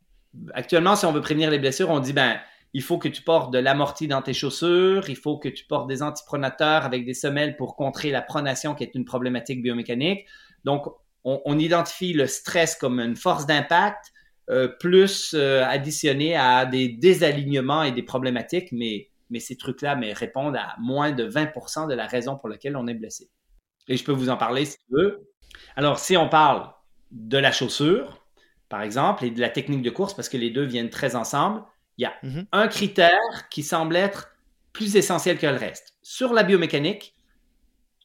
Actuellement, 0.53 0.97
si 0.97 1.07
on 1.07 1.13
veut 1.13 1.21
prévenir 1.21 1.51
les 1.51 1.61
blessures, 1.61 1.91
on 1.91 2.01
dit 2.01 2.13
ben 2.13 2.41
il 2.73 2.83
faut 2.83 2.99
que 2.99 3.09
tu 3.09 3.23
portes 3.23 3.53
de 3.53 3.59
l'amorti 3.59 4.09
dans 4.09 4.21
tes 4.21 4.35
chaussures, 4.35 5.09
il 5.09 5.17
faut 5.17 5.39
que 5.39 5.49
tu 5.49 5.65
portes 5.65 5.89
des 5.89 6.03
antipronateurs 6.03 6.85
avec 6.85 7.07
des 7.07 7.15
semelles 7.15 7.57
pour 7.57 7.77
contrer 7.77 8.11
la 8.11 8.21
pronation 8.21 8.75
qui 8.75 8.83
est 8.83 8.97
une 8.97 9.05
problématique 9.05 9.63
biomécanique. 9.63 10.27
Donc, 10.65 10.87
on, 11.23 11.59
identifie 11.59 12.13
le 12.13 12.27
stress 12.27 12.75
comme 12.75 13.01
une 13.01 13.17
force 13.17 13.47
d'impact, 13.47 14.13
euh, 14.51 14.69
plus 14.69 15.35
euh, 15.35 15.65
additionné 15.65 16.37
à 16.37 16.67
des 16.67 16.89
désalignements 16.89 17.83
et 17.83 17.93
des 17.93 18.03
problématiques, 18.03 18.73
mais 18.73 19.09
mais 19.35 19.41
ces 19.41 19.57
trucs-là 19.57 19.97
mais 19.97 20.13
répondent 20.13 20.55
à 20.55 20.77
moins 20.79 21.11
de 21.11 21.25
20 21.25 21.89
de 21.89 21.95
la 21.95 22.07
raison 22.07 22.37
pour 22.37 22.49
laquelle 22.49 22.77
on 22.77 22.87
est 22.87 22.95
blessé. 22.95 23.29
Et 23.89 23.97
je 23.97 24.05
peux 24.05 24.13
vous 24.13 24.31
en 24.31 24.37
parler 24.37 24.65
si 24.65 24.79
tu 24.79 24.85
veux. 24.91 25.29
Alors, 25.75 25.99
si 25.99 26.17
on 26.17 26.29
parle 26.29 26.71
de 27.11 27.37
la 27.37 27.51
chaussure, 27.51 28.25
par 28.69 28.83
exemple, 28.83 29.25
et 29.25 29.31
de 29.31 29.41
la 29.41 29.49
technique 29.49 29.83
de 29.83 29.91
course, 29.91 30.15
parce 30.15 30.29
que 30.29 30.37
les 30.37 30.51
deux 30.51 30.63
viennent 30.63 30.89
très 30.89 31.17
ensemble, 31.17 31.65
il 31.99 32.03
y 32.03 32.05
a 32.05 32.15
mhm. 32.23 32.47
un 32.53 32.69
critère 32.69 33.49
qui 33.51 33.65
semble 33.65 33.97
être 33.97 34.37
plus 34.73 34.95
essentiel 34.95 35.37
que 35.37 35.47
le 35.47 35.57
reste. 35.57 35.97
sur 36.03 36.33
la 36.33 36.45
biomécanique, 36.45 37.15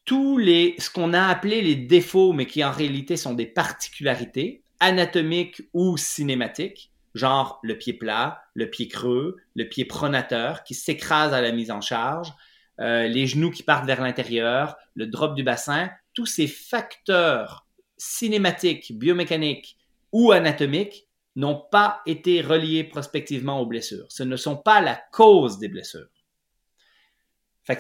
tous 0.06 0.39
les, 0.39 0.73
ce 0.80 0.89
qu'on 0.89 1.14
a 1.14 1.27
appelé 1.27 1.61
les 1.61 1.76
défauts, 1.76 2.34
mais 2.34 2.47
qui 2.47 2.64
en 2.64 2.72
réalité 2.72 3.15
sont 3.15 3.35
des 3.35 3.45
particularités 3.45 4.64
anatomiques 4.80 5.61
ou 5.73 5.97
cinématiques, 5.97 6.91
genre 7.19 7.59
le 7.61 7.77
pied 7.77 7.93
plat, 7.93 8.41
le 8.55 8.69
pied 8.69 8.87
creux, 8.87 9.37
le 9.55 9.69
pied 9.69 9.85
pronateur 9.85 10.63
qui 10.63 10.73
s'écrase 10.73 11.33
à 11.33 11.41
la 11.41 11.51
mise 11.51 11.69
en 11.69 11.81
charge, 11.81 12.33
euh, 12.79 13.07
les 13.07 13.27
genoux 13.27 13.51
qui 13.51 13.63
partent 13.63 13.85
vers 13.85 14.01
l'intérieur, 14.01 14.77
le 14.95 15.05
drop 15.05 15.35
du 15.35 15.43
bassin, 15.43 15.91
tous 16.13 16.25
ces 16.25 16.47
facteurs 16.47 17.67
cinématiques, 17.97 18.97
biomécaniques 18.97 19.77
ou 20.11 20.31
anatomiques 20.31 21.07
n'ont 21.35 21.61
pas 21.71 22.01
été 22.05 22.41
reliés 22.41 22.83
prospectivement 22.83 23.61
aux 23.61 23.65
blessures. 23.65 24.07
Ce 24.09 24.23
ne 24.23 24.35
sont 24.35 24.57
pas 24.57 24.81
la 24.81 24.99
cause 25.11 25.59
des 25.59 25.67
blessures. 25.67 26.07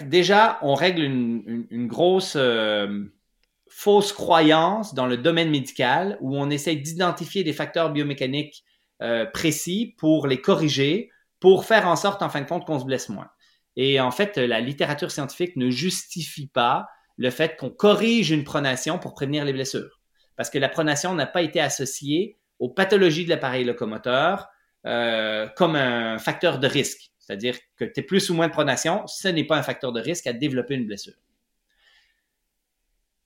Déjà, 0.03 0.59
on 0.61 0.75
règle 0.75 1.01
une, 1.01 1.87
grosse 1.87 2.35
euh, 2.35 3.05
fausse 3.67 4.13
croyance 4.13 4.93
dans 4.93 5.07
le 5.07 5.17
domaine 5.17 5.49
médical 5.49 6.17
où 6.21 6.37
on 6.37 6.49
essaie 6.51 6.75
d'identifier 6.75 7.43
des 7.43 7.53
facteurs 7.53 7.91
biomécaniques 7.91 8.63
euh, 9.01 9.25
précis 9.25 9.95
pour 9.97 10.27
les 10.27 10.41
corriger, 10.41 11.09
pour 11.39 11.65
faire 11.65 11.87
en 11.87 11.95
sorte, 11.95 12.21
en 12.21 12.29
fin 12.29 12.41
de 12.41 12.47
compte, 12.47 12.65
qu'on 12.65 12.79
se 12.79 12.85
blesse 12.85 13.09
moins. 13.09 13.29
Et 13.75 13.99
en 13.99 14.11
fait, 14.11 14.37
la 14.37 14.59
littérature 14.59 15.11
scientifique 15.11 15.55
ne 15.55 15.69
justifie 15.69 16.47
pas 16.47 16.87
le 17.17 17.29
fait 17.29 17.57
qu'on 17.57 17.69
corrige 17.69 18.31
une 18.31 18.43
pronation 18.43 18.99
pour 18.99 19.13
prévenir 19.13 19.45
les 19.45 19.53
blessures. 19.53 20.01
Parce 20.35 20.49
que 20.49 20.57
la 20.57 20.69
pronation 20.69 21.13
n'a 21.15 21.25
pas 21.25 21.41
été 21.41 21.59
associée 21.59 22.37
aux 22.59 22.69
pathologies 22.69 23.25
de 23.25 23.29
l'appareil 23.29 23.63
locomoteur 23.63 24.47
euh, 24.85 25.47
comme 25.55 25.75
un 25.75 26.17
facteur 26.17 26.59
de 26.59 26.67
risque. 26.67 27.11
C'est-à-dire 27.19 27.57
que 27.75 27.85
tu 27.85 28.03
plus 28.03 28.29
ou 28.29 28.33
moins 28.33 28.47
de 28.47 28.53
pronation, 28.53 29.05
ce 29.07 29.27
n'est 29.27 29.43
pas 29.43 29.57
un 29.57 29.63
facteur 29.63 29.91
de 29.91 29.99
risque 29.99 30.27
à 30.27 30.33
développer 30.33 30.75
une 30.75 30.85
blessure. 30.85 31.13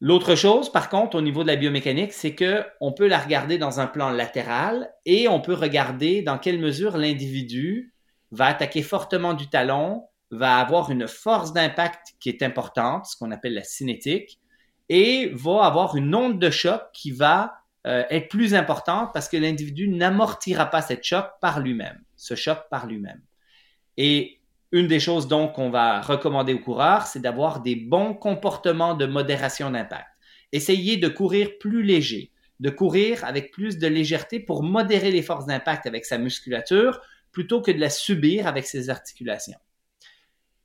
L'autre 0.05 0.35
chose, 0.35 0.69
par 0.69 0.89
contre, 0.89 1.15
au 1.15 1.21
niveau 1.21 1.43
de 1.43 1.47
la 1.47 1.55
biomécanique, 1.55 2.11
c'est 2.11 2.35
qu'on 2.35 2.91
peut 2.91 3.07
la 3.07 3.17
regarder 3.17 3.57
dans 3.57 3.79
un 3.79 3.87
plan 3.87 4.09
latéral 4.09 4.93
et 5.05 5.29
on 5.29 5.39
peut 5.39 5.53
regarder 5.53 6.21
dans 6.21 6.37
quelle 6.37 6.59
mesure 6.59 6.97
l'individu 6.97 7.93
va 8.31 8.47
attaquer 8.47 8.81
fortement 8.81 9.33
du 9.33 9.47
talon, 9.47 10.03
va 10.29 10.57
avoir 10.57 10.91
une 10.91 11.07
force 11.07 11.53
d'impact 11.53 12.15
qui 12.19 12.27
est 12.27 12.43
importante, 12.43 13.05
ce 13.05 13.15
qu'on 13.15 13.31
appelle 13.31 13.53
la 13.53 13.63
cinétique, 13.63 14.41
et 14.89 15.31
va 15.33 15.63
avoir 15.63 15.95
une 15.95 16.13
onde 16.13 16.37
de 16.37 16.49
choc 16.49 16.81
qui 16.91 17.11
va 17.11 17.53
euh, 17.87 18.03
être 18.09 18.27
plus 18.27 18.55
importante 18.55 19.11
parce 19.13 19.29
que 19.29 19.37
l'individu 19.37 19.87
n'amortira 19.87 20.65
pas 20.65 20.81
cette 20.81 21.05
choc 21.05 21.27
par 21.39 21.61
lui-même, 21.61 22.03
ce 22.17 22.35
choc 22.35 22.57
par 22.69 22.87
lui-même. 22.87 23.21
Et 23.95 24.41
une 24.73 24.87
des 24.87 24.99
choses 24.99 25.27
donc 25.27 25.53
qu'on 25.53 25.69
va 25.69 26.01
recommander 26.01 26.53
aux 26.53 26.59
coureurs, 26.59 27.05
c'est 27.05 27.21
d'avoir 27.21 27.61
des 27.61 27.75
bons 27.75 28.15
comportements 28.15 28.95
de 28.95 29.05
modération 29.05 29.69
d'impact. 29.69 30.07
Essayez 30.51 30.97
de 30.97 31.07
courir 31.07 31.59
plus 31.59 31.83
léger, 31.83 32.31
de 32.59 32.71
courir 32.71 33.23
avec 33.23 33.51
plus 33.51 33.77
de 33.77 33.87
légèreté 33.87 34.39
pour 34.39 34.63
modérer 34.63 35.11
les 35.11 35.21
forces 35.21 35.45
d'impact 35.45 35.85
avec 35.85 36.05
sa 36.05 36.17
musculature 36.17 36.99
plutôt 37.31 37.61
que 37.61 37.69
de 37.69 37.79
la 37.79 37.91
subir 37.91 38.47
avec 38.47 38.65
ses 38.65 38.89
articulations. 38.89 39.59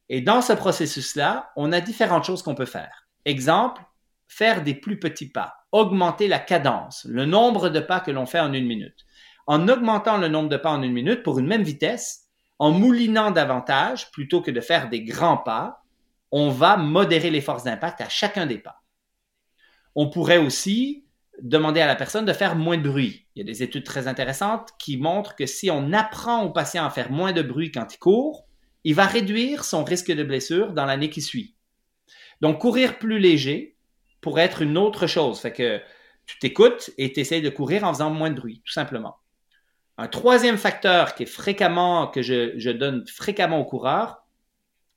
Et 0.08 0.22
dans 0.22 0.40
ce 0.40 0.54
processus-là, 0.54 1.52
on 1.54 1.70
a 1.70 1.82
différentes 1.82 2.24
choses 2.24 2.42
qu'on 2.42 2.54
peut 2.54 2.64
faire. 2.64 3.08
Exemple, 3.26 3.82
faire 4.26 4.62
des 4.62 4.74
plus 4.74 4.98
petits 4.98 5.28
pas, 5.30 5.52
augmenter 5.70 6.28
la 6.28 6.38
cadence, 6.38 7.06
le 7.06 7.26
nombre 7.26 7.68
de 7.68 7.80
pas 7.80 8.00
que 8.00 8.10
l'on 8.10 8.24
fait 8.24 8.40
en 8.40 8.54
une 8.54 8.66
minute. 8.66 9.04
En 9.46 9.68
augmentant 9.68 10.16
le 10.16 10.28
nombre 10.28 10.48
de 10.48 10.56
pas 10.56 10.70
en 10.70 10.82
une 10.82 10.92
minute 10.92 11.22
pour 11.22 11.38
une 11.38 11.46
même 11.46 11.62
vitesse, 11.62 12.27
en 12.58 12.72
moulinant 12.72 13.30
davantage, 13.30 14.10
plutôt 14.10 14.42
que 14.42 14.50
de 14.50 14.60
faire 14.60 14.88
des 14.88 15.02
grands 15.02 15.36
pas, 15.36 15.84
on 16.30 16.50
va 16.50 16.76
modérer 16.76 17.30
les 17.30 17.40
forces 17.40 17.64
d'impact 17.64 18.00
à 18.00 18.08
chacun 18.08 18.46
des 18.46 18.58
pas. 18.58 18.82
On 19.94 20.10
pourrait 20.10 20.38
aussi 20.38 21.04
demander 21.40 21.80
à 21.80 21.86
la 21.86 21.96
personne 21.96 22.24
de 22.24 22.32
faire 22.32 22.56
moins 22.56 22.76
de 22.76 22.88
bruit. 22.88 23.26
Il 23.34 23.38
y 23.38 23.42
a 23.42 23.44
des 23.44 23.62
études 23.62 23.84
très 23.84 24.08
intéressantes 24.08 24.70
qui 24.78 24.96
montrent 24.96 25.36
que 25.36 25.46
si 25.46 25.70
on 25.70 25.92
apprend 25.92 26.42
au 26.44 26.50
patient 26.50 26.84
à 26.84 26.90
faire 26.90 27.10
moins 27.10 27.32
de 27.32 27.42
bruit 27.42 27.70
quand 27.70 27.94
il 27.94 27.98
court, 27.98 28.46
il 28.84 28.94
va 28.94 29.06
réduire 29.06 29.64
son 29.64 29.84
risque 29.84 30.12
de 30.12 30.24
blessure 30.24 30.72
dans 30.72 30.84
l'année 30.84 31.10
qui 31.10 31.22
suit. 31.22 31.54
Donc, 32.40 32.60
courir 32.60 32.98
plus 32.98 33.18
léger 33.18 33.76
pourrait 34.20 34.44
être 34.44 34.62
une 34.62 34.78
autre 34.78 35.06
chose. 35.06 35.40
Fait 35.40 35.52
que 35.52 35.80
tu 36.26 36.38
t'écoutes 36.38 36.90
et 36.98 37.12
tu 37.12 37.20
essaies 37.20 37.40
de 37.40 37.50
courir 37.50 37.84
en 37.84 37.92
faisant 37.92 38.10
moins 38.10 38.30
de 38.30 38.36
bruit, 38.36 38.62
tout 38.64 38.72
simplement. 38.72 39.16
Un 40.00 40.06
troisième 40.06 40.58
facteur 40.58 41.16
que 41.16 41.24
je, 41.24 42.70
donne 42.70 43.04
fréquemment 43.08 43.58
aux 43.58 43.64
coureurs, 43.64 44.24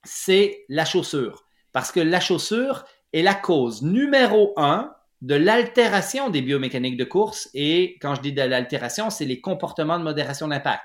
c'est 0.03 0.63
la 0.69 0.85
chaussure. 0.85 1.43
Parce 1.71 1.91
que 1.91 1.99
la 1.99 2.19
chaussure 2.19 2.85
est 3.11 3.23
la 3.23 3.33
cause 3.33 3.81
numéro 3.81 4.53
un 4.57 4.93
de 5.23 5.33
l'altération 5.33 6.29
des 6.29 6.43
biomécaniques 6.43 6.97
de 6.97 7.03
course. 7.03 7.49
Et 7.55 7.97
quand 7.99 8.13
je 8.13 8.21
dis 8.21 8.31
de 8.31 8.43
l'altération, 8.43 9.09
c'est 9.09 9.25
les 9.25 9.41
comportements 9.41 9.97
de 9.97 10.03
modération 10.03 10.47
d'impact. 10.47 10.83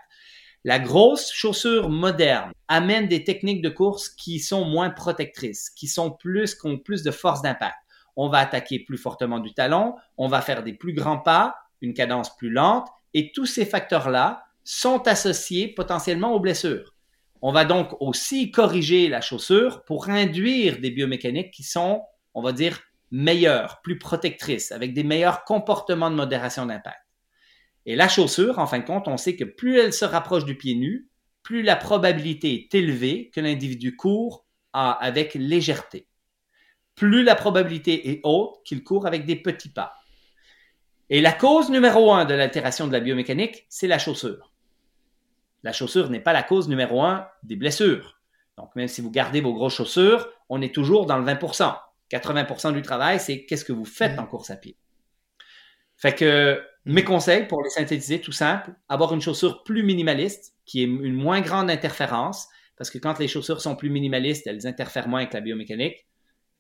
La 0.64 0.78
grosse 0.78 1.30
chaussure 1.30 1.90
moderne 1.90 2.52
amène 2.68 3.08
des 3.08 3.22
techniques 3.22 3.60
de 3.60 3.68
course 3.68 4.08
qui 4.08 4.40
sont 4.40 4.64
moins 4.64 4.88
protectrices, 4.88 5.68
qui 5.68 5.88
sont 5.88 6.10
plus, 6.10 6.54
qui 6.54 6.66
ont 6.66 6.78
plus 6.78 7.02
de 7.02 7.10
force 7.10 7.42
d'impact. 7.42 7.76
On 8.16 8.30
va 8.30 8.38
attaquer 8.38 8.78
plus 8.78 8.96
fortement 8.96 9.40
du 9.40 9.52
talon, 9.52 9.94
on 10.16 10.26
va 10.26 10.40
faire 10.40 10.62
des 10.62 10.72
plus 10.72 10.94
grands 10.94 11.18
pas, 11.18 11.54
une 11.82 11.92
cadence 11.92 12.34
plus 12.36 12.50
lente, 12.50 12.88
et 13.16 13.32
tous 13.32 13.46
ces 13.46 13.64
facteurs-là 13.64 14.44
sont 14.62 15.08
associés 15.08 15.68
potentiellement 15.68 16.34
aux 16.34 16.38
blessures. 16.38 16.94
On 17.40 17.50
va 17.50 17.64
donc 17.64 17.96
aussi 17.98 18.50
corriger 18.50 19.08
la 19.08 19.22
chaussure 19.22 19.84
pour 19.84 20.10
induire 20.10 20.80
des 20.80 20.90
biomécaniques 20.90 21.50
qui 21.50 21.62
sont, 21.62 22.02
on 22.34 22.42
va 22.42 22.52
dire, 22.52 22.78
meilleures, 23.10 23.80
plus 23.82 23.98
protectrices, 23.98 24.70
avec 24.70 24.92
des 24.92 25.02
meilleurs 25.02 25.44
comportements 25.44 26.10
de 26.10 26.14
modération 26.14 26.66
d'impact. 26.66 27.00
Et 27.86 27.96
la 27.96 28.06
chaussure, 28.06 28.58
en 28.58 28.66
fin 28.66 28.80
de 28.80 28.84
compte, 28.84 29.08
on 29.08 29.16
sait 29.16 29.34
que 29.34 29.44
plus 29.44 29.78
elle 29.78 29.94
se 29.94 30.04
rapproche 30.04 30.44
du 30.44 30.58
pied 30.58 30.74
nu, 30.74 31.08
plus 31.42 31.62
la 31.62 31.76
probabilité 31.76 32.52
est 32.52 32.74
élevée 32.74 33.30
que 33.34 33.40
l'individu 33.40 33.96
court 33.96 34.44
avec 34.74 35.32
légèreté. 35.32 36.06
Plus 36.94 37.22
la 37.22 37.34
probabilité 37.34 38.10
est 38.10 38.20
haute 38.24 38.56
qu'il 38.66 38.84
court 38.84 39.06
avec 39.06 39.24
des 39.24 39.36
petits 39.36 39.70
pas. 39.70 39.94
Et 41.08 41.20
la 41.20 41.32
cause 41.32 41.70
numéro 41.70 42.12
un 42.12 42.24
de 42.24 42.34
l'altération 42.34 42.86
de 42.88 42.92
la 42.92 43.00
biomécanique, 43.00 43.66
c'est 43.68 43.86
la 43.86 43.98
chaussure. 43.98 44.52
La 45.62 45.72
chaussure 45.72 46.10
n'est 46.10 46.20
pas 46.20 46.32
la 46.32 46.42
cause 46.42 46.68
numéro 46.68 47.02
un 47.02 47.28
des 47.42 47.56
blessures. 47.56 48.20
Donc, 48.56 48.74
même 48.74 48.88
si 48.88 49.00
vous 49.00 49.10
gardez 49.10 49.40
vos 49.40 49.54
grosses 49.54 49.74
chaussures, 49.74 50.28
on 50.48 50.62
est 50.62 50.74
toujours 50.74 51.06
dans 51.06 51.18
le 51.18 51.24
20%. 51.24 51.76
80% 52.10 52.72
du 52.72 52.82
travail, 52.82 53.20
c'est 53.20 53.44
qu'est-ce 53.44 53.64
que 53.64 53.72
vous 53.72 53.84
faites 53.84 54.18
en 54.18 54.26
course 54.26 54.50
à 54.50 54.56
pied. 54.56 54.76
Fait 55.96 56.14
que 56.14 56.62
mes 56.84 57.04
conseils 57.04 57.46
pour 57.46 57.62
les 57.62 57.70
synthétiser, 57.70 58.20
tout 58.20 58.32
simple, 58.32 58.74
avoir 58.88 59.12
une 59.14 59.20
chaussure 59.20 59.62
plus 59.64 59.82
minimaliste, 59.82 60.54
qui 60.64 60.82
est 60.82 60.86
une 60.86 61.14
moins 61.14 61.40
grande 61.40 61.70
interférence, 61.70 62.48
parce 62.76 62.90
que 62.90 62.98
quand 62.98 63.18
les 63.18 63.28
chaussures 63.28 63.60
sont 63.60 63.76
plus 63.76 63.90
minimalistes, 63.90 64.46
elles 64.46 64.66
interfèrent 64.66 65.08
moins 65.08 65.20
avec 65.20 65.32
la 65.32 65.40
biomécanique. 65.40 66.06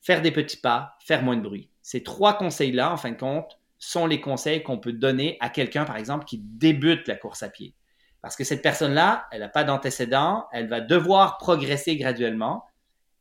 Faire 0.00 0.22
des 0.22 0.30
petits 0.30 0.56
pas, 0.56 0.96
faire 1.00 1.22
moins 1.22 1.36
de 1.36 1.42
bruit. 1.42 1.70
Ces 1.82 2.02
trois 2.02 2.34
conseils-là, 2.34 2.92
en 2.92 2.96
fin 2.96 3.10
de 3.10 3.16
compte, 3.16 3.58
sont 3.78 4.06
les 4.06 4.20
conseils 4.20 4.62
qu'on 4.62 4.78
peut 4.78 4.92
donner 4.92 5.36
à 5.40 5.50
quelqu'un, 5.50 5.84
par 5.84 5.96
exemple, 5.96 6.24
qui 6.24 6.38
débute 6.38 7.06
la 7.08 7.16
course 7.16 7.42
à 7.42 7.48
pied. 7.48 7.74
Parce 8.22 8.36
que 8.36 8.44
cette 8.44 8.62
personne-là, 8.62 9.26
elle 9.30 9.40
n'a 9.40 9.48
pas 9.48 9.64
d'antécédent, 9.64 10.46
elle 10.52 10.68
va 10.68 10.80
devoir 10.80 11.38
progresser 11.38 11.96
graduellement. 11.96 12.64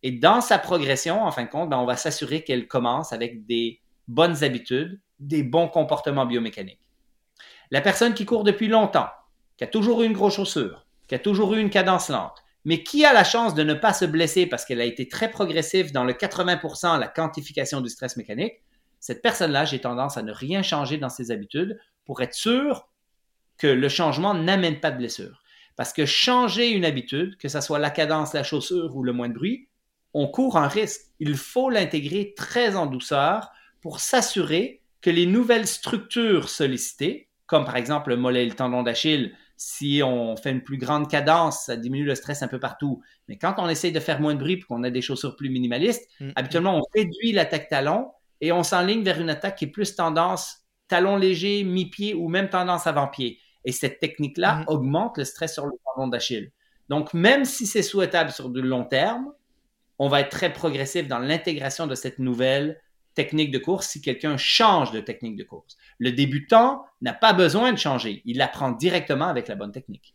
Et 0.01 0.11
dans 0.11 0.41
sa 0.41 0.57
progression, 0.57 1.23
en 1.23 1.31
fin 1.31 1.43
de 1.43 1.49
compte, 1.49 1.69
ben, 1.69 1.77
on 1.77 1.85
va 1.85 1.97
s'assurer 1.97 2.43
qu'elle 2.43 2.67
commence 2.67 3.13
avec 3.13 3.45
des 3.45 3.81
bonnes 4.07 4.43
habitudes, 4.43 4.99
des 5.19 5.43
bons 5.43 5.67
comportements 5.67 6.25
biomécaniques. 6.25 6.81
La 7.71 7.81
personne 7.81 8.13
qui 8.13 8.25
court 8.25 8.43
depuis 8.43 8.67
longtemps, 8.67 9.09
qui 9.57 9.63
a 9.63 9.67
toujours 9.67 10.03
eu 10.03 10.05
une 10.05 10.13
grosse 10.13 10.35
chaussure, 10.35 10.85
qui 11.07 11.15
a 11.15 11.19
toujours 11.19 11.53
eu 11.53 11.59
une 11.59 11.69
cadence 11.69 12.09
lente, 12.09 12.43
mais 12.63 12.83
qui 12.83 13.05
a 13.05 13.13
la 13.13 13.23
chance 13.23 13.53
de 13.53 13.63
ne 13.63 13.73
pas 13.73 13.93
se 13.93 14.05
blesser 14.05 14.47
parce 14.47 14.65
qu'elle 14.65 14.81
a 14.81 14.85
été 14.85 15.07
très 15.07 15.29
progressive 15.29 15.91
dans 15.91 16.03
le 16.03 16.13
80% 16.13 16.99
la 16.99 17.07
quantification 17.07 17.81
du 17.81 17.89
stress 17.89 18.17
mécanique, 18.17 18.63
cette 19.05 19.21
personne-là, 19.21 19.65
j'ai 19.65 19.77
tendance 19.77 20.17
à 20.17 20.23
ne 20.23 20.31
rien 20.31 20.63
changer 20.63 20.97
dans 20.97 21.09
ses 21.09 21.29
habitudes 21.29 21.79
pour 22.05 22.23
être 22.23 22.33
sûr 22.33 22.87
que 23.59 23.67
le 23.67 23.87
changement 23.87 24.33
n'amène 24.33 24.79
pas 24.79 24.89
de 24.89 24.97
blessure. 24.97 25.43
Parce 25.75 25.93
que 25.93 26.07
changer 26.07 26.71
une 26.71 26.85
habitude, 26.85 27.37
que 27.37 27.47
ce 27.47 27.61
soit 27.61 27.77
la 27.77 27.91
cadence, 27.91 28.33
la 28.33 28.41
chaussure 28.41 28.95
ou 28.95 29.03
le 29.03 29.13
moins 29.13 29.29
de 29.29 29.35
bruit, 29.35 29.69
on 30.15 30.27
court 30.27 30.57
un 30.57 30.67
risque. 30.67 31.01
Il 31.19 31.37
faut 31.37 31.69
l'intégrer 31.69 32.33
très 32.35 32.75
en 32.75 32.87
douceur 32.87 33.51
pour 33.79 33.99
s'assurer 33.99 34.81
que 35.01 35.11
les 35.11 35.27
nouvelles 35.27 35.67
structures 35.67 36.49
sollicitées, 36.49 37.29
comme 37.45 37.63
par 37.63 37.75
exemple 37.75 38.09
le 38.09 38.17
mollet 38.17 38.41
et 38.41 38.49
le 38.49 38.55
tendon 38.55 38.81
d'Achille, 38.81 39.35
si 39.55 40.01
on 40.03 40.35
fait 40.35 40.49
une 40.49 40.63
plus 40.63 40.79
grande 40.79 41.07
cadence, 41.11 41.65
ça 41.65 41.77
diminue 41.77 42.05
le 42.05 42.15
stress 42.15 42.41
un 42.41 42.47
peu 42.47 42.59
partout. 42.59 43.03
Mais 43.27 43.37
quand 43.37 43.53
on 43.59 43.69
essaye 43.69 43.91
de 43.91 43.99
faire 43.99 44.19
moins 44.19 44.33
de 44.33 44.39
bruit 44.39 44.53
et 44.53 44.61
qu'on 44.61 44.81
a 44.81 44.89
des 44.89 45.03
chaussures 45.03 45.35
plus 45.35 45.51
minimalistes, 45.51 46.09
mm. 46.19 46.31
habituellement, 46.35 46.79
on 46.79 46.83
réduit 46.95 47.33
l'attaque 47.33 47.69
talon 47.69 48.09
et 48.41 48.51
on 48.51 48.63
s'enligne 48.63 49.03
vers 49.03 49.19
une 49.19 49.29
attaque 49.29 49.57
qui 49.57 49.65
est 49.65 49.69
plus 49.69 49.95
tendance 49.95 50.65
talon 50.87 51.17
léger, 51.17 51.63
mi-pied 51.63 52.13
ou 52.13 52.27
même 52.27 52.49
tendance 52.49 52.87
avant-pied. 52.87 53.39
Et 53.63 53.71
cette 53.71 53.99
technique-là 53.99 54.57
mhm. 54.57 54.65
augmente 54.67 55.17
le 55.17 55.23
stress 55.23 55.53
sur 55.53 55.65
le 55.65 55.73
tendon 55.83 56.07
d'Achille. 56.07 56.51
Donc, 56.89 57.13
même 57.13 57.45
si 57.45 57.65
c'est 57.65 57.81
souhaitable 57.81 58.31
sur 58.31 58.49
du 58.49 58.61
long 58.61 58.83
terme, 58.83 59.31
on 59.97 60.07
va 60.07 60.21
être 60.21 60.29
très 60.29 60.53
progressif 60.53 61.07
dans 61.07 61.19
l'intégration 61.19 61.87
de 61.87 61.95
cette 61.95 62.19
nouvelle 62.19 62.79
technique 63.15 63.49
de 63.51 63.57
course 63.57 63.87
si 63.87 64.01
quelqu'un 64.01 64.37
change 64.37 64.91
de 64.91 64.99
technique 64.99 65.37
de 65.37 65.43
course. 65.43 65.77
Le 65.97 66.11
débutant 66.11 66.85
n'a 67.01 67.13
pas 67.13 67.33
besoin 67.33 67.71
de 67.71 67.77
changer, 67.77 68.21
il 68.25 68.41
apprend 68.41 68.71
directement 68.71 69.25
avec 69.25 69.47
la 69.47 69.55
bonne 69.55 69.71
technique. 69.71 70.13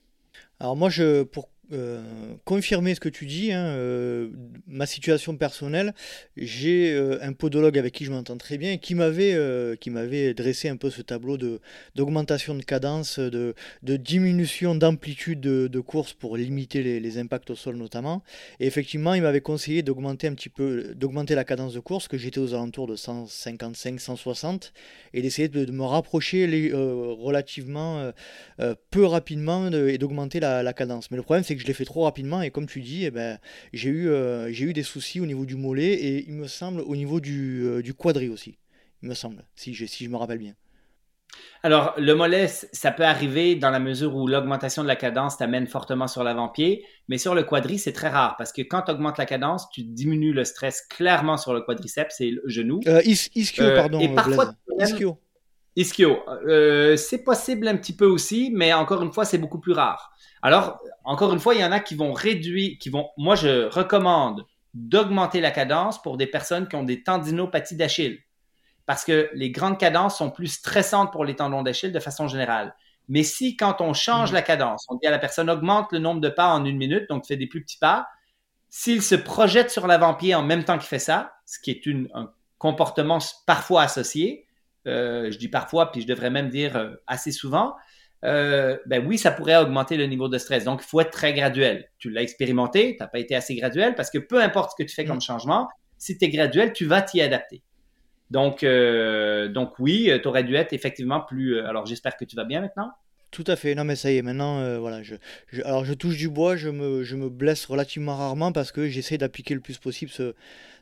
Alors 0.60 0.76
moi, 0.76 0.90
je, 0.90 1.22
pour 1.22 1.48
euh, 1.72 2.34
confirmer 2.44 2.96
ce 2.96 3.00
que 3.00 3.08
tu 3.08 3.26
dis, 3.26 3.52
hein, 3.52 3.64
euh, 3.64 4.30
ma 4.66 4.86
situation 4.86 5.36
personnelle, 5.36 5.94
j'ai 6.36 6.92
euh, 6.92 7.18
un 7.22 7.32
podologue 7.32 7.78
avec 7.78 7.94
qui 7.94 8.04
je 8.04 8.10
m'entends 8.10 8.36
très 8.36 8.58
bien 8.58 8.76
qui 8.76 8.96
m'avait 8.96 9.36
qui 9.80 9.90
dressé 10.34 10.68
un 10.68 10.76
peu 10.76 10.90
ce 10.90 11.00
tableau 11.02 11.36
de 11.36 11.60
d'augmentation 11.94 12.56
de 12.56 12.62
cadence, 12.62 13.20
de, 13.20 13.54
de 13.84 13.96
diminution 13.96 14.74
d'amplitude 14.74 15.40
de, 15.40 15.80
course 15.80 16.12
pour 16.12 16.36
limiter 16.36 16.82
les, 16.82 17.18
impacts 17.18 17.50
au 17.50 17.54
sol 17.54 17.76
notamment. 17.76 18.22
Et 18.58 18.66
effectivement, 18.66 19.14
il 19.14 19.22
m'avait 19.22 19.40
conseillé 19.40 19.82
d'augmenter 19.82 20.26
un 20.26 20.34
petit 20.34 20.48
peu, 20.48 20.94
d'augmenter 20.94 21.34
la 21.34 21.44
cadence 21.44 21.74
de 21.74 21.80
course, 21.80 22.08
que 22.08 22.18
j'étais 22.18 22.38
aux 22.38 22.54
alentours 22.54 22.86
de 22.86 22.96
155, 22.96 24.00
160, 24.00 24.72
et 25.14 25.22
d'essayer 25.22 25.48
de, 25.48 25.70
me 25.70 25.84
rapprocher 25.84 26.46
les, 26.46 26.72
relativement 26.72 28.12
peu 28.90 29.04
rapidement 29.04 29.68
et 29.70 29.98
d'augmenter 29.98 30.40
la, 30.40 30.62
la 30.62 30.72
cadence. 30.72 31.10
Mais 31.10 31.16
le 31.16 31.22
problème, 31.22 31.44
c'est 31.44 31.56
que 31.56 31.59
je 31.60 31.66
l'ai 31.66 31.74
fait 31.74 31.84
trop 31.84 32.04
rapidement 32.04 32.40
et 32.42 32.50
comme 32.50 32.66
tu 32.66 32.80
dis, 32.80 33.04
eh 33.04 33.10
ben, 33.10 33.38
j'ai 33.72 33.90
eu, 33.90 34.08
euh, 34.08 34.50
j'ai 34.50 34.64
eu 34.64 34.72
des 34.72 34.82
soucis 34.82 35.20
au 35.20 35.26
niveau 35.26 35.44
du 35.44 35.56
mollet 35.56 35.92
et 35.92 36.24
il 36.26 36.32
me 36.32 36.46
semble 36.46 36.80
au 36.80 36.96
niveau 36.96 37.20
du, 37.20 37.62
euh, 37.66 37.82
du 37.82 37.92
quadri 37.92 38.28
aussi. 38.28 38.58
Il 39.02 39.08
me 39.08 39.14
semble, 39.14 39.44
si 39.54 39.74
je, 39.74 39.84
si 39.84 40.04
je 40.04 40.10
me 40.10 40.16
rappelle 40.16 40.38
bien. 40.38 40.54
Alors, 41.62 41.94
le 41.96 42.14
mollet, 42.14 42.48
ça 42.48 42.90
peut 42.90 43.04
arriver 43.04 43.54
dans 43.54 43.70
la 43.70 43.78
mesure 43.78 44.16
où 44.16 44.26
l'augmentation 44.26 44.82
de 44.82 44.88
la 44.88 44.96
cadence 44.96 45.36
t'amène 45.36 45.66
fortement 45.66 46.08
sur 46.08 46.24
l'avant-pied, 46.24 46.84
mais 47.08 47.18
sur 47.18 47.34
le 47.34 47.44
quadri, 47.44 47.78
c'est 47.78 47.92
très 47.92 48.08
rare 48.08 48.36
parce 48.36 48.52
que 48.52 48.62
quand 48.62 48.82
tu 48.82 48.90
augmentes 48.90 49.18
la 49.18 49.26
cadence, 49.26 49.68
tu 49.70 49.82
diminues 49.82 50.32
le 50.32 50.44
stress 50.44 50.82
clairement 50.82 51.36
sur 51.36 51.52
le 51.52 51.60
quadriceps 51.60 52.20
et 52.20 52.30
le 52.30 52.42
genou. 52.46 52.80
Euh, 52.86 53.00
ischio, 53.04 53.64
pardon. 53.76 54.00
Et 54.00 54.12
parfois, 54.12 54.54
ischio. 54.80 55.18
Ischio. 55.76 56.18
c'est 56.96 57.22
possible 57.22 57.68
un 57.68 57.76
petit 57.76 57.94
peu 57.94 58.06
aussi, 58.06 58.50
mais 58.52 58.72
encore 58.72 59.02
une 59.02 59.12
fois, 59.12 59.24
c'est 59.24 59.38
beaucoup 59.38 59.60
plus 59.60 59.72
rare. 59.72 60.10
Alors, 60.42 60.80
encore 61.04 61.32
une 61.32 61.40
fois, 61.40 61.54
il 61.54 61.60
y 61.60 61.64
en 61.64 61.72
a 61.72 61.80
qui 61.80 61.94
vont 61.94 62.12
réduire, 62.12 62.76
qui 62.78 62.88
vont. 62.88 63.10
Moi, 63.16 63.34
je 63.34 63.68
recommande 63.68 64.44
d'augmenter 64.74 65.40
la 65.40 65.50
cadence 65.50 66.00
pour 66.00 66.16
des 66.16 66.26
personnes 66.26 66.68
qui 66.68 66.76
ont 66.76 66.84
des 66.84 67.02
tendinopathies 67.02 67.76
d'Achille. 67.76 68.18
Parce 68.86 69.04
que 69.04 69.30
les 69.34 69.50
grandes 69.50 69.78
cadences 69.78 70.18
sont 70.18 70.30
plus 70.30 70.46
stressantes 70.48 71.12
pour 71.12 71.24
les 71.24 71.36
tendons 71.36 71.62
d'Achille 71.62 71.92
de 71.92 72.00
façon 72.00 72.28
générale. 72.28 72.74
Mais 73.08 73.22
si, 73.24 73.56
quand 73.56 73.80
on 73.80 73.92
change 73.92 74.30
mm. 74.30 74.34
la 74.34 74.42
cadence, 74.42 74.86
on 74.88 74.96
dit 74.96 75.06
à 75.06 75.10
la 75.10 75.18
personne 75.18 75.50
augmente 75.50 75.92
le 75.92 75.98
nombre 75.98 76.20
de 76.20 76.28
pas 76.28 76.48
en 76.48 76.64
une 76.64 76.76
minute, 76.76 77.08
donc 77.08 77.26
fait 77.26 77.36
des 77.36 77.46
plus 77.46 77.62
petits 77.62 77.78
pas, 77.78 78.08
s'il 78.68 79.02
se 79.02 79.16
projette 79.16 79.70
sur 79.70 79.86
l'avant-pied 79.88 80.34
en 80.34 80.44
même 80.44 80.64
temps 80.64 80.78
qu'il 80.78 80.88
fait 80.88 81.00
ça, 81.00 81.32
ce 81.44 81.58
qui 81.58 81.72
est 81.72 81.82
un 82.14 82.32
comportement 82.58 83.18
parfois 83.46 83.82
associé, 83.82 84.46
euh, 84.86 85.30
je 85.30 85.38
dis 85.38 85.48
parfois, 85.48 85.90
puis 85.90 86.02
je 86.02 86.06
devrais 86.06 86.30
même 86.30 86.48
dire 86.48 86.76
euh, 86.76 86.94
assez 87.06 87.32
souvent, 87.32 87.74
euh, 88.24 88.76
ben 88.86 89.04
oui, 89.06 89.16
ça 89.18 89.30
pourrait 89.30 89.56
augmenter 89.56 89.96
le 89.96 90.06
niveau 90.06 90.28
de 90.28 90.38
stress. 90.38 90.64
Donc, 90.64 90.82
il 90.84 90.88
faut 90.88 91.00
être 91.00 91.10
très 91.10 91.32
graduel. 91.32 91.88
Tu 91.98 92.10
l'as 92.10 92.22
expérimenté, 92.22 92.96
tu 92.96 93.02
n'as 93.02 93.08
pas 93.08 93.18
été 93.18 93.34
assez 93.34 93.54
graduel 93.54 93.94
parce 93.94 94.10
que 94.10 94.18
peu 94.18 94.42
importe 94.42 94.72
ce 94.72 94.82
que 94.82 94.88
tu 94.88 94.94
fais 94.94 95.04
comme 95.04 95.16
mm. 95.16 95.22
changement, 95.22 95.68
si 95.98 96.18
tu 96.18 96.24
es 96.24 96.28
graduel, 96.28 96.72
tu 96.72 96.86
vas 96.86 97.02
t'y 97.02 97.20
adapter. 97.20 97.62
Donc, 98.30 98.62
euh, 98.62 99.48
donc 99.48 99.78
oui, 99.78 100.10
tu 100.22 100.28
aurais 100.28 100.44
dû 100.44 100.54
être 100.54 100.72
effectivement 100.72 101.20
plus. 101.20 101.56
Euh, 101.56 101.66
alors, 101.66 101.86
j'espère 101.86 102.16
que 102.16 102.24
tu 102.24 102.36
vas 102.36 102.44
bien 102.44 102.60
maintenant. 102.60 102.90
Tout 103.30 103.44
à 103.46 103.54
fait. 103.54 103.74
Non, 103.74 103.84
mais 103.84 103.96
ça 103.96 104.10
y 104.10 104.16
est, 104.16 104.22
maintenant, 104.22 104.80
voilà. 104.80 105.04
Je, 105.04 105.14
alors, 105.64 105.84
je 105.84 105.94
touche 105.94 106.16
du 106.16 106.28
bois, 106.28 106.56
je 106.56 106.68
me, 106.68 107.04
je 107.04 107.14
me 107.14 107.28
blesse 107.28 107.64
relativement 107.64 108.16
rarement 108.16 108.50
parce 108.50 108.72
que 108.72 108.88
j'essaie 108.88 109.18
d'appliquer 109.18 109.54
le 109.54 109.60
plus 109.60 109.78
possible 109.78 110.10
ce, 110.10 110.34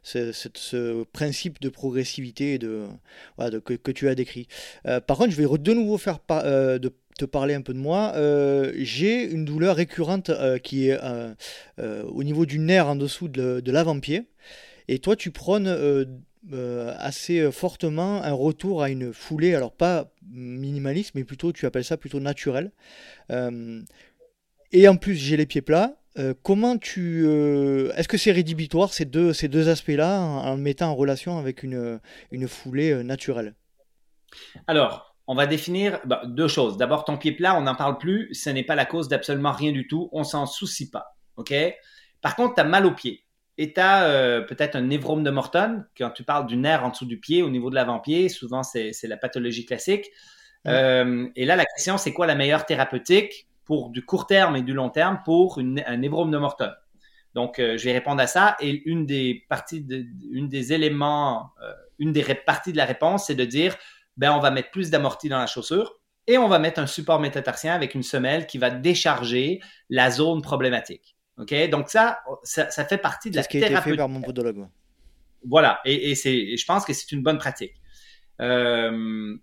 ce, 0.03 0.33
ce, 0.33 1.05
principe 1.13 1.61
de 1.61 1.69
progressivité 1.69 2.59
de, 2.59 2.87
voilà, 3.37 3.61
que, 3.61 3.75
que, 3.75 3.91
tu 3.91 4.09
as 4.09 4.15
décrit. 4.15 4.49
par 4.83 5.19
contre, 5.19 5.31
je 5.31 5.37
vais 5.37 5.59
de 5.59 5.75
nouveau 5.75 5.99
faire 5.99 6.21
de 6.31 6.91
te 7.19 7.25
parler 7.25 7.55
un 7.55 7.61
peu 7.61 7.75
de 7.75 7.79
moi, 7.79 8.13
euh, 8.15 8.73
j'ai 8.77 9.25
une 9.25 9.45
douleur 9.45 9.77
récurrente 9.77 10.31
euh, 10.31 10.59
qui 10.59 10.89
est 10.89 10.99
euh, 11.03 11.35
au 12.05 12.23
niveau 12.23 12.47
du 12.47 12.59
nerf 12.59 12.89
en 12.89 12.97
dessous 12.97 13.29
de, 13.29 13.71
l'avant-pied. 13.71 14.29
Et 14.87 15.01
toi, 15.01 15.17
tu 15.17 15.31
prônes 15.31 15.69
assez 16.99 17.53
fortement 17.53 18.23
un 18.23 18.33
retour 18.33 18.83
à 18.83 18.89
une 18.89 19.13
foulée, 19.13 19.55
alors 19.55 19.73
pas 19.73 20.11
minimaliste, 20.31 21.15
mais 21.15 21.25
plutôt, 21.25 21.53
tu 21.53 21.67
appelles 21.67 21.85
ça 21.85 21.99
plutôt 21.99 22.21
naturel. 22.21 22.73
et 23.31 24.89
en 24.89 24.97
plus, 24.97 25.15
j'ai 25.17 25.37
les 25.37 25.45
pieds 25.45 25.61
plats. 25.61 25.99
comment 26.43 26.79
tu. 26.79 27.27
Est-ce 27.97 28.09
que 28.09 28.17
c'est 28.17 28.33
rédhibitoire 28.33 28.95
ces 28.95 29.05
deux, 29.05 29.35
ces 29.35 29.49
deux 29.49 29.69
aspects-là 29.69 30.21
en, 30.21 30.57
mettant 30.57 30.89
en 30.89 30.95
relation 30.95 31.37
avec 31.39 31.63
une, 31.63 32.01
une 32.31 32.49
foulée 32.49 33.05
naturelle? 33.05 33.55
Alors, 34.67 35.08
on 35.29 35.35
va 35.35 35.47
définir 35.47 36.01
bah, 36.07 36.23
deux 36.25 36.49
choses. 36.49 36.79
D'abord, 36.79 37.05
ton 37.05 37.19
pied 37.19 37.33
plat, 37.33 37.55
on 37.55 37.61
n'en 37.61 37.75
parle 37.75 37.99
plus. 37.99 38.31
Ce 38.33 38.49
n'est 38.49 38.65
pas 38.65 38.75
la 38.75 38.87
cause 38.87 39.09
d'absolument 39.09 39.53
rien 39.53 39.73
du 39.73 39.87
tout. 39.87 40.09
On 40.11 40.25
s'en 40.25 40.47
soucie 40.47 40.91
pas. 40.91 41.17
OK? 41.37 41.55
Par 42.23 42.35
contre, 42.35 42.55
tu 42.55 42.61
as 42.63 42.65
mal 42.65 42.87
au 42.87 42.93
pied. 42.93 43.25
Et 43.59 43.75
tu 43.75 43.81
as 43.81 44.05
euh, 44.05 44.41
peut-être 44.41 44.75
un 44.75 44.81
névrome 44.81 45.23
de 45.23 45.31
Morton. 45.31 45.85
Quand 45.99 46.11
tu 46.11 46.25
parles 46.25 46.47
du 46.47 46.57
nerf 46.57 46.83
en 46.83 46.89
dessous 46.89 47.05
du 47.05 47.21
pied, 47.21 47.43
au 47.43 47.51
niveau 47.51 47.69
de 47.69 47.75
l'avant-pied, 47.75 48.31
souvent, 48.31 48.63
c'est 48.63 48.95
la 49.03 49.19
pathologie 49.19 49.67
classique. 49.67 50.07
Euh, 50.67 51.29
et 51.37 51.45
là, 51.45 51.57
la 51.57 51.67
question, 51.67 51.99
c'est 51.99 52.15
quoi 52.15 52.27
la 52.27 52.35
meilleure 52.35 52.65
thérapeutique 52.65 53.49
pour 53.67 53.91
du 53.91 54.05
court 54.05 54.27
terme 54.27 54.57
et 54.57 54.63
du 54.63 54.73
long 54.73 54.89
terme 54.89 55.21
pour 55.27 55.59
un 55.59 55.97
névrome 55.99 56.31
de 56.31 56.39
Morton? 56.39 56.71
Donc, 57.35 57.59
euh, 57.59 57.77
je 57.77 57.85
vais 57.85 57.93
répondre 57.93 58.23
à 58.23 58.27
ça. 58.27 58.57
Et 58.61 58.89
une 58.89 59.05
des 59.05 59.45
parties, 59.51 59.87
une 60.33 60.49
des 60.49 60.73
éléments, 60.73 61.51
une 61.99 62.13
des 62.13 62.23
parties 62.35 62.73
de 62.73 62.79
la 62.79 62.87
réponse, 62.87 63.27
c'est 63.27 63.35
de 63.35 63.45
dire 63.45 63.77
ben, 64.19 64.33
on 64.33 64.41
va 64.41 64.51
mettre 64.51 64.71
plus 64.71 64.91
d'amorti 64.91 65.29
dans 65.29 65.39
la 65.39 65.47
chaussure 65.47 66.01
et 66.27 66.37
on 66.37 66.49
va 66.49 66.59
mettre 66.59 66.81
un 66.81 66.87
support 66.87 67.21
métatarsien 67.21 67.75
avec 67.75 67.95
une 67.95 68.03
semelle 68.03 68.47
qui 68.47 68.59
va 68.59 68.69
décharger 68.71 69.61
la 69.89 70.11
zone 70.11 70.43
problématique. 70.43 71.17
OK? 71.39 71.55
Donc, 71.71 71.89
ça, 71.89 72.21
ça, 72.43 72.85
fait 72.85 72.99
partie 72.99 73.31
de 73.31 73.37
la 73.37 73.45
ce 73.45 73.49
qui 73.49 73.63
a 73.63 73.67
été 73.67 73.81
fait 73.81 73.97
par 73.97 74.09
mon 74.09 74.21
podologue. 74.21 74.67
Voilà. 75.49 75.81
Et, 75.85 76.11
et 76.11 76.57
je 76.57 76.67
pense 76.67 76.85
que 76.85 76.93
c'est 76.93 77.13
une 77.13 77.23
bonne 77.23 77.39
pratique. 77.39 77.75
Euh, 78.43 79.37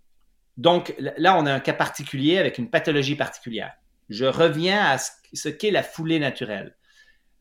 donc, 0.57 0.93
là, 0.99 1.37
on 1.37 1.45
a 1.45 1.53
un 1.53 1.59
cas 1.59 1.73
particulier 1.73 2.37
avec 2.37 2.57
une 2.57 2.69
pathologie 2.69 3.15
particulière. 3.15 3.73
Je 4.09 4.25
reviens 4.25 4.83
à 4.83 4.97
ce 4.97 5.49
qu'est 5.49 5.71
la 5.71 5.83
foulée 5.83 6.19
naturelle. 6.19 6.75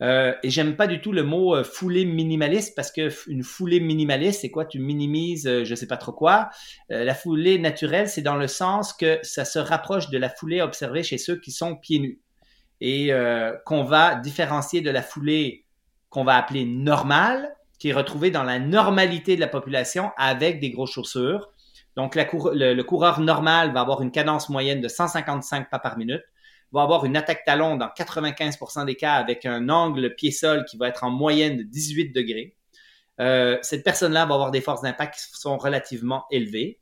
Euh, 0.01 0.33
et 0.43 0.49
j'aime 0.49 0.75
pas 0.75 0.87
du 0.87 0.99
tout 0.99 1.13
le 1.13 1.23
mot 1.23 1.55
euh, 1.55 1.63
foulée 1.63 2.03
minimaliste 2.03 2.75
parce 2.75 2.91
que 2.91 3.09
une 3.29 3.43
foulée 3.43 3.79
minimaliste, 3.79 4.41
c'est 4.41 4.51
quoi? 4.51 4.65
Tu 4.65 4.79
minimises, 4.79 5.47
euh, 5.47 5.63
je 5.63 5.73
sais 5.73 5.87
pas 5.87 5.97
trop 5.97 6.11
quoi. 6.11 6.49
La 6.89 7.15
foulée 7.15 7.59
naturelle, 7.59 8.09
c'est 8.09 8.21
dans 8.21 8.35
le 8.35 8.47
sens 8.47 8.93
que 8.93 9.19
ça 9.23 9.45
se 9.45 9.59
rapproche 9.59 10.09
de 10.09 10.17
la 10.17 10.29
foulée 10.29 10.61
observée 10.61 11.03
chez 11.03 11.17
ceux 11.17 11.39
qui 11.39 11.51
sont 11.51 11.75
pieds 11.75 11.99
nus 11.99 12.21
et 12.81 13.11
qu'on 13.65 13.83
va 13.83 14.15
différencier 14.15 14.81
de 14.81 14.91
la 14.91 15.01
foulée 15.01 15.65
qu'on 16.09 16.23
va 16.23 16.35
appeler 16.35 16.65
normale, 16.65 17.55
qui 17.79 17.89
est 17.89 17.93
retrouvée 17.93 18.31
dans 18.31 18.43
la 18.43 18.59
normalité 18.59 19.35
de 19.35 19.41
la 19.41 19.47
population 19.47 20.11
avec 20.17 20.59
des 20.59 20.71
grosses 20.71 20.91
chaussures. 20.91 21.49
Donc 21.95 22.15
le 22.15 22.81
coureur 22.83 23.21
normal 23.21 23.73
va 23.73 23.81
avoir 23.81 24.01
une 24.01 24.11
cadence 24.11 24.49
moyenne 24.49 24.81
de 24.81 24.87
155 24.87 25.69
pas 25.69 25.79
par 25.79 25.97
minute 25.97 26.23
va 26.75 26.83
avoir 26.83 27.05
une 27.05 27.15
attaque 27.15 27.45
talon 27.45 27.77
dans 27.77 27.87
95% 27.87 28.85
des 28.85 28.95
cas 28.95 29.13
avec 29.13 29.45
un 29.45 29.69
angle 29.69 30.13
pied-sol 30.13 30.65
qui 30.65 30.77
va 30.77 30.89
être 30.89 31.03
en 31.05 31.09
moyenne 31.09 31.57
de 31.57 31.63
18 31.63 32.13
degrés. 32.13 32.55
Euh, 33.21 33.57
cette 33.61 33.83
personne-là 33.83 34.25
va 34.25 34.35
avoir 34.35 34.51
des 34.51 34.59
forces 34.59 34.81
d'impact 34.81 35.15
qui 35.15 35.39
sont 35.39 35.57
relativement 35.57 36.25
élevées. 36.31 36.79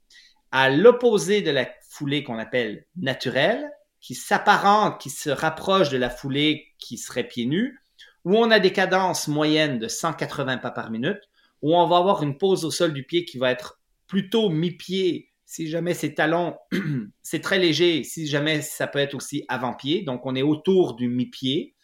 À 0.51 0.71
l'opposé 0.71 1.41
de 1.41 1.51
la 1.51 1.67
foulée 1.89 2.23
qu'on 2.23 2.39
appelle 2.39 2.85
naturelle, 2.95 3.69
qui 4.01 4.15
s'apparente, 4.15 4.99
qui 4.99 5.11
se 5.11 5.29
rapproche 5.29 5.89
de 5.89 5.97
la 5.97 6.09
foulée 6.09 6.73
qui 6.79 6.97
serait 6.97 7.23
pieds 7.23 7.45
nus, 7.45 7.79
où 8.25 8.35
on 8.35 8.49
a 8.49 8.59
des 8.59 8.73
cadences 8.73 9.27
moyennes 9.27 9.77
de 9.77 9.87
180 9.87 10.57
pas 10.57 10.71
par 10.71 10.89
minute, 10.89 11.21
où 11.61 11.75
on 11.75 11.87
va 11.87 11.97
avoir 11.97 12.23
une 12.23 12.37
pose 12.37 12.65
au 12.65 12.71
sol 12.71 12.93
du 12.93 13.03
pied 13.03 13.25
qui 13.25 13.37
va 13.37 13.51
être 13.51 13.79
plutôt 14.07 14.49
mi-pied 14.49 15.32
si 15.53 15.67
jamais 15.67 15.93
c'est 15.93 16.15
talons, 16.15 16.57
c'est 17.21 17.39
très 17.39 17.59
léger. 17.59 18.03
Si 18.03 18.25
jamais 18.25 18.63
ça 18.63 18.87
peut 18.87 18.97
être 18.97 19.13
aussi 19.13 19.45
avant-pied, 19.47 20.01
donc 20.01 20.25
on 20.25 20.35
est 20.35 20.41
autour 20.41 20.95
du 20.95 21.07
mi-pied 21.07 21.75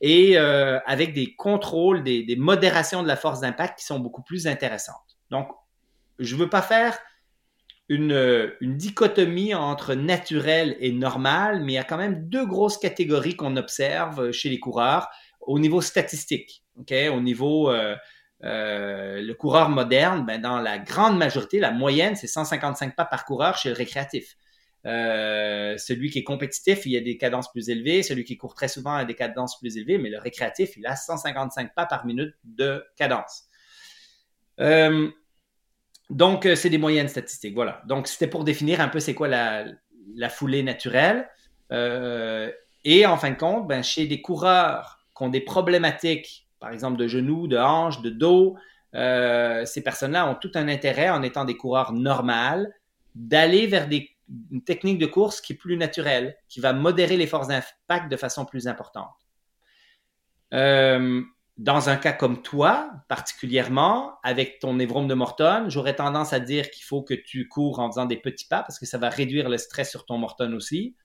et 0.00 0.38
euh, 0.38 0.78
avec 0.86 1.12
des 1.12 1.34
contrôles, 1.34 2.04
des, 2.04 2.36
modérations 2.38 3.02
de 3.02 3.08
la 3.08 3.16
force 3.16 3.40
d'impact 3.40 3.80
qui 3.80 3.84
sont 3.84 3.98
beaucoup 3.98 4.22
plus 4.22 4.46
intéressantes. 4.46 5.18
Donc, 5.28 5.48
je 6.20 6.36
ne 6.36 6.40
veux 6.40 6.48
pas 6.48 6.62
faire 6.62 6.96
une, 7.88 8.52
dichotomie 8.60 9.56
entre 9.56 9.94
naturel 9.94 10.76
et 10.78 10.92
normal, 10.92 11.64
mais 11.64 11.72
il 11.72 11.76
y 11.76 11.78
a 11.78 11.84
quand 11.84 11.96
même 11.96 12.28
deux 12.28 12.46
grosses 12.46 12.78
catégories 12.78 13.34
qu'on 13.34 13.56
observe 13.56 14.30
chez 14.30 14.50
les 14.50 14.60
coureurs 14.60 15.08
au 15.40 15.58
niveau 15.58 15.80
statistique, 15.80 16.62
au 16.76 17.20
niveau 17.20 17.72
euh, 17.72 17.96
euh, 18.42 19.20
le 19.20 19.34
coureur 19.34 19.68
moderne, 19.68 20.24
ben, 20.24 20.40
dans 20.40 20.60
la 20.60 20.78
grande 20.78 21.18
majorité, 21.18 21.60
la 21.60 21.72
moyenne, 21.72 22.16
c'est 22.16 22.26
155 22.26 22.96
pas 22.96 23.04
par 23.04 23.24
coureur 23.24 23.56
chez 23.56 23.68
le 23.68 23.74
récréatif. 23.74 24.36
celui 24.84 26.10
qui 26.10 26.20
est 26.20 26.24
compétitif, 26.24 26.86
il 26.86 26.96
a 26.96 27.00
des 27.00 27.18
cadences 27.18 27.50
plus 27.52 27.68
élevées. 27.68 28.02
Celui 28.02 28.24
qui 28.24 28.36
court 28.36 28.54
très 28.54 28.68
souvent 28.68 28.94
a 28.94 29.04
des 29.04 29.14
cadences 29.14 29.58
plus 29.58 29.76
élevées, 29.76 29.98
mais 29.98 30.08
le 30.08 30.18
récréatif, 30.18 30.76
il 30.76 30.86
a 30.86 30.96
155 30.96 31.74
pas 31.74 31.86
par 31.86 32.06
minute 32.06 32.34
de 32.44 32.84
cadence. 32.96 33.44
donc, 36.08 36.48
c'est 36.54 36.70
des 36.70 36.78
moyennes 36.78 37.08
statistiques. 37.08 37.54
Voilà. 37.54 37.82
Donc, 37.86 38.08
c'était 38.08 38.26
pour 38.26 38.44
définir 38.44 38.80
un 38.80 38.88
peu 38.88 39.00
c'est 39.00 39.14
quoi 39.14 39.28
la, 39.28 39.66
la, 40.14 40.28
foulée 40.30 40.62
naturelle. 40.62 41.28
et 41.70 43.06
en 43.06 43.18
fin 43.18 43.30
de 43.30 43.36
compte, 43.36 43.68
ben, 43.68 43.82
chez 43.82 44.06
des 44.06 44.22
coureurs 44.22 45.00
qui 45.14 45.24
ont 45.24 45.28
des 45.28 45.42
problématiques, 45.42 46.49
par 46.60 46.70
exemple 46.70 46.98
de 46.98 47.08
genoux, 47.08 47.48
de 47.48 47.56
hanches, 47.56 48.02
de 48.02 48.10
dos, 48.10 48.56
euh, 48.94 49.64
ces 49.64 49.82
personnes-là 49.82 50.28
ont 50.28 50.34
tout 50.34 50.52
un 50.54 50.68
intérêt, 50.68 51.10
en 51.10 51.22
étant 51.22 51.44
des 51.44 51.56
coureurs 51.56 51.92
normales, 51.92 52.72
d'aller 53.14 53.66
vers 53.66 53.88
des, 53.88 54.10
une 54.50 54.62
technique 54.62 54.98
de 54.98 55.06
course 55.06 55.40
qui 55.40 55.54
est 55.54 55.56
plus 55.56 55.76
naturelle, 55.76 56.36
qui 56.48 56.60
va 56.60 56.72
modérer 56.72 57.16
les 57.16 57.26
forces 57.26 57.48
d'impact 57.48 58.10
de 58.10 58.16
façon 58.16 58.44
plus 58.44 58.68
importante. 58.68 59.14
Euh, 60.52 61.22
dans 61.58 61.88
un 61.90 61.96
cas 61.96 62.12
comme 62.12 62.42
toi, 62.42 62.90
particulièrement, 63.08 64.14
avec 64.22 64.60
ton 64.60 64.74
névrome 64.74 65.06
de 65.06 65.14
Morton, 65.14 65.66
j'aurais 65.68 65.94
tendance 65.94 66.32
à 66.32 66.40
dire 66.40 66.70
qu'il 66.70 66.84
faut 66.84 67.02
que 67.02 67.14
tu 67.14 67.48
cours 67.48 67.80
en 67.80 67.90
faisant 67.90 68.06
des 68.06 68.16
petits 68.16 68.46
pas 68.46 68.62
parce 68.62 68.78
que 68.78 68.86
ça 68.86 68.98
va 68.98 69.10
réduire 69.10 69.48
le 69.48 69.58
stress 69.58 69.90
sur 69.90 70.06
ton 70.06 70.18
Morton 70.18 70.52
aussi. 70.54 70.96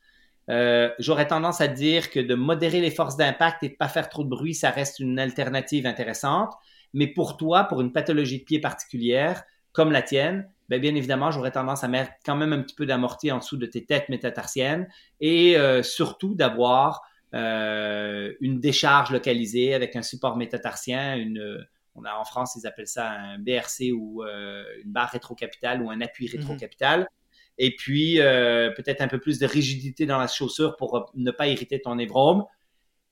Euh, 0.50 0.90
j'aurais 1.00 1.28
tendance 1.28 1.62
à 1.62 1.68
dire 1.68 2.12
que 2.12 2.20
de 2.20 2.36
modérer 2.36 2.82
les 2.82 2.92
forces 2.92 3.18
d'impact 3.18 3.64
et 3.64 3.70
de 3.70 3.76
pas 3.76 3.88
faire 3.88 4.10
trop 4.10 4.24
de 4.24 4.30
bruit, 4.30 4.54
ça 4.54 4.70
reste 4.70 5.00
une 5.00 5.20
alternative 5.20 5.86
intéressante. 5.86 6.54
Mais 6.94 7.08
pour 7.08 7.38
toi, 7.38 7.66
pour 7.66 7.82
une 7.82 7.92
pathologie 7.92 8.40
de 8.40 8.44
pied 8.44 8.60
particulière, 8.60 9.44
comme 9.72 9.92
la 9.92 10.02
tienne, 10.02 10.50
ben 10.70 10.80
bien 10.80 10.96
évidemment, 10.96 11.32
j'aurais 11.32 11.52
tendance 11.52 11.84
à 11.84 11.88
mettre 11.88 12.12
quand 12.26 12.36
même 12.36 12.54
un 12.54 12.62
petit 12.62 12.76
peu 12.76 12.86
d'amorti 12.86 13.32
en 13.32 13.40
dessous 13.40 13.58
de 13.58 13.66
tes 13.66 13.86
têtes 13.86 14.10
métatarsiennes 14.10 14.88
et 15.20 15.58
euh, 15.58 15.84
surtout 15.84 16.34
d'avoir 16.34 17.02
euh, 17.34 18.34
une 18.40 18.60
décharge 18.60 19.12
localisée 19.12 19.74
avec 19.74 19.96
un 19.96 20.02
support 20.02 20.38
métatarsien, 20.38 21.16
une, 21.18 21.66
on 21.96 22.04
a 22.04 22.14
en 22.16 22.24
France, 22.26 22.56
ils 22.56 22.68
appellent 22.68 22.88
ça 22.88 23.12
un 23.12 23.40
BRC 23.40 23.92
ou 23.94 24.24
euh, 24.24 24.64
une 24.84 24.92
barre 24.92 25.10
rétrocapitale 25.10 25.82
ou 25.82 25.90
un 25.90 26.02
appui 26.02 26.26
mhm. 26.28 26.40
rétrocapital. 26.40 27.10
Et 27.57 27.76
puis, 27.76 28.18
peut-être 28.18 29.02
un 29.02 29.07
peu 29.07 29.19
plus 29.19 29.40
de 29.40 29.45
rigidité 29.45 30.06
dans 30.06 30.18
la 30.18 30.27
chaussure 30.27 30.76
pour 30.76 31.11
ne 31.15 31.32
pas 31.32 31.48
irriter 31.48 31.80
ton 31.82 31.95
névrome. 31.95 32.44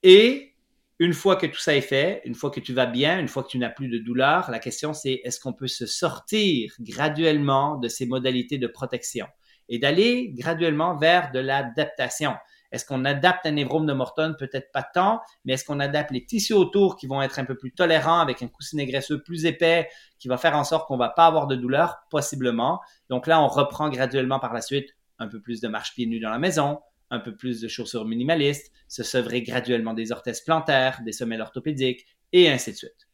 Et 0.04 0.54
une 1.00 1.14
fois 1.14 1.36
que 1.36 1.48
tout 1.48 1.60
ça 1.60 1.76
est 1.76 1.82
fait, 1.82 2.22
une 2.26 2.36
fois 2.36 2.52
que 2.52 2.60
tu 2.60 2.74
vas 2.74 2.86
bien, 2.86 3.20
une 3.20 3.28
fois 3.28 3.44
que 3.44 3.50
tu 3.50 3.58
n'as 3.58 3.70
plus 3.70 3.88
de 3.88 3.98
douleur, 3.98 4.52
la 4.52 4.60
question 4.60 4.94
c'est 4.94 5.22
est-ce 5.24 5.40
qu'on 5.40 5.54
peut 5.54 5.68
se 5.68 5.86
sortir 5.86 6.74
graduellement 6.80 7.78
de 7.78 7.88
ces 7.88 8.06
modalités 8.06 8.58
de 8.58 8.68
protection 8.68 9.26
et 9.70 9.80
d'aller 9.80 10.32
graduellement 10.34 10.96
vers 10.96 11.32
de 11.32 11.40
l'adaptation? 11.40 12.34
Est-ce 12.74 12.86
qu'on 12.86 13.06
adapte 13.06 13.46
un 13.46 13.52
névrome 13.52 13.86
de 13.86 13.94
Morton? 13.94 14.36
Peut-être 14.38 14.72
pas 14.72 14.84
tant, 14.84 15.22
mais 15.46 15.54
est-ce 15.54 15.64
qu'on 15.64 15.80
adapte 15.80 16.12
les 16.12 16.26
tissus 16.26 16.54
autour 16.54 16.98
qui 16.98 17.08
vont 17.08 17.22
être 17.22 17.38
un 17.40 17.46
peu 17.46 17.56
plus 17.56 17.72
tolérants 17.72 18.20
avec 18.20 18.42
un 18.42 18.48
coussinet 18.48 18.88
graisseux 18.88 19.22
plus 19.22 19.46
épais 19.46 19.88
qui 20.20 20.28
va 20.28 20.38
faire 20.38 20.58
en 20.58 20.64
sorte 20.64 20.88
qu'on 20.88 20.98
va 20.98 21.10
pas 21.10 21.28
avoir 21.28 21.48
de 21.48 21.56
douleur? 21.56 22.00
Possiblement. 22.10 22.82
Donc 23.10 23.28
là, 23.28 23.40
on 23.42 23.48
reprend 23.48 23.90
graduellement 23.90 24.40
par 24.40 24.54
la 24.54 24.62
suite 24.62 24.90
un 25.20 25.28
peu 25.28 25.40
plus 25.40 25.62
de 25.62 25.68
marche 25.68 25.94
pieds 25.94 26.08
nus 26.08 26.20
dans 26.20 26.32
la 26.32 26.40
maison, 26.40 26.80
un 27.12 27.20
peu 27.20 27.36
plus 27.36 27.62
de 27.62 27.68
chaussures 27.68 28.06
minimalistes, 28.06 28.72
se 28.88 29.04
sevrer 29.04 29.44
graduellement 29.44 29.94
des 29.94 30.12
orthèses 30.12 30.42
plantaires, 30.42 31.02
des 31.06 31.12
semelles 31.12 31.42
orthopédiques, 31.42 32.08
et 32.32 32.50
ainsi 32.50 32.72
de 32.72 32.78
suite. 32.78 33.08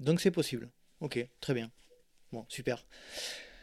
Donc 0.00 0.20
c'est 0.20 0.30
possible. 0.30 0.70
Ok, 1.00 1.28
très 1.40 1.52
bien. 1.52 1.70
Bon, 2.32 2.46
super. 2.48 2.86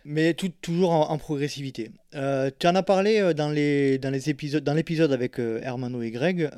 Mais 0.08 0.36
toujours 0.36 0.92
en, 0.92 1.18
progressivité. 1.18 1.90
Euh, 2.14 2.52
tu 2.60 2.68
en 2.68 2.76
as 2.76 2.84
parlé 2.84 3.20
euh, 3.20 3.34
dans, 3.34 3.50
les, 3.50 3.98
l'épisode 3.98 5.12
avec 5.12 5.40
euh, 5.40 5.60
Hermano 5.64 6.04
et 6.04 6.12
Greg. 6.12 6.52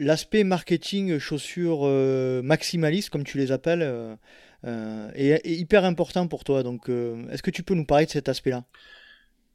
L'aspect 0.00 0.44
marketing 0.44 1.18
chaussures 1.18 1.82
maximalistes, 2.44 3.10
comme 3.10 3.24
tu 3.24 3.36
les 3.36 3.50
appelles, 3.50 4.16
est, 4.62 5.40
hyper 5.44 5.84
important 5.84 6.28
pour 6.28 6.44
toi. 6.44 6.62
Donc, 6.62 6.88
est-ce 6.88 7.42
que 7.42 7.50
tu 7.50 7.64
peux 7.64 7.74
nous 7.74 7.84
parler 7.84 8.06
de 8.06 8.10
cet 8.12 8.28
aspect-là? 8.28 8.62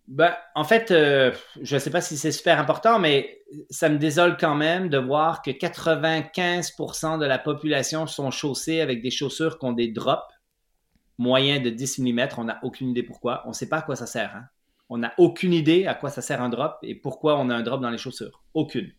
Ben, 0.10 0.36
en 0.54 0.66
fait, 0.66 0.90
je 0.90 1.76
ne 1.76 1.80
sais 1.80 1.90
pas 1.90 2.02
si 2.02 2.18
c'est 2.18 2.34
super 2.34 2.60
important, 2.60 3.00
mais 3.00 3.40
ça 3.70 3.88
me 3.88 3.98
désole 3.98 4.36
quand 4.38 4.56
même 4.56 4.90
de 4.90 4.98
voir 4.98 5.42
que 5.42 5.52
95% 5.52 7.20
de 7.20 7.26
la 7.26 7.40
population 7.40 8.06
sont 8.06 8.30
chaussées 8.30 8.82
avec 8.82 9.02
des 9.02 9.12
chaussures 9.12 9.58
qui 9.58 9.66
ont 9.66 9.72
des 9.72 9.94
drops 9.94 10.33
moyens 11.18 11.64
de 11.64 11.70
10 11.70 12.00
mm. 12.00 12.30
On 12.38 12.46
n'a 12.46 12.60
aucune 12.64 12.90
idée 12.90 13.04
pourquoi. 13.04 13.44
On 13.46 13.50
ne 13.50 13.54
sait 13.54 13.70
pas 13.70 13.78
à 13.78 13.82
quoi 13.82 13.96
ça 13.96 14.06
sert. 14.06 14.36
Hein. 14.36 14.46
On 14.90 14.98
n'a 14.98 15.14
aucune 15.18 15.54
idée 15.54 15.86
à 15.86 15.96
quoi 15.96 16.10
ça 16.10 16.22
sert 16.22 16.42
un 16.42 16.50
drop 16.50 16.78
et 16.84 16.96
pourquoi 16.96 17.40
on 17.40 17.50
a 17.50 17.56
un 17.56 17.64
drop 17.64 17.82
dans 17.82 17.90
les 17.90 17.98
chaussures. 17.98 18.44
Aucune. 18.54 18.92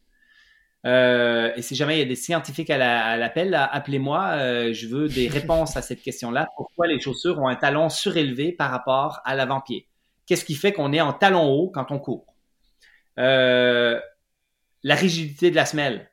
Euh, 0.87 1.53
et 1.57 1.63
si 1.63 1.75
jamais 1.75 1.97
il 1.97 2.01
y 2.01 2.03
a 2.03 2.07
des 2.07 2.15
scientifiques 2.17 2.71
à 2.71 3.17
l'appel, 3.17 3.55
appelez-moi. 3.55 4.33
Euh, 4.37 4.73
je 4.73 4.87
veux 4.87 5.09
des 5.09 5.29
réponses 5.39 5.77
à 5.77 5.83
cette 5.83 6.03
question-là. 6.03 6.49
Pourquoi 6.57 6.87
les 6.87 7.01
chaussures 7.01 7.39
ont 7.39 7.49
un 7.49 7.57
talon 7.57 7.89
surélevé 7.89 8.53
par 8.53 8.71
rapport 8.71 9.21
à 9.25 9.35
l'avant-pied? 9.35 9.89
Qu'est-ce 10.27 10.45
qui 10.45 10.55
fait 10.55 10.73
qu'on 10.73 10.93
est 10.93 11.01
en 11.01 11.13
talon 11.13 11.49
haut 11.51 11.71
quand 11.71 11.91
on 11.91 11.99
court? 11.99 12.27
Euh, 13.19 14.01
la 14.83 14.95
rigidité 14.95 15.51
de 15.51 15.57
la 15.57 15.67
semelle, 15.67 16.11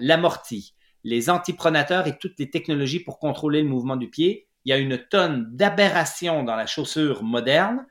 l'amorti, 0.00 0.74
les 1.04 1.30
antipronateurs 1.30 2.06
et 2.06 2.18
toutes 2.18 2.38
les 2.38 2.50
technologies 2.50 3.00
pour 3.00 3.18
contrôler 3.18 3.62
le 3.62 3.68
mouvement 3.68 3.96
du 3.96 4.08
pied. 4.08 4.46
Il 4.64 4.70
y 4.70 4.72
a 4.72 4.78
une 4.78 4.98
tonne 4.98 5.48
d'aberrations 5.50 6.44
dans 6.44 6.56
la 6.56 6.66
chaussure 6.66 7.22
moderne, 7.22 7.86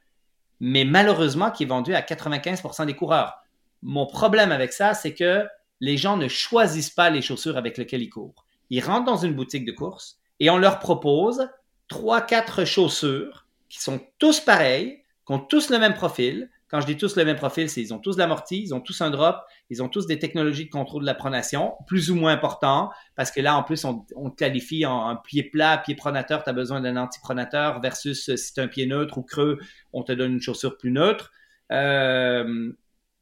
mais 0.59 0.85
malheureusement 0.85 1.51
qui 1.51 1.63
est 1.63 1.67
vendue 1.67 1.95
à 1.95 2.01
95% 2.01 2.85
des 2.85 2.95
coureurs. 2.95 3.41
Mon 3.81 4.05
problème 4.05 4.51
avec 4.51 4.73
ça, 4.73 4.93
c'est 4.93 5.13
que 5.13 5.45
les 5.79 5.97
gens 5.97 6.15
ne 6.15 6.27
choisissent 6.27 6.91
pas 6.91 7.09
les 7.09 7.21
chaussures 7.21 7.57
avec 7.57 7.77
lesquelles 7.77 8.03
ils 8.03 8.09
courent. 8.09 8.45
Ils 8.69 8.81
rentrent 8.81 9.05
dans 9.05 9.17
une 9.17 9.33
boutique 9.33 9.65
de 9.65 9.71
course 9.71 10.19
et 10.39 10.49
on 10.49 10.57
leur 10.57 10.79
propose 10.79 11.49
trois, 11.87 12.21
quatre 12.21 12.63
chaussures 12.63 13.47
qui 13.67 13.81
sont 13.81 13.99
tous 14.17 14.39
pareils, 14.39 15.03
qui 15.25 15.33
ont 15.33 15.39
tous 15.39 15.69
le 15.69 15.79
même 15.79 15.93
profil. 15.93 16.49
Quand 16.71 16.79
je 16.79 16.85
dis 16.85 16.97
tous 16.97 17.17
le 17.17 17.25
même 17.25 17.35
profil, 17.35 17.69
c'est 17.69 17.81
ils 17.81 17.93
ont 17.93 17.99
tous 17.99 18.17
l'amorti, 18.17 18.61
ils 18.63 18.73
ont 18.73 18.79
tous 18.79 19.01
un 19.01 19.11
drop, 19.11 19.43
ils 19.69 19.83
ont 19.83 19.89
tous 19.89 20.07
des 20.07 20.17
technologies 20.17 20.65
de 20.65 20.69
contrôle 20.69 21.01
de 21.01 21.05
la 21.05 21.13
pronation, 21.13 21.73
plus 21.85 22.09
ou 22.09 22.15
moins 22.15 22.31
importants, 22.31 22.89
parce 23.15 23.29
que 23.29 23.41
là, 23.41 23.57
en 23.57 23.63
plus, 23.63 23.83
on, 23.83 23.99
te 23.99 24.35
qualifie 24.35 24.85
en, 24.85 25.17
pied 25.17 25.43
plat, 25.43 25.77
pied 25.77 25.95
pronateur, 25.95 26.43
tu 26.43 26.49
as 26.49 26.53
besoin 26.53 26.79
d'un 26.79 26.95
antipronateur, 26.95 27.81
versus 27.81 28.29
euh, 28.29 28.37
si 28.37 28.53
tu 28.53 28.61
un 28.61 28.67
pied 28.67 28.85
neutre 28.85 29.17
ou 29.17 29.23
creux, 29.23 29.59
on 29.91 30.03
te 30.03 30.13
donne 30.13 30.33
une 30.33 30.41
chaussure 30.41 30.77
plus 30.77 30.91
neutre. 30.91 31.31
Euh, 31.71 32.73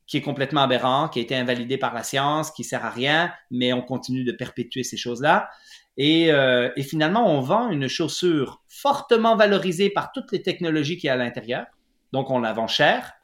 qui 0.05 0.17
est 0.17 0.21
complètement 0.21 0.61
aberrant, 0.61 1.07
qui 1.07 1.19
a 1.19 1.21
été 1.21 1.35
invalidé 1.35 1.77
par 1.77 1.93
la 1.93 2.01
science, 2.01 2.49
qui 2.49 2.63
sert 2.63 2.83
à 2.83 2.89
rien, 2.89 3.31
mais 3.51 3.73
on 3.73 3.83
continue 3.83 4.23
de 4.23 4.31
perpétuer 4.31 4.81
ces 4.81 4.97
choses-là. 4.97 5.51
Euh, 5.99 6.71
et, 6.75 6.83
finalement, 6.83 7.31
on 7.31 7.41
vend 7.41 7.69
une 7.69 7.87
chaussure 7.87 8.63
fortement 8.67 9.35
valorisée 9.35 9.89
par 9.89 10.11
toutes 10.11 10.31
les 10.31 10.41
technologies 10.41 10.97
qui 10.97 11.07
y 11.07 11.09
a 11.09 11.13
à 11.13 11.17
l'intérieur. 11.17 11.65
Donc, 12.11 12.31
on 12.31 12.39
la 12.39 12.53
vend 12.53 12.67
cher 12.67 13.18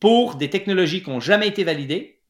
pour 0.00 0.34
des 0.36 0.50
technologies 0.50 1.02
qui 1.02 1.10
n'ont 1.10 1.20
jamais 1.20 1.48
été 1.48 1.64
validées 1.64 2.20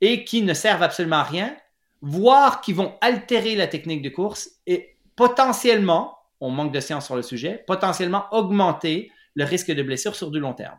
et 0.00 0.24
qui 0.24 0.42
ne 0.42 0.54
servent 0.54 0.82
absolument 0.82 1.16
à 1.16 1.22
rien, 1.22 1.56
voire 2.02 2.60
qui 2.60 2.72
vont 2.72 2.94
altérer 3.00 3.54
la 3.54 3.66
technique 3.66 4.02
de 4.02 4.08
course 4.08 4.50
et 4.66 4.96
potentiellement, 5.16 6.18
on 6.40 6.50
manque 6.50 6.72
de 6.72 6.80
science 6.80 7.06
sur 7.06 7.16
le 7.16 7.22
sujet, 7.22 7.64
potentiellement 7.66 8.26
augmenter 8.32 9.10
le 9.34 9.44
risque 9.44 9.70
de 9.70 9.82
blessure 9.82 10.14
sur 10.14 10.30
du 10.30 10.38
long 10.38 10.52
terme. 10.52 10.78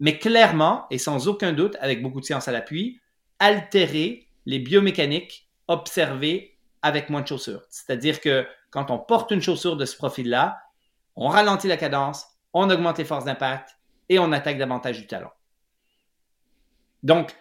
Mais 0.00 0.18
clairement, 0.18 0.86
et 0.90 0.98
sans 0.98 1.28
aucun 1.28 1.52
doute, 1.52 1.76
avec 1.80 2.02
beaucoup 2.02 2.20
de 2.20 2.24
science 2.24 2.48
à 2.48 2.52
l'appui, 2.52 3.00
altérer 3.38 4.26
les 4.46 4.58
biomécaniques 4.58 5.48
observées 5.68 6.58
avec 6.82 7.10
moins 7.10 7.22
de 7.22 7.28
chaussures. 7.28 7.62
C'est-à-dire 7.70 8.20
que 8.20 8.46
quand 8.70 8.90
on 8.90 8.98
porte 8.98 9.30
une 9.30 9.42
chaussure 9.42 9.76
de 9.76 9.84
ce 9.84 9.96
profil-là, 9.96 10.58
on 11.14 11.28
ralentit 11.28 11.68
la 11.68 11.76
cadence, 11.76 12.26
on 12.52 12.70
augmente 12.70 12.98
les 12.98 13.04
forces 13.04 13.24
d'impact 13.24 13.76
et 14.08 14.18
on 14.18 14.32
attaque 14.32 14.58
davantage 14.58 15.00
du 15.00 15.06
talon. 15.06 15.30
Donc, 17.02 17.34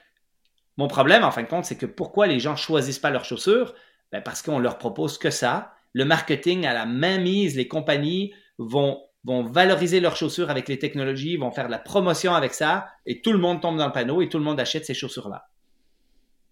mon 0.77 0.87
problème, 0.87 1.23
en 1.23 1.31
fin 1.31 1.43
de 1.43 1.47
compte, 1.47 1.65
c'est 1.65 1.77
que 1.77 1.85
pourquoi 1.85 2.27
les 2.27 2.39
gens 2.39 2.55
choisissent 2.55 2.99
pas 2.99 3.09
leurs 3.09 3.25
chaussures? 3.25 3.73
Ben 4.11 4.21
parce 4.21 4.41
qu'on 4.41 4.59
leur 4.59 4.77
propose 4.77 5.17
que 5.17 5.29
ça. 5.29 5.73
Le 5.93 6.05
marketing 6.05 6.65
à 6.65 6.73
la 6.73 6.85
main 6.85 7.17
mise, 7.17 7.55
les 7.55 7.67
compagnies 7.67 8.33
vont, 8.57 9.01
vont 9.23 9.43
valoriser 9.43 9.99
leurs 9.99 10.15
chaussures 10.15 10.49
avec 10.49 10.67
les 10.67 10.79
technologies, 10.79 11.37
vont 11.37 11.51
faire 11.51 11.67
de 11.67 11.71
la 11.71 11.79
promotion 11.79 12.33
avec 12.33 12.53
ça, 12.53 12.87
et 13.05 13.21
tout 13.21 13.33
le 13.33 13.39
monde 13.39 13.61
tombe 13.61 13.77
dans 13.77 13.87
le 13.87 13.91
panneau 13.91 14.21
et 14.21 14.29
tout 14.29 14.37
le 14.37 14.43
monde 14.43 14.59
achète 14.59 14.85
ces 14.85 14.93
chaussures-là. 14.93 15.49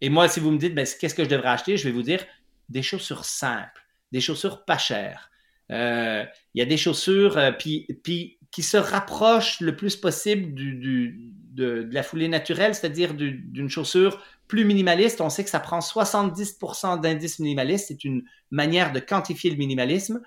Et 0.02 0.10
moi, 0.10 0.28
si 0.28 0.40
vous 0.40 0.52
me 0.52 0.58
dites, 0.58 0.76
ben, 0.76 0.86
qu'est-ce 0.86 1.16
que 1.16 1.24
je 1.24 1.30
devrais 1.30 1.50
acheter, 1.50 1.78
je 1.78 1.86
vais 1.86 1.92
vous 1.92 2.04
dire, 2.04 2.24
des 2.70 2.82
chaussures 2.82 3.26
simples, 3.26 3.86
des 4.12 4.22
chaussures 4.22 4.64
pas 4.66 4.78
chères. 4.78 5.30
Euh, 5.72 6.26
il 6.54 6.60
y 6.60 6.62
a 6.62 6.66
des 6.66 6.78
chaussures 6.78 7.38
euh, 7.38 7.52
qui 7.52 8.64
se 8.64 8.78
rapprochent 8.78 9.60
le 9.60 9.76
plus 9.76 9.96
possible 9.96 10.54
du, 10.54 11.34
de, 11.50 11.88
la 11.92 12.04
foulée 12.04 12.28
naturelle, 12.28 12.76
c'est-à-dire 12.76 13.14
d'une 13.14 13.70
chaussure 13.70 14.22
plus 14.48 14.66
minimaliste. 14.66 15.22
On 15.22 15.30
sait 15.30 15.44
que 15.44 15.50
ça 15.50 15.60
prend 15.60 15.80
70% 15.80 17.02
d'indice 17.02 17.40
minimaliste. 17.40 17.88
C'est 17.90 18.04
une 18.04 18.24
manière 18.52 18.92
de 18.92 19.00
quantifier 19.00 19.52
le 19.52 19.58
minimalisme. 19.58 20.22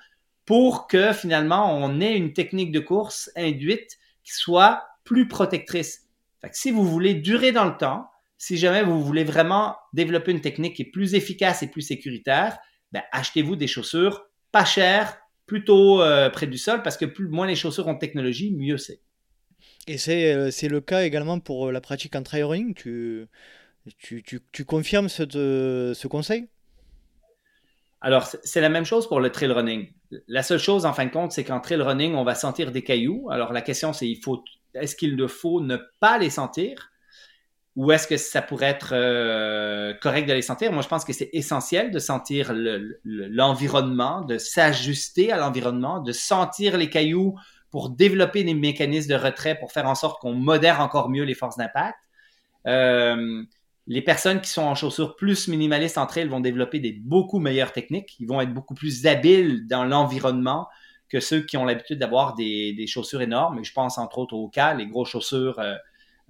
pour 0.44 0.88
que 0.88 1.12
finalement 1.12 1.72
on 1.76 2.00
ait 2.00 2.16
une 2.16 2.32
technique 2.32 2.72
de 2.72 2.80
course 2.80 3.30
induite 3.36 3.98
qui 4.24 4.32
soit 4.32 4.84
plus 5.04 5.28
protectrice. 5.28 6.08
si 6.50 6.72
vous 6.72 6.84
voulez 6.84 7.14
durer 7.14 7.52
dans 7.52 7.64
le 7.64 7.76
temps, 7.76 8.10
si 8.38 8.56
jamais 8.56 8.82
vous 8.82 9.00
voulez 9.04 9.22
vraiment 9.22 9.76
développer 9.92 10.32
une 10.32 10.40
technique 10.40 10.74
qui 10.74 10.82
est 10.82 10.90
plus 10.90 11.14
efficace 11.14 11.62
et 11.62 11.68
plus 11.68 11.82
sécuritaire, 11.82 12.58
ben, 12.90 13.02
achetez-vous 13.12 13.54
des 13.54 13.68
chaussures 13.68 14.26
pas 14.50 14.64
chères, 14.64 15.16
plutôt 15.46 16.02
euh, 16.02 16.30
près 16.30 16.46
du 16.46 16.58
sol, 16.58 16.82
parce 16.82 16.96
que 16.96 17.04
plus 17.04 17.28
moins 17.28 17.46
les 17.46 17.56
chaussures 17.56 17.88
ont 17.88 17.94
de 17.94 17.98
technologie, 17.98 18.54
mieux 18.54 18.78
c'est. 18.78 19.00
Et 19.88 19.98
c'est, 19.98 20.32
euh, 20.32 20.50
le 20.68 20.80
cas 20.80 21.02
également 21.02 21.40
pour 21.40 21.68
euh, 21.68 21.72
la 21.72 21.80
pratique 21.80 22.14
en 22.14 22.22
trail 22.22 22.44
running. 22.44 22.74
Tu, 22.74 23.26
tu, 23.98 24.22
tu, 24.52 24.64
confirmes 24.64 25.08
ce, 25.08 25.92
ce 25.94 26.06
conseil? 26.06 26.48
Alors, 28.00 28.26
c'est 28.42 28.60
la 28.60 28.68
même 28.68 28.84
chose 28.84 29.08
pour 29.08 29.20
le 29.20 29.30
trail 29.30 29.50
running. 29.50 29.92
La 30.28 30.42
seule 30.42 30.58
chose, 30.58 30.86
en 30.86 30.92
fin 30.92 31.06
de 31.06 31.10
compte, 31.10 31.32
c'est 31.32 31.44
qu'en 31.44 31.60
trail 31.60 31.80
running, 31.80 32.14
on 32.14 32.24
va 32.24 32.34
sentir 32.34 32.70
des 32.70 32.82
cailloux. 32.82 33.28
Alors, 33.30 33.52
la 33.52 33.62
question, 33.62 33.92
c'est 33.92 34.08
il 34.08 34.20
faut, 34.22 34.44
est-ce 34.74 34.94
qu'il 34.94 35.16
ne 35.16 35.26
faut 35.26 35.60
ne 35.60 35.78
pas 36.00 36.18
les 36.18 36.30
sentir? 36.30 36.90
Ou 37.74 37.90
est-ce 37.90 38.06
que 38.06 38.18
ça 38.18 38.42
pourrait 38.42 38.66
être 38.66 38.90
euh, 38.92 39.94
correct 39.94 40.28
de 40.28 40.34
les 40.34 40.42
sentir? 40.42 40.72
Moi, 40.72 40.82
je 40.82 40.88
pense 40.88 41.04
que 41.04 41.12
c'est 41.12 41.30
essentiel 41.32 41.90
de 41.90 41.98
sentir 41.98 42.52
l'environnement, 43.04 44.20
de 44.20 44.36
s'ajuster 44.36 45.32
à 45.32 45.38
l'environnement, 45.38 46.00
de 46.00 46.12
sentir 46.12 46.76
les 46.76 46.90
cailloux 46.90 47.34
pour 47.72 47.90
développer 47.90 48.44
des 48.44 48.54
mécanismes 48.54 49.10
de 49.10 49.16
retrait 49.16 49.58
pour 49.58 49.72
faire 49.72 49.86
en 49.86 49.96
sorte 49.96 50.20
qu'on 50.20 50.34
modère 50.34 50.80
encore 50.80 51.08
mieux 51.08 51.24
les 51.24 51.34
forces 51.34 51.56
d'impact. 51.56 51.98
Euh, 52.68 53.42
les 53.88 54.02
personnes 54.02 54.40
qui 54.40 54.50
sont 54.50 54.62
en 54.62 54.76
chaussures 54.76 55.16
plus 55.16 55.48
minimalistes 55.48 55.98
entre 55.98 56.18
elles 56.18 56.28
vont 56.28 56.38
développer 56.38 56.78
des 56.78 56.92
beaucoup 56.92 57.40
meilleures 57.40 57.72
techniques. 57.72 58.14
Ils 58.20 58.26
vont 58.26 58.40
être 58.40 58.54
beaucoup 58.54 58.74
plus 58.74 59.06
habiles 59.06 59.66
dans 59.66 59.84
l'environnement 59.84 60.68
que 61.08 61.18
ceux 61.20 61.40
qui 61.40 61.56
ont 61.56 61.64
l'habitude 61.64 61.98
d'avoir 61.98 62.34
des, 62.34 62.86
chaussures 62.86 63.22
énormes. 63.22 63.58
Et 63.58 63.64
je 63.64 63.72
pense 63.72 63.98
entre 63.98 64.18
autres 64.18 64.34
au 64.34 64.48
cas, 64.48 64.74
les 64.74 64.86
grosses 64.86 65.10
chaussures 65.10 65.58
euh, 65.58 65.74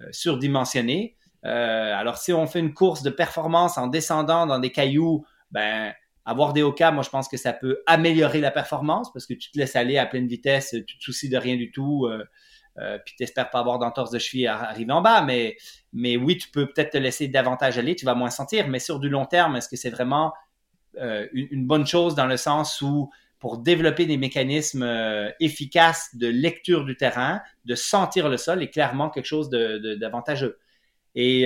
euh, 0.01 0.07
surdimensionnées. 0.11 1.15
Euh, 1.45 1.93
alors, 1.95 2.17
si 2.17 2.33
on 2.33 2.47
fait 2.47 2.59
une 2.59 2.73
course 2.73 3.03
de 3.03 3.09
performance 3.09 3.77
en 3.77 3.87
descendant 3.87 4.45
dans 4.45 4.59
des 4.59 4.71
cailloux, 4.71 5.25
ben, 5.51 5.93
avoir 6.25 6.53
des 6.53 6.63
Oka, 6.63 6.91
moi, 6.91 7.03
je 7.03 7.09
pense 7.09 7.27
que 7.27 7.37
ça 7.37 7.53
peut 7.53 7.81
améliorer 7.85 8.39
la 8.39 8.51
performance 8.51 9.11
parce 9.11 9.25
que 9.25 9.33
tu 9.33 9.51
te 9.51 9.57
laisses 9.57 9.75
aller 9.75 9.97
à 9.97 10.05
pleine 10.05 10.27
vitesse, 10.27 10.75
tu 10.87 10.97
te 10.97 11.03
soucies 11.03 11.29
de 11.29 11.37
rien 11.37 11.55
du 11.55 11.71
tout. 11.71 12.07
Euh, 12.79 12.97
puis 13.05 13.13
tu 13.15 13.23
n'espères 13.23 13.49
pas 13.49 13.59
avoir 13.59 13.77
d'entorse 13.77 14.09
de 14.09 14.19
cheville 14.19 14.47
à 14.47 14.69
arriver 14.69 14.91
en 14.91 15.01
bas, 15.01 15.21
mais, 15.21 15.57
mais 15.91 16.17
oui, 16.17 16.37
tu 16.37 16.49
peux 16.49 16.65
peut-être 16.65 16.91
te 16.91 16.97
laisser 16.97 17.27
davantage 17.27 17.77
aller, 17.77 17.95
tu 17.95 18.05
vas 18.05 18.15
moins 18.15 18.31
sentir, 18.31 18.67
mais 18.67 18.79
sur 18.79 18.99
du 18.99 19.09
long 19.09 19.25
terme, 19.25 19.55
est-ce 19.55 19.69
que 19.69 19.75
c'est 19.75 19.91
vraiment 19.91 20.33
euh, 20.99 21.27
une, 21.33 21.67
bonne 21.67 21.85
chose 21.85 22.15
dans 22.15 22.25
le 22.25 22.37
sens 22.37 22.81
où 22.81 23.11
pour 23.39 23.59
développer 23.59 24.05
des 24.05 24.17
mécanismes 24.17 24.83
euh, 24.83 25.29
efficaces 25.39 26.15
de 26.15 26.27
lecture 26.27 26.85
du 26.85 26.95
terrain, 26.97 27.41
de 27.65 27.75
sentir 27.75 28.29
le 28.29 28.37
sol 28.37 28.63
est 28.63 28.69
clairement 28.69 29.09
quelque 29.09 29.25
chose 29.25 29.49
d'avantageux. 29.49 30.57
Et 31.15 31.45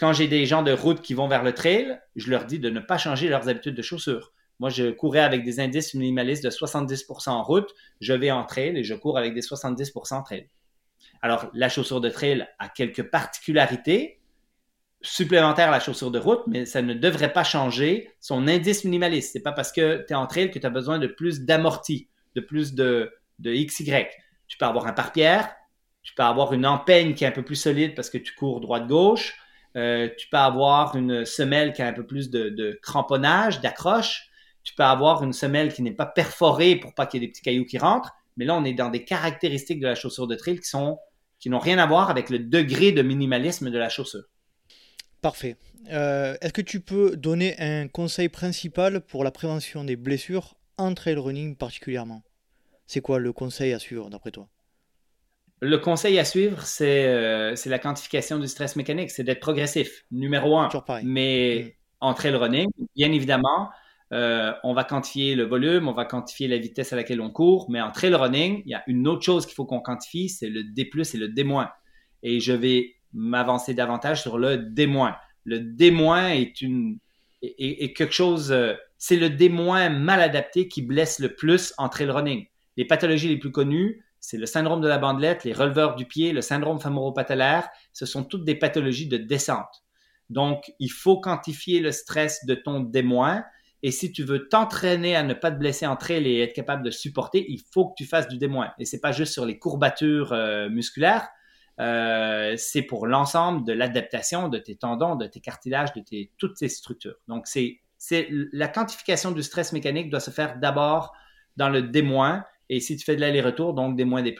quand 0.00 0.14
j'ai 0.14 0.28
des 0.28 0.46
gens 0.46 0.62
de 0.62 0.72
route 0.72 1.02
qui 1.02 1.12
vont 1.12 1.28
vers 1.28 1.42
le 1.42 1.52
trail, 1.52 2.00
je 2.16 2.30
leur 2.30 2.46
dis 2.46 2.58
de 2.58 2.70
ne 2.70 2.80
pas 2.80 2.96
changer 2.96 3.28
leurs 3.28 3.50
habitudes 3.50 3.74
de 3.74 3.82
chaussures. 3.82 4.32
Moi, 4.58 4.70
je 4.70 4.90
courais 4.90 5.20
avec 5.20 5.44
des 5.44 5.60
indices 5.60 5.92
minimalistes 5.92 6.42
de 6.42 6.48
70% 6.48 7.28
en 7.28 7.42
route. 7.42 7.74
Je 8.00 8.14
vais 8.14 8.30
en 8.30 8.44
trail 8.44 8.78
et 8.78 8.82
je 8.82 8.94
cours 8.94 9.18
avec 9.18 9.34
des 9.34 9.42
70% 9.42 10.24
trail. 10.24 10.48
Alors, 11.20 11.50
la 11.52 11.68
chaussure 11.68 12.00
de 12.00 12.08
trail 12.08 12.48
a 12.58 12.70
quelques 12.70 13.02
particularités 13.10 14.20
supplémentaires 15.02 15.68
à 15.68 15.72
la 15.72 15.80
chaussure 15.80 16.10
de 16.10 16.18
route, 16.18 16.42
mais 16.46 16.64
ça 16.64 16.80
ne 16.80 16.94
devrait 16.94 17.32
pas 17.32 17.44
changer 17.44 18.10
son 18.20 18.48
indice 18.48 18.84
minimaliste. 18.84 19.34
C'est 19.34 19.40
pas 19.40 19.52
parce 19.52 19.70
que 19.70 20.04
tu 20.06 20.14
es 20.14 20.16
en 20.16 20.26
trail 20.26 20.50
que 20.50 20.58
tu 20.58 20.66
as 20.66 20.70
besoin 20.70 20.98
de 20.98 21.08
plus 21.08 21.42
d'amorti, 21.42 22.08
de 22.34 22.40
plus 22.40 22.74
de, 22.74 23.12
de 23.38 23.52
XY. 23.52 24.06
Tu 24.46 24.56
peux 24.56 24.64
avoir 24.64 24.86
un 24.86 24.92
pare-pierre, 24.94 25.54
tu 26.02 26.14
peux 26.14 26.22
avoir 26.22 26.54
une 26.54 26.64
empeigne 26.64 27.12
qui 27.12 27.24
est 27.24 27.28
un 27.28 27.32
peu 27.32 27.44
plus 27.44 27.56
solide 27.56 27.94
parce 27.94 28.08
que 28.08 28.18
tu 28.18 28.34
cours 28.34 28.60
droite-gauche, 28.60 29.36
euh, 29.76 30.08
tu 30.18 30.28
peux 30.28 30.36
avoir 30.36 30.96
une 30.96 31.24
semelle 31.24 31.72
qui 31.72 31.82
a 31.82 31.86
un 31.86 31.92
peu 31.92 32.06
plus 32.06 32.30
de, 32.30 32.78
cramponnage, 32.82 33.60
d'accroche, 33.60 34.28
tu 34.62 34.74
peux 34.74 34.82
avoir 34.82 35.22
une 35.22 35.32
semelle 35.32 35.72
qui 35.72 35.82
n'est 35.82 35.92
pas 35.92 36.06
perforée 36.06 36.76
pour 36.76 36.94
pas 36.94 37.06
qu'il 37.06 37.20
y 37.20 37.24
ait 37.24 37.26
des 37.26 37.32
petits 37.32 37.42
cailloux 37.42 37.64
qui 37.64 37.78
rentrent. 37.78 38.12
Mais 38.36 38.44
là, 38.44 38.54
on 38.54 38.64
est 38.64 38.74
dans 38.74 38.90
des 38.90 39.04
caractéristiques 39.04 39.80
de 39.80 39.86
la 39.86 39.94
chaussure 39.94 40.26
de 40.26 40.34
trail 40.34 40.58
qui 40.58 40.68
sont 40.68 40.98
qui 41.38 41.48
n'ont 41.48 41.58
rien 41.58 41.78
à 41.78 41.86
voir 41.86 42.10
avec 42.10 42.28
le 42.28 42.38
degré 42.38 42.92
de 42.92 43.00
minimalisme 43.00 43.70
de 43.70 43.78
la 43.78 43.88
chaussure. 43.88 44.24
Parfait. 45.22 45.56
Euh, 45.90 46.36
est-ce 46.40 46.52
que 46.52 46.60
tu 46.60 46.80
peux 46.80 47.16
donner 47.16 47.58
un 47.58 47.88
conseil 47.88 48.28
principal 48.28 49.00
pour 49.00 49.24
la 49.24 49.30
prévention 49.30 49.82
des 49.82 49.96
blessures 49.96 50.54
en 50.76 50.92
trail 50.94 51.14
running 51.14 51.56
particulièrement? 51.56 52.22
C'est 52.86 53.00
quoi 53.00 53.18
le 53.18 53.32
conseil 53.32 53.72
à 53.72 53.78
suivre 53.78 54.10
d'après 54.10 54.30
toi? 54.30 54.48
Le 55.60 55.76
conseil 55.76 56.18
à 56.18 56.24
suivre, 56.24 56.62
c'est 56.62 57.04
euh, 57.04 57.54
la 57.66 57.78
quantification 57.78 58.38
du 58.38 58.48
stress 58.48 58.76
mécanique, 58.76 59.10
c'est 59.10 59.24
d'être 59.24 59.40
progressif, 59.40 60.04
numéro 60.10 60.58
un. 60.58 60.68
Mais 61.04 61.64
mm. 61.64 61.70
en 62.00 62.14
trail 62.14 62.34
running, 62.34 62.68
bien 62.96 63.12
évidemment, 63.12 63.70
euh, 64.12 64.52
on 64.64 64.72
va 64.72 64.84
quantifier 64.84 65.34
le 65.34 65.44
volume, 65.44 65.86
on 65.86 65.92
va 65.92 66.06
quantifier 66.06 66.48
la 66.48 66.56
vitesse 66.56 66.92
à 66.92 66.96
laquelle 66.96 67.20
on 67.20 67.30
court, 67.30 67.70
mais 67.70 67.80
en 67.80 67.90
trail 67.90 68.14
running, 68.14 68.62
il 68.64 68.70
y 68.70 68.74
a 68.74 68.82
une 68.86 69.06
autre 69.06 69.22
chose 69.22 69.44
qu'il 69.44 69.54
faut 69.54 69.66
qu'on 69.66 69.80
quantifie, 69.80 70.30
c'est 70.30 70.48
le 70.48 70.64
D+, 70.64 70.82
et 70.82 71.16
le 71.18 71.28
D-. 71.28 71.46
Et 72.22 72.40
je 72.40 72.52
vais 72.52 72.94
m'avancer 73.12 73.74
davantage 73.74 74.22
sur 74.22 74.38
le 74.38 74.56
D-. 74.56 74.88
Le 75.44 75.60
D- 75.60 75.94
est 76.34 76.62
une 76.62 76.98
est, 77.42 77.92
quelque 77.94 78.12
chose, 78.12 78.52
euh, 78.52 78.74
c'est 78.98 79.16
le 79.16 79.30
D- 79.30 79.48
mal 79.48 80.20
adapté 80.20 80.68
qui 80.68 80.82
blesse 80.82 81.18
le 81.18 81.34
plus 81.34 81.74
en 81.78 81.88
trail 81.88 82.10
running. 82.10 82.46
Les 82.76 82.84
pathologies 82.84 83.28
les 83.28 83.38
plus 83.38 83.50
connues, 83.50 84.04
c'est 84.20 84.36
le 84.36 84.46
syndrome 84.46 84.80
de 84.80 84.88
la 84.88 84.98
bandelette, 84.98 85.44
les 85.44 85.52
releveurs 85.52 85.94
du 85.94 86.06
pied, 86.06 86.32
le 86.32 86.42
syndrome 86.42 86.78
fémoro-patellaire. 86.78 87.68
Ce 87.92 88.06
sont 88.06 88.22
toutes 88.22 88.44
des 88.44 88.54
pathologies 88.54 89.08
de 89.08 89.16
descente. 89.16 89.82
Donc, 90.28 90.72
il 90.78 90.90
faut 90.92 91.20
quantifier 91.20 91.80
le 91.80 91.90
stress 91.90 92.44
de 92.44 92.54
ton 92.54 92.80
D-, 92.80 93.04
et 93.82 93.90
si 93.90 94.12
tu 94.12 94.22
veux 94.22 94.48
t'entraîner 94.48 95.16
à 95.16 95.22
ne 95.22 95.34
pas 95.34 95.50
te 95.50 95.56
blesser 95.56 95.86
entre 95.86 96.10
elles 96.10 96.26
et 96.26 96.40
être 96.40 96.52
capable 96.52 96.82
de 96.82 96.90
supporter, 96.90 97.44
il 97.48 97.60
faut 97.72 97.88
que 97.88 97.94
tu 97.96 98.04
fasses 98.04 98.28
du 98.28 98.38
D-. 98.38 98.48
Et 98.78 98.84
c'est 98.84 99.00
pas 99.00 99.12
juste 99.12 99.32
sur 99.32 99.46
les 99.46 99.58
courbatures 99.58 100.32
euh, 100.32 100.68
musculaires, 100.68 101.28
euh, 101.80 102.54
c'est 102.58 102.82
pour 102.82 103.06
l'ensemble 103.06 103.64
de 103.64 103.72
l'adaptation 103.72 104.48
de 104.48 104.58
tes 104.58 104.76
tendons, 104.76 105.16
de 105.16 105.26
tes 105.26 105.40
cartilages, 105.40 105.94
de 105.94 106.00
tes, 106.00 106.30
toutes 106.36 106.58
tes 106.58 106.68
structures. 106.68 107.16
Donc, 107.26 107.46
c'est, 107.46 107.80
la 108.52 108.68
quantification 108.68 109.30
du 109.30 109.42
stress 109.42 109.72
mécanique 109.72 110.10
doit 110.10 110.20
se 110.20 110.30
faire 110.30 110.58
d'abord 110.58 111.14
dans 111.56 111.70
le 111.70 111.82
D-. 111.82 112.02
Et 112.70 112.80
si 112.80 112.96
tu 112.96 113.04
fais 113.04 113.16
de 113.16 113.20
l'aller-retour, 113.20 113.74
donc 113.74 113.96
D-, 113.96 114.04
D+. 114.04 114.36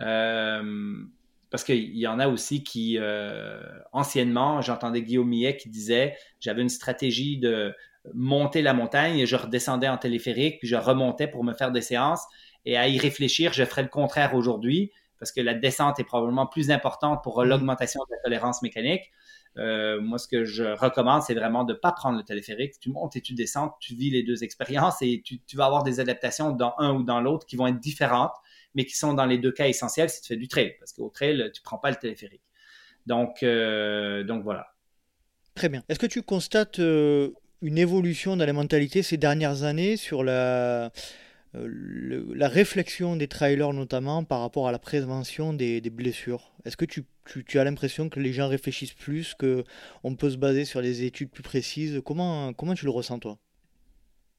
Euh, 0.00 0.94
parce 1.50 1.62
qu'il 1.62 1.96
y 1.96 2.06
en 2.08 2.18
a 2.18 2.26
aussi 2.26 2.64
qui, 2.64 2.98
anciennement, 3.92 4.62
j'entendais 4.62 5.02
Guillaume 5.02 5.28
Millet 5.28 5.56
qui 5.56 5.68
disait, 5.68 6.16
j'avais 6.40 6.62
une 6.62 6.68
stratégie 6.68 7.38
de 7.38 7.72
monter 8.14 8.62
la 8.62 8.72
montagne 8.72 9.18
et 9.18 9.26
je 9.26 9.36
redescendais 9.36 9.88
en 9.88 9.98
téléphérique, 9.98 10.58
puis 10.58 10.68
je 10.68 10.76
remontais 10.76 11.28
pour 11.28 11.44
me 11.44 11.52
faire 11.52 11.70
des 11.70 11.82
séances. 11.82 12.24
Et 12.64 12.76
à 12.76 12.88
y 12.88 12.98
réfléchir, 12.98 13.52
je 13.52 13.64
ferais 13.64 13.82
le 13.82 13.88
contraire 13.88 14.34
aujourd'hui 14.34 14.90
parce 15.20 15.32
que 15.32 15.40
la 15.40 15.54
descente 15.54 16.00
est 16.00 16.04
probablement 16.04 16.46
plus 16.46 16.70
importante 16.70 17.22
pour 17.22 17.42
mm. 17.42 17.48
l'augmentation 17.48 18.00
de 18.08 18.14
la 18.16 18.22
tolérance 18.22 18.62
mécanique. 18.62 19.12
Euh, 19.58 20.00
moi, 20.00 20.18
ce 20.18 20.28
que 20.28 20.44
je 20.44 20.64
recommande, 20.64 21.22
c'est 21.22 21.34
vraiment 21.34 21.64
de 21.64 21.72
ne 21.72 21.78
pas 21.78 21.92
prendre 21.92 22.16
le 22.16 22.24
téléphérique. 22.24 22.74
Tu 22.80 22.90
montes 22.90 23.16
et 23.16 23.20
tu 23.20 23.34
descends, 23.34 23.74
tu 23.80 23.94
vis 23.94 24.10
les 24.10 24.22
deux 24.22 24.44
expériences 24.44 25.02
et 25.02 25.22
tu, 25.24 25.40
vas 25.56 25.66
avoir 25.66 25.82
des 25.82 26.00
adaptations 26.00 26.50
dans 26.50 26.74
un 26.78 26.94
ou 26.94 27.02
dans 27.02 27.20
l'autre 27.20 27.46
qui 27.46 27.56
vont 27.56 27.66
être 27.66 27.80
différentes, 27.80 28.34
mais 28.74 28.84
qui 28.84 28.96
sont 28.96 29.14
dans 29.14 29.26
les 29.26 29.38
deux 29.38 29.52
cas 29.52 29.66
essentiels 29.66 30.08
si 30.08 30.22
tu 30.22 30.28
fais 30.28 30.36
du 30.36 30.48
trail. 30.48 30.74
Parce 30.78 30.92
qu'au 30.92 31.08
trail, 31.08 31.50
tu 31.52 31.60
ne 31.60 31.64
prends 31.64 31.78
pas 31.78 31.90
le 31.90 31.96
téléphérique. 31.96 32.42
Donc, 33.06 33.42
euh, 33.42 34.22
donc 34.24 34.44
voilà. 34.44 34.68
Très 35.54 35.68
bien. 35.68 35.82
Est-ce 35.88 35.98
que 35.98 36.06
tu 36.06 36.22
constates 36.22 36.78
euh, 36.78 37.30
une 37.60 37.78
évolution 37.78 38.36
dans 38.36 38.46
la 38.46 38.52
mentalité 38.52 39.02
ces 39.02 39.16
dernières 39.16 39.64
années 39.64 39.96
sur 39.96 40.22
la, 40.22 40.92
euh, 41.56 42.32
la 42.34 42.48
réflexion 42.48 43.16
des 43.16 43.26
trailers 43.26 43.72
notamment 43.72 44.22
par 44.24 44.40
rapport 44.40 44.68
à 44.68 44.72
la 44.72 44.78
prévention 44.78 45.52
des, 45.52 45.80
blessures. 45.90 46.52
Est-ce 46.64 46.76
que 46.76 46.84
tu, 46.84 47.04
as 47.58 47.64
l'impression 47.64 48.08
que 48.08 48.20
les 48.20 48.32
gens 48.32 48.48
réfléchissent 48.48 48.92
plus, 48.92 49.34
qu'on 49.34 50.14
peut 50.14 50.30
se 50.30 50.36
baser 50.36 50.64
sur 50.64 50.82
des 50.82 51.04
études 51.04 51.30
plus 51.30 51.42
précises? 51.42 52.00
Comment, 52.04 52.52
tu 52.76 52.84
le 52.84 52.90
ressens 52.90 53.18
toi? 53.18 53.38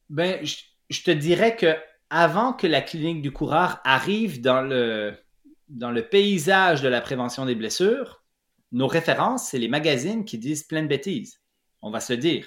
Ben, 0.08 0.44
je, 0.44 0.56
je, 0.90 1.02
te 1.02 1.10
dirais 1.10 1.56
que 1.56 1.76
avant 2.10 2.52
que 2.52 2.66
la 2.66 2.80
clinique 2.80 3.22
du 3.22 3.30
coureur 3.30 3.80
arrive 3.84 4.40
dans 4.40 4.62
le, 4.62 5.14
dans 5.68 5.90
le 5.90 6.08
paysage 6.08 6.82
de 6.82 6.88
la 6.88 7.00
prévention 7.00 7.46
des 7.46 7.54
blessures, 7.54 8.22
nos 8.72 8.86
références, 8.86 9.48
c'est 9.48 9.58
les 9.58 9.68
magazines 9.68 10.24
qui 10.24 10.38
disent 10.38 10.64
plein 10.64 10.82
de 10.82 10.88
bêtises. 10.88 11.40
On 11.82 11.90
va 11.90 12.00
se 12.00 12.14
le 12.14 12.18
dire. 12.18 12.46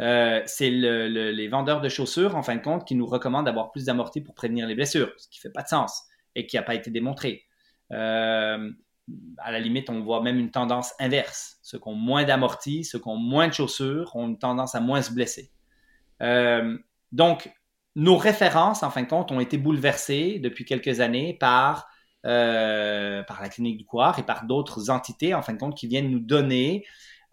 Euh, 0.00 0.40
c'est 0.46 0.70
les 0.70 1.48
vendeurs 1.48 1.80
de 1.80 1.88
chaussures, 1.88 2.36
en 2.36 2.42
fin 2.42 2.56
de 2.56 2.62
compte, 2.62 2.86
qui 2.86 2.94
nous 2.94 3.06
recommandent 3.06 3.44
d'avoir 3.44 3.70
plus 3.70 3.84
d'amorti 3.84 4.20
pour 4.20 4.34
prévenir 4.34 4.66
les 4.66 4.74
blessures, 4.74 5.12
ce 5.18 5.28
qui 5.28 5.38
ne 5.38 5.42
fait 5.42 5.52
pas 5.52 5.62
de 5.62 5.68
sens 5.68 6.04
et 6.34 6.46
qui 6.46 6.56
n'a 6.56 6.62
pas 6.62 6.74
été 6.74 6.90
démontré. 6.90 7.44
Euh, 7.92 8.70
à 9.38 9.52
la 9.52 9.58
limite, 9.58 9.90
on 9.90 10.00
voit 10.00 10.22
même 10.22 10.38
une 10.38 10.50
tendance 10.50 10.94
inverse. 11.00 11.58
Ceux 11.62 11.78
qui 11.78 11.88
ont 11.88 11.94
moins 11.94 12.24
d'amorti, 12.24 12.84
ceux 12.84 12.98
qui 12.98 13.08
ont 13.08 13.16
moins 13.16 13.48
de 13.48 13.52
chaussures 13.52 14.14
ont 14.14 14.28
une 14.28 14.38
tendance 14.38 14.74
à 14.74 14.80
moins 14.80 15.02
se 15.02 15.12
blesser. 15.12 15.50
Euh, 16.22 16.78
donc, 17.12 17.52
nos 17.96 18.16
références, 18.16 18.82
en 18.82 18.90
fin 18.90 19.02
de 19.02 19.08
compte, 19.08 19.32
ont 19.32 19.40
été 19.40 19.58
bouleversées 19.58 20.38
depuis 20.38 20.64
quelques 20.64 21.00
années 21.00 21.34
par, 21.34 21.88
la 22.22 23.48
clinique 23.50 23.78
du 23.78 23.84
coureur 23.84 24.18
et 24.18 24.22
par 24.22 24.46
d'autres 24.46 24.90
entités, 24.90 25.34
en 25.34 25.42
fin 25.42 25.54
de 25.54 25.58
compte, 25.58 25.76
qui 25.76 25.88
viennent 25.88 26.10
nous 26.10 26.20
donner 26.20 26.84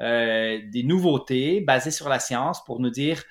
euh, 0.02 0.60
des 0.72 0.84
nouveautés 0.84 1.62
basées 1.62 1.92
sur 1.92 2.10
la 2.10 2.20
science 2.20 2.64
pour 2.66 2.80
nous 2.80 2.90
dire 2.90 3.24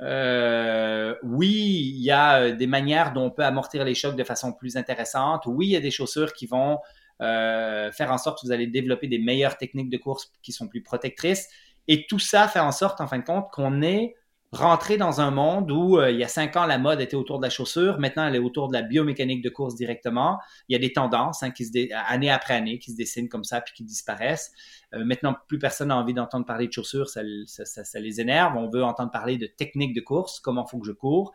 euh, 0.00 1.14
oui, 1.22 1.92
il 1.94 2.02
y 2.02 2.10
a 2.10 2.50
des 2.50 2.66
manières 2.66 3.12
dont 3.12 3.26
on 3.26 3.30
peut 3.30 3.44
amortir 3.44 3.84
les 3.84 3.94
chocs 3.94 4.16
de 4.16 4.24
façon 4.24 4.52
plus 4.52 4.76
intéressante. 4.76 5.44
Oui, 5.46 5.66
il 5.68 5.72
y 5.72 5.76
a 5.76 5.80
des 5.80 5.90
chaussures 5.90 6.32
qui 6.32 6.46
vont 6.46 6.78
faire 7.20 8.10
en 8.10 8.18
sorte 8.18 8.40
que 8.40 8.46
vous 8.46 8.52
allez 8.52 8.66
développer 8.66 9.06
des 9.06 9.20
meilleures 9.20 9.56
techniques 9.56 9.90
de 9.90 9.96
course 9.96 10.32
qui 10.42 10.50
sont 10.50 10.66
plus 10.66 10.82
protectrices. 10.82 11.48
Et 11.86 12.06
tout 12.06 12.18
ça 12.18 12.48
fait 12.48 12.60
en 12.60 12.72
sorte, 12.72 13.00
en 13.00 13.06
fin 13.06 13.18
de 13.18 13.24
compte, 13.24 13.48
qu'on 13.52 13.82
est 13.82 14.16
rentrer 14.52 14.98
dans 14.98 15.22
un 15.22 15.30
monde 15.30 15.70
où 15.70 15.98
euh, 15.98 16.10
il 16.10 16.18
y 16.18 16.24
a 16.24 16.28
cinq 16.28 16.56
ans, 16.56 16.66
la 16.66 16.76
mode 16.76 17.00
était 17.00 17.16
autour 17.16 17.38
de 17.38 17.44
la 17.44 17.50
chaussure. 17.50 17.98
Maintenant, 17.98 18.26
elle 18.26 18.36
est 18.36 18.40
autour 18.40 18.68
de 18.68 18.74
la 18.74 18.82
biomécanique 18.82 19.42
de 19.42 19.48
course 19.48 19.74
directement. 19.74 20.38
Il 20.68 20.74
y 20.74 20.76
a 20.76 20.78
des 20.78 20.92
tendances 20.92 21.42
hein, 21.42 21.50
qui 21.50 21.64
se 21.64 21.72
année 22.10 22.30
après 22.30 22.54
année 22.54 22.78
qui 22.78 22.92
se 22.92 22.96
dessinent 22.96 23.30
comme 23.30 23.44
ça 23.44 23.62
puis 23.62 23.72
qui 23.74 23.82
disparaissent. 23.82 24.52
Euh, 24.94 25.04
maintenant, 25.04 25.34
plus 25.48 25.58
personne 25.58 25.88
n'a 25.88 25.96
envie 25.96 26.12
d'entendre 26.12 26.44
parler 26.44 26.68
de 26.68 26.72
chaussures. 26.72 27.08
Ça, 27.08 27.22
ça, 27.46 28.00
les 28.00 28.20
énerve. 28.20 28.56
On 28.56 28.68
veut 28.68 28.84
entendre 28.84 29.10
parler 29.10 29.38
de 29.38 29.46
technique 29.46 29.94
de 29.94 30.02
course, 30.02 30.38
comment 30.38 30.66
faut 30.66 30.78
que 30.78 30.86
je 30.86 30.92
cours. 30.92 31.32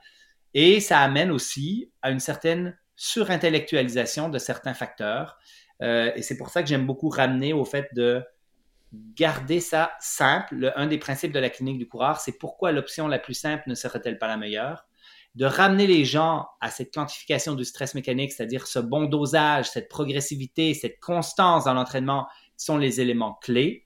Et 0.53 0.80
ça 0.80 0.99
amène 0.99 1.31
aussi 1.31 1.91
à 2.03 2.11
une 2.11 2.19
certaine 2.19 2.77
surintellectualisation 2.95 4.30
de 4.30 4.38
certains 4.38 4.73
facteurs. 4.76 5.38
Euh, 5.81 6.11
et 6.15 6.22
c'est 6.22 6.38
pour 6.38 6.49
ça 6.49 6.61
que 6.61 6.69
j'aime 6.69 6.85
beaucoup 6.85 7.10
ramener 7.10 7.53
au 7.53 7.65
fait 7.65 7.88
de 7.94 8.23
garder 8.93 9.59
ça 9.59 9.91
simple. 9.99 10.73
un 10.76 10.88
des 10.88 10.97
principes 10.97 11.31
de 11.31 11.39
la 11.39 11.49
clinique 11.49 11.77
du 11.77 11.88
coureur, 11.88 12.19
c'est 12.19 12.38
pourquoi 12.38 12.72
l'option 12.72 13.07
la 13.07 13.19
plus 13.19 13.34
simple 13.34 13.64
ne 13.68 13.76
serait-elle 13.76 14.18
pas 14.18 14.27
la 14.27 14.38
meilleure? 14.38 14.85
De 15.35 15.45
ramener 15.45 15.85
les 15.85 16.03
gens 16.03 16.47
à 16.61 16.72
cette 16.72 16.93
quantification 16.93 17.53
du 17.53 17.64
stress 17.64 17.93
mécanique, 17.93 18.31
c'est-à-dire 18.31 18.65
ce 18.65 18.80
bon 18.80 19.05
dosage, 19.05 19.69
cette 19.69 19.89
progressivité, 19.89 20.73
cette 20.73 20.99
constance 20.99 21.65
dans 21.65 21.73
l'entraînement, 21.73 22.27
sont 22.55 22.77
les 22.77 23.01
éléments 23.01 23.38
clés. 23.41 23.85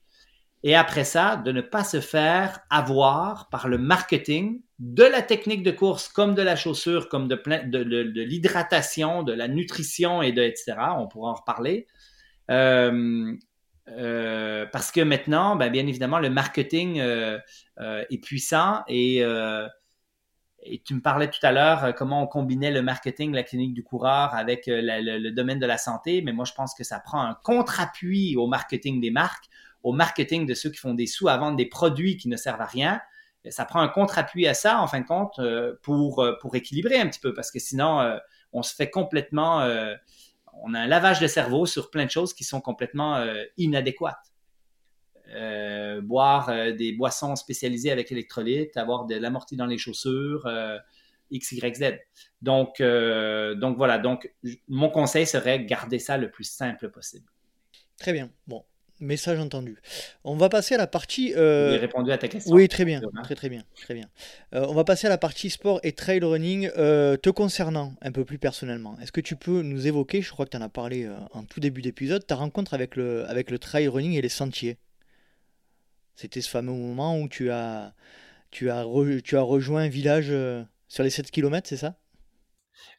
Et 0.64 0.76
après 0.76 1.04
ça, 1.04 1.36
de 1.36 1.50
ne 1.50 1.60
pas 1.60 1.82
se 1.82 2.00
faire 2.00 2.60
avoir 2.70 3.48
par 3.50 3.68
le 3.68 3.78
marketing 3.78 4.62
de 4.78 5.02
la 5.02 5.20
technique 5.20 5.64
de 5.64 5.72
course, 5.72 6.08
comme 6.08 6.34
de 6.34 6.42
la 6.42 6.54
chaussure, 6.54 7.08
comme 7.08 7.26
de, 7.26 7.34
de, 7.66 8.22
l'hydratation, 8.22 9.24
de 9.24 9.32
la 9.32 9.48
nutrition 9.48 10.22
et 10.22 10.30
de 10.32 10.42
etc. 10.42 10.74
On 10.96 11.08
pourra 11.08 11.30
en 11.32 11.34
reparler. 11.34 11.88
Euh, 12.50 13.34
euh, 13.88 14.66
parce 14.70 14.92
que 14.92 15.00
maintenant, 15.00 15.56
ben, 15.56 15.70
bien 15.70 15.86
évidemment, 15.86 16.18
le 16.18 16.30
marketing 16.30 17.00
euh, 17.00 17.38
euh, 17.80 18.04
est 18.10 18.18
puissant 18.18 18.82
et, 18.86 19.18
et, 20.64 20.82
tu 20.84 20.94
me 20.94 21.00
parlais 21.00 21.28
tout 21.28 21.44
à 21.44 21.50
l'heure 21.50 21.94
comment 21.96 22.22
on 22.22 22.26
combinait 22.26 22.70
le 22.70 22.82
marketing, 22.82 23.32
la 23.32 23.42
clinique 23.42 23.74
du 23.74 23.82
coureur 23.82 24.34
avec 24.34 24.64
le, 24.66 25.30
domaine 25.30 25.58
de 25.58 25.66
la 25.66 25.78
santé, 25.78 26.22
mais 26.22 26.32
moi 26.32 26.44
je 26.44 26.52
pense 26.52 26.74
que 26.74 26.84
ça 26.84 27.00
prend 27.00 27.20
un 27.20 27.34
contre-appui 27.42 28.36
au 28.36 28.46
marketing 28.46 29.00
des 29.00 29.10
marques, 29.10 29.46
au 29.82 29.92
marketing 29.92 30.46
de 30.46 30.54
ceux 30.54 30.70
qui 30.70 30.78
font 30.78 30.94
des 30.94 31.08
sous 31.08 31.28
à 31.28 31.36
vendre 31.36 31.56
des 31.56 31.66
produits 31.66 32.16
qui 32.16 32.28
ne 32.28 32.36
servent 32.36 32.60
à 32.60 32.66
rien. 32.66 33.00
Ça 33.50 33.64
prend 33.64 33.80
un 33.80 33.88
contre-appui 33.88 34.46
à 34.46 34.54
ça, 34.54 34.80
en 34.80 34.86
fin 34.86 35.00
de 35.00 35.06
compte, 35.06 35.40
pour, 35.82 36.24
pour 36.40 36.54
équilibrer 36.54 37.00
un 37.00 37.08
petit 37.08 37.18
peu, 37.18 37.34
parce 37.34 37.50
que 37.50 37.58
sinon, 37.58 38.16
on 38.52 38.62
se 38.62 38.72
fait 38.72 38.88
complètement 38.88 39.66
on 40.52 40.74
a 40.74 40.80
un 40.80 40.86
lavage 40.86 41.20
de 41.20 41.26
cerveau 41.26 41.66
sur 41.66 41.90
plein 41.90 42.04
de 42.04 42.10
choses 42.10 42.34
qui 42.34 42.44
sont 42.44 42.60
complètement 42.60 43.16
euh, 43.16 43.44
inadéquates. 43.56 44.32
Euh, 45.34 46.00
boire 46.02 46.50
euh, 46.50 46.72
des 46.72 46.92
boissons 46.92 47.36
spécialisées 47.36 47.90
avec 47.90 48.12
électrolytes, 48.12 48.76
avoir 48.76 49.06
de 49.06 49.14
l'amorti 49.14 49.56
dans 49.56 49.66
les 49.66 49.78
chaussures, 49.78 50.48
X, 51.30 51.52
Y, 51.52 51.76
Z. 51.76 51.98
Donc, 52.42 52.82
donc 52.82 53.76
voilà, 53.76 53.98
donc 53.98 54.30
mon 54.68 54.90
conseil 54.90 55.26
serait 55.26 55.64
garder 55.64 55.98
ça 55.98 56.18
le 56.18 56.30
plus 56.30 56.44
simple 56.44 56.90
possible. 56.90 57.26
Très 57.98 58.12
bien. 58.12 58.30
Bon, 58.46 58.64
Message 59.00 59.40
entendu. 59.40 59.78
On 60.22 60.36
va 60.36 60.48
passer 60.48 60.74
à 60.74 60.78
la 60.78 60.86
partie. 60.86 61.34
Euh... 61.34 61.72
J'ai 61.72 61.78
répondu 61.78 62.12
à 62.12 62.18
ta 62.18 62.28
question. 62.28 62.54
Oui, 62.54 62.68
très 62.68 62.84
bien, 62.84 63.00
très 63.24 63.34
très 63.34 63.48
bien, 63.48 63.64
très 63.74 63.94
bien. 63.94 64.08
Euh, 64.54 64.64
on 64.68 64.74
va 64.74 64.84
passer 64.84 65.08
à 65.08 65.10
la 65.10 65.18
partie 65.18 65.50
sport 65.50 65.80
et 65.82 65.92
trail 65.92 66.20
running. 66.20 66.70
Euh, 66.76 67.16
te 67.16 67.28
concernant 67.28 67.94
un 68.00 68.12
peu 68.12 68.24
plus 68.24 68.38
personnellement, 68.38 68.96
est-ce 69.00 69.10
que 69.10 69.20
tu 69.20 69.34
peux 69.34 69.62
nous 69.62 69.86
évoquer, 69.86 70.22
je 70.22 70.30
crois 70.30 70.44
que 70.46 70.50
tu 70.50 70.56
en 70.56 70.62
as 70.62 70.68
parlé 70.68 71.04
euh, 71.04 71.16
en 71.32 71.42
tout 71.42 71.58
début 71.58 71.82
d'épisode, 71.82 72.24
ta 72.24 72.36
rencontre 72.36 72.74
avec 72.74 72.94
le, 72.94 73.28
avec 73.28 73.50
le 73.50 73.58
trail 73.58 73.88
running 73.88 74.12
et 74.12 74.22
les 74.22 74.28
sentiers? 74.28 74.78
C'était 76.14 76.40
ce 76.40 76.48
fameux 76.48 76.72
moment 76.72 77.18
où 77.18 77.28
tu 77.28 77.50
as, 77.50 77.94
tu 78.50 78.70
as, 78.70 78.86
tu 79.24 79.36
as 79.36 79.42
rejoint 79.42 79.82
un 79.82 79.88
village 79.88 80.32
sur 80.86 81.02
les 81.02 81.10
7 81.10 81.30
km, 81.30 81.68
c'est 81.68 81.76
ça? 81.76 81.96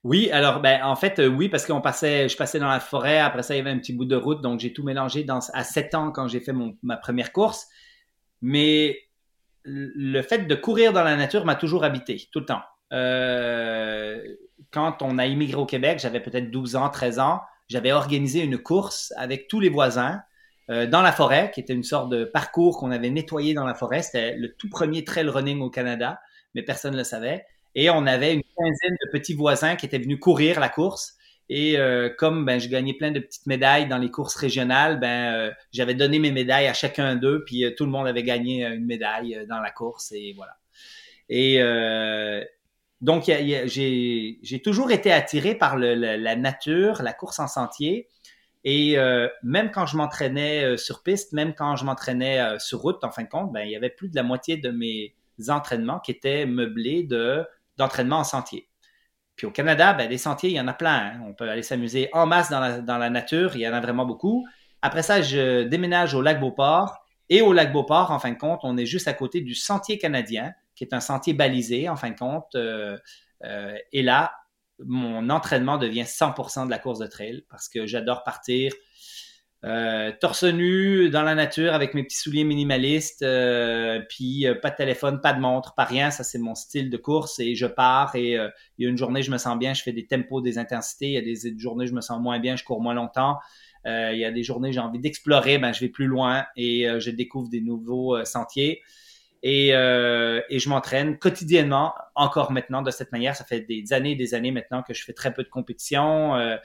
Oui, 0.04 0.30
alors 0.32 0.60
ben 0.60 0.84
en 0.84 0.96
fait 0.96 1.20
euh, 1.20 1.28
oui 1.28 1.48
parce 1.50 1.66
qu'on 1.66 1.80
passait, 1.82 2.28
je 2.28 2.36
passais 2.36 2.60
dans 2.60 2.68
la 2.68 2.80
forêt. 2.80 3.20
Après 3.20 3.44
ça, 3.44 3.56
il 3.56 3.58
y 3.58 3.62
avait 3.62 3.70
un 3.70 3.80
petit 3.80 3.94
bout 3.94 4.06
de 4.06 4.16
route, 4.16 4.42
donc 4.42 4.60
j'ai 4.60 4.74
tout 4.74 4.84
mélangé 4.84 5.26
à 5.54 5.64
7 5.64 5.96
ans 5.96 6.12
quand 6.12 6.28
j'ai 6.28 6.40
fait 6.40 6.54
mon, 6.54 6.78
ma 6.84 6.98
première 6.98 7.32
course. 7.32 7.68
Mais 8.42 8.98
le 9.64 10.22
fait 10.22 10.40
de 10.40 10.56
courir 10.56 10.92
dans 10.92 11.04
la 11.04 11.16
nature 11.16 11.46
m'a 11.46 11.56
toujours 11.56 11.84
habité 11.84 12.28
tout 12.32 12.40
le 12.40 12.46
temps. 12.46 12.62
Euh, 12.92 14.22
quand 14.72 15.02
on 15.02 15.18
a 15.18 15.26
immigré 15.26 15.58
au 15.58 15.66
Québec, 15.66 16.00
j'avais 16.00 16.20
peut-être 16.20 16.52
12 16.52 16.76
ans, 16.76 16.90
13 16.90 17.20
ans, 17.20 17.42
j'avais 17.70 17.92
organisé 17.92 18.42
une 18.42 18.58
course 18.58 19.14
avec 19.18 19.48
tous 19.48 19.60
les 19.60 19.70
voisins 19.70 20.22
euh, 20.70 20.86
dans 20.86 21.02
la 21.02 21.12
forêt, 21.12 21.52
qui 21.54 21.60
était 21.60 21.74
une 21.74 21.84
sorte 21.84 22.10
de 22.10 22.26
parcours 22.26 22.78
qu'on 22.78 22.92
avait 22.92 23.10
nettoyé 23.10 23.54
dans 23.54 23.66
la 23.66 23.74
forêt. 23.74 24.02
C'était 24.02 24.36
le 24.36 24.54
tout 24.54 24.70
premier 24.70 25.04
trail 25.04 25.28
running 25.28 25.62
au 25.62 25.70
Canada, 25.70 26.20
mais 26.56 26.64
personne 26.64 26.94
ne 26.94 26.98
le 26.98 27.04
savait. 27.04 27.46
Et 27.76 27.90
on 27.90 28.06
avait 28.06 28.34
une 28.34 28.44
quinzaine 28.44 28.98
de 29.06 29.12
petits 29.12 29.34
voisins 29.34 29.76
qui 29.76 29.86
étaient 29.86 30.00
venus 30.00 30.20
courir 30.20 30.60
la 30.60 30.70
course. 30.70 31.18
Et 31.50 31.78
euh, 31.78 32.10
comme 32.10 32.46
ben, 32.46 32.60
je 32.60 32.70
gagnais 32.70 32.94
plein 32.94 33.12
de 33.12 33.20
petites 33.20 33.46
médailles 33.48 33.88
dans 33.88 33.98
les 33.98 34.10
courses 34.10 34.36
régionales, 34.36 35.00
ben, 35.00 35.34
euh, 35.34 35.52
j'avais 35.72 35.94
donné 35.94 36.20
mes 36.20 36.32
médailles 36.32 36.68
à 36.68 36.74
chacun 36.74 37.16
d'eux, 37.16 37.44
puis 37.46 37.66
euh, 37.66 37.72
tout 37.76 37.86
le 37.86 37.92
monde 37.92 38.08
avait 38.08 38.24
gagné 38.24 38.66
une 38.66 38.86
médaille 38.86 39.46
dans 39.48 39.60
la 39.60 39.72
course, 39.72 40.12
et 40.14 40.34
voilà. 40.36 40.58
Et 41.30 41.60
donc, 43.02 43.26
j'ai 43.26 44.62
toujours 44.64 44.92
été 44.92 45.12
attiré 45.12 45.56
par 45.56 45.76
le, 45.78 45.96
la 45.96 46.36
nature, 46.36 47.02
la 47.02 47.14
course 47.14 47.40
en 47.40 47.48
sentier. 47.48 48.08
Et 48.64 48.98
même 49.42 49.72
quand 49.72 49.86
je 49.86 49.98
m'entraînais 49.98 50.78
sur 50.78 51.02
piste, 51.02 51.34
même 51.34 51.54
quand 51.54 51.76
je 51.76 51.86
m'entraînais 51.86 52.60
sur 52.60 52.80
route, 52.80 53.04
en 53.04 53.12
fin 53.12 53.24
de 53.24 53.30
compte, 53.30 53.52
ben, 53.52 53.62
il 53.62 53.72
y 53.72 53.76
avait 53.76 53.90
plus 53.90 54.10
de 54.10 54.16
la 54.16 54.24
moitié 54.24 54.58
de 54.58 54.70
mes 54.70 55.16
entraînements 55.50 56.00
qui 56.00 56.12
étaient 56.12 56.46
meublés 56.46 57.04
de 57.04 57.46
d'entraînement 57.78 58.18
en 58.18 58.24
sentier. 58.24 58.70
Puis 59.36 59.48
au 59.48 59.52
Canada, 59.52 59.94
ben, 59.94 60.08
des 60.08 60.18
sentiers, 60.18 60.52
il 60.52 60.56
y 60.56 60.60
en 60.60 60.68
a 60.68 60.74
plein. 60.74 60.96
Hein. 60.96 61.22
On 61.28 61.34
peut 61.34 61.50
aller 61.50 61.64
s'amuser 61.64 62.10
en 62.14 62.26
masse 62.26 62.50
dans 62.50 62.60
la, 62.60 63.10
nature, 63.10 63.56
il 63.56 63.62
y 63.62 63.68
en 63.68 63.74
a 63.74 63.82
vraiment 63.82 64.06
beaucoup. 64.06 64.46
Après 64.82 65.02
ça, 65.02 65.22
je 65.22 65.64
déménage 65.64 66.14
au 66.14 66.22
lac 66.22 66.40
Beauport. 66.40 67.00
Et 67.30 67.42
au 67.42 67.54
lac 67.54 67.72
Beauport, 67.72 68.12
en 68.12 68.20
fin 68.20 68.32
de 68.32 68.38
compte, 68.38 68.60
on 68.64 68.78
est 68.78 68.86
juste 68.86 69.08
à 69.08 69.14
côté 69.14 69.42
du 69.42 69.56
sentier 69.56 69.98
canadien, 69.98 70.54
qui 70.76 70.84
est 70.84 70.94
un 70.94 71.00
sentier 71.00 71.34
balisé, 71.34 71.90
en 71.90 71.96
fin 71.96 72.12
de 72.12 72.18
compte. 72.18 72.54
Euh, 72.56 72.98
euh, 73.44 73.76
et 73.92 74.04
là, 74.04 74.34
mon 74.80 75.30
entraînement 75.30 75.78
devient 75.78 76.04
100% 76.04 76.66
de 76.66 76.70
la 76.70 76.80
course 76.80 77.00
de 77.00 77.08
trail 77.08 77.46
parce 77.50 77.70
que 77.70 77.88
j'adore 77.88 78.24
partir 78.24 78.74
euh, 79.66 80.12
torse 80.20 80.44
nu 80.44 81.10
dans 81.10 81.22
la 81.22 81.36
nature 81.36 81.74
avec 81.74 81.94
mes 81.94 82.04
petits 82.04 82.18
souliers 82.18 82.44
minimalistes, 82.44 83.22
euh, 83.22 84.02
puis 84.10 84.46
euh, 84.46 84.56
pas 84.56 84.70
de 84.70 84.76
téléphone, 84.76 85.22
pas 85.22 85.32
de 85.32 85.40
montre, 85.40 85.74
pas 85.74 85.86
rien. 85.86 86.12
Ça, 86.12 86.26
c'est 86.26 86.38
mon 86.38 86.54
style 86.54 86.90
de 86.90 86.98
course 86.98 87.40
et 87.40 87.56
je 87.56 87.66
pars 87.66 88.14
et 88.16 88.34
il 88.34 88.84
y 88.84 88.86
a 88.86 88.90
une 88.90 88.98
journée, 88.98 89.24
je 89.24 89.32
me 89.32 89.38
sens 89.38 89.58
bien, 89.58 89.74
je 89.74 89.82
fais 89.82 89.94
des 89.94 90.06
tempos, 90.06 90.42
des 90.42 90.58
intensités. 90.58 91.08
Il 91.08 91.14
y 91.14 91.18
a 91.18 91.22
des 91.22 91.58
journées, 91.58 91.88
je 91.88 91.94
me 91.94 92.02
sens 92.02 92.20
moins 92.22 92.40
bien, 92.40 92.58
je 92.58 92.64
cours 92.64 92.82
moins 92.82 92.94
longtemps. 92.94 93.38
il 93.86 94.18
y 94.18 94.26
a 94.26 94.32
des 94.32 94.44
journées, 94.44 94.74
j'ai 94.74 94.80
envie 94.80 95.00
d'explorer, 95.00 95.58
ben, 95.58 95.72
je 95.72 95.80
vais 95.80 95.90
plus 95.90 96.08
loin 96.08 96.46
et 96.58 96.88
je 97.00 97.10
découvre 97.10 97.50
des 97.50 97.62
nouveaux 97.62 98.24
sentiers. 98.26 98.82
Et, 99.46 99.76
euh, 99.76 100.42
et 100.50 100.58
je 100.58 100.70
m'entraîne 100.70 101.20
quotidiennement, 101.20 101.94
encore 102.16 102.52
maintenant 102.54 102.82
de 102.82 102.92
cette 102.92 103.12
manière. 103.12 103.36
Ça 103.36 103.44
fait 103.44 103.60
des 103.60 103.92
années 103.92 104.12
et 104.12 104.16
des 104.16 104.34
années 104.34 104.52
maintenant 104.52 104.84
que 104.84 104.94
je 104.94 105.04
fais 105.04 105.12
très 105.12 105.34
peu 105.34 105.44
de 105.44 105.50
compétition. 105.50 106.36
Euh, 106.36 106.56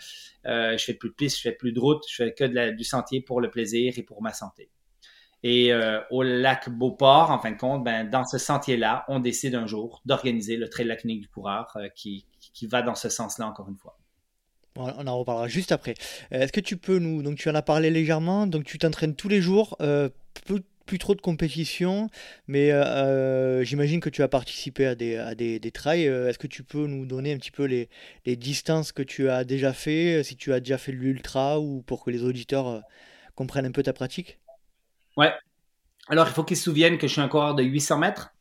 euh, 0.46 0.78
je 0.78 0.84
fais 0.84 0.94
plus 0.94 1.10
de 1.10 1.14
pistes, 1.14 1.38
je 1.38 1.42
fais 1.42 1.52
plus 1.52 1.72
de 1.72 1.80
route, 1.80 2.04
je 2.08 2.14
fais 2.14 2.32
que 2.32 2.70
du 2.70 2.84
sentier 2.84 3.20
pour 3.20 3.40
le 3.40 3.50
plaisir 3.50 3.94
et 3.98 4.02
pour 4.04 4.22
ma 4.22 4.32
santé. 4.32 4.70
Et 5.42 5.72
euh, 5.72 6.00
au 6.10 6.22
lac 6.22 6.68
Beauport, 6.68 7.30
en 7.30 7.38
fin 7.38 7.52
de 7.52 7.56
compte, 7.56 7.84
ben, 7.84 8.08
dans 8.08 8.24
ce 8.24 8.38
sentier-là, 8.38 9.04
on 9.08 9.20
décide 9.20 9.54
un 9.54 9.66
jour 9.66 10.00
d'organiser 10.04 10.56
le 10.56 10.68
trail 10.68 10.86
de 10.86 11.20
du 11.20 11.28
coureur 11.28 11.72
euh, 11.76 11.88
qui, 11.94 12.26
qui 12.54 12.66
va 12.66 12.82
dans 12.82 12.96
ce 12.96 13.08
sens-là 13.08 13.46
encore 13.46 13.68
une 13.68 13.76
fois. 13.76 13.98
on 14.76 15.06
en 15.06 15.18
reparlera 15.18 15.48
juste 15.48 15.70
après. 15.70 15.94
Est-ce 16.30 16.52
que 16.52 16.60
tu 16.60 16.76
peux 16.76 16.98
nous... 16.98 17.22
Donc 17.22 17.36
tu 17.36 17.48
en 17.48 17.54
as 17.54 17.62
parlé 17.62 17.90
légèrement, 17.90 18.46
donc 18.46 18.64
tu 18.64 18.78
t'entraînes 18.78 19.14
tous 19.14 19.28
les 19.28 19.40
jours. 19.40 19.76
Euh, 20.88 20.98
plus 20.98 20.98
trop 20.98 21.14
de 21.14 21.20
compétition, 21.20 22.08
mais 22.46 22.72
euh, 22.72 22.82
euh, 22.82 23.64
j'imagine 23.64 24.00
que 24.00 24.08
tu 24.08 24.22
as 24.22 24.28
participé 24.28 24.86
à 24.86 24.94
des, 24.94 25.70
trails. 25.72 26.08
Euh, 26.08 26.28
est-ce 26.28 26.38
que 26.38 26.46
tu 26.46 26.64
peux 26.64 26.86
nous 26.86 27.04
donner 27.04 27.32
un 27.32 27.36
petit 27.36 27.50
peu 27.50 27.64
les, 27.64 27.88
distances 28.36 28.92
que 28.92 29.02
tu 29.02 29.28
as 29.28 29.44
déjà 29.44 29.72
fait, 29.72 30.22
si 30.24 30.36
tu 30.36 30.52
as 30.52 30.60
déjà 30.60 30.78
fait 30.78 30.92
l'ultra, 30.92 31.60
ou 31.60 31.82
pour 31.82 32.04
que 32.04 32.10
les 32.10 32.24
auditeurs 32.24 32.82
comprennent 33.34 33.66
un 33.66 33.72
peu 33.72 33.82
ta 33.82 33.92
pratique? 33.92 34.38
Ouais. 35.16 35.32
Alors, 36.08 36.26
il 36.26 36.32
faut 36.32 36.42
qu'ils 36.42 36.56
se 36.56 36.64
souviennent 36.64 36.96
que 36.96 37.06
je 37.06 37.12
suis 37.12 37.20
un 37.20 37.28
coureur 37.28 37.54
de 37.54 37.62
800 37.62 37.98
mètres. 37.98 38.34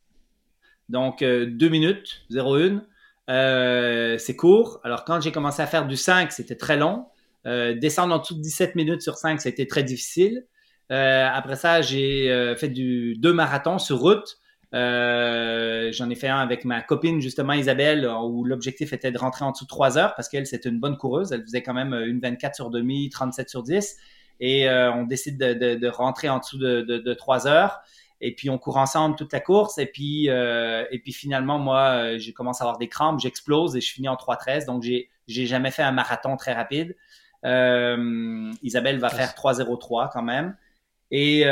Donc, 0.88 1.20
2 1.20 1.68
minutes, 1.68 2.22
0,1. 2.30 4.18
c'est 4.18 4.36
court. 4.36 4.80
Alors, 4.84 5.04
quand 5.04 5.20
j'ai 5.20 5.32
commencé 5.32 5.60
à 5.60 5.66
faire 5.66 5.86
du 5.86 5.96
5, 5.96 6.32
c'était 6.32 6.56
très 6.56 6.78
long. 6.78 7.06
descendre 7.44 8.14
en 8.14 8.18
dessous 8.18 8.36
de 8.36 8.40
17 8.40 8.74
minutes 8.74 9.02
sur 9.02 9.16
5, 9.16 9.40
c'était 9.40 9.66
très 9.66 9.82
difficile. 9.82 10.46
Après 10.90 11.56
ça, 11.56 11.82
j'ai 11.82 12.54
fait 12.56 12.68
du 12.68 13.16
deux 13.16 13.32
marathons 13.32 13.78
sur 13.78 13.98
route. 13.98 14.38
Euh, 14.74 15.90
j'en 15.92 16.10
ai 16.10 16.14
fait 16.14 16.28
un 16.28 16.38
avec 16.38 16.64
ma 16.64 16.82
copine, 16.82 17.20
justement, 17.20 17.54
Isabelle, 17.54 18.06
où 18.06 18.44
l'objectif 18.44 18.92
était 18.92 19.10
de 19.10 19.18
rentrer 19.18 19.44
en 19.44 19.52
dessous 19.52 19.64
de 19.64 19.68
3 19.68 19.98
heures 19.98 20.14
parce 20.14 20.28
qu'elle, 20.28 20.46
c'était 20.46 20.68
une 20.68 20.80
bonne 20.80 20.96
coureuse. 20.96 21.32
Elle 21.32 21.42
faisait 21.42 21.62
quand 21.62 21.74
même 21.74 21.94
une 21.94 22.20
24 22.20 22.54
sur 22.54 22.70
demi, 22.70 23.08
37 23.08 23.48
sur 23.48 23.62
10. 23.62 23.96
Et 24.40 24.68
euh, 24.68 24.92
on 24.92 25.04
décide 25.04 25.38
de, 25.38 25.74
de, 25.74 25.88
rentrer 25.88 26.28
en 26.28 26.38
dessous 26.38 26.58
de, 26.58 26.82
de, 26.82 27.14
3 27.14 27.46
heures. 27.46 27.80
Et 28.20 28.34
puis, 28.34 28.50
on 28.50 28.58
court 28.58 28.76
ensemble 28.76 29.16
toute 29.16 29.32
la 29.32 29.40
course. 29.40 29.78
Et 29.78 29.86
puis, 29.86 30.28
euh, 30.28 30.84
et 30.90 30.98
puis 30.98 31.12
finalement, 31.12 31.58
moi, 31.58 32.18
j'ai 32.18 32.32
commencé 32.32 32.62
à 32.62 32.66
avoir 32.66 32.78
des 32.78 32.88
crampes, 32.88 33.20
j'explose 33.20 33.76
et 33.76 33.80
je 33.80 33.92
finis 33.92 34.08
en 34.08 34.16
3-13. 34.16 34.66
Donc, 34.66 34.82
j'ai, 34.82 35.08
j'ai 35.28 35.46
jamais 35.46 35.70
fait 35.70 35.82
un 35.82 35.92
marathon 35.92 36.36
très 36.36 36.52
rapide. 36.52 36.94
Isabelle 37.44 38.98
va 38.98 39.08
faire 39.08 39.30
3-0-3 39.30 40.10
quand 40.12 40.22
même. 40.22 40.56
Et, 41.10 41.44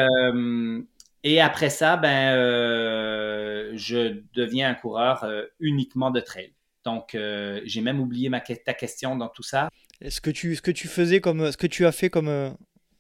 et 1.27 1.41
après 1.41 1.71
ça, 1.71 1.97
ben, 1.97 2.37
euh, 2.37 3.73
je 3.75 4.23
deviens 4.35 4.71
un 4.71 4.75
coureur 4.75 5.25
euh, 5.25 5.43
uniquement 5.59 6.13
de 6.13 6.21
trail. 6.21 6.53
Donc, 6.85 7.17
euh, 7.17 7.61
j'ai 7.65 7.81
même 7.81 7.99
oublié 7.99 8.29
ma, 8.29 8.41
ta 8.41 8.75
question 8.75 9.17
dans 9.17 9.27
tout 9.27 9.43
ça. 9.43 9.69
Ce 10.09 10.21
que 10.21 10.31
tu, 10.31 10.55
ce 10.55 10.63
que 10.63 10.71
tu 10.71 10.87
faisais 10.87 11.21
comme, 11.21 11.51
ce 11.51 11.57
que 11.57 11.67
tu 11.67 11.85
as 11.85 11.91
fait 11.91 12.11
comme 12.11 12.29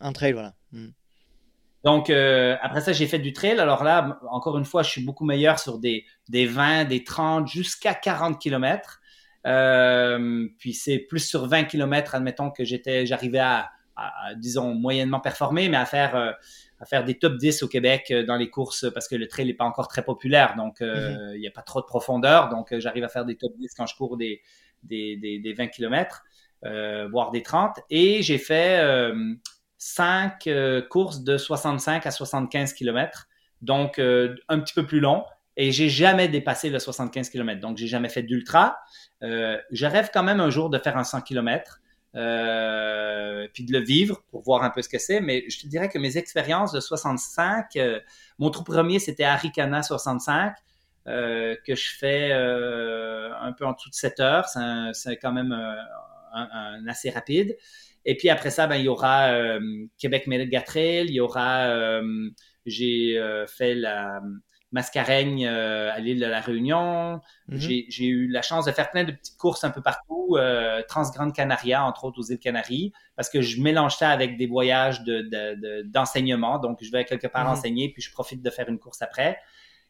un 0.00 0.12
trail, 0.12 0.32
voilà. 0.32 0.54
Hmm. 0.72 0.88
Donc, 1.84 2.10
après 2.10 2.80
ça, 2.80 2.92
j'ai 2.92 3.06
fait 3.06 3.20
du 3.20 3.32
trail. 3.32 3.60
Alors 3.60 3.84
là, 3.84 4.18
encore 4.28 4.58
une 4.58 4.64
fois, 4.64 4.82
je 4.82 4.90
suis 4.90 5.04
beaucoup 5.04 5.24
meilleur 5.24 5.60
sur 5.60 5.78
des, 5.78 6.04
des 6.28 6.46
20, 6.46 6.86
des 6.86 7.04
30, 7.04 7.46
jusqu'à 7.46 7.94
40 7.94 8.40
km. 8.40 9.00
puis 10.58 10.74
c'est 10.74 10.98
plus 10.98 11.20
sur 11.20 11.46
20 11.46 11.62
km, 11.66 12.16
admettons 12.16 12.50
que 12.50 12.64
j'étais, 12.64 13.06
j'arrivais 13.06 13.38
à, 13.38 13.70
à, 13.96 14.34
disons, 14.34 14.74
moyennement 14.74 15.20
performer, 15.20 15.68
mais 15.68 15.76
à 15.76 15.86
faire 15.86 16.36
à 16.80 16.84
faire 16.84 17.04
des 17.04 17.18
top 17.18 17.36
10 17.36 17.62
au 17.62 17.68
Québec 17.68 18.08
euh, 18.10 18.24
dans 18.24 18.36
les 18.36 18.50
courses 18.50 18.86
parce 18.92 19.08
que 19.08 19.16
le 19.16 19.26
trail 19.28 19.46
n'est 19.46 19.54
pas 19.54 19.64
encore 19.64 19.88
très 19.88 20.04
populaire, 20.04 20.54
donc 20.56 20.80
euh, 20.80 21.10
mhm. 21.10 21.34
il 21.34 21.40
n'y 21.40 21.48
a 21.48 21.50
pas 21.50 21.62
trop 21.62 21.80
de 21.80 21.86
profondeur. 21.86 22.48
Donc 22.48 22.72
euh, 22.72 22.80
j'arrive 22.80 23.04
à 23.04 23.08
faire 23.08 23.24
des 23.24 23.36
top 23.36 23.52
10 23.58 23.74
quand 23.74 23.86
je 23.86 23.96
cours 23.96 24.16
des, 24.16 24.42
des, 24.82 25.16
des, 25.16 25.52
20 25.54 25.68
km, 25.68 26.24
voire 27.10 27.30
des 27.30 27.42
30. 27.42 27.80
Et 27.90 28.22
j'ai 28.22 28.38
fait 28.38 28.80
5 29.78 30.48
courses 30.90 31.22
de 31.24 31.38
65 31.38 32.06
à 32.06 32.10
75 32.10 32.72
km, 32.74 33.26
donc 33.62 33.98
un 33.98 34.60
petit 34.60 34.74
peu 34.74 34.86
plus 34.86 35.00
long. 35.00 35.24
Et 35.56 35.72
j'ai 35.72 35.88
jamais 35.88 36.28
dépassé 36.28 36.68
le 36.68 36.78
75 36.78 37.30
km, 37.30 37.60
donc 37.60 37.78
j'ai 37.78 37.86
jamais 37.86 38.10
fait 38.10 38.22
d'ultra. 38.22 38.78
je 39.22 39.86
rêve 39.86 40.10
quand 40.12 40.22
même 40.22 40.40
un 40.40 40.50
jour 40.50 40.70
de 40.70 40.78
faire 40.78 40.96
un 40.96 41.04
100 41.04 41.22
km. 41.22 41.80
Euh, 42.14 43.46
puis 43.52 43.64
de 43.64 43.72
le 43.72 43.84
vivre 43.84 44.22
pour 44.30 44.42
voir 44.42 44.62
un 44.62 44.70
peu 44.70 44.80
ce 44.80 44.88
que 44.88 44.98
c'est. 44.98 45.20
Mais 45.20 45.44
je 45.48 45.60
te 45.60 45.66
dirais 45.66 45.88
que 45.88 45.98
mes 45.98 46.16
expériences 46.16 46.72
de 46.72 46.80
65, 46.80 47.76
euh, 47.76 48.00
mon 48.38 48.50
trou 48.50 48.64
premier, 48.64 48.98
c'était 48.98 49.24
Arikana 49.24 49.82
65, 49.82 50.54
euh, 51.08 51.56
que 51.66 51.74
je 51.74 51.90
fais 51.96 52.32
un 52.32 53.52
peu 53.52 53.66
en 53.66 53.72
dessous 53.72 53.90
de 53.90 53.94
7 53.94 54.20
heures. 54.20 54.46
C'est 54.94 55.16
quand 55.16 55.32
même 55.32 55.54
assez 56.88 57.10
rapide. 57.10 57.56
Et 58.04 58.16
puis 58.16 58.30
après 58.30 58.50
ça, 58.50 58.66
ben, 58.66 58.76
il 58.76 58.84
y 58.84 58.88
aura 58.88 59.58
Québec 59.98 60.26
Mégatrail, 60.26 61.06
il 61.06 61.14
y 61.14 61.20
aura, 61.20 62.00
j'ai 62.64 63.20
fait 63.48 63.74
la 63.74 64.22
Mascareigne 64.72 65.46
euh, 65.46 65.92
à 65.92 66.00
l'île 66.00 66.20
de 66.20 66.26
la 66.26 66.40
Réunion. 66.40 67.20
Mhm. 67.48 67.58
J'ai 67.58 68.06
eu 68.06 68.28
la 68.28 68.42
chance 68.42 68.64
de 68.64 68.72
faire 68.72 68.90
plein 68.90 69.04
de 69.04 69.12
petites 69.12 69.36
courses 69.36 69.64
un 69.64 69.70
peu 69.70 69.80
partout, 69.80 70.36
euh, 70.36 70.82
Transgrande 70.88 71.32
Canaria, 71.32 71.84
entre 71.84 72.04
autres 72.04 72.20
aux 72.20 72.24
îles 72.24 72.38
Canaries, 72.38 72.92
parce 73.14 73.30
que 73.30 73.40
je 73.42 73.60
mélange 73.60 73.96
ça 73.96 74.10
avec 74.10 74.36
des 74.36 74.46
voyages 74.46 75.02
d'enseignement. 75.84 76.58
De, 76.58 76.66
Donc, 76.66 76.78
je 76.82 76.90
vais 76.90 77.04
quelque 77.04 77.28
part 77.28 77.44
mhm. 77.44 77.52
enseigner, 77.52 77.92
puis 77.92 78.02
je 78.02 78.12
profite 78.12 78.42
de 78.42 78.50
faire 78.50 78.68
une 78.68 78.78
course 78.78 79.02
après. 79.02 79.38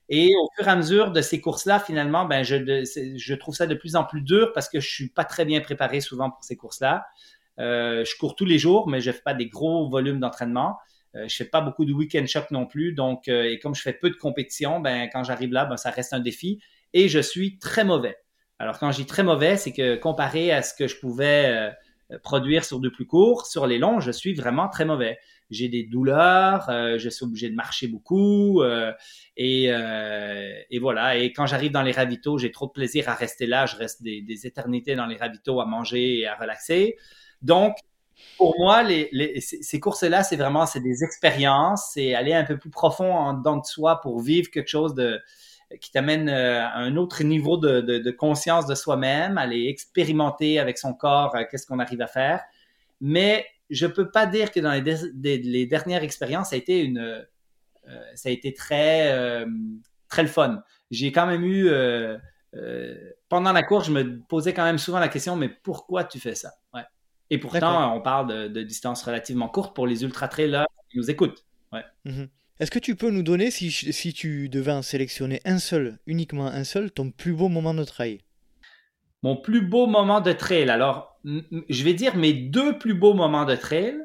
Et 0.08 0.32
au 0.40 0.48
fur 0.56 0.68
et 0.68 0.70
à 0.70 0.76
mesure 0.76 1.10
de 1.10 1.20
ces 1.20 1.40
courses-là, 1.40 1.80
finalement, 1.80 2.26
ben, 2.26 2.44
je, 2.44 2.84
je, 3.16 3.34
trouve 3.34 3.54
ça 3.54 3.66
de 3.66 3.74
plus 3.74 3.96
en 3.96 4.04
plus 4.04 4.22
dur 4.22 4.52
parce 4.52 4.68
que 4.68 4.78
je 4.78 4.88
suis 4.88 5.08
pas 5.08 5.24
très 5.24 5.44
bien 5.44 5.60
préparé 5.60 6.00
souvent 6.00 6.30
pour 6.30 6.44
ces 6.44 6.56
courses-là. 6.56 7.06
Euh, 7.58 8.04
je 8.04 8.16
cours 8.16 8.36
tous 8.36 8.44
les 8.44 8.58
jours, 8.58 8.88
mais 8.88 9.00
je 9.00 9.10
fais 9.10 9.22
pas 9.22 9.34
des 9.34 9.48
gros 9.48 9.88
volumes 9.88 10.20
d'entraînement. 10.20 10.78
Euh, 11.16 11.28
je 11.28 11.36
fais 11.36 11.44
pas 11.44 11.60
beaucoup 11.60 11.84
de 11.84 11.92
week-end 11.92 12.24
shop 12.26 12.44
non 12.50 12.66
plus. 12.66 12.92
Donc, 12.92 13.28
euh, 13.28 13.44
et 13.44 13.58
comme 13.58 13.74
je 13.74 13.82
fais 13.82 13.92
peu 13.92 14.10
de 14.10 14.16
compétition, 14.16 14.80
ben, 14.80 15.08
quand 15.12 15.24
j'arrive 15.24 15.52
là, 15.52 15.64
ben, 15.64 15.76
ça 15.76 15.90
reste 15.90 16.12
un 16.12 16.20
défi. 16.20 16.60
Et 16.92 17.08
je 17.08 17.18
suis 17.18 17.58
très 17.58 17.84
mauvais. 17.84 18.16
Alors, 18.58 18.78
quand 18.78 18.90
je 18.92 18.98
dis 18.98 19.06
très 19.06 19.22
mauvais, 19.22 19.56
c'est 19.56 19.72
que 19.72 19.96
comparé 19.96 20.50
à 20.50 20.62
ce 20.62 20.74
que 20.74 20.86
je 20.86 20.98
pouvais 20.98 21.72
euh, 22.10 22.18
produire 22.22 22.64
sur 22.64 22.80
de 22.80 22.88
plus 22.88 23.06
courts, 23.06 23.46
sur 23.46 23.66
les 23.66 23.78
longs, 23.78 24.00
je 24.00 24.10
suis 24.10 24.34
vraiment 24.34 24.68
très 24.68 24.84
mauvais. 24.84 25.18
J'ai 25.50 25.68
des 25.68 25.84
douleurs, 25.84 26.66
je 26.98 27.08
suis 27.08 27.24
obligé 27.24 27.48
de 27.48 27.54
marcher 27.54 27.86
beaucoup. 27.86 28.64
Et, 29.36 29.66
et, 29.66 30.78
voilà. 30.80 31.16
Et 31.16 31.32
quand 31.32 31.46
j'arrive 31.46 31.70
dans 31.70 31.82
les 31.82 31.92
ravitaux, 31.92 32.36
j'ai 32.36 32.50
trop 32.50 32.66
de 32.66 32.72
plaisir 32.72 33.08
à 33.08 33.14
rester 33.14 33.46
là. 33.46 33.64
Je 33.66 33.76
reste 33.76 34.02
des, 34.02 34.22
des 34.22 34.46
éternités 34.48 34.96
dans 34.96 35.06
les 35.06 35.16
ravitaux 35.16 35.60
à 35.60 35.66
manger 35.66 36.18
et 36.18 36.26
à 36.26 36.34
relaxer. 36.34 36.96
Donc, 37.42 37.76
pour 38.36 38.54
moi, 38.58 38.84
ces 39.40 39.80
courses-là, 39.80 40.22
c'est 40.22 40.36
vraiment 40.36 40.66
c'est 40.66 40.80
des 40.80 41.04
expériences, 41.04 41.90
c'est 41.92 42.14
aller 42.14 42.34
un 42.34 42.44
peu 42.44 42.58
plus 42.58 42.70
profond 42.70 43.12
en 43.12 43.34
dedans 43.34 43.56
de 43.56 43.66
soi 43.66 44.00
pour 44.00 44.20
vivre 44.20 44.50
quelque 44.50 44.68
chose 44.68 44.94
qui 45.80 45.90
t'amène 45.90 46.28
euh, 46.28 46.62
à 46.62 46.78
un 46.78 46.96
autre 46.96 47.22
niveau 47.24 47.56
de, 47.56 48.10
conscience 48.12 48.66
de 48.66 48.74
soi-même, 48.74 49.38
aller 49.38 49.66
expérimenter 49.66 50.58
avec 50.58 50.78
son 50.78 50.94
corps 50.94 51.34
euh, 51.34 51.42
qu'est-ce 51.50 51.66
qu'on 51.66 51.78
arrive 51.78 52.00
à 52.02 52.06
faire. 52.06 52.42
Mais 53.00 53.46
je 53.68 53.86
peux 53.86 54.10
pas 54.10 54.26
dire 54.26 54.52
que 54.52 54.60
dans 54.60 54.72
les, 54.72 55.66
dernières 55.66 56.02
expériences, 56.02 56.50
ça 56.50 56.56
a 56.56 56.58
été 56.58 56.92
euh, 56.96 57.22
très, 58.56 59.44
très 60.08 60.22
le 60.22 60.28
fun. 60.28 60.62
J'ai 60.90 61.10
quand 61.10 61.26
même 61.26 61.44
eu, 61.44 61.68
pendant 63.28 63.52
la 63.52 63.62
course, 63.64 63.86
je 63.86 63.92
me 63.92 64.20
posais 64.20 64.54
quand 64.54 64.64
même 64.64 64.78
souvent 64.78 65.00
la 65.00 65.08
question, 65.08 65.34
mais 65.34 65.48
pourquoi 65.48 66.04
tu 66.04 66.20
fais 66.20 66.36
ça? 66.36 66.52
Et 67.30 67.38
pourtant, 67.38 67.94
on 67.96 68.00
parle 68.00 68.50
de, 68.52 68.62
distances 68.62 69.02
relativement 69.02 69.48
courtes 69.48 69.74
pour 69.74 69.86
les 69.86 70.02
ultra-trailers 70.04 70.66
qui 70.90 70.98
nous 70.98 71.10
écoutent. 71.10 71.44
Mhm. 72.04 72.28
Est-ce 72.58 72.70
que 72.70 72.78
tu 72.78 72.96
peux 72.96 73.10
nous 73.10 73.22
donner, 73.22 73.50
si, 73.50 73.70
si, 73.70 74.14
tu 74.14 74.48
devais 74.48 74.72
en 74.72 74.80
sélectionner 74.80 75.42
un 75.44 75.58
seul, 75.58 75.98
uniquement 76.06 76.46
un 76.46 76.64
seul, 76.64 76.90
ton 76.90 77.10
plus 77.10 77.34
beau 77.34 77.48
moment 77.48 77.74
de 77.74 77.84
trail? 77.84 78.20
Mon 79.22 79.36
plus 79.36 79.60
beau 79.60 79.86
moment 79.86 80.22
de 80.22 80.32
trail. 80.32 80.70
Alors, 80.70 81.18
je 81.24 81.84
vais 81.84 81.92
dire 81.92 82.16
mes 82.16 82.32
deux 82.32 82.78
plus 82.78 82.94
beaux 82.94 83.12
moments 83.12 83.44
de 83.44 83.56
trail. 83.56 83.96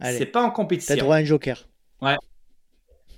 C'est 0.00 0.26
pas 0.26 0.42
en 0.42 0.50
compétition. 0.50 0.94
T'as 0.94 1.00
droit 1.00 1.16
à 1.16 1.18
un 1.20 1.24
joker. 1.24 1.68
Ouais. 2.02 2.16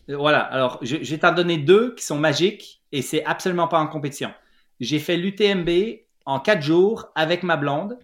Voilà. 0.09 0.40
Alors, 0.40 0.78
je, 0.82 0.97
je 1.02 1.10
vais 1.10 1.18
t'en 1.18 1.32
donner 1.32 1.56
deux 1.56 1.94
qui 1.94 2.05
sont 2.05 2.18
magiques 2.18 2.82
et 2.93 3.01
c'est 3.01 3.24
absolument 3.24 3.68
pas 3.68 3.78
en 3.78 3.86
compétition. 3.86 4.31
J'ai 4.81 4.98
fait 4.98 5.16
l'UTMB 5.16 5.70
en 6.27 6.40
quatre 6.40 6.62
jours 6.62 7.09
avec 7.14 7.43
ma 7.43 7.56
blonde. 7.56 7.98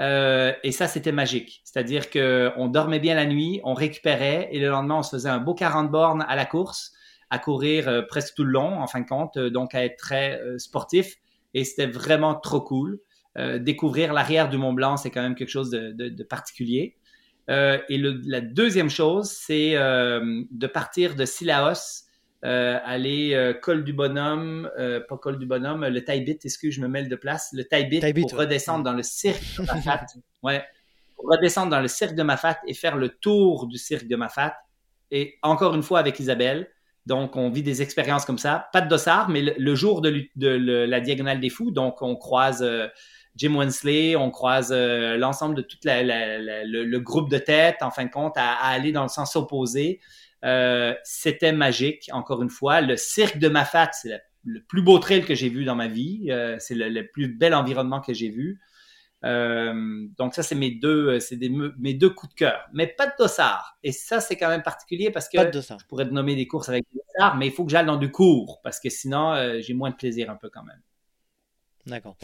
Euh, 0.00 0.52
et 0.62 0.72
ça, 0.72 0.86
c'était 0.86 1.12
magique. 1.12 1.60
C'est-à-dire 1.64 2.10
qu'on 2.10 2.68
dormait 2.68 3.00
bien 3.00 3.14
la 3.14 3.26
nuit, 3.26 3.60
on 3.64 3.74
récupérait 3.74 4.48
et 4.52 4.60
le 4.60 4.68
lendemain, 4.68 4.96
on 4.96 5.02
se 5.02 5.10
faisait 5.10 5.28
un 5.28 5.38
beau 5.38 5.54
40 5.54 5.90
bornes 5.90 6.24
à 6.28 6.36
la 6.36 6.46
course, 6.46 6.92
à 7.30 7.38
courir 7.38 7.88
euh, 7.88 8.02
presque 8.02 8.34
tout 8.34 8.44
le 8.44 8.52
long, 8.52 8.80
en 8.80 8.86
fin 8.86 9.00
de 9.00 9.06
compte, 9.06 9.36
euh, 9.36 9.50
donc 9.50 9.74
à 9.74 9.84
être 9.84 9.96
très 9.96 10.40
sportif. 10.58 11.16
Et 11.54 11.64
c'était 11.64 11.86
vraiment 11.86 12.34
trop 12.34 12.60
cool. 12.60 13.00
découvrir 13.60 14.12
l'arrière 14.12 14.48
du 14.48 14.58
Mont 14.58 14.72
Blanc, 14.72 14.96
c'est 14.96 15.10
quand 15.10 15.22
même 15.22 15.34
quelque 15.34 15.50
chose 15.50 15.70
de, 15.70 16.22
particulier. 16.24 16.96
et 17.48 17.98
la 17.98 18.40
deuxième 18.40 18.90
chose, 18.90 19.30
c'est 19.30 19.72
de 19.72 20.66
partir 20.66 21.14
de 21.14 21.24
Silaos 21.24 22.07
euh, 22.44 22.78
aller 22.84 23.34
euh, 23.34 23.52
col 23.52 23.82
du 23.82 23.92
bonhomme, 23.92 24.70
euh, 24.78 25.00
pas 25.00 25.16
col 25.16 25.40
du 25.40 25.46
bonhomme, 25.46 25.84
le 25.84 26.04
taille-bit, 26.04 26.40
que 26.62 26.70
je 26.70 26.80
me 26.80 26.86
mêle 26.86 27.08
de 27.08 27.16
place? 27.16 27.50
Le 27.52 27.64
taille-bit 27.64 28.00
pour 28.20 28.38
redescendre 28.38 28.84
dans 28.84 28.92
le 28.92 29.02
cirque 29.02 29.42
de 29.58 29.62
Mafat. 29.62 30.06
ouais. 30.44 30.64
Pour 31.16 31.30
redescendre 31.30 31.70
dans 31.70 31.80
le 31.80 31.88
cirque 31.88 32.14
de 32.14 32.22
Mafat 32.22 32.58
et 32.68 32.74
faire 32.74 32.96
le 32.96 33.08
tour 33.08 33.66
du 33.66 33.76
cirque 33.76 34.06
de 34.06 34.14
Mafat. 34.14 34.56
Et 35.10 35.36
encore 35.42 35.74
une 35.74 35.82
fois 35.82 35.98
avec 35.98 36.20
Isabelle. 36.20 36.68
Donc, 37.06 37.36
on 37.36 37.50
vit 37.50 37.62
des 37.62 37.80
expériences 37.80 38.24
comme 38.26 38.38
ça. 38.38 38.68
Pas 38.72 38.82
de 38.82 38.88
dossard, 38.88 39.30
mais 39.30 39.40
le, 39.40 39.74
jour 39.74 40.02
de, 40.02 40.24
de, 40.36 40.48
la 40.48 41.00
Diagonale 41.00 41.40
des 41.40 41.48
Fous, 41.48 41.70
donc 41.70 42.02
on 42.02 42.14
croise 42.16 42.62
Jim 43.34 43.56
Wensley, 43.56 44.14
on 44.14 44.30
croise 44.30 44.72
l'ensemble 44.72 45.54
de 45.54 45.62
tout 45.62 45.78
le, 45.84 46.98
groupe 46.98 47.30
de 47.30 47.38
tête, 47.38 47.78
en 47.80 47.90
fin 47.90 48.04
de 48.04 48.10
compte, 48.10 48.34
à 48.36 48.56
aller 48.56 48.92
dans 48.92 49.04
le 49.04 49.08
sens 49.08 49.36
opposé. 49.36 50.00
Euh, 50.44 50.94
c'était 51.04 51.52
magique, 51.52 52.08
encore 52.12 52.42
une 52.42 52.50
fois. 52.50 52.80
Le 52.80 52.96
cirque 52.96 53.38
de 53.38 53.48
Mafat, 53.48 53.90
c'est 53.92 54.20
le 54.44 54.62
plus 54.62 54.82
beau 54.82 54.98
trail 54.98 55.24
que 55.24 55.34
j'ai 55.34 55.48
vu 55.48 55.64
dans 55.64 55.74
ma 55.74 55.88
vie. 55.88 56.26
Euh, 56.30 56.56
c'est 56.58 56.74
le, 56.74 57.02
plus 57.06 57.28
bel 57.28 57.54
environnement 57.54 58.00
que 58.00 58.12
j'ai 58.12 58.30
vu. 58.30 58.60
Euh, 59.24 60.06
donc 60.16 60.34
ça, 60.34 60.44
c'est 60.44 60.54
mes 60.54 60.70
deux, 60.70 61.18
c'est 61.18 61.38
mes 61.78 61.94
deux 61.94 62.10
coups 62.10 62.32
de 62.32 62.38
cœur. 62.38 62.68
Mais 62.72 62.86
pas 62.86 63.06
de 63.06 63.12
dossard. 63.18 63.78
Et 63.82 63.92
ça, 63.92 64.20
c'est 64.20 64.36
quand 64.36 64.48
même 64.48 64.62
particulier 64.62 65.10
parce 65.10 65.28
que 65.28 65.38
je 65.38 65.86
pourrais 65.88 66.06
te 66.06 66.12
nommer 66.12 66.36
des 66.36 66.46
courses 66.46 66.68
avec 66.68 66.84
des 66.92 67.00
dossards, 67.00 67.36
mais 67.36 67.48
il 67.48 67.52
faut 67.52 67.64
que 67.64 67.72
j'aille 67.72 67.86
dans 67.86 67.96
du 67.96 68.12
cours 68.12 68.60
parce 68.62 68.78
que 68.78 68.88
sinon, 68.88 69.60
j'ai 69.60 69.74
moins 69.74 69.90
de 69.90 69.96
plaisir 69.96 70.30
un 70.30 70.36
peu 70.36 70.48
quand 70.50 70.62
même. 70.62 70.80
D'accord. 71.86 72.16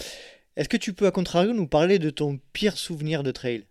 Est-ce 0.57 0.69
que 0.69 0.77
tu 0.77 0.93
peux, 0.93 1.07
à 1.07 1.11
contrario, 1.11 1.53
nous 1.53 1.67
parler 1.67 1.99
de 1.99 2.11
ton 2.11 2.39
pire 2.53 2.79
souvenir 2.79 3.25
de 3.25 3.33
trail? 3.33 3.67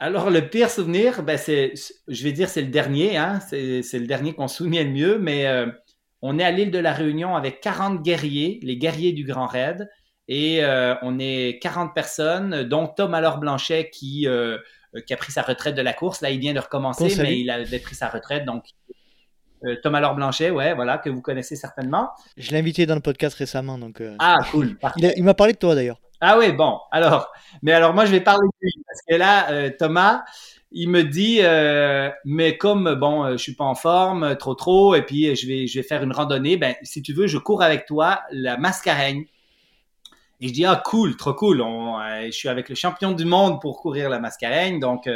Alors, 0.00 0.30
le 0.30 0.48
pire 0.48 0.70
souvenir, 0.70 1.24
ben 1.24 1.36
c'est, 1.36 1.72
je 2.06 2.22
vais 2.22 2.30
dire, 2.30 2.48
c'est 2.48 2.62
le 2.62 2.68
dernier, 2.68 3.16
hein? 3.16 3.40
c'est, 3.40 3.82
le 3.94 4.06
dernier 4.06 4.32
qu'on 4.32 4.46
se 4.46 4.58
souvient 4.58 4.84
le 4.84 4.90
mieux, 4.90 5.18
mais 5.18 5.46
euh, 5.46 5.66
on 6.22 6.38
est 6.38 6.44
à 6.44 6.52
l'île 6.52 6.70
de 6.70 6.78
la 6.78 6.92
Réunion 6.92 7.34
avec 7.34 7.60
40 7.60 8.02
guerriers, 8.02 8.60
les 8.62 8.76
guerriers 8.76 9.12
du 9.12 9.24
Grand 9.24 9.48
Raid, 9.48 9.90
et 10.28 10.62
euh, 10.62 10.94
on 11.02 11.18
est 11.18 11.58
40 11.60 11.94
personnes, 11.94 12.62
dont 12.62 12.86
Tom 12.86 13.12
Alors 13.12 13.38
Blanchet 13.38 13.90
qui, 13.90 14.28
euh, 14.28 14.58
qui 15.04 15.14
a 15.14 15.16
pris 15.16 15.32
sa 15.32 15.42
retraite 15.42 15.74
de 15.74 15.82
la 15.82 15.92
course. 15.92 16.20
Là, 16.20 16.30
il 16.30 16.38
vient 16.38 16.54
de 16.54 16.60
recommencer, 16.60 17.12
mais 17.20 17.40
il 17.40 17.50
avait 17.50 17.80
pris 17.80 17.96
sa 17.96 18.08
retraite, 18.08 18.44
donc 18.44 18.66
Thomas 19.82 19.98
Laure 19.98 20.14
Blanchet, 20.14 20.50
ouais, 20.50 20.74
voilà, 20.74 20.98
que 20.98 21.10
vous 21.10 21.22
connaissez 21.22 21.56
certainement. 21.56 22.10
Je 22.36 22.52
l'ai 22.52 22.58
invité 22.58 22.86
dans 22.86 22.94
le 22.94 23.00
podcast 23.00 23.36
récemment, 23.36 23.76
donc. 23.78 24.00
ah, 24.20 24.36
cool. 24.52 24.78
Il, 24.96 25.24
m'a 25.24 25.34
parlé 25.34 25.54
de 25.54 25.58
toi 25.58 25.74
d'ailleurs. 25.74 25.98
Ah 26.20 26.36
oui, 26.38 26.52
bon. 26.52 26.80
Alors, 26.90 27.30
mais 27.62 27.72
alors 27.72 27.94
moi 27.94 28.04
je 28.04 28.10
vais 28.10 28.20
parler 28.20 28.46
de 28.46 28.66
lui 28.66 28.72
parce 28.86 29.00
que 29.08 29.14
là, 29.14 29.50
euh, 29.52 29.70
Thomas, 29.78 30.24
il 30.72 30.88
me 30.90 31.02
dit, 31.04 31.38
euh, 31.42 32.10
mais 32.24 32.58
comme 32.58 32.94
bon, 32.96 33.24
euh, 33.24 33.32
je 33.32 33.36
suis 33.36 33.54
pas 33.54 33.64
en 33.64 33.76
forme, 33.76 34.36
trop 34.36 34.54
trop, 34.56 34.94
et 34.96 35.02
puis 35.02 35.36
je 35.36 35.46
vais 35.46 35.66
je 35.68 35.78
vais 35.78 35.86
faire 35.86 36.02
une 36.02 36.12
randonnée. 36.12 36.56
Ben, 36.56 36.74
si 36.82 37.02
tu 37.02 37.12
veux, 37.12 37.28
je 37.28 37.38
cours 37.38 37.62
avec 37.62 37.86
toi 37.86 38.22
la 38.32 38.56
Mascareigne. 38.56 39.26
Et 40.40 40.48
je 40.48 40.52
dis 40.52 40.64
ah 40.64 40.80
cool, 40.84 41.16
trop 41.16 41.34
cool. 41.34 41.58
je 41.58 42.30
suis 42.30 42.48
avec 42.48 42.68
le 42.68 42.74
champion 42.74 43.12
du 43.12 43.24
monde 43.24 43.60
pour 43.60 43.80
courir 43.80 44.08
la 44.10 44.18
Mascareigne, 44.20 44.80
donc. 44.80 45.08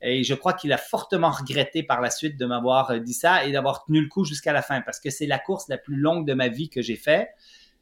Et 0.00 0.22
je 0.22 0.34
crois 0.34 0.52
qu'il 0.52 0.72
a 0.72 0.78
fortement 0.78 1.30
regretté 1.30 1.82
par 1.82 2.00
la 2.00 2.10
suite 2.10 2.36
de 2.38 2.46
m'avoir 2.46 3.00
dit 3.00 3.14
ça 3.14 3.44
et 3.44 3.50
d'avoir 3.50 3.84
tenu 3.84 4.00
le 4.00 4.08
coup 4.08 4.24
jusqu'à 4.24 4.52
la 4.52 4.62
fin 4.62 4.80
parce 4.80 5.00
que 5.00 5.10
c'est 5.10 5.26
la 5.26 5.40
course 5.40 5.66
la 5.68 5.76
plus 5.76 5.96
longue 5.96 6.24
de 6.24 6.34
ma 6.34 6.46
vie 6.46 6.68
que 6.68 6.82
j'ai 6.82 6.94
fait. 6.94 7.30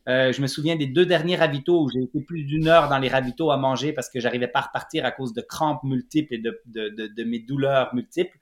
Euh, 0.09 0.33
je 0.33 0.41
me 0.41 0.47
souviens 0.47 0.77
des 0.77 0.87
deux 0.87 1.05
derniers 1.05 1.37
ravitaux 1.37 1.83
où 1.83 1.89
j'ai 1.91 2.03
été 2.03 2.20
plus 2.20 2.45
d'une 2.45 2.69
heure 2.69 2.89
dans 2.89 2.99
les 2.99 3.09
ravitaux 3.09 3.51
à 3.51 3.57
manger 3.57 3.93
parce 3.93 4.09
que 4.09 4.20
j'arrivais 4.20 4.47
pas 4.47 4.61
à 4.61 4.62
repartir 4.62 5.05
à 5.05 5.11
cause 5.11 5.33
de 5.33 5.41
crampes 5.41 5.83
multiples 5.83 6.35
et 6.35 6.39
de, 6.39 6.62
de, 6.66 6.89
de, 7.09 7.24
mes 7.24 7.41
douleurs 7.41 7.93
multiples. 7.95 8.39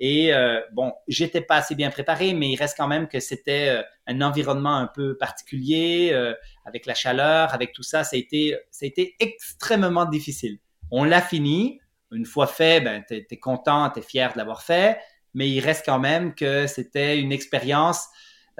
Et 0.00 0.32
euh, 0.32 0.60
bon, 0.72 0.92
j'étais 1.08 1.40
pas 1.40 1.56
assez 1.56 1.74
bien 1.74 1.90
préparé, 1.90 2.32
mais 2.32 2.50
il 2.50 2.56
reste 2.56 2.76
quand 2.76 2.86
même 2.86 3.08
que 3.08 3.18
c'était 3.18 3.68
euh, 3.68 3.82
un 4.06 4.20
environnement 4.20 4.76
un 4.76 4.86
peu 4.86 5.16
particulier, 5.16 6.10
euh, 6.12 6.34
avec 6.64 6.86
la 6.86 6.94
chaleur, 6.94 7.52
avec 7.52 7.72
tout 7.72 7.82
ça. 7.82 8.04
Ça 8.04 8.14
a 8.14 8.18
été, 8.18 8.56
ça 8.70 8.84
a 8.84 8.86
été 8.86 9.16
extrêmement 9.18 10.04
difficile. 10.04 10.58
On 10.90 11.04
l'a 11.04 11.20
fini. 11.20 11.80
Une 12.10 12.24
fois 12.24 12.46
fait, 12.46 12.80
ben, 12.80 13.04
tu 13.06 13.16
es, 13.16 13.36
content, 13.36 13.90
tu 13.90 13.98
es 13.98 14.02
fier 14.02 14.32
de 14.32 14.38
l'avoir 14.38 14.62
fait, 14.62 14.98
mais 15.34 15.50
il 15.50 15.60
reste 15.60 15.84
quand 15.84 15.98
même 15.98 16.34
que 16.34 16.66
c'était 16.66 17.18
une 17.18 17.32
expérience 17.32 18.08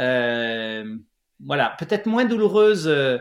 euh, 0.01 0.97
voilà, 1.44 1.77
peut-être 1.78 2.06
moins 2.06 2.24
douloureuse, 2.24 2.89
euh, 2.89 3.19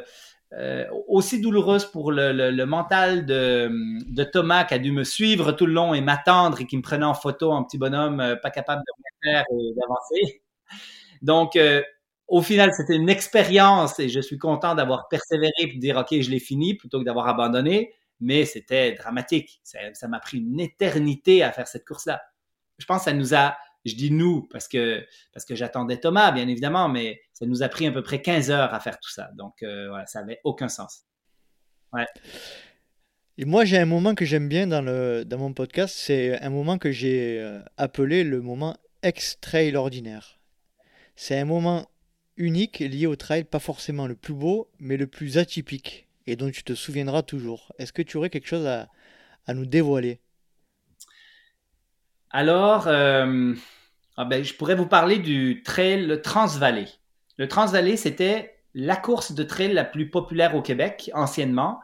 euh, 0.53 0.85
aussi 1.07 1.41
douloureuse 1.41 1.85
pour 1.85 2.11
le, 2.11 2.65
mental 2.65 3.25
de, 3.25 4.23
Thomas 4.31 4.63
qui 4.63 4.73
a 4.73 4.79
dû 4.79 4.91
me 4.91 5.03
suivre 5.03 5.51
tout 5.51 5.65
le 5.65 5.73
long 5.73 5.93
et 5.93 6.01
m'attendre 6.01 6.61
et 6.61 6.65
qui 6.65 6.77
me 6.77 6.81
prenait 6.81 7.05
en 7.05 7.13
photo 7.13 7.53
un 7.53 7.63
petit 7.63 7.77
bonhomme 7.77 8.19
euh, 8.19 8.35
pas 8.35 8.49
capable 8.49 8.81
de 8.81 8.91
rien 8.97 9.43
faire 9.43 9.45
et 9.51 9.73
d'avancer. 9.75 10.41
Donc, 11.21 11.57
au 12.27 12.41
final, 12.43 12.71
c'était 12.73 12.95
une 12.95 13.09
expérience 13.09 13.99
et 13.99 14.09
je 14.09 14.19
suis 14.19 14.37
content 14.37 14.75
d'avoir 14.75 15.07
persévéré 15.07 15.51
et 15.57 15.77
dire, 15.77 15.97
OK, 15.97 16.19
je 16.21 16.29
l'ai 16.29 16.39
fini 16.39 16.75
plutôt 16.75 16.99
que 16.99 17.05
d'avoir 17.05 17.27
abandonné, 17.27 17.93
mais 18.19 18.45
c'était 18.45 18.91
dramatique. 18.93 19.59
Ça 19.63 20.07
m'a 20.07 20.19
pris 20.19 20.37
une 20.37 20.59
éternité 20.59 21.41
à 21.41 21.51
faire 21.51 21.67
cette 21.67 21.87
course-là. 21.87 22.21
Je 22.77 22.85
pense 22.85 22.99
que 22.99 23.05
ça 23.05 23.13
nous 23.13 23.33
a 23.33 23.57
je 23.87 23.95
dis 23.95 24.11
nous 24.11 24.43
parce 24.43 24.67
que, 24.67 25.05
parce 25.33 25.45
que 25.45 25.55
j'attendais 25.55 25.97
Thomas, 25.97 26.31
bien 26.31 26.47
évidemment, 26.47 26.89
mais 26.89 27.21
ça 27.37 27.45
nous 27.45 27.61
a 27.61 27.69
pris 27.69 27.85
à 27.85 27.91
peu 27.91 28.01
près 28.01 28.19
15 28.19 28.49
heures 28.49 28.73
à 28.73 28.79
faire 28.79 28.97
tout 28.99 29.11
ça. 29.11 29.29
Donc, 29.35 29.61
euh, 29.61 29.89
voilà, 29.89 30.07
ça 30.07 30.21
n'avait 30.21 30.39
aucun 30.43 30.69
sens. 30.69 31.03
Ouais. 31.93 32.07
Et 33.37 33.45
moi, 33.45 33.63
j'ai 33.63 33.77
un 33.77 33.85
moment 33.85 34.15
que 34.15 34.25
j'aime 34.25 34.49
bien 34.49 34.65
dans, 34.65 34.81
le, 34.81 35.23
dans 35.23 35.37
mon 35.37 35.53
podcast, 35.53 35.95
c'est 35.95 36.41
un 36.41 36.49
moment 36.49 36.79
que 36.79 36.91
j'ai 36.91 37.39
euh, 37.39 37.59
appelé 37.77 38.23
le 38.23 38.41
moment 38.41 38.75
ex-trail 39.03 39.75
ordinaire. 39.75 40.39
C'est 41.15 41.37
un 41.37 41.45
moment 41.45 41.87
unique 42.37 42.79
lié 42.79 43.05
au 43.05 43.15
trail, 43.15 43.43
pas 43.43 43.59
forcément 43.59 44.07
le 44.07 44.15
plus 44.15 44.33
beau, 44.33 44.71
mais 44.79 44.97
le 44.97 45.05
plus 45.05 45.37
atypique, 45.37 46.07
et 46.25 46.35
dont 46.35 46.49
tu 46.49 46.63
te 46.63 46.73
souviendras 46.73 47.21
toujours. 47.21 47.71
Est-ce 47.77 47.93
que 47.93 48.01
tu 48.01 48.17
aurais 48.17 48.31
quelque 48.31 48.47
chose 48.47 48.65
à, 48.65 48.89
à 49.45 49.53
nous 49.53 49.67
dévoiler? 49.67 50.21
Alors, 52.31 52.87
euh, 52.87 53.53
ah 54.15 54.25
ben, 54.25 54.43
je 54.43 54.55
pourrais 54.55 54.73
vous 54.73 54.87
parler 54.87 55.19
du 55.19 55.61
trail 55.61 56.19
Transvalley. 56.23 56.87
Le 57.37 57.47
Transvalley, 57.47 57.97
c'était 57.97 58.55
la 58.73 58.95
course 58.95 59.31
de 59.31 59.43
trail 59.43 59.73
la 59.73 59.83
plus 59.83 60.09
populaire 60.09 60.55
au 60.55 60.61
Québec 60.61 61.09
anciennement. 61.13 61.79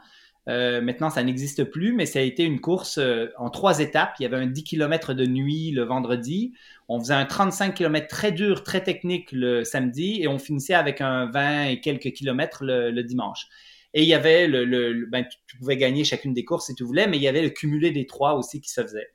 Euh, 0.49 0.81
maintenant, 0.81 1.09
ça 1.09 1.23
n'existe 1.23 1.63
plus, 1.63 1.93
mais 1.93 2.05
ça 2.05 2.19
a 2.19 2.21
été 2.21 2.43
une 2.43 2.59
course 2.59 2.97
euh, 2.97 3.27
en 3.37 3.49
trois 3.49 3.79
étapes. 3.79 4.15
Il 4.19 4.23
y 4.23 4.25
avait 4.25 4.37
un 4.37 4.47
10 4.47 4.63
km 4.63 5.13
de 5.13 5.25
nuit 5.25 5.71
le 5.71 5.83
vendredi. 5.83 6.53
On 6.89 6.99
faisait 6.99 7.13
un 7.13 7.25
35 7.25 7.75
km 7.75 8.07
très 8.07 8.31
dur, 8.31 8.63
très 8.63 8.83
technique 8.83 9.31
le 9.31 9.63
samedi 9.63 10.21
et 10.21 10.27
on 10.27 10.39
finissait 10.39 10.73
avec 10.73 10.99
un 10.99 11.27
20 11.31 11.65
et 11.65 11.79
quelques 11.79 12.11
kilomètres 12.11 12.65
le, 12.65 13.01
dimanche. 13.03 13.47
Et 13.93 14.01
il 14.01 14.07
y 14.07 14.13
avait 14.13 14.47
le, 14.47 15.05
ben, 15.05 15.25
tu 15.47 15.57
pouvais 15.57 15.77
gagner 15.77 16.03
chacune 16.03 16.33
des 16.33 16.43
courses 16.43 16.65
si 16.65 16.75
tu 16.75 16.83
voulais, 16.83 17.07
mais 17.07 17.17
il 17.17 17.23
y 17.23 17.27
avait 17.27 17.43
le 17.43 17.49
cumulé 17.49 17.91
des 17.91 18.05
trois 18.05 18.33
aussi 18.35 18.59
qui 18.59 18.69
se 18.69 18.81
faisait. 18.81 19.11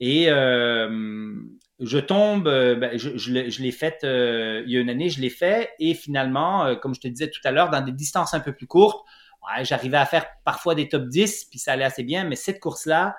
Et 0.00 0.26
euh, 0.28 1.34
je 1.80 1.98
tombe, 1.98 2.48
euh, 2.48 2.74
ben, 2.74 2.98
je, 2.98 3.62
l'ai 3.62 3.72
fait 3.72 3.98
euh, 4.04 4.62
il 4.66 4.72
y 4.72 4.76
a 4.76 4.80
une 4.80 4.88
année, 4.88 5.10
je 5.10 5.20
l'ai 5.20 5.30
fait 5.30 5.70
et 5.78 5.94
finalement, 5.94 6.74
comme 6.76 6.94
je 6.94 7.00
te 7.00 7.08
disais 7.08 7.30
tout 7.30 7.40
à 7.44 7.50
l'heure, 7.50 7.70
dans 7.70 7.82
des 7.82 7.92
distances 7.92 8.34
un 8.34 8.40
peu 8.40 8.52
plus 8.52 8.66
courtes, 8.66 9.04
j'arrivais 9.62 9.98
à 9.98 10.06
faire 10.06 10.26
parfois 10.44 10.74
des 10.74 10.88
top 10.88 11.06
10, 11.08 11.46
puis 11.50 11.58
ça 11.58 11.72
allait 11.72 11.84
assez 11.84 12.02
bien, 12.02 12.24
mais 12.24 12.34
cette 12.34 12.58
course-là, 12.58 13.16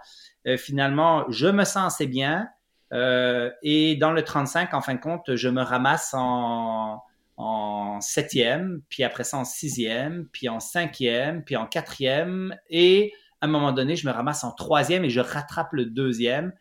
finalement, 0.58 1.24
je 1.30 1.48
me 1.48 1.64
sens 1.64 1.94
assez 1.94 2.08
bien. 2.08 2.50
et 2.92 3.96
dans 3.96 4.12
le 4.12 4.22
35, 4.24 4.74
en 4.74 4.82
fin 4.82 4.96
de 4.96 5.00
compte, 5.00 5.36
je 5.36 5.48
me 5.48 5.62
ramasse 5.62 6.14
en, 6.14 7.02
en 7.38 8.02
septième, 8.02 8.82
puis 8.90 9.04
après 9.04 9.24
ça 9.24 9.38
en 9.38 9.46
sixième, 9.46 10.28
puis 10.34 10.50
en 10.50 10.60
cinquième, 10.60 11.44
puis 11.44 11.56
en 11.56 11.68
quatrième, 11.68 12.56
et 12.70 13.14
à 13.42 13.46
un 13.46 13.50
moment 13.50 13.72
donné, 13.72 13.96
je 13.96 14.08
me 14.08 14.12
ramasse 14.12 14.44
en 14.44 14.52
troisième 14.52 15.06
et 15.06 15.10
je 15.10 15.20
rattrape 15.20 15.72
le 15.74 15.86
deuxième. 15.86 16.54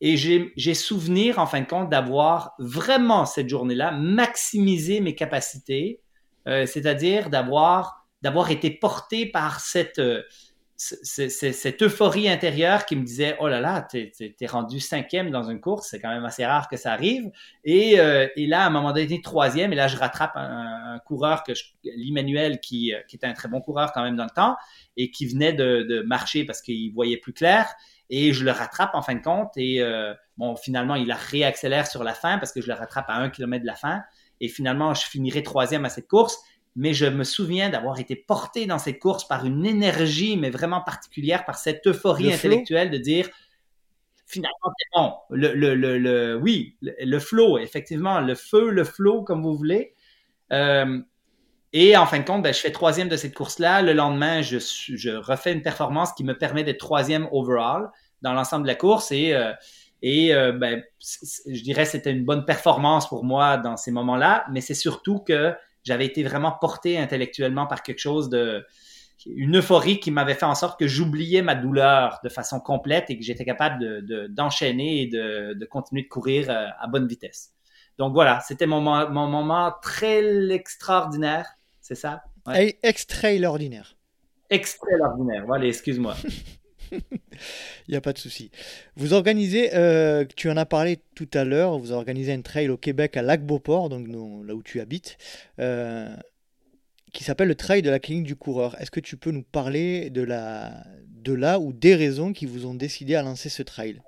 Et 0.00 0.16
j'ai 0.16 0.74
souvenir, 0.74 1.38
en 1.38 1.46
fin 1.46 1.62
de 1.62 1.66
compte, 1.66 1.88
d'avoir 1.88 2.54
vraiment 2.58 3.24
cette 3.24 3.48
journée-là 3.48 3.92
maximisé 3.92 5.00
mes 5.00 5.14
capacités, 5.14 6.00
euh, 6.46 6.66
c'est-à-dire 6.66 7.30
d'avoir 7.30 8.04
d'avoir 8.22 8.50
été 8.50 8.70
porté 8.70 9.26
par 9.26 9.60
cette, 9.60 9.98
euh, 9.98 10.22
cette 10.76 11.82
euphorie 11.82 12.28
intérieure 12.28 12.86
qui 12.86 12.96
me 12.96 13.04
disait 13.04 13.36
oh 13.40 13.46
là 13.48 13.60
là 13.60 13.82
t'es 13.82 14.10
es, 14.18 14.46
rendu 14.46 14.80
cinquième 14.80 15.30
dans 15.30 15.44
une 15.44 15.60
course 15.60 15.88
c'est 15.90 16.00
quand 16.00 16.08
même 16.08 16.24
assez 16.24 16.44
rare 16.44 16.68
que 16.68 16.76
ça 16.76 16.92
arrive 16.92 17.30
et, 17.64 18.00
euh, 18.00 18.26
et 18.36 18.46
là 18.46 18.64
à 18.64 18.66
un 18.66 18.70
moment 18.70 18.92
donné 18.92 19.20
troisième 19.20 19.72
et 19.72 19.76
là 19.76 19.86
je 19.86 19.96
rattrape 19.96 20.32
un, 20.34 20.98
coureur 21.04 21.44
que 21.44 21.52
l'Emmanuel 21.84 22.58
qui, 22.58 22.92
qui 23.06 23.16
était 23.16 23.26
un 23.26 23.34
très 23.34 23.48
bon 23.48 23.60
coureur 23.60 23.92
quand 23.92 24.02
même 24.02 24.16
dans 24.16 24.24
le 24.24 24.30
temps 24.30 24.56
et 24.96 25.10
qui 25.10 25.26
venait 25.26 25.52
de 25.52 26.02
marcher 26.06 26.44
parce 26.44 26.62
qu'il 26.62 26.92
voyait 26.92 27.18
plus 27.18 27.34
clair 27.34 27.68
et 28.10 28.32
je 28.32 28.44
le 28.44 28.50
rattrape 28.50 28.94
en 28.94 29.02
fin 29.02 29.14
de 29.14 29.22
compte 29.22 29.52
et 29.56 29.80
euh, 29.80 30.14
bon 30.36 30.56
finalement 30.56 30.94
il 30.94 31.10
a 31.10 31.16
réaccélère 31.16 31.86
sur 31.86 32.04
la 32.04 32.14
fin 32.14 32.38
parce 32.38 32.52
que 32.52 32.60
je 32.60 32.68
le 32.68 32.74
rattrape 32.74 33.06
à 33.08 33.16
un 33.16 33.30
kilomètre 33.30 33.62
de 33.62 33.66
la 33.66 33.74
fin. 33.74 34.02
Et 34.40 34.48
finalement 34.48 34.94
je 34.94 35.06
finirai 35.06 35.42
troisième 35.42 35.84
à 35.84 35.88
cette 35.88 36.08
course. 36.08 36.38
Mais 36.78 36.92
je 36.92 37.06
me 37.06 37.24
souviens 37.24 37.70
d'avoir 37.70 37.98
été 37.98 38.14
porté 38.14 38.66
dans 38.66 38.78
cette 38.78 38.98
course 38.98 39.26
par 39.26 39.46
une 39.46 39.64
énergie 39.64 40.36
mais 40.36 40.50
vraiment 40.50 40.82
particulière 40.82 41.44
par 41.44 41.56
cette 41.56 41.86
euphorie 41.86 42.32
intellectuelle 42.32 42.90
de 42.90 42.98
dire 42.98 43.28
finalement 44.26 44.72
c'est 44.76 45.00
bon. 45.00 45.14
Le, 45.30 45.54
le, 45.54 45.74
le, 45.74 45.98
le, 45.98 46.36
oui 46.36 46.76
le, 46.82 46.92
le 47.00 47.18
flow 47.18 47.58
effectivement 47.58 48.20
le 48.20 48.34
feu 48.34 48.70
le 48.70 48.84
flow 48.84 49.22
comme 49.22 49.42
vous 49.42 49.56
voulez. 49.56 49.94
Euh, 50.52 51.00
et 51.78 51.94
en 51.94 52.06
fin 52.06 52.20
de 52.20 52.24
compte, 52.24 52.42
ben, 52.42 52.54
je 52.54 52.58
fais 52.58 52.72
troisième 52.72 53.10
de 53.10 53.18
cette 53.18 53.34
course-là. 53.34 53.82
Le 53.82 53.92
lendemain, 53.92 54.40
je, 54.40 54.56
je, 54.58 55.10
refais 55.10 55.52
une 55.52 55.60
performance 55.60 56.14
qui 56.14 56.24
me 56.24 56.32
permet 56.32 56.64
d'être 56.64 56.78
troisième 56.78 57.28
overall 57.32 57.90
dans 58.22 58.32
l'ensemble 58.32 58.62
de 58.62 58.68
la 58.68 58.74
course. 58.74 59.12
Et, 59.12 59.34
euh, 59.34 59.52
et 60.00 60.34
euh, 60.34 60.52
ben, 60.52 60.82
je 60.98 61.62
dirais 61.62 61.84
que 61.84 61.90
c'était 61.90 62.12
une 62.12 62.24
bonne 62.24 62.46
performance 62.46 63.06
pour 63.06 63.24
moi 63.24 63.58
dans 63.58 63.76
ces 63.76 63.90
moments-là. 63.90 64.46
Mais 64.50 64.62
c'est 64.62 64.72
surtout 64.72 65.18
que 65.18 65.52
j'avais 65.84 66.06
été 66.06 66.22
vraiment 66.22 66.50
porté 66.50 66.98
intellectuellement 66.98 67.66
par 67.66 67.82
quelque 67.82 68.00
chose 68.00 68.30
de... 68.30 68.64
Une 69.26 69.58
euphorie 69.58 70.00
qui 70.00 70.10
m'avait 70.10 70.34
fait 70.34 70.46
en 70.46 70.54
sorte 70.54 70.80
que 70.80 70.86
j'oubliais 70.86 71.42
ma 71.42 71.56
douleur 71.56 72.20
de 72.24 72.30
façon 72.30 72.58
complète 72.58 73.10
et 73.10 73.18
que 73.18 73.24
j'étais 73.24 73.44
capable 73.44 74.06
d'enchaîner 74.30 75.08
de, 75.08 75.18
et 75.18 75.52
de, 75.52 75.58
de, 75.58 75.66
continuer 75.66 76.04
de 76.04 76.08
courir 76.08 76.48
euh, 76.48 76.68
à 76.80 76.86
bonne 76.86 77.06
vitesse. 77.06 77.52
Donc 77.98 78.14
voilà, 78.14 78.40
c'était 78.40 78.66
mon, 78.66 78.80
mon 78.80 79.26
moment 79.26 79.74
très 79.82 80.50
extraordinaire 80.50 81.55
c'est 81.86 81.94
ça? 81.94 82.24
Ouais. 82.48 82.76
Extraordinaire. 82.82 83.96
Extraordinaire, 84.50 85.44
voilà, 85.46 85.66
excuse-moi. 85.66 86.16
Il 86.90 87.00
n'y 87.88 87.94
a 87.94 88.00
pas 88.00 88.12
de 88.12 88.18
souci. 88.18 88.50
Vous 88.96 89.12
organisez, 89.12 89.72
euh, 89.74 90.24
tu 90.36 90.50
en 90.50 90.56
as 90.56 90.66
parlé 90.66 90.98
tout 91.14 91.28
à 91.32 91.44
l'heure, 91.44 91.78
vous 91.78 91.92
organisez 91.92 92.32
un 92.32 92.42
trail 92.42 92.70
au 92.70 92.76
Québec 92.76 93.16
à 93.16 93.22
Lac-Beauport, 93.22 93.88
donc 93.88 94.08
là 94.08 94.54
où 94.54 94.62
tu 94.64 94.80
habites, 94.80 95.16
euh, 95.60 96.08
qui 97.12 97.22
s'appelle 97.22 97.46
le 97.46 97.54
trail 97.54 97.82
de 97.82 97.90
la 97.90 98.00
clinique 98.00 98.26
du 98.26 98.34
coureur. 98.34 98.80
Est-ce 98.80 98.90
que 98.90 99.00
tu 99.00 99.16
peux 99.16 99.30
nous 99.30 99.44
parler 99.44 100.10
de, 100.10 100.22
la, 100.22 100.82
de 101.08 101.34
là 101.34 101.60
ou 101.60 101.72
des 101.72 101.94
raisons 101.94 102.32
qui 102.32 102.46
vous 102.46 102.66
ont 102.66 102.74
décidé 102.74 103.14
à 103.14 103.22
lancer 103.22 103.48
ce 103.48 103.62
trail? 103.62 104.02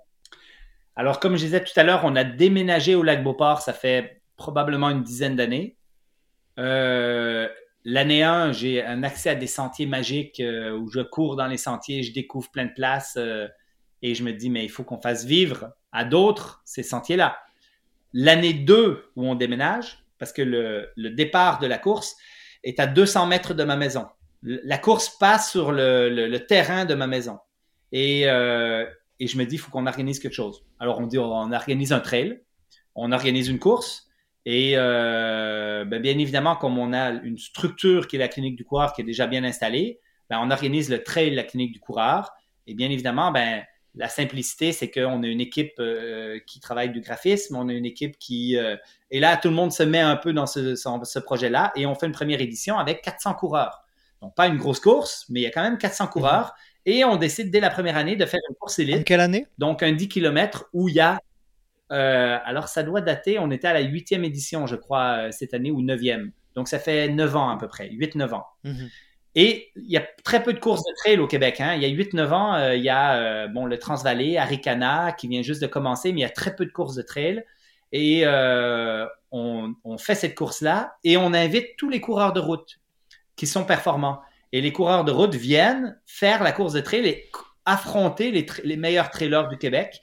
Alors, 0.97 1.21
comme 1.21 1.37
je 1.37 1.45
disais 1.45 1.63
tout 1.63 1.79
à 1.79 1.85
l'heure, 1.85 2.01
on 2.03 2.17
a 2.17 2.25
déménagé 2.25 2.97
au 2.97 3.05
lac 3.05 3.23
Beauport, 3.23 3.63
ça 3.63 3.73
fait 3.73 4.21
probablement 4.37 4.91
une 4.91 5.05
dizaine 5.05 5.37
d'années. 5.37 5.77
Euh, 6.59 7.49
l'année 7.89 8.23
1, 8.23 8.52
j'ai 8.52 8.85
un 8.85 9.02
accès 9.02 9.31
à 9.31 9.35
des 9.35 9.47
sentiers 9.47 9.86
magiques 9.86 10.40
euh, 10.40 10.77
où 10.77 10.90
je 10.90 11.01
cours 11.01 11.36
dans 11.36 11.47
les 11.47 11.56
sentiers, 11.56 12.02
je 12.02 12.12
découvre 12.12 12.51
plein 12.51 12.66
de 12.66 12.74
places 12.74 13.15
euh, 13.16 13.48
et 14.02 14.15
je 14.15 14.23
me 14.23 14.32
dis, 14.32 14.51
mais 14.51 14.62
il 14.65 14.69
faut 14.69 14.85
qu'on 14.85 15.01
fasse 15.01 15.24
vivre 15.24 15.73
à 15.90 16.05
d'autres 16.05 16.60
ces 16.66 16.82
sentiers-là. 16.82 17.39
L'année 18.12 18.52
2 18.52 19.10
où 19.16 19.27
on 19.27 19.35
déménage, 19.35 20.05
parce 20.19 20.32
que 20.32 20.43
le, 20.43 21.10
départ 21.10 21.60
de 21.60 21.66
la 21.66 21.78
course 21.78 22.16
est 22.62 22.78
à 22.78 22.86
200 22.86 23.27
mètres 23.27 23.55
de 23.55 23.65
ma 23.65 23.77
maison. 23.77 24.06
La 24.43 24.77
course 24.77 25.16
passe 25.19 25.51
sur 25.51 25.73
le, 25.73 26.36
terrain 26.47 26.85
de 26.85 26.94
ma 26.94 27.06
maison. 27.06 27.39
Et, 27.93 28.28
euh, 28.28 28.85
et 29.19 29.27
je 29.27 29.39
me 29.39 29.47
dis, 29.47 29.55
il 29.55 29.59
faut 29.59 29.70
qu'on 29.70 29.86
organise 29.86 30.19
quelque 30.19 30.35
chose. 30.35 30.62
Alors 30.78 31.01
on 31.01 31.06
dit, 31.06 31.19
on 31.19 31.52
organise 31.52 31.93
un 31.93 32.01
trail, 32.01 32.43
on 32.94 33.12
organise 33.12 33.48
une 33.48 33.59
course. 33.59 34.07
Et 34.44 34.73
euh, 34.77 35.85
ben, 35.85 36.01
bien 36.01 36.19
évidemment, 36.19 36.56
comme 36.56 36.78
on 36.78 36.93
a 36.93 37.10
une 37.10 37.39
structure 37.39 38.09
qui 38.09 38.16
est 38.16 38.19
la 38.19 38.28
clinique 38.28 38.56
du 38.56 38.65
coureur 38.65 38.93
qui 38.93 39.02
est 39.02 39.05
déjà 39.05 39.27
bien 39.27 39.44
installée, 39.44 40.01
ben, 40.31 40.40
on 40.43 40.51
organise 40.51 40.90
le 40.90 41.02
trail 41.02 41.31
de 41.31 41.36
la 41.36 41.44
clinique 41.44 41.73
du 41.73 41.81
coureur. 41.81 42.32
Et 42.66 42.74
bien 42.74 42.90
évidemment, 42.90 43.31
ben, 43.32 43.65
la 43.94 44.09
simplicité, 44.09 44.73
c'est 44.73 44.90
qu'on 44.90 45.23
a 45.23 45.27
une 45.27 45.40
équipe 45.40 45.74
euh, 45.81 46.39
qui 46.47 46.60
travaille 46.60 46.90
du 46.90 47.01
graphisme, 47.01 47.56
on 47.56 47.69
a 47.69 47.73
une 47.73 47.86
équipe 47.86 48.19
qui... 48.19 48.56
Euh, 48.56 48.77
et 49.10 49.20
là, 49.20 49.36
tout 49.36 49.48
le 49.48 49.55
monde 49.55 49.73
se 49.73 49.82
met 49.82 50.01
un 50.01 50.16
peu 50.16 50.32
dans 50.32 50.47
ce, 50.47 50.77
ce 50.77 51.19
projet-là 51.19 51.73
et 51.74 51.86
on 51.86 51.94
fait 51.94 52.06
une 52.06 52.12
première 52.12 52.40
édition 52.40 52.78
avec 52.78 53.02
400 53.02 53.35
coureurs. 53.35 53.82
Donc, 54.23 54.35
pas 54.35 54.47
une 54.47 54.56
grosse 54.56 54.81
course, 54.81 55.27
mais 55.28 55.40
il 55.40 55.43
y 55.44 55.47
a 55.47 55.51
quand 55.51 55.62
même 55.62 55.78
400 55.78 56.05
mhm. 56.05 56.10
coureurs. 56.10 56.55
Et 56.86 57.05
on 57.05 57.16
décide 57.16 57.51
dès 57.51 57.60
la 57.60 57.70
première 57.70 57.97
année 57.97 58.16
de 58.16 58.24
faire 58.24 58.40
une 58.48 58.56
course 58.56 58.78
élite. 58.78 59.01
En 59.01 59.02
quelle 59.02 59.20
année? 59.20 59.47
Donc, 59.59 59.82
un 59.82 59.93
10 59.93 60.09
km 60.09 60.69
où 60.73 60.89
il 60.89 60.94
y 60.94 61.01
a... 61.01 61.20
Euh, 61.90 62.39
alors, 62.44 62.69
ça 62.69 62.82
doit 62.82 63.01
dater, 63.01 63.39
on 63.39 63.51
était 63.51 63.69
à 63.69 63.73
la 63.73 63.81
huitième 63.81 64.24
édition, 64.24 64.66
je 64.66 64.77
crois, 64.77 65.32
cette 65.32 65.55
année, 65.55 65.70
ou 65.70 65.82
neuvième. 65.82 66.32
Donc, 66.55 66.69
ça 66.69 66.78
fait 66.78 67.09
9 67.09 67.36
ans 67.36 67.51
à 67.51 67.59
peu 67.59 67.69
près, 67.69 67.89
8-9 67.90 68.35
ans. 68.35 68.47
Mhm. 68.65 68.89
Et 69.35 69.70
il 69.77 69.90
y 69.90 69.97
a 69.97 70.05
très 70.24 70.43
peu 70.43 70.52
de 70.52 70.59
courses 70.59 70.82
de 70.82 70.93
trail 70.97 71.19
au 71.20 71.28
Québec. 71.28 71.60
Hein. 71.60 71.74
Il 71.74 71.82
y 71.82 71.85
a 71.85 71.89
8-9 71.89 72.32
ans, 72.32 72.55
euh, 72.55 72.74
il 72.74 72.82
y 72.82 72.89
a 72.89 73.16
euh, 73.16 73.47
bon, 73.47 73.66
le 73.66 73.78
Transvalley, 73.78 74.36
Aricana, 74.36 75.12
qui 75.12 75.28
vient 75.28 75.43
juste 75.43 75.62
de 75.62 75.69
commencer, 75.69 76.12
mais 76.12 76.20
il 76.20 76.23
y 76.23 76.27
a 76.27 76.31
très 76.31 76.56
peu 76.56 76.66
de 76.66 76.73
courses 76.73 76.97
de 76.97 77.02
trail. 77.02 77.44
Et 77.93 78.23
euh, 78.24 79.06
on, 79.31 79.74
fait 79.98 80.16
cette 80.16 80.35
course-là 80.35 80.97
et 81.05 81.16
on 81.16 81.32
invite 81.32 81.77
tous 81.77 81.89
les 81.89 82.01
coureurs 82.01 82.32
de 82.32 82.40
route 82.40 82.81
qui 83.36 83.47
sont 83.47 83.65
performants. 83.65 84.20
Et 84.52 84.60
les 84.60 84.73
coureurs 84.73 85.05
de 85.05 85.12
route 85.12 85.35
viennent 85.35 85.98
faire 86.05 86.43
la 86.43 86.52
course 86.52 86.73
de 86.73 86.81
trail 86.81 87.06
et 87.06 87.31
affronter 87.65 88.47
les, 88.65 88.77
meilleurs 88.77 89.10
trailers 89.10 89.48
du 89.48 89.56
Québec. 89.56 90.01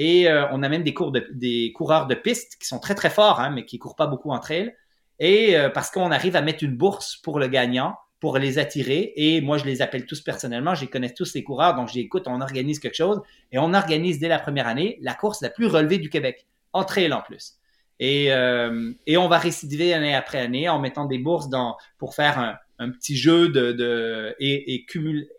Et 0.00 0.28
on 0.52 0.62
a 0.62 0.68
même 0.68 0.84
des, 0.84 1.72
coureurs 1.74 2.06
de 2.06 2.14
piste 2.14 2.56
qui 2.60 2.68
sont 2.68 2.78
très 2.78 2.94
très 2.94 3.10
forts, 3.10 3.40
hein, 3.40 3.50
mais 3.50 3.64
qui 3.64 3.78
courent 3.78 3.96
pas 3.96 4.06
beaucoup 4.06 4.30
en 4.30 4.38
trail. 4.38 4.74
Et 5.18 5.56
parce 5.74 5.90
qu'on 5.90 6.12
arrive 6.12 6.36
à 6.36 6.40
mettre 6.40 6.62
une 6.62 6.76
bourse 6.76 7.16
pour 7.16 7.40
le 7.40 7.48
gagnant 7.48 7.96
pour 8.20 8.38
les 8.38 8.58
attirer. 8.58 9.12
Et 9.16 9.40
moi, 9.40 9.58
je 9.58 9.64
les 9.64 9.82
appelle 9.82 10.06
tous 10.06 10.20
personnellement. 10.20 10.74
Je 10.74 10.86
connais 10.86 11.12
tous 11.12 11.34
les 11.34 11.44
coureurs. 11.44 11.74
Donc, 11.74 11.88
je 11.88 11.94
dis, 11.94 12.00
écoute, 12.00 12.24
on 12.26 12.40
organise 12.40 12.78
quelque 12.78 12.96
chose. 12.96 13.20
Et 13.52 13.58
on 13.58 13.74
organise 13.74 14.18
dès 14.18 14.28
la 14.28 14.38
première 14.38 14.66
année 14.66 14.98
la 15.00 15.14
course 15.14 15.40
la 15.40 15.50
plus 15.50 15.66
relevée 15.66 15.98
du 15.98 16.10
Québec, 16.10 16.46
en 16.72 16.84
trail 16.84 17.12
en 17.12 17.22
plus. 17.22 17.54
Et, 18.00 18.32
euh, 18.32 18.92
et 19.06 19.16
on 19.16 19.28
va 19.28 19.38
récidiver 19.38 19.92
année 19.92 20.14
après 20.14 20.38
année 20.38 20.68
en 20.68 20.78
mettant 20.78 21.04
des 21.04 21.18
bourses 21.18 21.48
pour 21.98 22.14
faire 22.14 22.58
un, 22.78 22.90
petit 22.90 23.16
jeu 23.16 23.48
de, 23.48 24.36
et, 24.38 24.86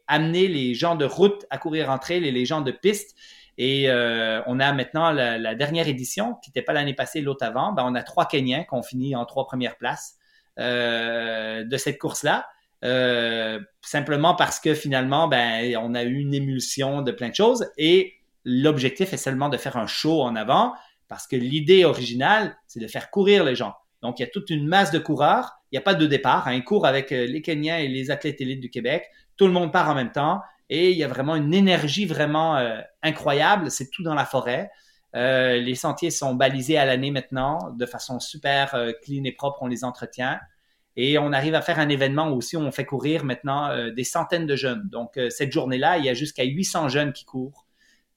amener 0.08 0.48
les 0.48 0.74
gens 0.74 0.96
de 0.96 1.06
route 1.06 1.46
à 1.50 1.58
courir 1.58 1.90
en 1.90 1.98
trail 1.98 2.26
et 2.26 2.32
les 2.32 2.46
gens 2.46 2.62
de 2.62 2.72
piste. 2.72 3.16
Et 3.62 3.90
euh, 3.90 4.42
on 4.48 4.62
a 4.62 4.72
maintenant 4.72 5.12
la, 5.12 5.54
dernière 5.54 5.90
édition, 5.90 6.36
qui 6.42 6.50
n'était 6.50 6.62
pas 6.62 6.72
l'année 6.72 6.94
passée, 6.94 7.20
l'autre 7.20 7.46
avant. 7.46 7.74
Ben, 7.74 7.84
on 7.86 7.94
a 7.94 8.02
trois 8.02 8.26
Kenyans 8.26 8.64
qui 8.64 8.74
ont 8.74 8.82
fini 8.82 9.18
en 9.18 9.26
trois 9.26 9.46
premières 9.46 9.78
places 9.78 10.16
euh, 10.60 11.66
de 11.66 11.78
cette 11.78 12.00
course-là. 12.00 12.48
Euh, 12.86 13.60
simplement 13.82 14.34
parce 14.34 14.62
que 14.62 14.74
finalement, 14.74 15.28
ben, 15.28 15.76
on 15.76 15.94
a 15.94 16.04
eu 16.04 16.20
une 16.20 16.34
émulsion 16.34 17.02
de 17.02 17.12
plein 17.12 17.28
de 17.28 17.36
choses 17.36 17.70
et 17.78 18.14
l'objectif 18.46 19.12
est 19.12 19.18
seulement 19.18 19.50
de 19.50 19.58
faire 19.58 19.76
un 19.76 19.88
show 19.88 20.22
en 20.22 20.38
avant 20.38 20.74
parce 21.10 21.28
que 21.28 21.36
l'idée 21.36 21.84
originale, 21.84 22.56
c'est 22.66 22.80
de 22.80 22.88
faire 22.88 23.12
courir 23.12 23.44
les 23.44 23.56
gens. 23.56 23.74
Donc, 24.02 24.20
il 24.20 24.22
y 24.22 24.26
a 24.26 24.30
toute 24.30 24.50
une 24.50 24.66
masse 24.68 24.92
de 24.92 25.00
coureurs. 25.00 25.60
Il 25.72 25.76
n'y 25.76 25.80
a 25.80 25.82
pas 25.82 25.96
de 25.96 26.08
départ. 26.08 26.48
Un 26.48 26.62
cours 26.62 26.86
avec 26.86 27.12
euh, 27.12 27.26
les 27.26 27.42
Kenyans 27.42 27.78
et 27.78 27.90
les 27.90 28.10
athlètes 28.10 28.40
élites 28.40 28.62
du 28.62 28.70
Québec. 28.70 29.04
Tout 29.36 29.48
le 29.48 29.52
monde 29.52 29.74
part 29.74 29.90
en 29.90 29.96
même 29.96 30.14
temps 30.14 30.40
et 30.70 30.92
il 30.92 30.98
y 30.98 31.04
a 31.04 31.08
vraiment 31.08 31.36
une 31.36 31.54
énergie 31.54 32.06
vraiment 32.06 32.58
euh, 32.58 32.80
incroyable. 33.02 33.72
C'est 33.72 33.90
tout 33.90 34.04
dans 34.04 34.16
la 34.16 34.26
forêt. 34.26 34.70
les 35.14 35.76
sentiers 35.76 36.12
sont 36.12 36.36
balisés 36.36 36.78
à 36.78 36.86
l'année 36.86 37.12
maintenant 37.12 37.72
de 37.72 37.86
façon 37.86 38.20
super 38.20 38.72
clean 39.04 39.24
et 39.24 39.32
propre. 39.32 39.60
On 39.62 39.68
les 39.68 39.84
entretient. 39.84 40.40
Et 41.02 41.18
on 41.18 41.32
arrive 41.32 41.56
à 41.56 41.62
faire 41.62 41.80
un 41.80 41.88
événement 41.88 42.30
aussi 42.34 42.58
où 42.58 42.60
on 42.60 42.74
fait 42.74 42.84
courir 42.84 43.24
maintenant 43.24 43.70
euh, 43.70 43.90
des 43.90 44.04
centaines 44.04 44.46
de 44.46 44.58
jeunes. 44.58 44.90
Donc, 44.90 45.16
euh, 45.16 45.30
cette 45.30 45.50
journée-là, 45.50 45.98
il 45.98 46.04
y 46.04 46.10
a 46.10 46.14
jusqu'à 46.14 46.44
800 46.44 46.90
jeunes 46.90 47.14
qui 47.14 47.24
courent 47.24 47.66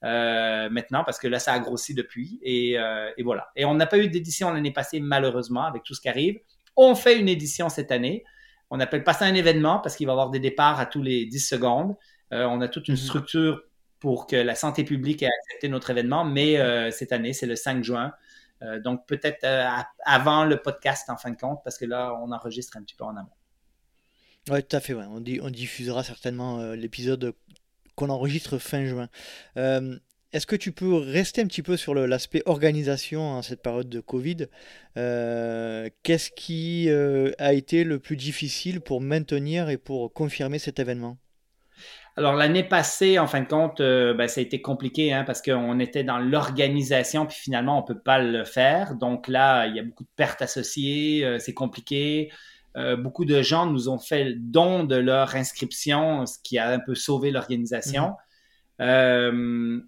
euh, 0.02 0.68
maintenant 0.68 1.04
parce 1.04 1.20
que 1.20 1.28
là, 1.28 1.38
ça 1.38 1.52
a 1.52 1.60
grossi 1.60 1.94
depuis. 1.94 2.40
Et, 2.42 2.76
voilà. 3.22 3.52
Et 3.54 3.64
on 3.64 3.74
n'a 3.74 3.86
pas 3.86 3.98
eu 3.98 4.08
d'édition 4.08 4.52
l'année 4.52 4.72
passée, 4.72 4.98
malheureusement, 4.98 5.62
avec 5.62 5.84
tout 5.84 5.94
ce 5.94 6.00
qui 6.00 6.08
arrive. 6.08 6.40
On 6.74 6.96
fait 6.96 7.20
une 7.20 7.28
édition 7.28 7.68
cette 7.68 7.92
année. 7.92 8.24
On 8.68 8.80
appelle 8.80 9.04
pas 9.04 9.12
ça 9.12 9.26
un 9.26 9.34
événement 9.34 9.78
parce 9.78 9.94
qu'il 9.94 10.08
va 10.08 10.12
y 10.12 10.14
avoir 10.14 10.30
des 10.30 10.40
départs 10.40 10.80
à 10.80 10.86
tous 10.86 11.02
les 11.02 11.26
10 11.26 11.38
secondes. 11.38 11.94
On 12.32 12.60
a 12.60 12.68
toute 12.68 12.88
une 12.88 12.94
mhm. 12.94 13.00
structure 13.00 13.62
pour 14.00 14.26
que 14.26 14.36
la 14.36 14.54
santé 14.54 14.82
publique 14.84 15.22
ait 15.22 15.28
accepté 15.28 15.68
notre 15.68 15.90
événement, 15.90 16.24
mais 16.24 16.56
cette 16.90 17.12
année, 17.12 17.32
c'est 17.32 17.46
le 17.46 17.56
5 17.56 17.84
juin. 17.84 18.12
Euh, 18.62 18.80
donc, 18.80 19.06
peut-être 19.06 19.44
euh, 19.44 19.66
avant 20.04 20.44
le 20.44 20.56
podcast, 20.56 21.10
en 21.10 21.16
fin 21.16 21.30
de 21.30 21.36
compte, 21.36 21.60
parce 21.64 21.78
que 21.78 21.84
là, 21.84 22.14
on 22.22 22.30
enregistre 22.32 22.76
un 22.76 22.82
petit 22.82 22.94
peu 22.94 23.04
en 23.04 23.16
amont. 23.16 23.28
Oui, 24.50 24.62
tout 24.62 24.76
à 24.76 24.80
fait. 24.80 24.94
On, 24.94 25.16
on, 25.16 25.50
diffusera 25.50 26.04
certainement 26.04 26.60
euh, 26.60 26.76
l'épisode 26.76 27.34
qu'on 27.94 28.08
enregistre 28.08 28.58
fin 28.58 28.84
juin. 28.84 29.08
Est-ce 30.32 30.46
que 30.46 30.56
tu 30.56 30.72
peux 30.72 30.94
rester 30.94 31.42
un 31.42 31.46
petit 31.46 31.62
peu 31.62 31.76
sur 31.76 31.94
l'aspect 31.94 32.42
organisation 32.46 33.20
en 33.20 33.42
cette 33.42 33.60
période 33.60 33.90
de 33.90 34.00
Covid? 34.00 34.46
Qu'est-ce 34.94 36.30
qui 36.30 36.88
a 36.90 37.52
été 37.52 37.84
le 37.84 37.98
plus 37.98 38.16
difficile 38.16 38.80
pour 38.80 39.02
maintenir 39.02 39.68
et 39.68 39.76
pour 39.76 40.10
confirmer 40.14 40.58
cet 40.58 40.78
événement? 40.78 41.18
Alors, 42.16 42.34
l'année 42.34 42.64
passée, 42.64 43.18
en 43.18 43.26
fin 43.26 43.40
de 43.40 43.48
compte, 43.48 43.80
euh, 43.80 44.12
ben, 44.12 44.28
ça 44.28 44.40
a 44.40 44.42
été 44.42 44.60
compliqué 44.60 45.14
hein, 45.14 45.24
parce 45.24 45.40
qu'on 45.40 45.80
était 45.80 46.04
dans 46.04 46.18
l'organisation, 46.18 47.24
puis 47.24 47.38
finalement, 47.38 47.78
on 47.78 47.82
peut 47.82 47.98
pas 47.98 48.18
le 48.18 48.44
faire. 48.44 48.96
Donc 48.96 49.28
là, 49.28 49.66
il 49.66 49.76
y 49.76 49.80
a 49.80 49.82
beaucoup 49.82 50.04
de 50.04 50.10
pertes 50.14 50.42
associées, 50.42 51.24
euh, 51.24 51.38
c'est 51.38 51.54
compliqué. 51.54 52.30
Euh, 52.76 52.96
beaucoup 52.96 53.24
de 53.24 53.40
gens 53.40 53.64
nous 53.64 53.88
ont 53.88 53.98
fait 53.98 54.24
le 54.24 54.34
don 54.36 54.84
de 54.84 54.96
leur 54.96 55.34
inscription, 55.36 56.26
ce 56.26 56.36
qui 56.42 56.58
a 56.58 56.68
un 56.68 56.80
peu 56.80 56.94
sauvé 56.94 57.30
l'organisation. 57.30 58.12
Mhm. 58.78 59.86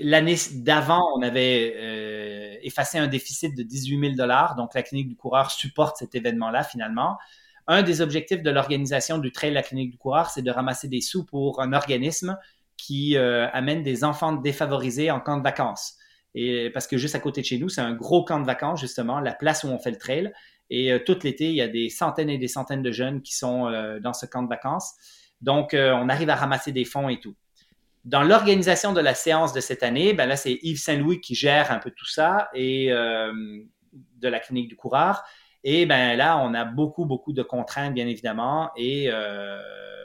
L'année 0.00 0.36
d'avant, 0.54 1.02
on 1.16 1.22
avait 1.22 2.60
effacé 2.62 2.98
un 2.98 3.08
déficit 3.08 3.56
de 3.56 3.62
18 3.62 4.16
000 4.16 4.28
Donc, 4.56 4.74
la 4.74 4.82
clinique 4.82 5.08
du 5.08 5.16
coureur 5.16 5.50
supporte 5.50 5.96
cet 5.98 6.14
événement-là 6.14 6.62
finalement 6.62 7.18
un 7.66 7.82
des 7.82 8.00
objectifs 8.00 8.42
de 8.42 8.50
l'organisation 8.50 9.18
du 9.18 9.32
Trail 9.32 9.52
La 9.52 9.62
Clinique 9.62 9.90
du 9.90 9.98
Coureur, 9.98 10.30
c'est 10.30 10.42
de 10.42 10.50
ramasser 10.50 10.88
des 10.88 11.00
sous 11.00 11.24
pour 11.24 11.60
un 11.60 11.72
organisme 11.72 12.36
qui 12.76 13.16
euh, 13.16 13.48
amène 13.52 13.82
des 13.82 14.04
enfants 14.04 14.32
défavorisés 14.32 15.10
en 15.10 15.20
camp 15.20 15.36
de 15.36 15.42
vacances. 15.42 15.96
Parce 16.72 16.86
que 16.86 16.96
juste 16.96 17.14
à 17.14 17.20
côté 17.20 17.42
de 17.42 17.46
chez 17.46 17.58
nous, 17.58 17.68
c'est 17.68 17.82
un 17.82 17.92
gros 17.92 18.24
camp 18.24 18.40
de 18.40 18.46
vacances, 18.46 18.80
justement, 18.80 19.20
la 19.20 19.34
place 19.34 19.64
où 19.64 19.68
on 19.68 19.78
fait 19.78 19.90
le 19.90 19.98
trail. 19.98 20.32
Et 20.70 20.92
euh, 20.92 20.98
tout 20.98 21.18
l'été, 21.22 21.50
il 21.50 21.54
y 21.54 21.60
a 21.60 21.68
des 21.68 21.90
centaines 21.90 22.30
et 22.30 22.38
des 22.38 22.48
centaines 22.48 22.82
de 22.82 22.90
jeunes 22.90 23.20
qui 23.22 23.36
sont 23.36 23.66
euh, 23.66 24.00
dans 24.00 24.14
ce 24.14 24.26
camp 24.26 24.42
de 24.42 24.48
vacances. 24.48 24.94
Donc, 25.40 25.74
on 25.74 26.08
arrive 26.08 26.30
à 26.30 26.36
ramasser 26.36 26.70
des 26.70 26.84
fonds 26.84 27.08
et 27.08 27.18
tout. 27.18 27.34
Dans 28.04 28.22
l'organisation 28.22 28.92
de 28.92 29.00
la 29.00 29.12
séance 29.12 29.52
de 29.52 29.60
cette 29.60 29.82
année, 29.82 30.12
ben 30.12 30.26
là, 30.26 30.36
c'est 30.36 30.60
Yves 30.62 30.78
Saint-Louis 30.78 31.20
qui 31.20 31.34
gère 31.34 31.72
un 31.72 31.80
peu 31.80 31.90
tout 31.90 32.06
ça 32.06 32.48
et 32.54 32.90
de 32.90 34.28
la 34.28 34.38
clinique 34.38 34.68
du 34.68 34.76
coureur. 34.76 35.24
Et 35.64 35.86
ben 35.86 36.16
là, 36.16 36.38
on 36.38 36.54
a 36.54 36.64
beaucoup, 36.64 37.04
beaucoup 37.04 37.32
de 37.32 37.42
contraintes, 37.42 37.94
bien 37.94 38.06
évidemment. 38.06 38.70
Et 38.76 39.10
euh, 39.10 39.58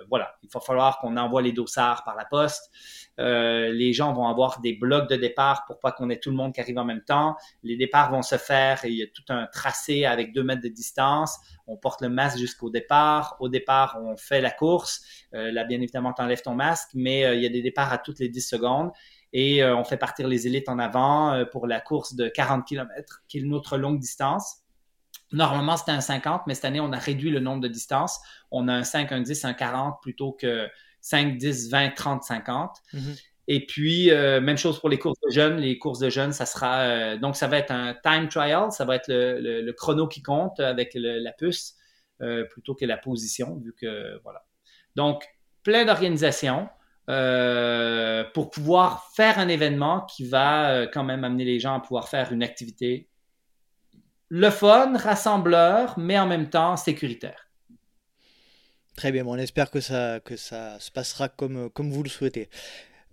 voilà, 0.10 0.36
il 0.44 0.50
va 0.54 0.60
falloir 0.60 1.00
qu'on 1.00 1.18
envoie 1.18 1.42
les 1.42 1.52
dossards 1.52 2.04
par 2.04 2.16
la 2.16 2.26
poste. 2.26 2.72
Euh, 3.20 3.72
les 3.72 3.94
gens 3.94 4.14
vont 4.14 4.28
avoir 4.28 4.62
des 4.62 4.74
blocs 4.74 5.10
de 5.10 5.16
départ 5.16 5.66
pour 5.66 5.80
pas 5.80 5.92
qu'on 5.92 6.10
ait 6.10 6.20
tout 6.20 6.30
le 6.30 6.36
monde 6.36 6.54
qui 6.54 6.62
arrive 6.62 6.78
en 6.78 6.86
même 6.86 7.04
temps. 7.04 7.36
Les 7.64 7.76
départs 7.76 8.12
vont 8.12 8.22
se 8.22 8.38
faire 8.38 8.86
et 8.86 8.90
il 8.90 8.96
y 8.96 9.04
a 9.04 9.08
tout 9.08 9.24
un 9.30 9.48
tracé 9.48 10.06
avec 10.06 10.34
deux 10.34 10.44
mètres 10.44 10.62
de 10.62 10.70
distance. 10.70 11.38
On 11.66 11.78
porte 11.78 12.02
le 12.02 12.10
masque 12.10 12.38
jusqu'au 12.38 12.70
départ. 12.70 13.36
Au 13.40 13.50
départ, 13.50 14.00
on 14.02 14.16
fait 14.18 14.42
la 14.42 14.52
course. 14.52 15.02
Euh, 15.34 15.52
là, 15.52 15.64
bien 15.64 15.82
évidemment, 15.82 16.14
tu 16.14 16.22
enlèves 16.22 16.42
ton 16.42 16.54
masque, 16.54 16.90
mais 16.94 17.26
euh, 17.26 17.36
il 17.36 17.42
y 17.42 17.46
a 17.46 17.50
des 17.50 17.62
départs 17.62 17.92
à 17.92 17.98
toutes 17.98 18.20
les 18.20 18.30
10 18.30 18.42
secondes. 18.42 18.92
Et 19.34 19.62
euh, 19.62 19.76
on 19.76 19.84
fait 19.84 19.98
partir 19.98 20.28
les 20.28 20.48
élites 20.48 20.70
en 20.70 20.80
avant 20.80 21.44
pour 21.52 21.68
la 21.68 21.82
course 21.82 22.16
de 22.16 22.30
40 22.30 22.66
km, 22.66 23.24
qui 23.28 23.40
est 23.40 23.42
une 23.42 23.54
autre 23.54 23.78
longue 23.78 24.00
distance. 24.00 24.62
Normalement, 25.32 25.76
c'était 25.76 25.92
un 25.92 26.02
50, 26.02 26.44
mais 26.48 26.56
cette 26.56 26.66
année, 26.66 26.80
on 26.80 26.92
a 26.94 26.98
réduit 26.98 27.30
le 27.30 27.40
nombre 27.40 27.62
de 27.62 27.68
distances. 27.68 28.20
On 28.52 28.68
a 28.68 28.74
un 28.74 28.84
5, 28.84 29.12
un 29.12 29.22
10, 29.22 29.46
un 29.46 29.54
40 29.54 30.02
plutôt 30.02 30.32
que 30.32 30.68
5, 31.02 31.38
10, 31.38 31.70
20, 31.70 31.90
30, 31.92 32.24
50. 32.24 32.78
Et 33.50 33.66
puis, 33.66 34.12
euh, 34.12 34.42
même 34.42 34.58
chose 34.58 34.80
pour 34.80 34.90
les 34.90 35.00
courses 35.00 35.20
de 35.22 35.32
jeunes. 35.32 35.58
Les 35.58 35.78
courses 35.78 36.00
de 36.00 36.10
jeunes, 36.10 36.34
ça 36.34 36.46
sera. 36.46 36.80
Euh, 36.80 37.18
donc, 37.18 37.36
ça 37.36 37.48
va 37.48 37.58
être 37.58 37.72
un 37.72 37.94
time 38.04 38.28
trial. 38.28 38.72
Ça 38.72 38.86
va 38.86 38.96
être 38.96 39.08
le, 39.10 39.72
chrono 39.72 40.08
qui 40.08 40.22
compte 40.22 40.60
avec 40.60 40.92
la 40.96 41.32
puce 41.32 41.76
euh, 42.22 42.44
plutôt 42.46 42.76
que 42.76 42.86
la 42.86 42.98
position, 42.98 43.56
vu 43.58 43.74
que. 43.74 44.20
Voilà. 44.24 44.46
Donc, 44.96 45.26
plein 45.64 45.86
d'organisations 45.86 46.70
pour 48.34 48.50
pouvoir 48.50 49.10
faire 49.16 49.40
un 49.40 49.48
événement 49.48 50.02
qui 50.02 50.28
va 50.28 50.88
quand 50.88 51.06
même 51.06 51.24
amener 51.24 51.46
les 51.46 51.60
gens 51.60 51.76
à 51.76 51.80
pouvoir 51.80 52.10
faire 52.10 52.34
une 52.34 52.44
activité 52.44 53.10
le 54.30 54.50
fun, 54.50 54.98
rassembleur, 54.98 55.98
mais 55.98 56.20
en 56.20 56.28
même 56.28 56.50
temps 56.50 56.78
sécuritaire. 56.78 57.48
Très 58.96 59.12
bien, 59.12 59.26
on 59.26 59.38
espère 59.38 59.70
que 59.70 59.80
ça, 59.80 60.20
que 60.20 60.36
ça 60.36 60.80
se 60.80 60.92
passera 60.92 61.30
comme, 61.30 61.70
comme 61.70 61.92
vous 61.92 62.04
le 62.04 62.10
souhaitez. 62.10 62.50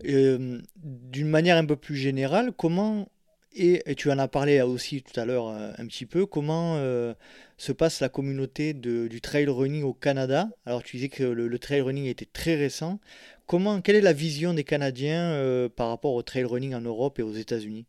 Euh, 0.06 0.60
d'une 0.76 1.28
manière 1.28 1.56
un 1.56 1.64
peu 1.64 1.76
plus 1.76 1.96
générale, 1.96 2.52
comment, 2.52 3.08
et, 3.54 3.82
tu 3.94 4.10
en 4.10 4.18
as 4.18 4.26
parlé 4.26 4.60
aussi 4.62 5.02
tout 5.02 5.18
à 5.18 5.24
l'heure 5.24 5.48
euh, 5.48 5.72
un 5.78 5.86
petit 5.86 6.06
peu, 6.06 6.26
comment 6.26 6.76
euh, 6.76 7.14
se 7.58 7.70
passe 7.70 8.00
la 8.00 8.08
communauté 8.08 8.74
de, 8.74 9.06
du 9.08 9.20
trail 9.20 9.46
running 9.46 9.82
au 9.84 9.94
Canada? 9.94 10.48
Alors 10.66 10.82
tu 10.82 10.96
disais 10.96 11.10
que 11.10 11.22
le, 11.22 11.58
trail 11.58 11.82
running 11.82 12.06
était 12.06 12.24
très 12.24 12.56
récent. 12.56 12.98
Comment, 13.46 13.80
quelle 13.82 13.96
est 13.96 14.00
la 14.00 14.14
vision 14.14 14.54
des 14.54 14.64
Canadiens 14.64 15.68
par 15.76 15.90
rapport 15.90 16.14
au 16.14 16.22
trail 16.22 16.44
running 16.44 16.74
en 16.74 16.80
Europe 16.80 17.18
et 17.18 17.22
aux 17.22 17.34
États-Unis? 17.34 17.86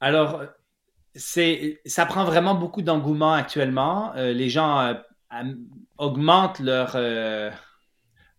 Alors, 0.00 0.42
c'est, 1.16 1.80
ça 1.86 2.06
prend 2.06 2.24
vraiment 2.24 2.54
beaucoup 2.54 2.82
d'engouement 2.82 3.32
actuellement. 3.32 4.12
les 4.14 4.48
gens 4.48 4.94
augmentent 5.98 6.60
leur, 6.60 6.96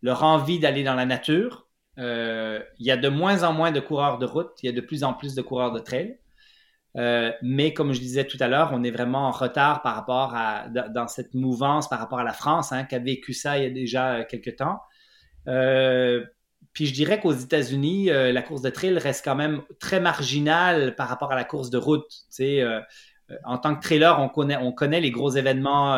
leur 0.02 0.24
envie 0.24 0.60
d'aller 0.60 0.84
dans 0.84 0.96
la 0.96 1.06
nature. 1.06 1.68
Euh, 2.00 2.62
il 2.80 2.86
y 2.86 2.92
a 2.92 2.98
de 2.98 3.10
moins 3.10 3.44
en 3.44 3.54
moins 3.54 3.72
de 3.72 3.80
coureurs 3.80 4.20
de 4.20 4.26
route, 4.26 4.52
il 4.62 4.68
y 4.68 4.70
a 4.70 4.72
de 4.72 4.82
plus 4.82 5.04
en 5.04 5.14
plus 5.14 5.36
de 5.36 5.42
coureurs 5.42 5.72
de 5.72 5.80
trail. 5.80 6.20
Euh, 6.96 7.32
mais 7.42 7.74
comme 7.74 7.94
je 7.94 8.00
disais 8.00 8.26
tout 8.26 8.38
à 8.40 8.48
l'heure, 8.48 8.72
on 8.74 8.84
est 8.84 8.92
vraiment 8.92 9.28
en 9.28 9.32
retard 9.32 9.82
par 9.82 9.96
rapport 9.96 10.34
à 10.36 10.68
dans 10.70 11.08
cette 11.08 11.34
mouvance 11.34 11.90
par 11.90 12.00
rapport 12.00 12.20
à 12.20 12.24
la 12.24 12.34
France, 12.34 12.72
hein, 12.72 12.86
qui 12.86 12.96
a 12.96 13.00
vécu 13.00 13.34
ça 13.34 13.58
il 13.58 13.64
y 13.64 13.68
a 13.68 13.70
déjà 13.70 14.24
quelques 14.26 14.56
temps. 14.58 14.80
Euh, 16.68 16.70
puis 16.74 16.86
je 16.86 16.94
dirais 16.94 17.20
qu'aux 17.20 17.34
États-Unis, 17.34 18.06
la 18.06 18.42
course 18.42 18.62
de 18.62 18.70
trail 18.70 18.98
reste 18.98 19.24
quand 19.24 19.36
même 19.36 19.62
très 19.80 20.00
marginale 20.00 20.96
par 20.96 21.10
rapport 21.10 21.32
à 21.32 21.36
la 21.36 21.44
course 21.44 21.70
de 21.70 21.78
route. 21.78 22.10
Tu 22.36 22.62
en 23.44 23.58
tant 23.58 23.76
que 23.76 23.82
trailer, 23.82 24.22
on 24.22 24.30
connaît, 24.30 24.56
on 24.56 24.72
connaît 24.72 25.02
les 25.02 25.12
gros 25.12 25.32
événements 25.32 25.96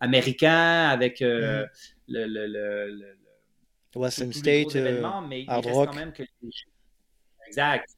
américains 0.00 0.88
avec 0.88 1.20
mm-hmm. 1.20 1.68
le, 2.08 3.14
Western 3.96 4.32
State, 4.32 4.76
euh, 4.76 5.20
mais 5.28 5.44
Hard 5.48 5.66
Rock. 5.66 5.88
Quand 5.90 5.96
même 5.96 6.12
que... 6.12 6.22
Exact. 7.46 7.88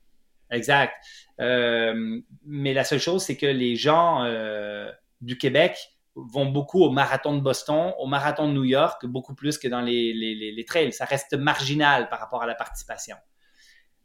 Exact. 0.51 0.94
Euh, 1.40 2.20
mais 2.44 2.73
la 2.73 2.85
seule 2.85 3.01
chose, 3.01 3.23
c'est 3.23 3.36
que 3.36 3.47
les 3.47 3.77
gens 3.77 4.24
euh, 4.24 4.90
du 5.20 5.39
Québec 5.39 5.77
vont 6.16 6.47
beaucoup 6.47 6.82
au 6.82 6.90
marathon 6.90 7.36
de 7.36 7.40
Boston, 7.40 7.93
au 7.98 8.06
marathon 8.06 8.48
de 8.48 8.52
New 8.55 8.64
York, 8.64 9.06
beaucoup 9.06 9.34
plus 9.34 9.59
que 9.59 9.68
dans 9.68 9.80
les, 9.80 10.12
les, 10.12 10.64
trails. 10.64 10.93
Ça 10.93 11.05
reste 11.05 11.34
marginal 11.34 12.09
par 12.09 12.18
rapport 12.18 12.43
à 12.43 12.47
la 12.47 12.55
participation. 12.55 13.16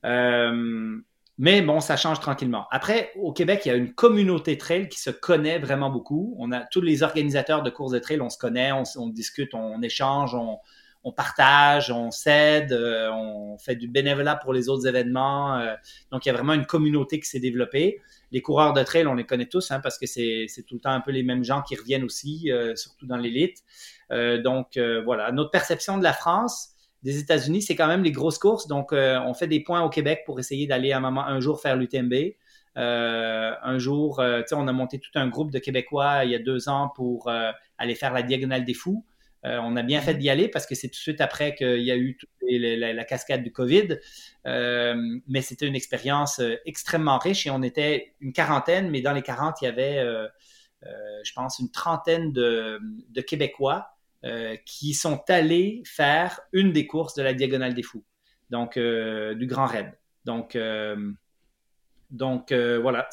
mais 0.03 1.61
bon, 1.61 1.79
ça 1.79 1.97
change 1.97 2.19
tranquillement. 2.19 2.67
Après, 2.69 3.11
au 3.15 3.33
Québec, 3.33 3.61
il 3.65 3.69
y 3.69 3.71
a 3.71 3.75
une 3.75 3.93
communauté 3.93 4.57
trail 4.57 4.89
qui 4.89 4.99
se 4.99 5.09
connaît 5.09 5.57
vraiment 5.57 5.89
beaucoup. 5.89 6.35
On 6.37 6.51
a 6.51 6.61
tous 6.65 6.81
les 6.81 7.01
organisateurs 7.01 7.63
de 7.63 7.69
courses 7.69 7.93
de 7.93 7.99
trail, 7.99 8.21
on 8.21 8.29
se 8.29 8.37
connaît, 8.37 8.71
on, 8.71 8.83
on 8.97 9.07
discute, 9.07 9.53
on 9.53 9.81
échange, 9.81 10.35
on, 10.35 10.59
on 11.03 11.11
partage, 11.11 11.91
on 11.91 12.11
s'aide, 12.11 12.73
euh, 12.73 13.09
on 13.11 13.57
fait 13.57 13.75
du 13.75 13.87
bénévolat 13.87 14.35
pour 14.35 14.53
les 14.53 14.69
autres 14.69 14.87
événements. 14.87 15.57
Euh, 15.57 15.73
donc, 16.11 16.25
il 16.25 16.29
y 16.29 16.31
a 16.31 16.33
vraiment 16.33 16.53
une 16.53 16.65
communauté 16.65 17.19
qui 17.19 17.27
s'est 17.27 17.39
développée. 17.39 18.01
Les 18.31 18.41
coureurs 18.41 18.73
de 18.73 18.83
trail, 18.83 19.07
on 19.07 19.15
les 19.15 19.25
connaît 19.25 19.47
tous 19.47 19.71
hein, 19.71 19.79
parce 19.81 19.97
que 19.97 20.05
c'est 20.05 20.47
tout 20.67 20.75
le 20.75 20.79
temps 20.79 20.91
un 20.91 21.01
peu 21.01 21.11
les 21.11 21.23
mêmes 21.23 21.43
gens 21.43 21.61
qui 21.63 21.75
reviennent 21.75 22.03
aussi, 22.03 22.51
euh, 22.51 22.75
surtout 22.75 23.07
dans 23.07 23.17
l'élite. 23.17 23.63
donc, 24.43 24.77
voilà. 25.05 25.31
Notre 25.31 25.51
perception 25.51 25.97
de 25.97 26.03
la 26.03 26.13
France, 26.13 26.69
des 27.01 27.17
États-Unis, 27.19 27.61
c'est 27.61 27.75
quand 27.75 27.87
même 27.87 28.03
les 28.03 28.11
grosses 28.11 28.37
courses. 28.37 28.67
Donc, 28.67 28.91
on 28.91 29.33
fait 29.33 29.47
des 29.47 29.61
points 29.61 29.81
au 29.81 29.89
Québec 29.89 30.23
pour 30.25 30.39
essayer 30.39 30.67
d'aller 30.67 30.91
un, 30.93 31.03
un 31.03 31.39
jour 31.39 31.61
faire 31.61 31.77
l'UTMB. 31.77 32.13
un 32.75 33.77
jour, 33.79 34.21
on 34.51 34.67
a 34.67 34.73
monté 34.73 34.99
tout 34.99 35.11
un 35.15 35.27
groupe 35.29 35.51
de 35.51 35.59
Québécois 35.59 36.25
il 36.25 36.31
y 36.31 36.35
a 36.35 36.39
deux 36.39 36.67
ans 36.67 36.91
pour 36.93 37.31
aller 37.77 37.95
faire 37.95 38.13
la 38.13 38.21
Diagonale 38.21 38.65
des 38.65 38.73
Fous. 38.73 39.05
Euh, 39.45 39.59
on 39.63 39.75
a 39.75 39.81
bien 39.81 40.01
fait 40.01 40.13
d'y 40.13 40.29
aller 40.29 40.47
parce 40.47 40.67
que 40.67 40.75
c'est 40.75 40.87
tout 40.87 40.97
de 40.97 41.01
suite 41.01 41.21
après 41.21 41.55
qu'il 41.55 41.81
y 41.81 41.91
a 41.91 41.97
eu 41.97 42.17
la, 42.41 43.03
cascade 43.05 43.43
du 43.43 43.51
COVID. 43.51 43.97
Euh, 44.45 45.19
mais 45.27 45.41
c'était 45.41 45.67
une 45.67 45.75
expérience 45.75 46.39
euh, 46.39 46.57
extrêmement 46.65 47.17
riche 47.17 47.47
et 47.47 47.49
on 47.49 47.63
était 47.63 48.13
une 48.19 48.33
quarantaine, 48.33 48.89
mais 48.89 49.01
dans 49.01 49.13
les 49.13 49.21
40, 49.21 49.61
il 49.61 49.65
y 49.65 49.67
avait, 49.67 50.03
je 50.83 51.33
pense, 51.33 51.59
une 51.59 51.71
trentaine 51.71 52.31
de, 52.31 52.79
Québécois 53.25 53.87
qui 54.65 54.93
sont 54.93 55.23
allés 55.29 55.81
faire 55.85 56.41
une 56.53 56.71
des 56.71 56.85
courses 56.85 57.15
de 57.15 57.23
la 57.23 57.33
Diagonale 57.33 57.73
des 57.73 57.83
Fous, 57.83 58.03
donc 58.51 58.77
du 58.77 59.47
Grand 59.47 59.65
Raid. 59.65 59.97
Donc, 60.25 60.55
voilà, 62.53 63.09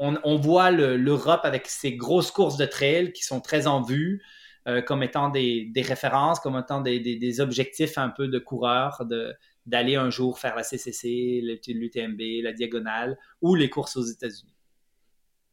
on, 0.00 0.36
voit 0.38 0.70
l'Europe 0.72 1.42
avec 1.44 1.68
ses 1.68 1.94
grosses 1.94 2.32
courses 2.32 2.56
de 2.56 2.66
trail 2.66 3.12
qui 3.12 3.22
sont 3.22 3.40
très 3.40 3.68
en 3.68 3.82
vue. 3.82 4.20
Euh, 4.70 4.82
comme 4.82 5.02
étant 5.02 5.30
des, 5.30 5.70
références, 5.76 6.38
comme 6.40 6.56
étant 6.56 6.80
des, 6.80 7.40
objectifs 7.40 7.98
un 7.98 8.08
peu 8.08 8.28
de 8.28 8.38
coureurs, 8.38 9.02
d'aller 9.66 9.96
un 9.96 10.10
jour 10.10 10.38
faire 10.38 10.54
la 10.54 10.62
CCC, 10.62 11.40
l'UTMB, 11.68 12.20
la 12.42 12.52
diagonale 12.52 13.18
ou 13.42 13.54
les 13.54 13.68
courses 13.68 13.96
aux 13.96 14.04
États-Unis. 14.04 14.54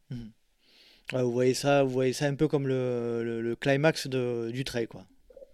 Hmm. 0.09 0.29
vous 1.13 1.31
voyez 1.31 1.53
ça, 1.53 1.83
vous 1.83 1.89
voyez 1.89 2.13
ça 2.13 2.25
un 2.25 2.35
peu 2.35 2.47
comme 2.47 2.67
le, 2.67 3.55
climax 3.59 4.07
du 4.07 4.63
trail, 4.63 4.87
quoi. 4.87 5.03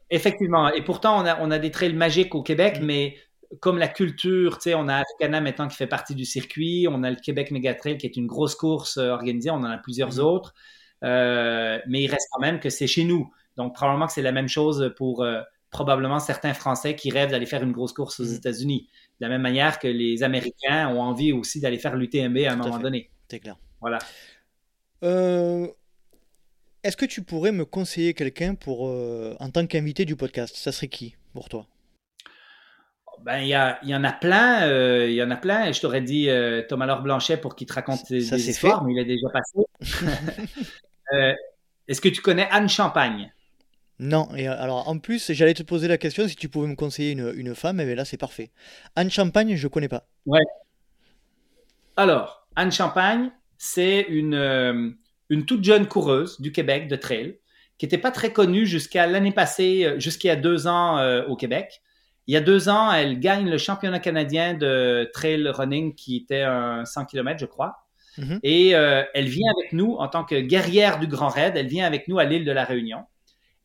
Effectivement. 0.10 0.70
Et 0.70 0.84
pourtant, 0.84 1.22
on 1.22 1.26
a, 1.26 1.42
on 1.42 1.50
a 1.50 1.58
des 1.58 1.72
trails 1.72 1.94
magiques 1.94 2.36
au 2.36 2.44
Québec, 2.44 2.80
hmm. 2.82 2.86
mais 2.86 3.18
comme 3.60 3.78
la 3.78 3.88
culture, 3.88 4.58
tu 4.58 4.64
sais, 4.70 4.76
on 4.76 4.88
a 4.88 4.98
Africana 4.98 5.40
maintenant 5.40 5.68
qui 5.68 5.78
fait 5.78 5.88
partie 5.88 6.16
du 6.16 6.26
circuit, 6.26 6.88
on 6.90 7.04
a 7.04 7.10
le 7.10 7.18
Québec 7.18 7.52
Megatrail 7.52 7.98
qui 7.98 8.08
est 8.08 8.18
une 8.18 8.28
grosse 8.28 8.56
course 8.56 8.98
euh, 8.98 9.12
organisée, 9.12 9.52
on 9.52 9.56
en 9.56 9.66
a 9.66 9.78
plusieurs 9.78 10.16
hmm. 10.16 10.26
autres, 10.26 10.54
euh, 11.04 11.80
mais 11.88 12.02
il 12.04 12.08
reste 12.08 12.28
quand 12.32 12.42
même 12.42 12.60
que 12.60 12.70
c'est 12.70 12.88
chez 12.88 13.06
nous. 13.06 13.32
Donc, 13.58 13.74
probablement 13.74 14.08
que 14.08 14.14
c'est 14.14 14.22
la 14.22 14.32
même 14.32 14.48
chose 14.48 14.94
pour 14.98 15.24
euh, 15.24 15.42
probablement 15.70 16.20
certains 16.20 16.54
Français 16.54 16.96
qui 16.96 17.12
rêvent 17.12 17.32
d'aller 17.32 17.46
faire 17.46 17.64
une 17.64 17.72
grosse 17.72 17.94
course 17.94 18.20
aux 18.20 18.26
mm. 18.26 18.36
États-Unis. 18.36 18.88
De 19.20 19.26
la 19.26 19.30
même 19.30 19.42
manière 19.42 19.80
que 19.80 19.88
les 19.88 20.24
Américains 20.24 20.90
ont 20.90 21.02
envie 21.02 21.32
aussi 21.34 21.60
d'aller 21.60 21.78
faire 21.78 21.96
l'UTMB 21.96 22.38
à 22.48 22.54
un 22.54 22.56
moment 22.56 22.80
donné. 22.80 23.12
C'est 23.30 23.40
clair. 23.40 23.58
Voilà. 23.82 24.00
Euh, 25.04 25.68
est-ce 26.84 26.98
que 26.98 27.06
tu 27.06 27.22
pourrais 27.22 27.52
me 27.52 27.66
conseiller 27.66 28.14
quelqu'un 28.14 28.56
pour 28.56 28.88
euh, 28.88 29.36
en 29.40 29.50
tant 29.50 29.66
qu'invité 29.66 30.06
du 30.06 30.16
podcast? 30.16 30.56
Ça 30.56 30.72
serait 30.72 30.88
qui 30.88 31.16
pour 31.34 31.50
toi? 31.50 31.68
Ben, 33.22 33.40
il 33.40 33.48
y, 33.48 33.90
y, 33.90 33.96
en 33.96 34.04
a 34.04 34.12
plein, 34.12 35.06
il 35.06 35.14
y 35.14 35.24
en 35.24 35.32
a 35.32 35.38
plein. 35.38 35.72
Je 35.72 35.80
t'aurais 35.80 36.02
dit 36.02 36.28
Thomas 36.68 36.86
Laure 36.86 37.02
Blanchet 37.02 37.38
pour 37.38 37.56
qu'il 37.56 37.68
te 37.68 37.74
raconte 37.74 38.10
des, 38.10 38.50
histoires, 38.50 38.84
mais 38.84 38.94
il 38.94 39.00
est 39.00 39.06
déjà 39.06 39.28
passé. 39.30 39.60
Est-ce 41.88 42.02
que 42.02 42.10
tu 42.10 42.22
connais 42.22 42.48
Anne 42.50 42.70
Champagne? 42.70 43.32
Non, 44.00 44.28
et 44.36 44.48
euh, 44.48 44.60
alors 44.60 44.88
en 44.90 44.98
plus, 44.98 45.32
j'allais 45.32 45.54
te 45.54 45.64
poser 45.64 45.88
la 45.88 45.98
question 45.98 46.28
si 46.28 46.36
tu 46.36 46.50
pouvais 46.50 46.68
me 46.68 46.76
conseiller 46.76 47.12
une, 47.12 47.56
femme, 47.56 47.78
mais 47.78 47.96
là 47.96 48.06
c'est 48.06 48.18
parfait. 48.18 48.52
Anne 48.96 49.12
Champagne, 49.12 49.56
je 49.56 49.68
connais 49.68 49.88
pas. 49.88 50.08
Ouais. 50.26 50.42
Alors, 51.96 52.48
Anne 52.56 52.72
Champagne, 52.72 53.32
c'est 53.58 54.02
une, 54.02 54.34
euh, 54.34 54.90
une 55.30 55.46
toute 55.46 55.64
jeune 55.64 55.88
coureuse 55.88 56.42
du 56.42 56.52
Québec 56.52 56.88
de 56.88 56.96
trail 56.96 57.38
qui 57.78 57.86
n'était 57.86 57.98
pas 57.98 58.12
très 58.12 58.32
connue 58.32 58.66
jusqu'à 58.66 59.06
l'année 59.06 59.32
passée, 59.32 59.86
euh, 59.86 60.30
a 60.32 60.36
deux 60.36 60.68
ans 60.68 61.24
au 61.28 61.36
Québec. 61.36 61.82
Il 62.26 62.34
y 62.34 62.38
a 62.38 62.42
deux 62.42 62.70
ans, 62.70 62.92
elle 62.92 63.20
gagne 63.20 63.50
le 63.50 63.58
championnat 63.58 64.00
canadien 64.00 64.54
de 64.54 65.10
trail 65.14 65.48
running 65.50 65.94
qui 65.94 66.18
était 66.18 66.42
un 66.42 66.86
100 66.86 67.06
km, 67.06 67.40
je 67.40 67.46
crois. 67.46 67.76
Mhm. 68.18 68.40
Et 68.44 68.70
elle 68.70 69.28
vient 69.28 69.52
avec 69.58 69.74
nous 69.74 69.96
en 69.96 70.08
tant 70.08 70.24
que 70.24 70.40
guerrière 70.40 71.00
du 71.00 71.08
Grand 71.08 71.28
Raid. 71.28 71.58
Elle 71.58 71.68
vient 71.68 71.86
avec 71.86 72.08
nous 72.08 72.20
à 72.20 72.24
l'île 72.24 72.46
de 72.46 72.52
la 72.52 72.64
Réunion. 72.64 73.04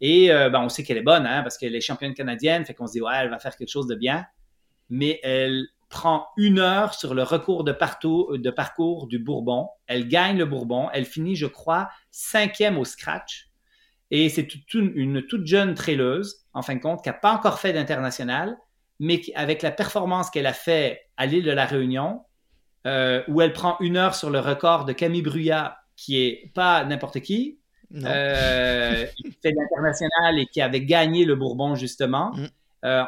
Et 0.00 0.32
euh, 0.32 0.50
ben, 0.50 0.60
on 0.60 0.68
sait 0.68 0.84
qu'elle 0.84 0.96
est 0.96 1.02
bonne, 1.02 1.26
hein, 1.26 1.42
parce 1.42 1.58
qu'elle 1.58 1.74
est 1.74 1.80
championne 1.80 2.14
canadienne, 2.14 2.64
fait 2.64 2.74
qu'on 2.74 2.86
se 2.86 2.92
dit, 2.92 3.00
ouais, 3.00 3.14
elle 3.14 3.30
va 3.30 3.38
faire 3.38 3.56
quelque 3.56 3.70
chose 3.70 3.86
de 3.86 3.94
bien. 3.94 4.26
Mais 4.90 5.20
elle 5.22 5.66
prend 5.88 6.26
une 6.36 6.58
heure 6.58 6.94
sur 6.94 7.14
le 7.14 7.22
recours 7.22 7.64
de, 7.64 7.72
de 8.36 8.50
parcours 8.50 9.06
du 9.06 9.18
Bourbon. 9.18 9.68
Elle 9.86 10.08
gagne 10.08 10.38
le 10.38 10.44
Bourbon. 10.44 10.88
Elle 10.92 11.04
finit, 11.04 11.34
je 11.34 11.46
crois, 11.46 11.88
cinquième 12.10 12.78
au 12.78 12.84
scratch. 12.84 13.48
Et 14.10 14.28
c'est 14.28 14.48
une, 14.72 15.22
toute 15.22 15.46
jeune 15.46 15.74
traileuse, 15.74 16.46
en 16.54 16.62
fin 16.62 16.74
de 16.74 16.80
compte, 16.80 17.02
qui 17.02 17.08
n'a 17.08 17.14
pas 17.14 17.32
encore 17.32 17.58
fait 17.58 17.72
d'international, 17.72 18.56
mais 19.00 19.20
avec 19.34 19.62
la 19.62 19.70
performance 19.70 20.30
qu'elle 20.30 20.46
a 20.46 20.52
fait 20.52 21.02
à 21.16 21.26
l'île 21.26 21.44
de 21.44 21.52
la 21.52 21.66
Réunion, 21.66 22.22
euh, 22.86 23.22
où 23.28 23.42
elle 23.42 23.52
prend 23.52 23.76
une 23.80 23.96
heure 23.96 24.14
sur 24.14 24.30
le 24.30 24.40
record 24.40 24.84
de 24.84 24.92
Camille 24.92 25.22
Bruyat 25.22 25.76
qui 25.96 26.22
est 26.22 26.52
pas 26.54 26.84
n'importe 26.84 27.20
qui, 27.20 27.57
euh, 27.94 29.06
qui 29.16 29.32
fait 29.42 29.52
l'international 29.52 30.38
et 30.38 30.46
qui 30.46 30.60
avait 30.60 30.84
gagné 30.84 31.24
le 31.24 31.36
Bourbon 31.36 31.74
justement, 31.74 32.32
mm. 32.34 32.46
euh, 32.84 33.04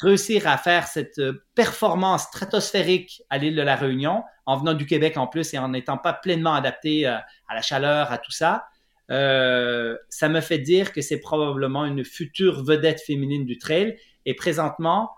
réussir 0.00 0.46
à 0.46 0.56
faire 0.56 0.86
cette 0.86 1.20
performance 1.54 2.24
stratosphérique 2.24 3.22
à 3.30 3.38
l'île 3.38 3.56
de 3.56 3.62
la 3.62 3.76
Réunion, 3.76 4.22
en 4.46 4.56
venant 4.56 4.74
du 4.74 4.86
Québec 4.86 5.16
en 5.16 5.26
plus 5.26 5.52
et 5.54 5.58
en 5.58 5.68
n'étant 5.68 5.98
pas 5.98 6.12
pleinement 6.12 6.54
adapté 6.54 7.06
à 7.06 7.24
la 7.52 7.60
chaleur, 7.60 8.10
à 8.10 8.18
tout 8.18 8.30
ça, 8.30 8.64
ça 9.08 10.28
me 10.28 10.40
fait 10.40 10.58
dire 10.58 10.92
que 10.92 11.02
c'est 11.02 11.20
probablement 11.20 11.84
une 11.84 12.02
future 12.02 12.64
vedette 12.64 13.02
féminine 13.02 13.44
du 13.44 13.58
trail. 13.58 13.98
Et 14.24 14.34
présentement, 14.34 15.10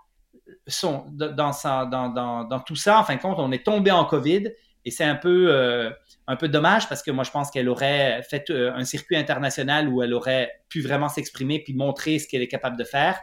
dans, 1.07 1.87
dans, 1.89 2.43
dans, 2.43 2.59
tout 2.59 2.75
ça, 2.75 2.99
en 2.99 3.03
fin 3.03 3.15
de 3.15 3.21
compte, 3.21 3.39
on 3.39 3.51
est 3.51 3.65
tombé 3.65 3.91
en 3.91 4.05
COVID 4.05 4.49
et 4.85 4.91
c'est 4.91 5.03
un 5.03 5.15
peu, 5.15 5.47
euh, 5.49 5.89
un 6.27 6.35
peu 6.35 6.47
dommage 6.49 6.89
parce 6.89 7.03
que 7.03 7.11
moi, 7.11 7.23
je 7.23 7.31
pense 7.31 7.51
qu'elle 7.51 7.69
aurait 7.69 8.21
fait 8.23 8.49
euh, 8.49 8.73
un 8.73 8.83
circuit 8.83 9.15
international 9.15 9.87
où 9.87 10.03
elle 10.03 10.13
aurait 10.13 10.51
pu 10.69 10.81
vraiment 10.81 11.09
s'exprimer 11.09 11.59
puis 11.63 11.73
montrer 11.73 12.19
ce 12.19 12.27
qu'elle 12.27 12.41
est 12.41 12.47
capable 12.47 12.77
de 12.77 12.83
faire. 12.83 13.19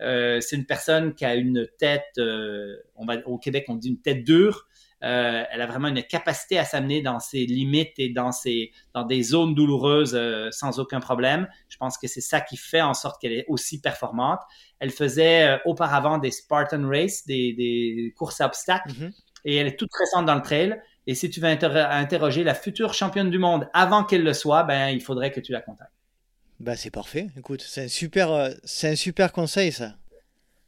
Euh, 0.00 0.40
c'est 0.40 0.56
une 0.56 0.66
personne 0.66 1.14
qui 1.14 1.24
a 1.24 1.34
une 1.34 1.66
tête, 1.78 2.18
on 2.18 3.04
va, 3.06 3.16
au 3.26 3.38
Québec, 3.38 3.66
on 3.68 3.74
dit 3.74 3.88
une 3.88 4.00
tête 4.00 4.24
dure. 4.24 4.66
Euh, 5.02 5.44
elle 5.50 5.62
a 5.62 5.66
vraiment 5.66 5.88
une 5.88 6.02
capacité 6.02 6.58
à 6.58 6.64
s'amener 6.64 7.00
dans 7.00 7.20
ses 7.20 7.46
limites 7.46 7.94
et 7.98 8.10
dans, 8.10 8.32
ses, 8.32 8.70
dans 8.92 9.04
des 9.04 9.22
zones 9.22 9.54
douloureuses 9.54 10.14
euh, 10.14 10.50
sans 10.50 10.78
aucun 10.78 11.00
problème. 11.00 11.48
Je 11.68 11.78
pense 11.78 11.96
que 11.96 12.06
c'est 12.06 12.20
ça 12.20 12.40
qui 12.40 12.58
fait 12.58 12.82
en 12.82 12.92
sorte 12.92 13.20
qu'elle 13.20 13.32
est 13.32 13.46
aussi 13.48 13.80
performante. 13.80 14.40
Elle 14.78 14.90
faisait 14.90 15.48
euh, 15.48 15.58
auparavant 15.64 16.18
des 16.18 16.30
Spartan 16.30 16.86
Race, 16.86 17.26
des, 17.26 17.54
des 17.54 18.12
courses 18.16 18.42
à 18.42 18.46
obstacles, 18.46 18.90
mm-hmm. 18.90 19.12
et 19.46 19.56
elle 19.56 19.68
est 19.68 19.78
toute 19.78 19.90
récente 19.98 20.26
dans 20.26 20.34
le 20.34 20.42
trail. 20.42 20.78
Et 21.10 21.16
si 21.16 21.28
tu 21.28 21.40
veux 21.40 21.48
interroger 21.48 22.44
la 22.44 22.54
future 22.54 22.94
championne 22.94 23.30
du 23.30 23.38
monde 23.40 23.68
avant 23.74 24.04
qu'elle 24.04 24.22
le 24.22 24.32
soit, 24.32 24.62
ben, 24.62 24.90
il 24.90 25.00
faudrait 25.00 25.32
que 25.32 25.40
tu 25.40 25.50
la 25.50 25.60
contactes. 25.60 25.90
Ben, 26.60 26.76
c'est 26.76 26.92
parfait. 26.92 27.26
Écoute, 27.36 27.64
c'est 27.66 27.82
un 27.82 27.88
super, 27.88 28.54
c'est 28.62 28.90
un 28.90 28.94
super 28.94 29.32
conseil, 29.32 29.72
ça. 29.72 29.96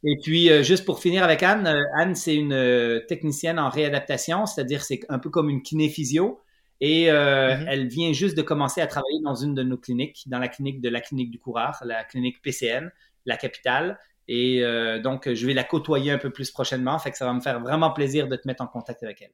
Et 0.03 0.17
puis, 0.21 0.51
euh, 0.51 0.61
juste 0.61 0.83
pour 0.83 0.99
finir 0.99 1.23
avec 1.23 1.43
Anne, 1.43 1.65
euh, 1.65 1.81
Anne, 1.95 2.13
c'est 2.13 2.35
une 2.35 2.51
euh, 2.51 2.99
technicienne 3.07 3.57
en 3.57 3.69
réadaptation, 3.69 4.45
c'est-à-dire 4.45 4.83
c'est 4.83 4.99
un 5.07 5.17
peu 5.17 5.29
comme 5.29 5.49
une 5.49 5.61
kiné-physio. 5.61 6.41
Et 6.81 7.05
mm-hmm. 7.05 7.65
elle 7.69 7.87
vient 7.87 8.11
juste 8.11 8.35
de 8.35 8.41
commencer 8.41 8.81
à 8.81 8.87
travailler 8.87 9.21
dans 9.23 9.35
une 9.35 9.55
de 9.55 9.63
nos 9.63 9.77
cliniques, 9.77 10.25
dans 10.27 10.39
la 10.39 10.49
clinique 10.49 10.81
de 10.81 10.89
la 10.89 10.99
clinique 10.99 11.31
du 11.31 11.39
coureur, 11.39 11.81
la 11.85 12.03
clinique 12.03 12.41
PCN, 12.41 12.91
la 13.25 13.37
capitale. 13.37 13.97
Et 14.27 14.61
donc, 15.01 15.33
je 15.33 15.47
vais 15.47 15.53
la 15.53 15.63
côtoyer 15.63 16.11
un 16.11 16.17
peu 16.17 16.29
plus 16.29 16.51
prochainement. 16.51 16.99
Fait 16.99 17.11
que 17.11 17.17
ça 17.17 17.23
va 17.23 17.31
me 17.31 17.39
faire 17.39 17.61
vraiment 17.61 17.91
plaisir 17.91 18.27
de 18.27 18.35
te 18.35 18.45
mettre 18.45 18.61
en 18.61 18.67
contact 18.67 19.01
avec 19.01 19.21
elle. 19.21 19.31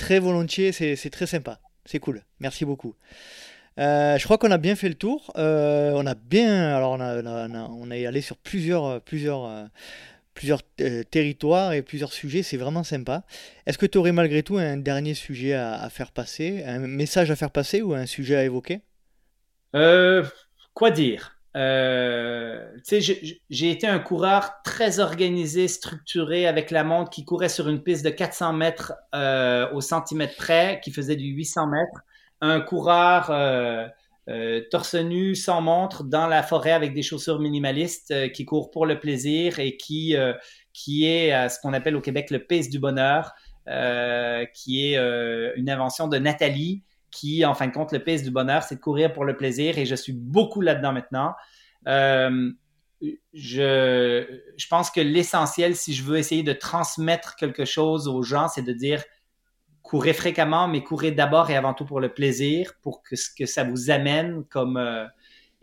Très 0.00 0.18
volontiers, 0.18 0.72
c'est 0.72 1.10
très 1.10 1.26
sympa. 1.26 1.60
C'est 1.84 1.98
cool. 1.98 2.22
Merci 2.40 2.64
beaucoup. 2.64 2.94
je 3.76 4.24
crois 4.24 4.38
qu'on 4.38 4.50
a 4.50 4.58
bien 4.58 4.74
fait 4.74 4.88
le 4.88 4.94
tour. 4.94 5.30
on 5.36 6.06
a 6.06 6.14
bien, 6.14 6.74
alors 6.74 6.92
on 6.92 7.00
a, 7.00 7.68
on 7.68 7.90
a, 7.90 8.08
allé 8.08 8.20
sur 8.20 8.36
plusieurs, 8.36 9.00
plusieurs 9.02 9.68
plusieurs 10.34 10.62
euh, 10.80 11.02
territoires 11.04 11.72
et 11.74 11.82
plusieurs 11.82 12.12
sujets, 12.12 12.42
c'est 12.42 12.56
vraiment 12.56 12.82
sympa. 12.82 13.24
Est-ce 13.66 13.76
que 13.76 13.84
tu 13.84 13.98
aurais 13.98 14.12
malgré 14.12 14.42
tout 14.42 14.56
un 14.56 14.76
dernier 14.76 15.12
sujet 15.12 15.52
à, 15.52 15.88
faire 15.90 16.12
passer, 16.12 16.62
un 16.64 16.78
message 16.78 17.30
à 17.30 17.36
faire 17.36 17.50
passer 17.50 17.82
ou 17.82 17.92
un 17.92 18.06
sujet 18.06 18.36
à 18.36 18.44
évoquer? 18.44 18.80
Euh, 19.74 20.24
Quoi 20.72 20.90
dire? 20.90 21.39
Euh, 21.56 22.64
j'ai 23.50 23.70
été 23.70 23.86
un 23.86 23.98
coureur 23.98 24.62
très 24.64 25.00
organisé, 25.00 25.68
structuré, 25.68 26.46
avec 26.46 26.70
la 26.70 26.84
montre 26.84 27.10
qui 27.10 27.24
courait 27.24 27.48
sur 27.48 27.68
une 27.68 27.82
piste 27.82 28.04
de 28.04 28.10
400 28.10 28.52
mètres 28.52 28.92
au 29.72 29.80
centimètre 29.80 30.36
près, 30.36 30.80
qui 30.82 30.92
faisait 30.92 31.16
du 31.16 31.26
800 31.26 31.66
mètres. 31.66 32.00
Un 32.40 32.60
coureur 32.60 33.30
euh, 34.30 34.60
torse 34.70 34.94
nu, 34.94 35.34
sans 35.34 35.60
montre, 35.60 36.04
dans 36.04 36.28
la 36.28 36.42
forêt 36.42 36.70
avec 36.70 36.94
des 36.94 37.02
chaussures 37.02 37.40
minimalistes, 37.40 38.12
euh, 38.12 38.28
qui 38.28 38.44
court 38.44 38.70
pour 38.70 38.86
le 38.86 39.00
plaisir 39.00 39.58
et 39.58 39.76
qui, 39.76 40.16
euh, 40.16 40.34
qui 40.72 41.04
est 41.04 41.48
ce 41.48 41.58
qu'on 41.60 41.72
appelle 41.72 41.96
au 41.96 42.00
Québec 42.00 42.30
le 42.30 42.44
pace 42.44 42.68
du 42.68 42.78
bonheur, 42.78 43.32
qui 44.54 44.86
est 44.86 44.96
une 45.56 45.68
invention 45.68 46.08
de 46.08 46.18
Nathalie, 46.18 46.82
qui, 47.10 47.44
en 47.44 47.54
fin 47.54 47.66
de 47.66 47.72
compte, 47.72 47.92
le 47.92 48.02
pace 48.02 48.22
du 48.22 48.30
bonheur, 48.30 48.62
c'est 48.62 48.76
de 48.76 48.80
courir 48.80 49.12
pour 49.12 49.24
le 49.24 49.36
plaisir 49.36 49.78
et 49.78 49.86
je 49.86 49.94
suis 49.94 50.12
beaucoup 50.12 50.60
là-dedans 50.60 50.92
maintenant. 50.92 51.34
je, 51.86 53.14
je 53.34 54.68
pense 54.68 54.90
que 54.90 55.00
l'essentiel, 55.00 55.76
si 55.76 55.94
je 55.94 56.02
veux 56.02 56.18
essayer 56.18 56.42
de 56.42 56.52
transmettre 56.52 57.36
quelque 57.36 57.64
chose 57.64 58.08
aux 58.08 58.22
gens, 58.22 58.48
c'est 58.48 58.62
de 58.62 58.72
dire 58.72 59.02
courez 59.82 60.12
fréquemment, 60.12 60.68
mais 60.68 60.82
courez 60.82 61.10
d'abord 61.10 61.50
et 61.50 61.56
avant 61.56 61.74
tout 61.74 61.84
pour 61.84 62.00
le 62.00 62.12
plaisir, 62.12 62.74
pour 62.82 63.02
que 63.02 63.16
ce 63.16 63.28
que 63.36 63.46
ça 63.46 63.64
vous 63.64 63.90
amène 63.90 64.44
comme 64.44 64.76
euh, 64.76 65.04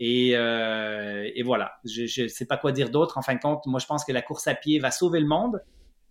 et, 0.00 0.32
euh, 0.34 1.28
et, 1.34 1.42
voilà. 1.42 1.72
Je 1.84 2.22
ne 2.22 2.28
sais 2.28 2.44
pas 2.44 2.56
quoi 2.56 2.70
dire 2.70 2.90
d'autre. 2.90 3.18
En 3.18 3.22
fin 3.22 3.34
de 3.34 3.40
compte, 3.40 3.66
moi 3.66 3.80
je 3.80 3.86
pense 3.86 4.04
que 4.04 4.12
la 4.12 4.22
course 4.22 4.46
à 4.46 4.54
pied 4.54 4.78
va 4.78 4.90
sauver 4.90 5.20
le 5.20 5.26
monde. 5.26 5.60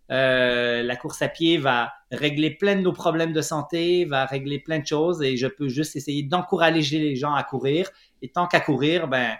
Euh, 0.10 0.84
la 0.84 0.96
course 0.96 1.22
à 1.22 1.28
pied 1.28 1.58
va 1.58 1.94
régler 2.12 2.52
plein 2.52 2.76
de 2.76 2.82
nos 2.82 2.94
problèmes 2.94 3.34
de 3.34 3.42
santé, 3.42 4.06
va 4.06 4.26
régler 4.26 4.60
plein 4.60 4.80
de 4.80 4.88
choses 4.88 5.22
et 5.22 5.36
je 5.38 5.48
peux 5.48 5.68
juste 5.68 5.96
essayer 5.96 6.24
d'encourager 6.24 7.00
les 7.00 7.16
gens 7.16 7.34
à 7.34 7.44
courir. 7.44 7.90
Et 8.22 8.30
tant 8.30 8.48
qu'à 8.48 8.60
courir, 8.60 9.08
ben 9.08 9.36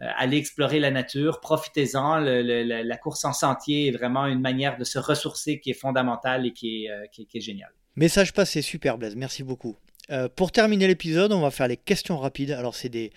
aller 0.00 0.38
explorer 0.38 0.80
la 0.80 0.90
nature, 0.90 1.40
profitez-en. 1.40 2.18
la 2.18 2.96
course 2.96 3.24
en 3.26 3.34
sentier 3.34 3.88
est 3.88 3.90
vraiment 3.90 4.26
une 4.26 4.40
manière 4.40 4.78
de 4.78 4.84
se 4.84 4.98
ressourcer 4.98 5.60
qui 5.60 5.70
est 5.70 5.74
fondamentale 5.74 6.46
et 6.46 6.52
qui 6.52 6.86
est, 6.86 7.36
est 7.36 7.40
géniale. 7.40 7.72
Message 7.96 8.32
passé, 8.32 8.62
super 8.62 8.96
Blaise, 8.96 9.14
merci 9.14 9.42
beaucoup. 9.42 9.76
Euh, 10.10 10.28
pour 10.28 10.52
terminer 10.52 10.86
l'épisode, 10.86 11.32
on 11.32 11.40
va 11.40 11.50
faire 11.50 11.68
les 11.68 11.76
questions 11.76 12.18
rapides. 12.18 12.50
Alors 12.50 12.74
c'est 12.74 12.88
des, 12.88 13.12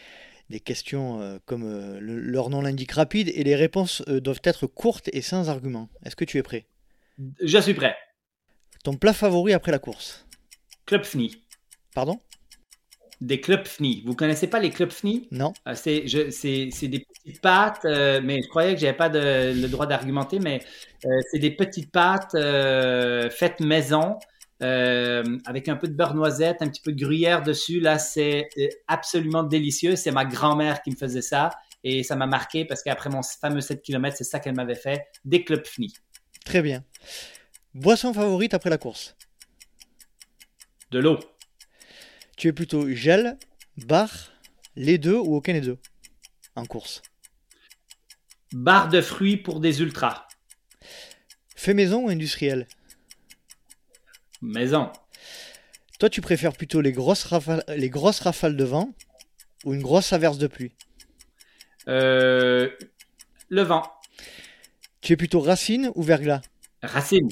questions 0.64 1.22
euh, 1.22 1.38
comme 1.46 1.64
euh, 1.64 2.00
leur 2.00 2.50
nom 2.50 2.62
l'indique 2.62 2.92
rapides 2.92 3.32
et 3.34 3.44
les 3.44 3.56
réponses 3.56 4.04
doivent 4.08 4.42
être 4.44 4.68
courtes 4.68 5.10
et 5.14 5.22
sans 5.22 5.50
argument. 5.50 5.90
Est-ce 6.06 6.16
que 6.16 6.26
tu 6.26 6.38
es 6.38 6.44
prêt? 6.44 6.66
Je 7.42 7.58
suis 7.60 7.74
prêt. 7.74 7.96
Ton 8.84 8.96
plat 8.96 9.14
favori 9.14 9.54
après 9.54 9.72
la 9.72 9.80
course 9.80 10.26
Club 10.86 11.04
Fni. 11.04 11.44
Pardon? 11.96 12.20
Des 13.22 13.40
clubs 13.40 13.66
Fni. 13.66 14.04
Vous 14.06 14.16
connaissez 14.16 14.48
pas 14.48 14.60
les 14.60 14.70
clubs 14.70 14.92
Fni 14.92 15.28
Non. 15.32 15.54
c'est, 15.76 16.02
des 16.02 17.06
petites 17.06 17.42
pâtes, 17.42 17.86
mais 17.86 18.42
je 18.42 18.48
croyais 18.50 18.74
que 18.74 18.82
j'avais 18.82 18.98
pas 18.98 19.10
le 19.10 19.68
droit 19.68 19.86
d'argumenter, 19.86 20.40
mais 20.40 20.62
c'est 21.32 21.40
des 21.40 21.52
petites 21.52 21.92
pâtes 21.92 22.36
faites 23.32 23.62
maison 23.62 24.18
euh, 24.64 25.24
avec 25.46 25.68
un 25.68 25.76
peu 25.76 25.88
de 25.88 25.94
beurre 25.94 26.16
noisette, 26.16 26.62
un 26.62 26.70
petit 26.70 26.82
peu 26.82 26.94
de 26.94 27.04
gruyère 27.04 27.42
dessus. 27.42 27.80
Là, 27.80 28.00
c'est 28.00 28.48
euh, 28.58 28.68
absolument 28.88 29.44
délicieux. 29.44 29.96
C'est 29.96 30.12
ma 30.12 30.26
grand-mère 30.26 30.82
qui 30.82 30.92
me 30.92 30.96
faisait 30.96 31.22
ça 31.22 31.50
et 31.84 32.04
ça 32.04 32.16
m'a 32.16 32.28
marqué 32.28 32.64
parce 32.64 32.82
qu'après 32.82 33.10
mon 33.10 33.22
fameux 33.24 33.60
7 33.60 33.82
km, 33.82 34.16
c'est 34.16 34.24
ça 34.24 34.40
qu'elle 34.40 34.56
m'avait 34.56 34.76
fait. 34.76 35.08
Des 35.26 35.44
finis. 35.66 35.94
Très 36.46 36.62
bien. 36.62 36.84
Boisson 37.74 38.14
favorite 38.14 38.54
après 38.54 38.70
la 38.70 38.78
course 38.78 39.16
De 40.92 41.00
l'eau. 41.00 41.20
Tu 42.38 42.48
es 42.48 42.54
plutôt 42.54 42.90
gel, 42.90 43.38
bar, 43.78 44.10
les 44.76 44.98
deux 44.98 45.16
ou 45.16 45.36
aucun 45.36 45.54
des 45.54 45.62
deux 45.62 45.78
en 46.56 46.66
course 46.66 47.02
Bar 48.52 48.90
de 48.90 49.02
fruits 49.02 49.38
pour 49.38 49.60
des 49.60 49.82
ultras. 49.82 50.28
Fait 51.56 51.74
maison 51.74 52.06
ou 52.06 52.10
industriel 52.10 52.68
Maison. 54.42 54.92
Toi, 56.00 56.10
tu 56.10 56.22
préfères 56.22 56.54
plutôt 56.54 56.82
les 56.82 56.92
grosses, 56.92 57.24
rafales, 57.24 57.64
les 57.70 57.90
grosses 57.90 58.20
rafales 58.20 58.58
de 58.58 58.64
vent 58.64 58.94
ou 59.64 59.74
une 59.74 59.82
grosse 59.82 60.12
averse 60.12 60.38
de 60.38 60.48
pluie 60.48 60.74
euh, 61.88 62.70
Le 63.50 63.62
vent. 63.62 63.90
Tu 65.04 65.12
es 65.12 65.18
plutôt 65.18 65.42
racine 65.42 65.92
ou 65.96 66.02
verglas? 66.02 66.42
Racine. 66.82 67.28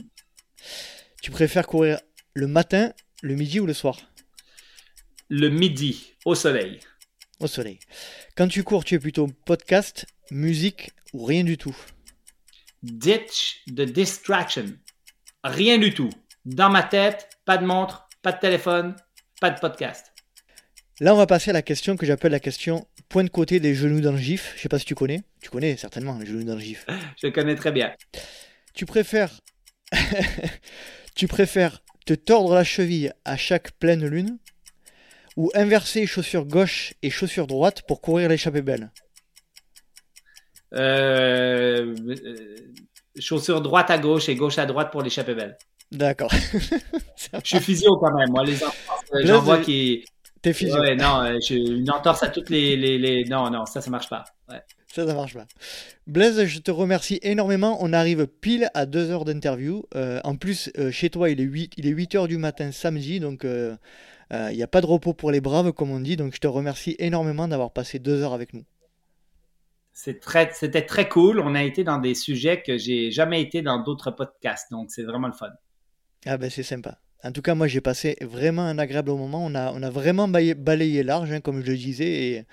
Tu 1.21 1.31
préfères 1.31 1.65
courir 1.65 2.01
le 2.33 2.45
matin, 2.45 2.91
le 3.21 3.33
midi 3.35 3.61
ou 3.61 3.65
le 3.65 3.73
soir? 3.73 3.97
Le 5.29 5.47
midi, 5.47 6.11
au 6.25 6.35
soleil. 6.35 6.81
Au 7.39 7.47
soleil. 7.47 7.79
Quand 8.35 8.49
tu 8.49 8.65
cours, 8.65 8.83
tu 8.83 8.95
es 8.95 8.99
plutôt 8.99 9.27
podcast, 9.45 10.05
musique 10.31 10.91
ou 11.13 11.23
rien 11.23 11.45
du 11.45 11.57
tout? 11.57 11.75
Ditch 12.83 13.63
the 13.67 13.83
distraction. 13.83 14.65
Rien 15.45 15.77
du 15.77 15.93
tout. 15.93 16.09
Dans 16.43 16.69
ma 16.69 16.83
tête, 16.83 17.29
pas 17.45 17.57
de 17.57 17.65
montre, 17.65 18.09
pas 18.21 18.33
de 18.33 18.39
téléphone, 18.39 18.97
pas 19.39 19.49
de 19.49 19.61
podcast. 19.61 20.11
Là, 20.99 21.13
on 21.13 21.17
va 21.17 21.25
passer 21.25 21.51
à 21.51 21.53
la 21.53 21.61
question 21.61 21.95
que 21.95 22.05
j'appelle 22.05 22.33
la 22.33 22.41
question 22.41 22.85
point 23.11 23.23
de 23.25 23.29
côté 23.29 23.59
des 23.59 23.75
genoux 23.75 24.01
dans 24.01 24.13
le 24.13 24.17
gif. 24.17 24.53
Je 24.55 24.61
sais 24.61 24.69
pas 24.69 24.79
si 24.79 24.85
tu 24.85 24.95
connais. 24.95 25.21
Tu 25.41 25.49
connais 25.49 25.75
certainement 25.75 26.17
les 26.17 26.25
genoux 26.25 26.43
dans 26.43 26.55
le 26.55 26.61
gif. 26.61 26.85
Je 27.21 27.27
connais 27.27 27.55
très 27.55 27.71
bien. 27.71 27.93
Tu 28.73 28.85
préfères 28.85 29.39
tu 31.15 31.27
préfères 31.27 31.83
te 32.05 32.13
tordre 32.13 32.55
la 32.55 32.63
cheville 32.63 33.13
à 33.25 33.35
chaque 33.35 33.73
pleine 33.73 34.07
lune 34.07 34.37
ou 35.35 35.51
inverser 35.53 36.07
chaussure 36.07 36.45
gauche 36.45 36.93
et 37.01 37.09
chaussure 37.09 37.47
droite 37.47 37.83
pour 37.87 38.01
courir 38.01 38.29
l'échappée 38.29 38.61
belle? 38.61 38.91
Euh, 40.73 41.93
euh, 42.07 42.55
Chaussure 43.19 43.59
droite 43.61 43.91
à 43.91 43.97
gauche 43.97 44.29
et 44.29 44.35
gauche 44.35 44.57
à 44.57 44.65
droite 44.65 44.89
pour 44.89 45.01
l'échappée 45.01 45.35
belle. 45.35 45.57
D'accord. 45.91 46.31
je 47.43 47.47
suis 47.47 47.59
physio 47.59 47.97
quand 47.97 48.13
même. 48.13 48.29
Moi, 48.29 48.45
les 48.45 48.63
enfants, 48.63 48.95
j'en 49.23 49.41
vois 49.41 49.57
qui. 49.57 50.05
T'es 50.41 50.53
physio. 50.53 50.79
Ouais, 50.79 50.95
non, 50.95 51.21
euh, 51.23 51.37
une 51.49 51.89
entorse 51.91 52.23
à 52.23 52.29
toutes 52.29 52.49
les, 52.49 52.75
les, 52.75 52.97
les- 52.97 53.25
Non, 53.25 53.49
non, 53.49 53.65
ça, 53.65 53.81
ça 53.81 53.89
marche 53.91 54.09
pas. 54.09 54.23
Ouais. 54.49 54.61
Ça, 54.87 55.05
ça 55.07 55.13
marche 55.13 55.33
pas. 55.35 55.45
Blaise, 56.07 56.43
je 56.45 56.59
te 56.59 56.71
remercie 56.71 57.19
énormément. 57.21 57.77
On 57.81 57.93
arrive 57.93 58.27
pile 58.27 58.69
à 58.73 58.85
deux 58.85 59.11
heures 59.11 59.23
d'interview. 59.25 59.83
Euh, 59.95 60.19
en 60.23 60.35
plus, 60.35 60.71
euh, 60.77 60.91
chez 60.91 61.09
toi, 61.09 61.29
il 61.29 61.39
est 61.39 61.45
8, 61.45 61.73
il 61.77 61.87
est 61.87 61.91
8 61.91 62.15
heures 62.15 62.27
du 62.27 62.37
matin 62.37 62.71
samedi, 62.71 63.19
donc 63.19 63.43
il 63.45 63.77
n'y 64.55 64.63
a 64.63 64.67
pas 64.67 64.81
de 64.81 64.85
repos 64.87 65.13
pour 65.13 65.31
les 65.31 65.41
braves, 65.41 65.71
comme 65.73 65.91
on 65.91 65.99
dit. 65.99 66.17
Donc 66.17 66.33
je 66.33 66.39
te 66.39 66.47
remercie 66.47 66.95
énormément 66.99 67.47
d'avoir 67.47 67.71
passé 67.71 67.99
deux 67.99 68.21
heures 68.23 68.33
avec 68.33 68.53
nous. 68.53 68.63
C'est 69.93 70.19
très, 70.19 70.49
c'était 70.53 70.85
très 70.85 71.07
cool. 71.07 71.39
On 71.41 71.53
a 71.53 71.63
été 71.63 71.83
dans 71.83 71.97
des 71.99 72.15
sujets 72.15 72.61
que 72.61 72.77
j'ai 72.77 73.11
jamais 73.11 73.41
été 73.41 73.61
dans 73.61 73.79
d'autres 73.83 74.09
podcasts, 74.11 74.71
donc 74.71 74.89
c'est 74.89 75.03
vraiment 75.03 75.27
le 75.27 75.33
fun. 75.33 75.49
Ah 76.25 76.37
ben 76.37 76.49
c'est 76.49 76.63
sympa. 76.63 76.97
En 77.23 77.31
tout 77.31 77.41
cas, 77.41 77.55
moi 77.55 77.67
j'ai 77.67 77.81
passé 77.81 78.17
vraiment 78.21 78.63
un 78.63 78.79
agréable 78.79 79.11
moment. 79.11 79.45
On 79.45 79.53
a, 79.55 79.71
on 79.73 79.83
a 79.83 79.89
vraiment 79.89 80.27
balayé, 80.27 81.03
large, 81.03 81.31
hein, 81.31 81.41
comme 81.41 81.61
je 81.63 81.71
le 81.71 81.77
disais, 81.77 82.05
et, 82.09 82.45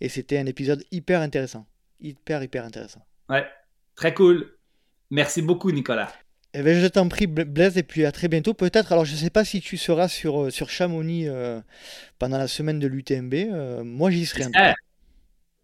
et 0.00 0.08
c'était 0.08 0.38
un 0.38 0.46
épisode 0.46 0.84
hyper 0.90 1.20
intéressant. 1.20 1.66
Hyper, 2.00 2.42
hyper 2.42 2.64
intéressant. 2.64 3.04
Ouais, 3.28 3.46
très 3.94 4.14
cool. 4.14 4.56
Merci 5.10 5.42
beaucoup, 5.42 5.70
Nicolas. 5.72 6.12
Eh 6.54 6.62
ben, 6.62 6.78
je 6.80 6.86
t'en 6.86 7.08
prie, 7.08 7.26
Bla- 7.26 7.44
Blaise, 7.44 7.78
et 7.78 7.82
puis 7.82 8.04
à 8.04 8.12
très 8.12 8.28
bientôt. 8.28 8.54
Peut-être, 8.54 8.92
alors 8.92 9.04
je 9.04 9.14
sais 9.14 9.30
pas 9.30 9.44
si 9.44 9.60
tu 9.60 9.76
seras 9.76 10.08
sur, 10.08 10.42
euh, 10.44 10.50
sur 10.50 10.68
Chamonix 10.70 11.28
euh, 11.28 11.60
pendant 12.18 12.38
la 12.38 12.48
semaine 12.48 12.78
de 12.78 12.88
l'UTMB. 12.88 13.34
euh, 13.34 13.84
moi 13.84 14.10
j'y 14.10 14.26
serai. 14.26 14.42
J'espère. 14.44 14.74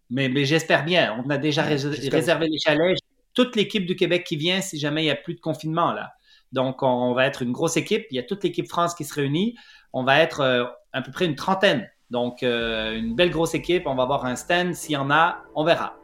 Mais, 0.09 0.29
mais 0.29 0.45
j'espère 0.45 0.85
bien. 0.85 1.21
On 1.25 1.29
a 1.29 1.37
déjà 1.37 1.63
Ouais, 1.63 1.69
rés- 1.75 1.77
j'espère 1.77 2.13
réservé 2.13 2.47
les 2.47 2.57
chalets. 2.59 2.97
Toute 3.33 3.55
l'équipe 3.55 3.85
du 3.85 3.95
Québec 3.95 4.23
qui 4.25 4.35
vient 4.37 4.61
si 4.61 4.79
jamais 4.79 5.01
il 5.03 5.05
n'y 5.05 5.11
a 5.11 5.15
plus 5.15 5.35
de 5.35 5.39
confinement 5.39 5.91
là. 5.93 6.13
Donc 6.51 6.83
on 6.83 7.13
va 7.13 7.25
être 7.25 7.41
une 7.41 7.51
grosse 7.51 7.77
équipe. 7.77 8.05
Il 8.11 8.15
y 8.15 8.19
a 8.19 8.23
toute 8.23 8.43
l'équipe 8.43 8.67
France 8.67 8.95
qui 8.95 9.03
se 9.03 9.13
réunit. 9.13 9.55
On 9.93 10.03
va 10.03 10.19
être 10.19 10.41
euh, 10.41 10.65
à 10.93 11.01
peu 11.01 11.11
près 11.11 11.25
une 11.25 11.35
trentaine. 11.35 11.89
Donc 12.09 12.43
euh, 12.43 12.97
une 12.97 13.15
belle 13.15 13.31
grosse 13.31 13.53
équipe. 13.53 13.83
On 13.85 13.95
va 13.95 14.03
avoir 14.03 14.25
un 14.25 14.35
stand. 14.35 14.73
S'il 14.73 14.93
y 14.93 14.97
en 14.97 15.11
a, 15.11 15.43
on 15.55 15.63
verra. 15.63 15.97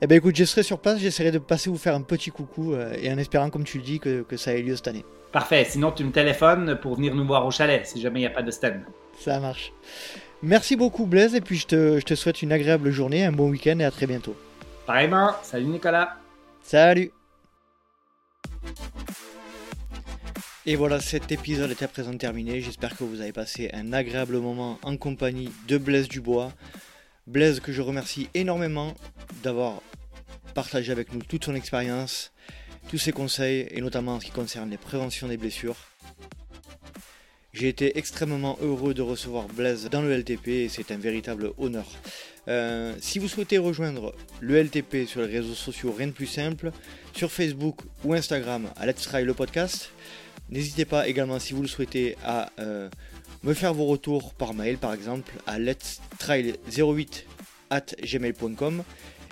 Eh 0.00 0.06
ben 0.06 0.16
écoute, 0.16 0.36
je 0.36 0.44
serai 0.44 0.62
sur 0.62 0.80
place, 0.80 0.98
j'essaierai 0.98 1.30
de 1.30 1.38
passer 1.38 1.70
vous 1.70 1.78
faire 1.78 1.94
un 1.94 2.02
petit 2.02 2.30
coucou 2.30 2.74
euh, 2.74 2.94
et 3.00 3.10
en 3.12 3.16
espérant, 3.16 3.48
comme 3.48 3.64
tu 3.64 3.78
le 3.78 3.84
dis, 3.84 4.00
que, 4.00 4.22
que 4.22 4.36
ça 4.36 4.52
ait 4.52 4.60
lieu 4.60 4.76
cette 4.76 4.88
année. 4.88 5.04
Parfait. 5.32 5.64
Sinon 5.64 5.92
tu 5.92 6.04
me 6.04 6.12
téléphones 6.12 6.78
pour 6.80 6.96
venir 6.96 7.14
nous 7.14 7.26
voir 7.26 7.46
au 7.46 7.50
chalet 7.50 7.86
si 7.86 8.00
jamais 8.00 8.20
il 8.20 8.22
n'y 8.22 8.28
a 8.28 8.30
pas 8.30 8.42
de 8.42 8.50
stand. 8.50 8.82
Ça 9.18 9.40
marche. 9.40 9.72
Merci 10.42 10.76
beaucoup 10.76 11.06
Blaise 11.06 11.34
et 11.34 11.40
puis 11.40 11.56
je 11.56 11.66
te, 11.66 11.98
je 11.98 12.04
te 12.04 12.14
souhaite 12.14 12.42
une 12.42 12.52
agréable 12.52 12.90
journée, 12.90 13.24
un 13.24 13.32
bon 13.32 13.48
week-end 13.48 13.78
et 13.78 13.84
à 13.84 13.90
très 13.90 14.06
bientôt. 14.06 14.36
Pareillement. 14.86 15.30
Salut 15.42 15.66
Nicolas. 15.66 16.16
Salut 16.62 17.12
Et 20.66 20.76
voilà, 20.76 20.98
cet 20.98 21.30
épisode 21.30 21.70
est 21.70 21.82
à 21.82 21.88
présent 21.88 22.16
terminé. 22.16 22.62
J'espère 22.62 22.96
que 22.96 23.04
vous 23.04 23.20
avez 23.20 23.32
passé 23.32 23.68
un 23.74 23.92
agréable 23.92 24.38
moment 24.38 24.78
en 24.82 24.96
compagnie 24.96 25.50
de 25.68 25.76
Blaise 25.76 26.08
Dubois. 26.08 26.52
Blaise 27.26 27.60
que 27.60 27.70
je 27.70 27.82
remercie 27.82 28.28
énormément 28.32 28.94
d'avoir 29.42 29.82
partagé 30.54 30.90
avec 30.90 31.12
nous 31.12 31.20
toute 31.20 31.44
son 31.44 31.54
expérience, 31.54 32.32
tous 32.88 32.96
ses 32.96 33.12
conseils 33.12 33.68
et 33.72 33.82
notamment 33.82 34.14
en 34.14 34.20
ce 34.20 34.24
qui 34.24 34.30
concerne 34.30 34.70
les 34.70 34.78
préventions 34.78 35.28
des 35.28 35.36
blessures. 35.36 35.76
J'ai 37.52 37.68
été 37.68 37.98
extrêmement 37.98 38.58
heureux 38.62 38.94
de 38.94 39.02
recevoir 39.02 39.46
Blaise 39.48 39.88
dans 39.90 40.00
le 40.00 40.16
LTP 40.16 40.48
et 40.48 40.68
c'est 40.68 40.90
un 40.92 40.96
véritable 40.96 41.52
honneur. 41.58 41.86
Euh, 42.48 42.94
si 43.00 43.18
vous 43.18 43.28
souhaitez 43.28 43.58
rejoindre 43.58 44.14
le 44.40 44.62
LTP 44.62 45.06
sur 45.06 45.22
les 45.22 45.38
réseaux 45.38 45.54
sociaux, 45.54 45.94
rien 45.96 46.08
de 46.08 46.12
plus 46.12 46.26
simple, 46.26 46.72
sur 47.14 47.30
Facebook 47.30 47.80
ou 48.04 48.14
Instagram 48.14 48.68
à 48.76 48.86
Let's 48.86 49.02
Try 49.02 49.24
le 49.24 49.34
podcast. 49.34 49.90
N'hésitez 50.50 50.84
pas 50.84 51.08
également, 51.08 51.38
si 51.38 51.54
vous 51.54 51.62
le 51.62 51.68
souhaitez, 51.68 52.16
à 52.24 52.50
euh, 52.58 52.90
me 53.42 53.54
faire 53.54 53.72
vos 53.72 53.86
retours 53.86 54.34
par 54.34 54.52
mail, 54.52 54.76
par 54.76 54.92
exemple, 54.92 55.32
à 55.46 55.58
let's 55.58 56.00
try08 56.18 57.24
at 57.70 57.86
gmail.com 58.02 58.82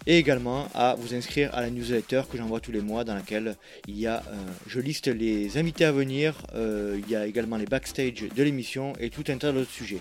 et 0.07 0.19
également 0.19 0.69
à 0.75 0.95
vous 0.95 1.15
inscrire 1.15 1.55
à 1.55 1.61
la 1.61 1.71
newsletter 1.71 2.23
que 2.31 2.39
j'envoie 2.39 2.61
tous 2.61 2.73
les 2.73 2.81
mois 2.81 3.05
dans 3.05 3.15
laquelle 3.15 3.57
il 3.87 3.99
y 3.99 4.07
a, 4.07 4.23
euh, 4.27 4.35
je 4.67 4.81
liste 4.81 5.07
les 5.07 5.59
invités 5.59 5.85
à 5.85 5.93
venir, 5.93 6.35
il 6.55 7.09
y 7.09 7.15
a 7.15 7.27
également 7.27 7.57
les 7.57 7.67
backstage 7.67 8.25
de 8.35 8.43
l'émission 8.43 8.95
et 8.99 9.11
tout 9.11 9.25
un 9.29 9.37
tas 9.37 9.53
d'autres 9.53 9.71
sujets. 9.71 10.01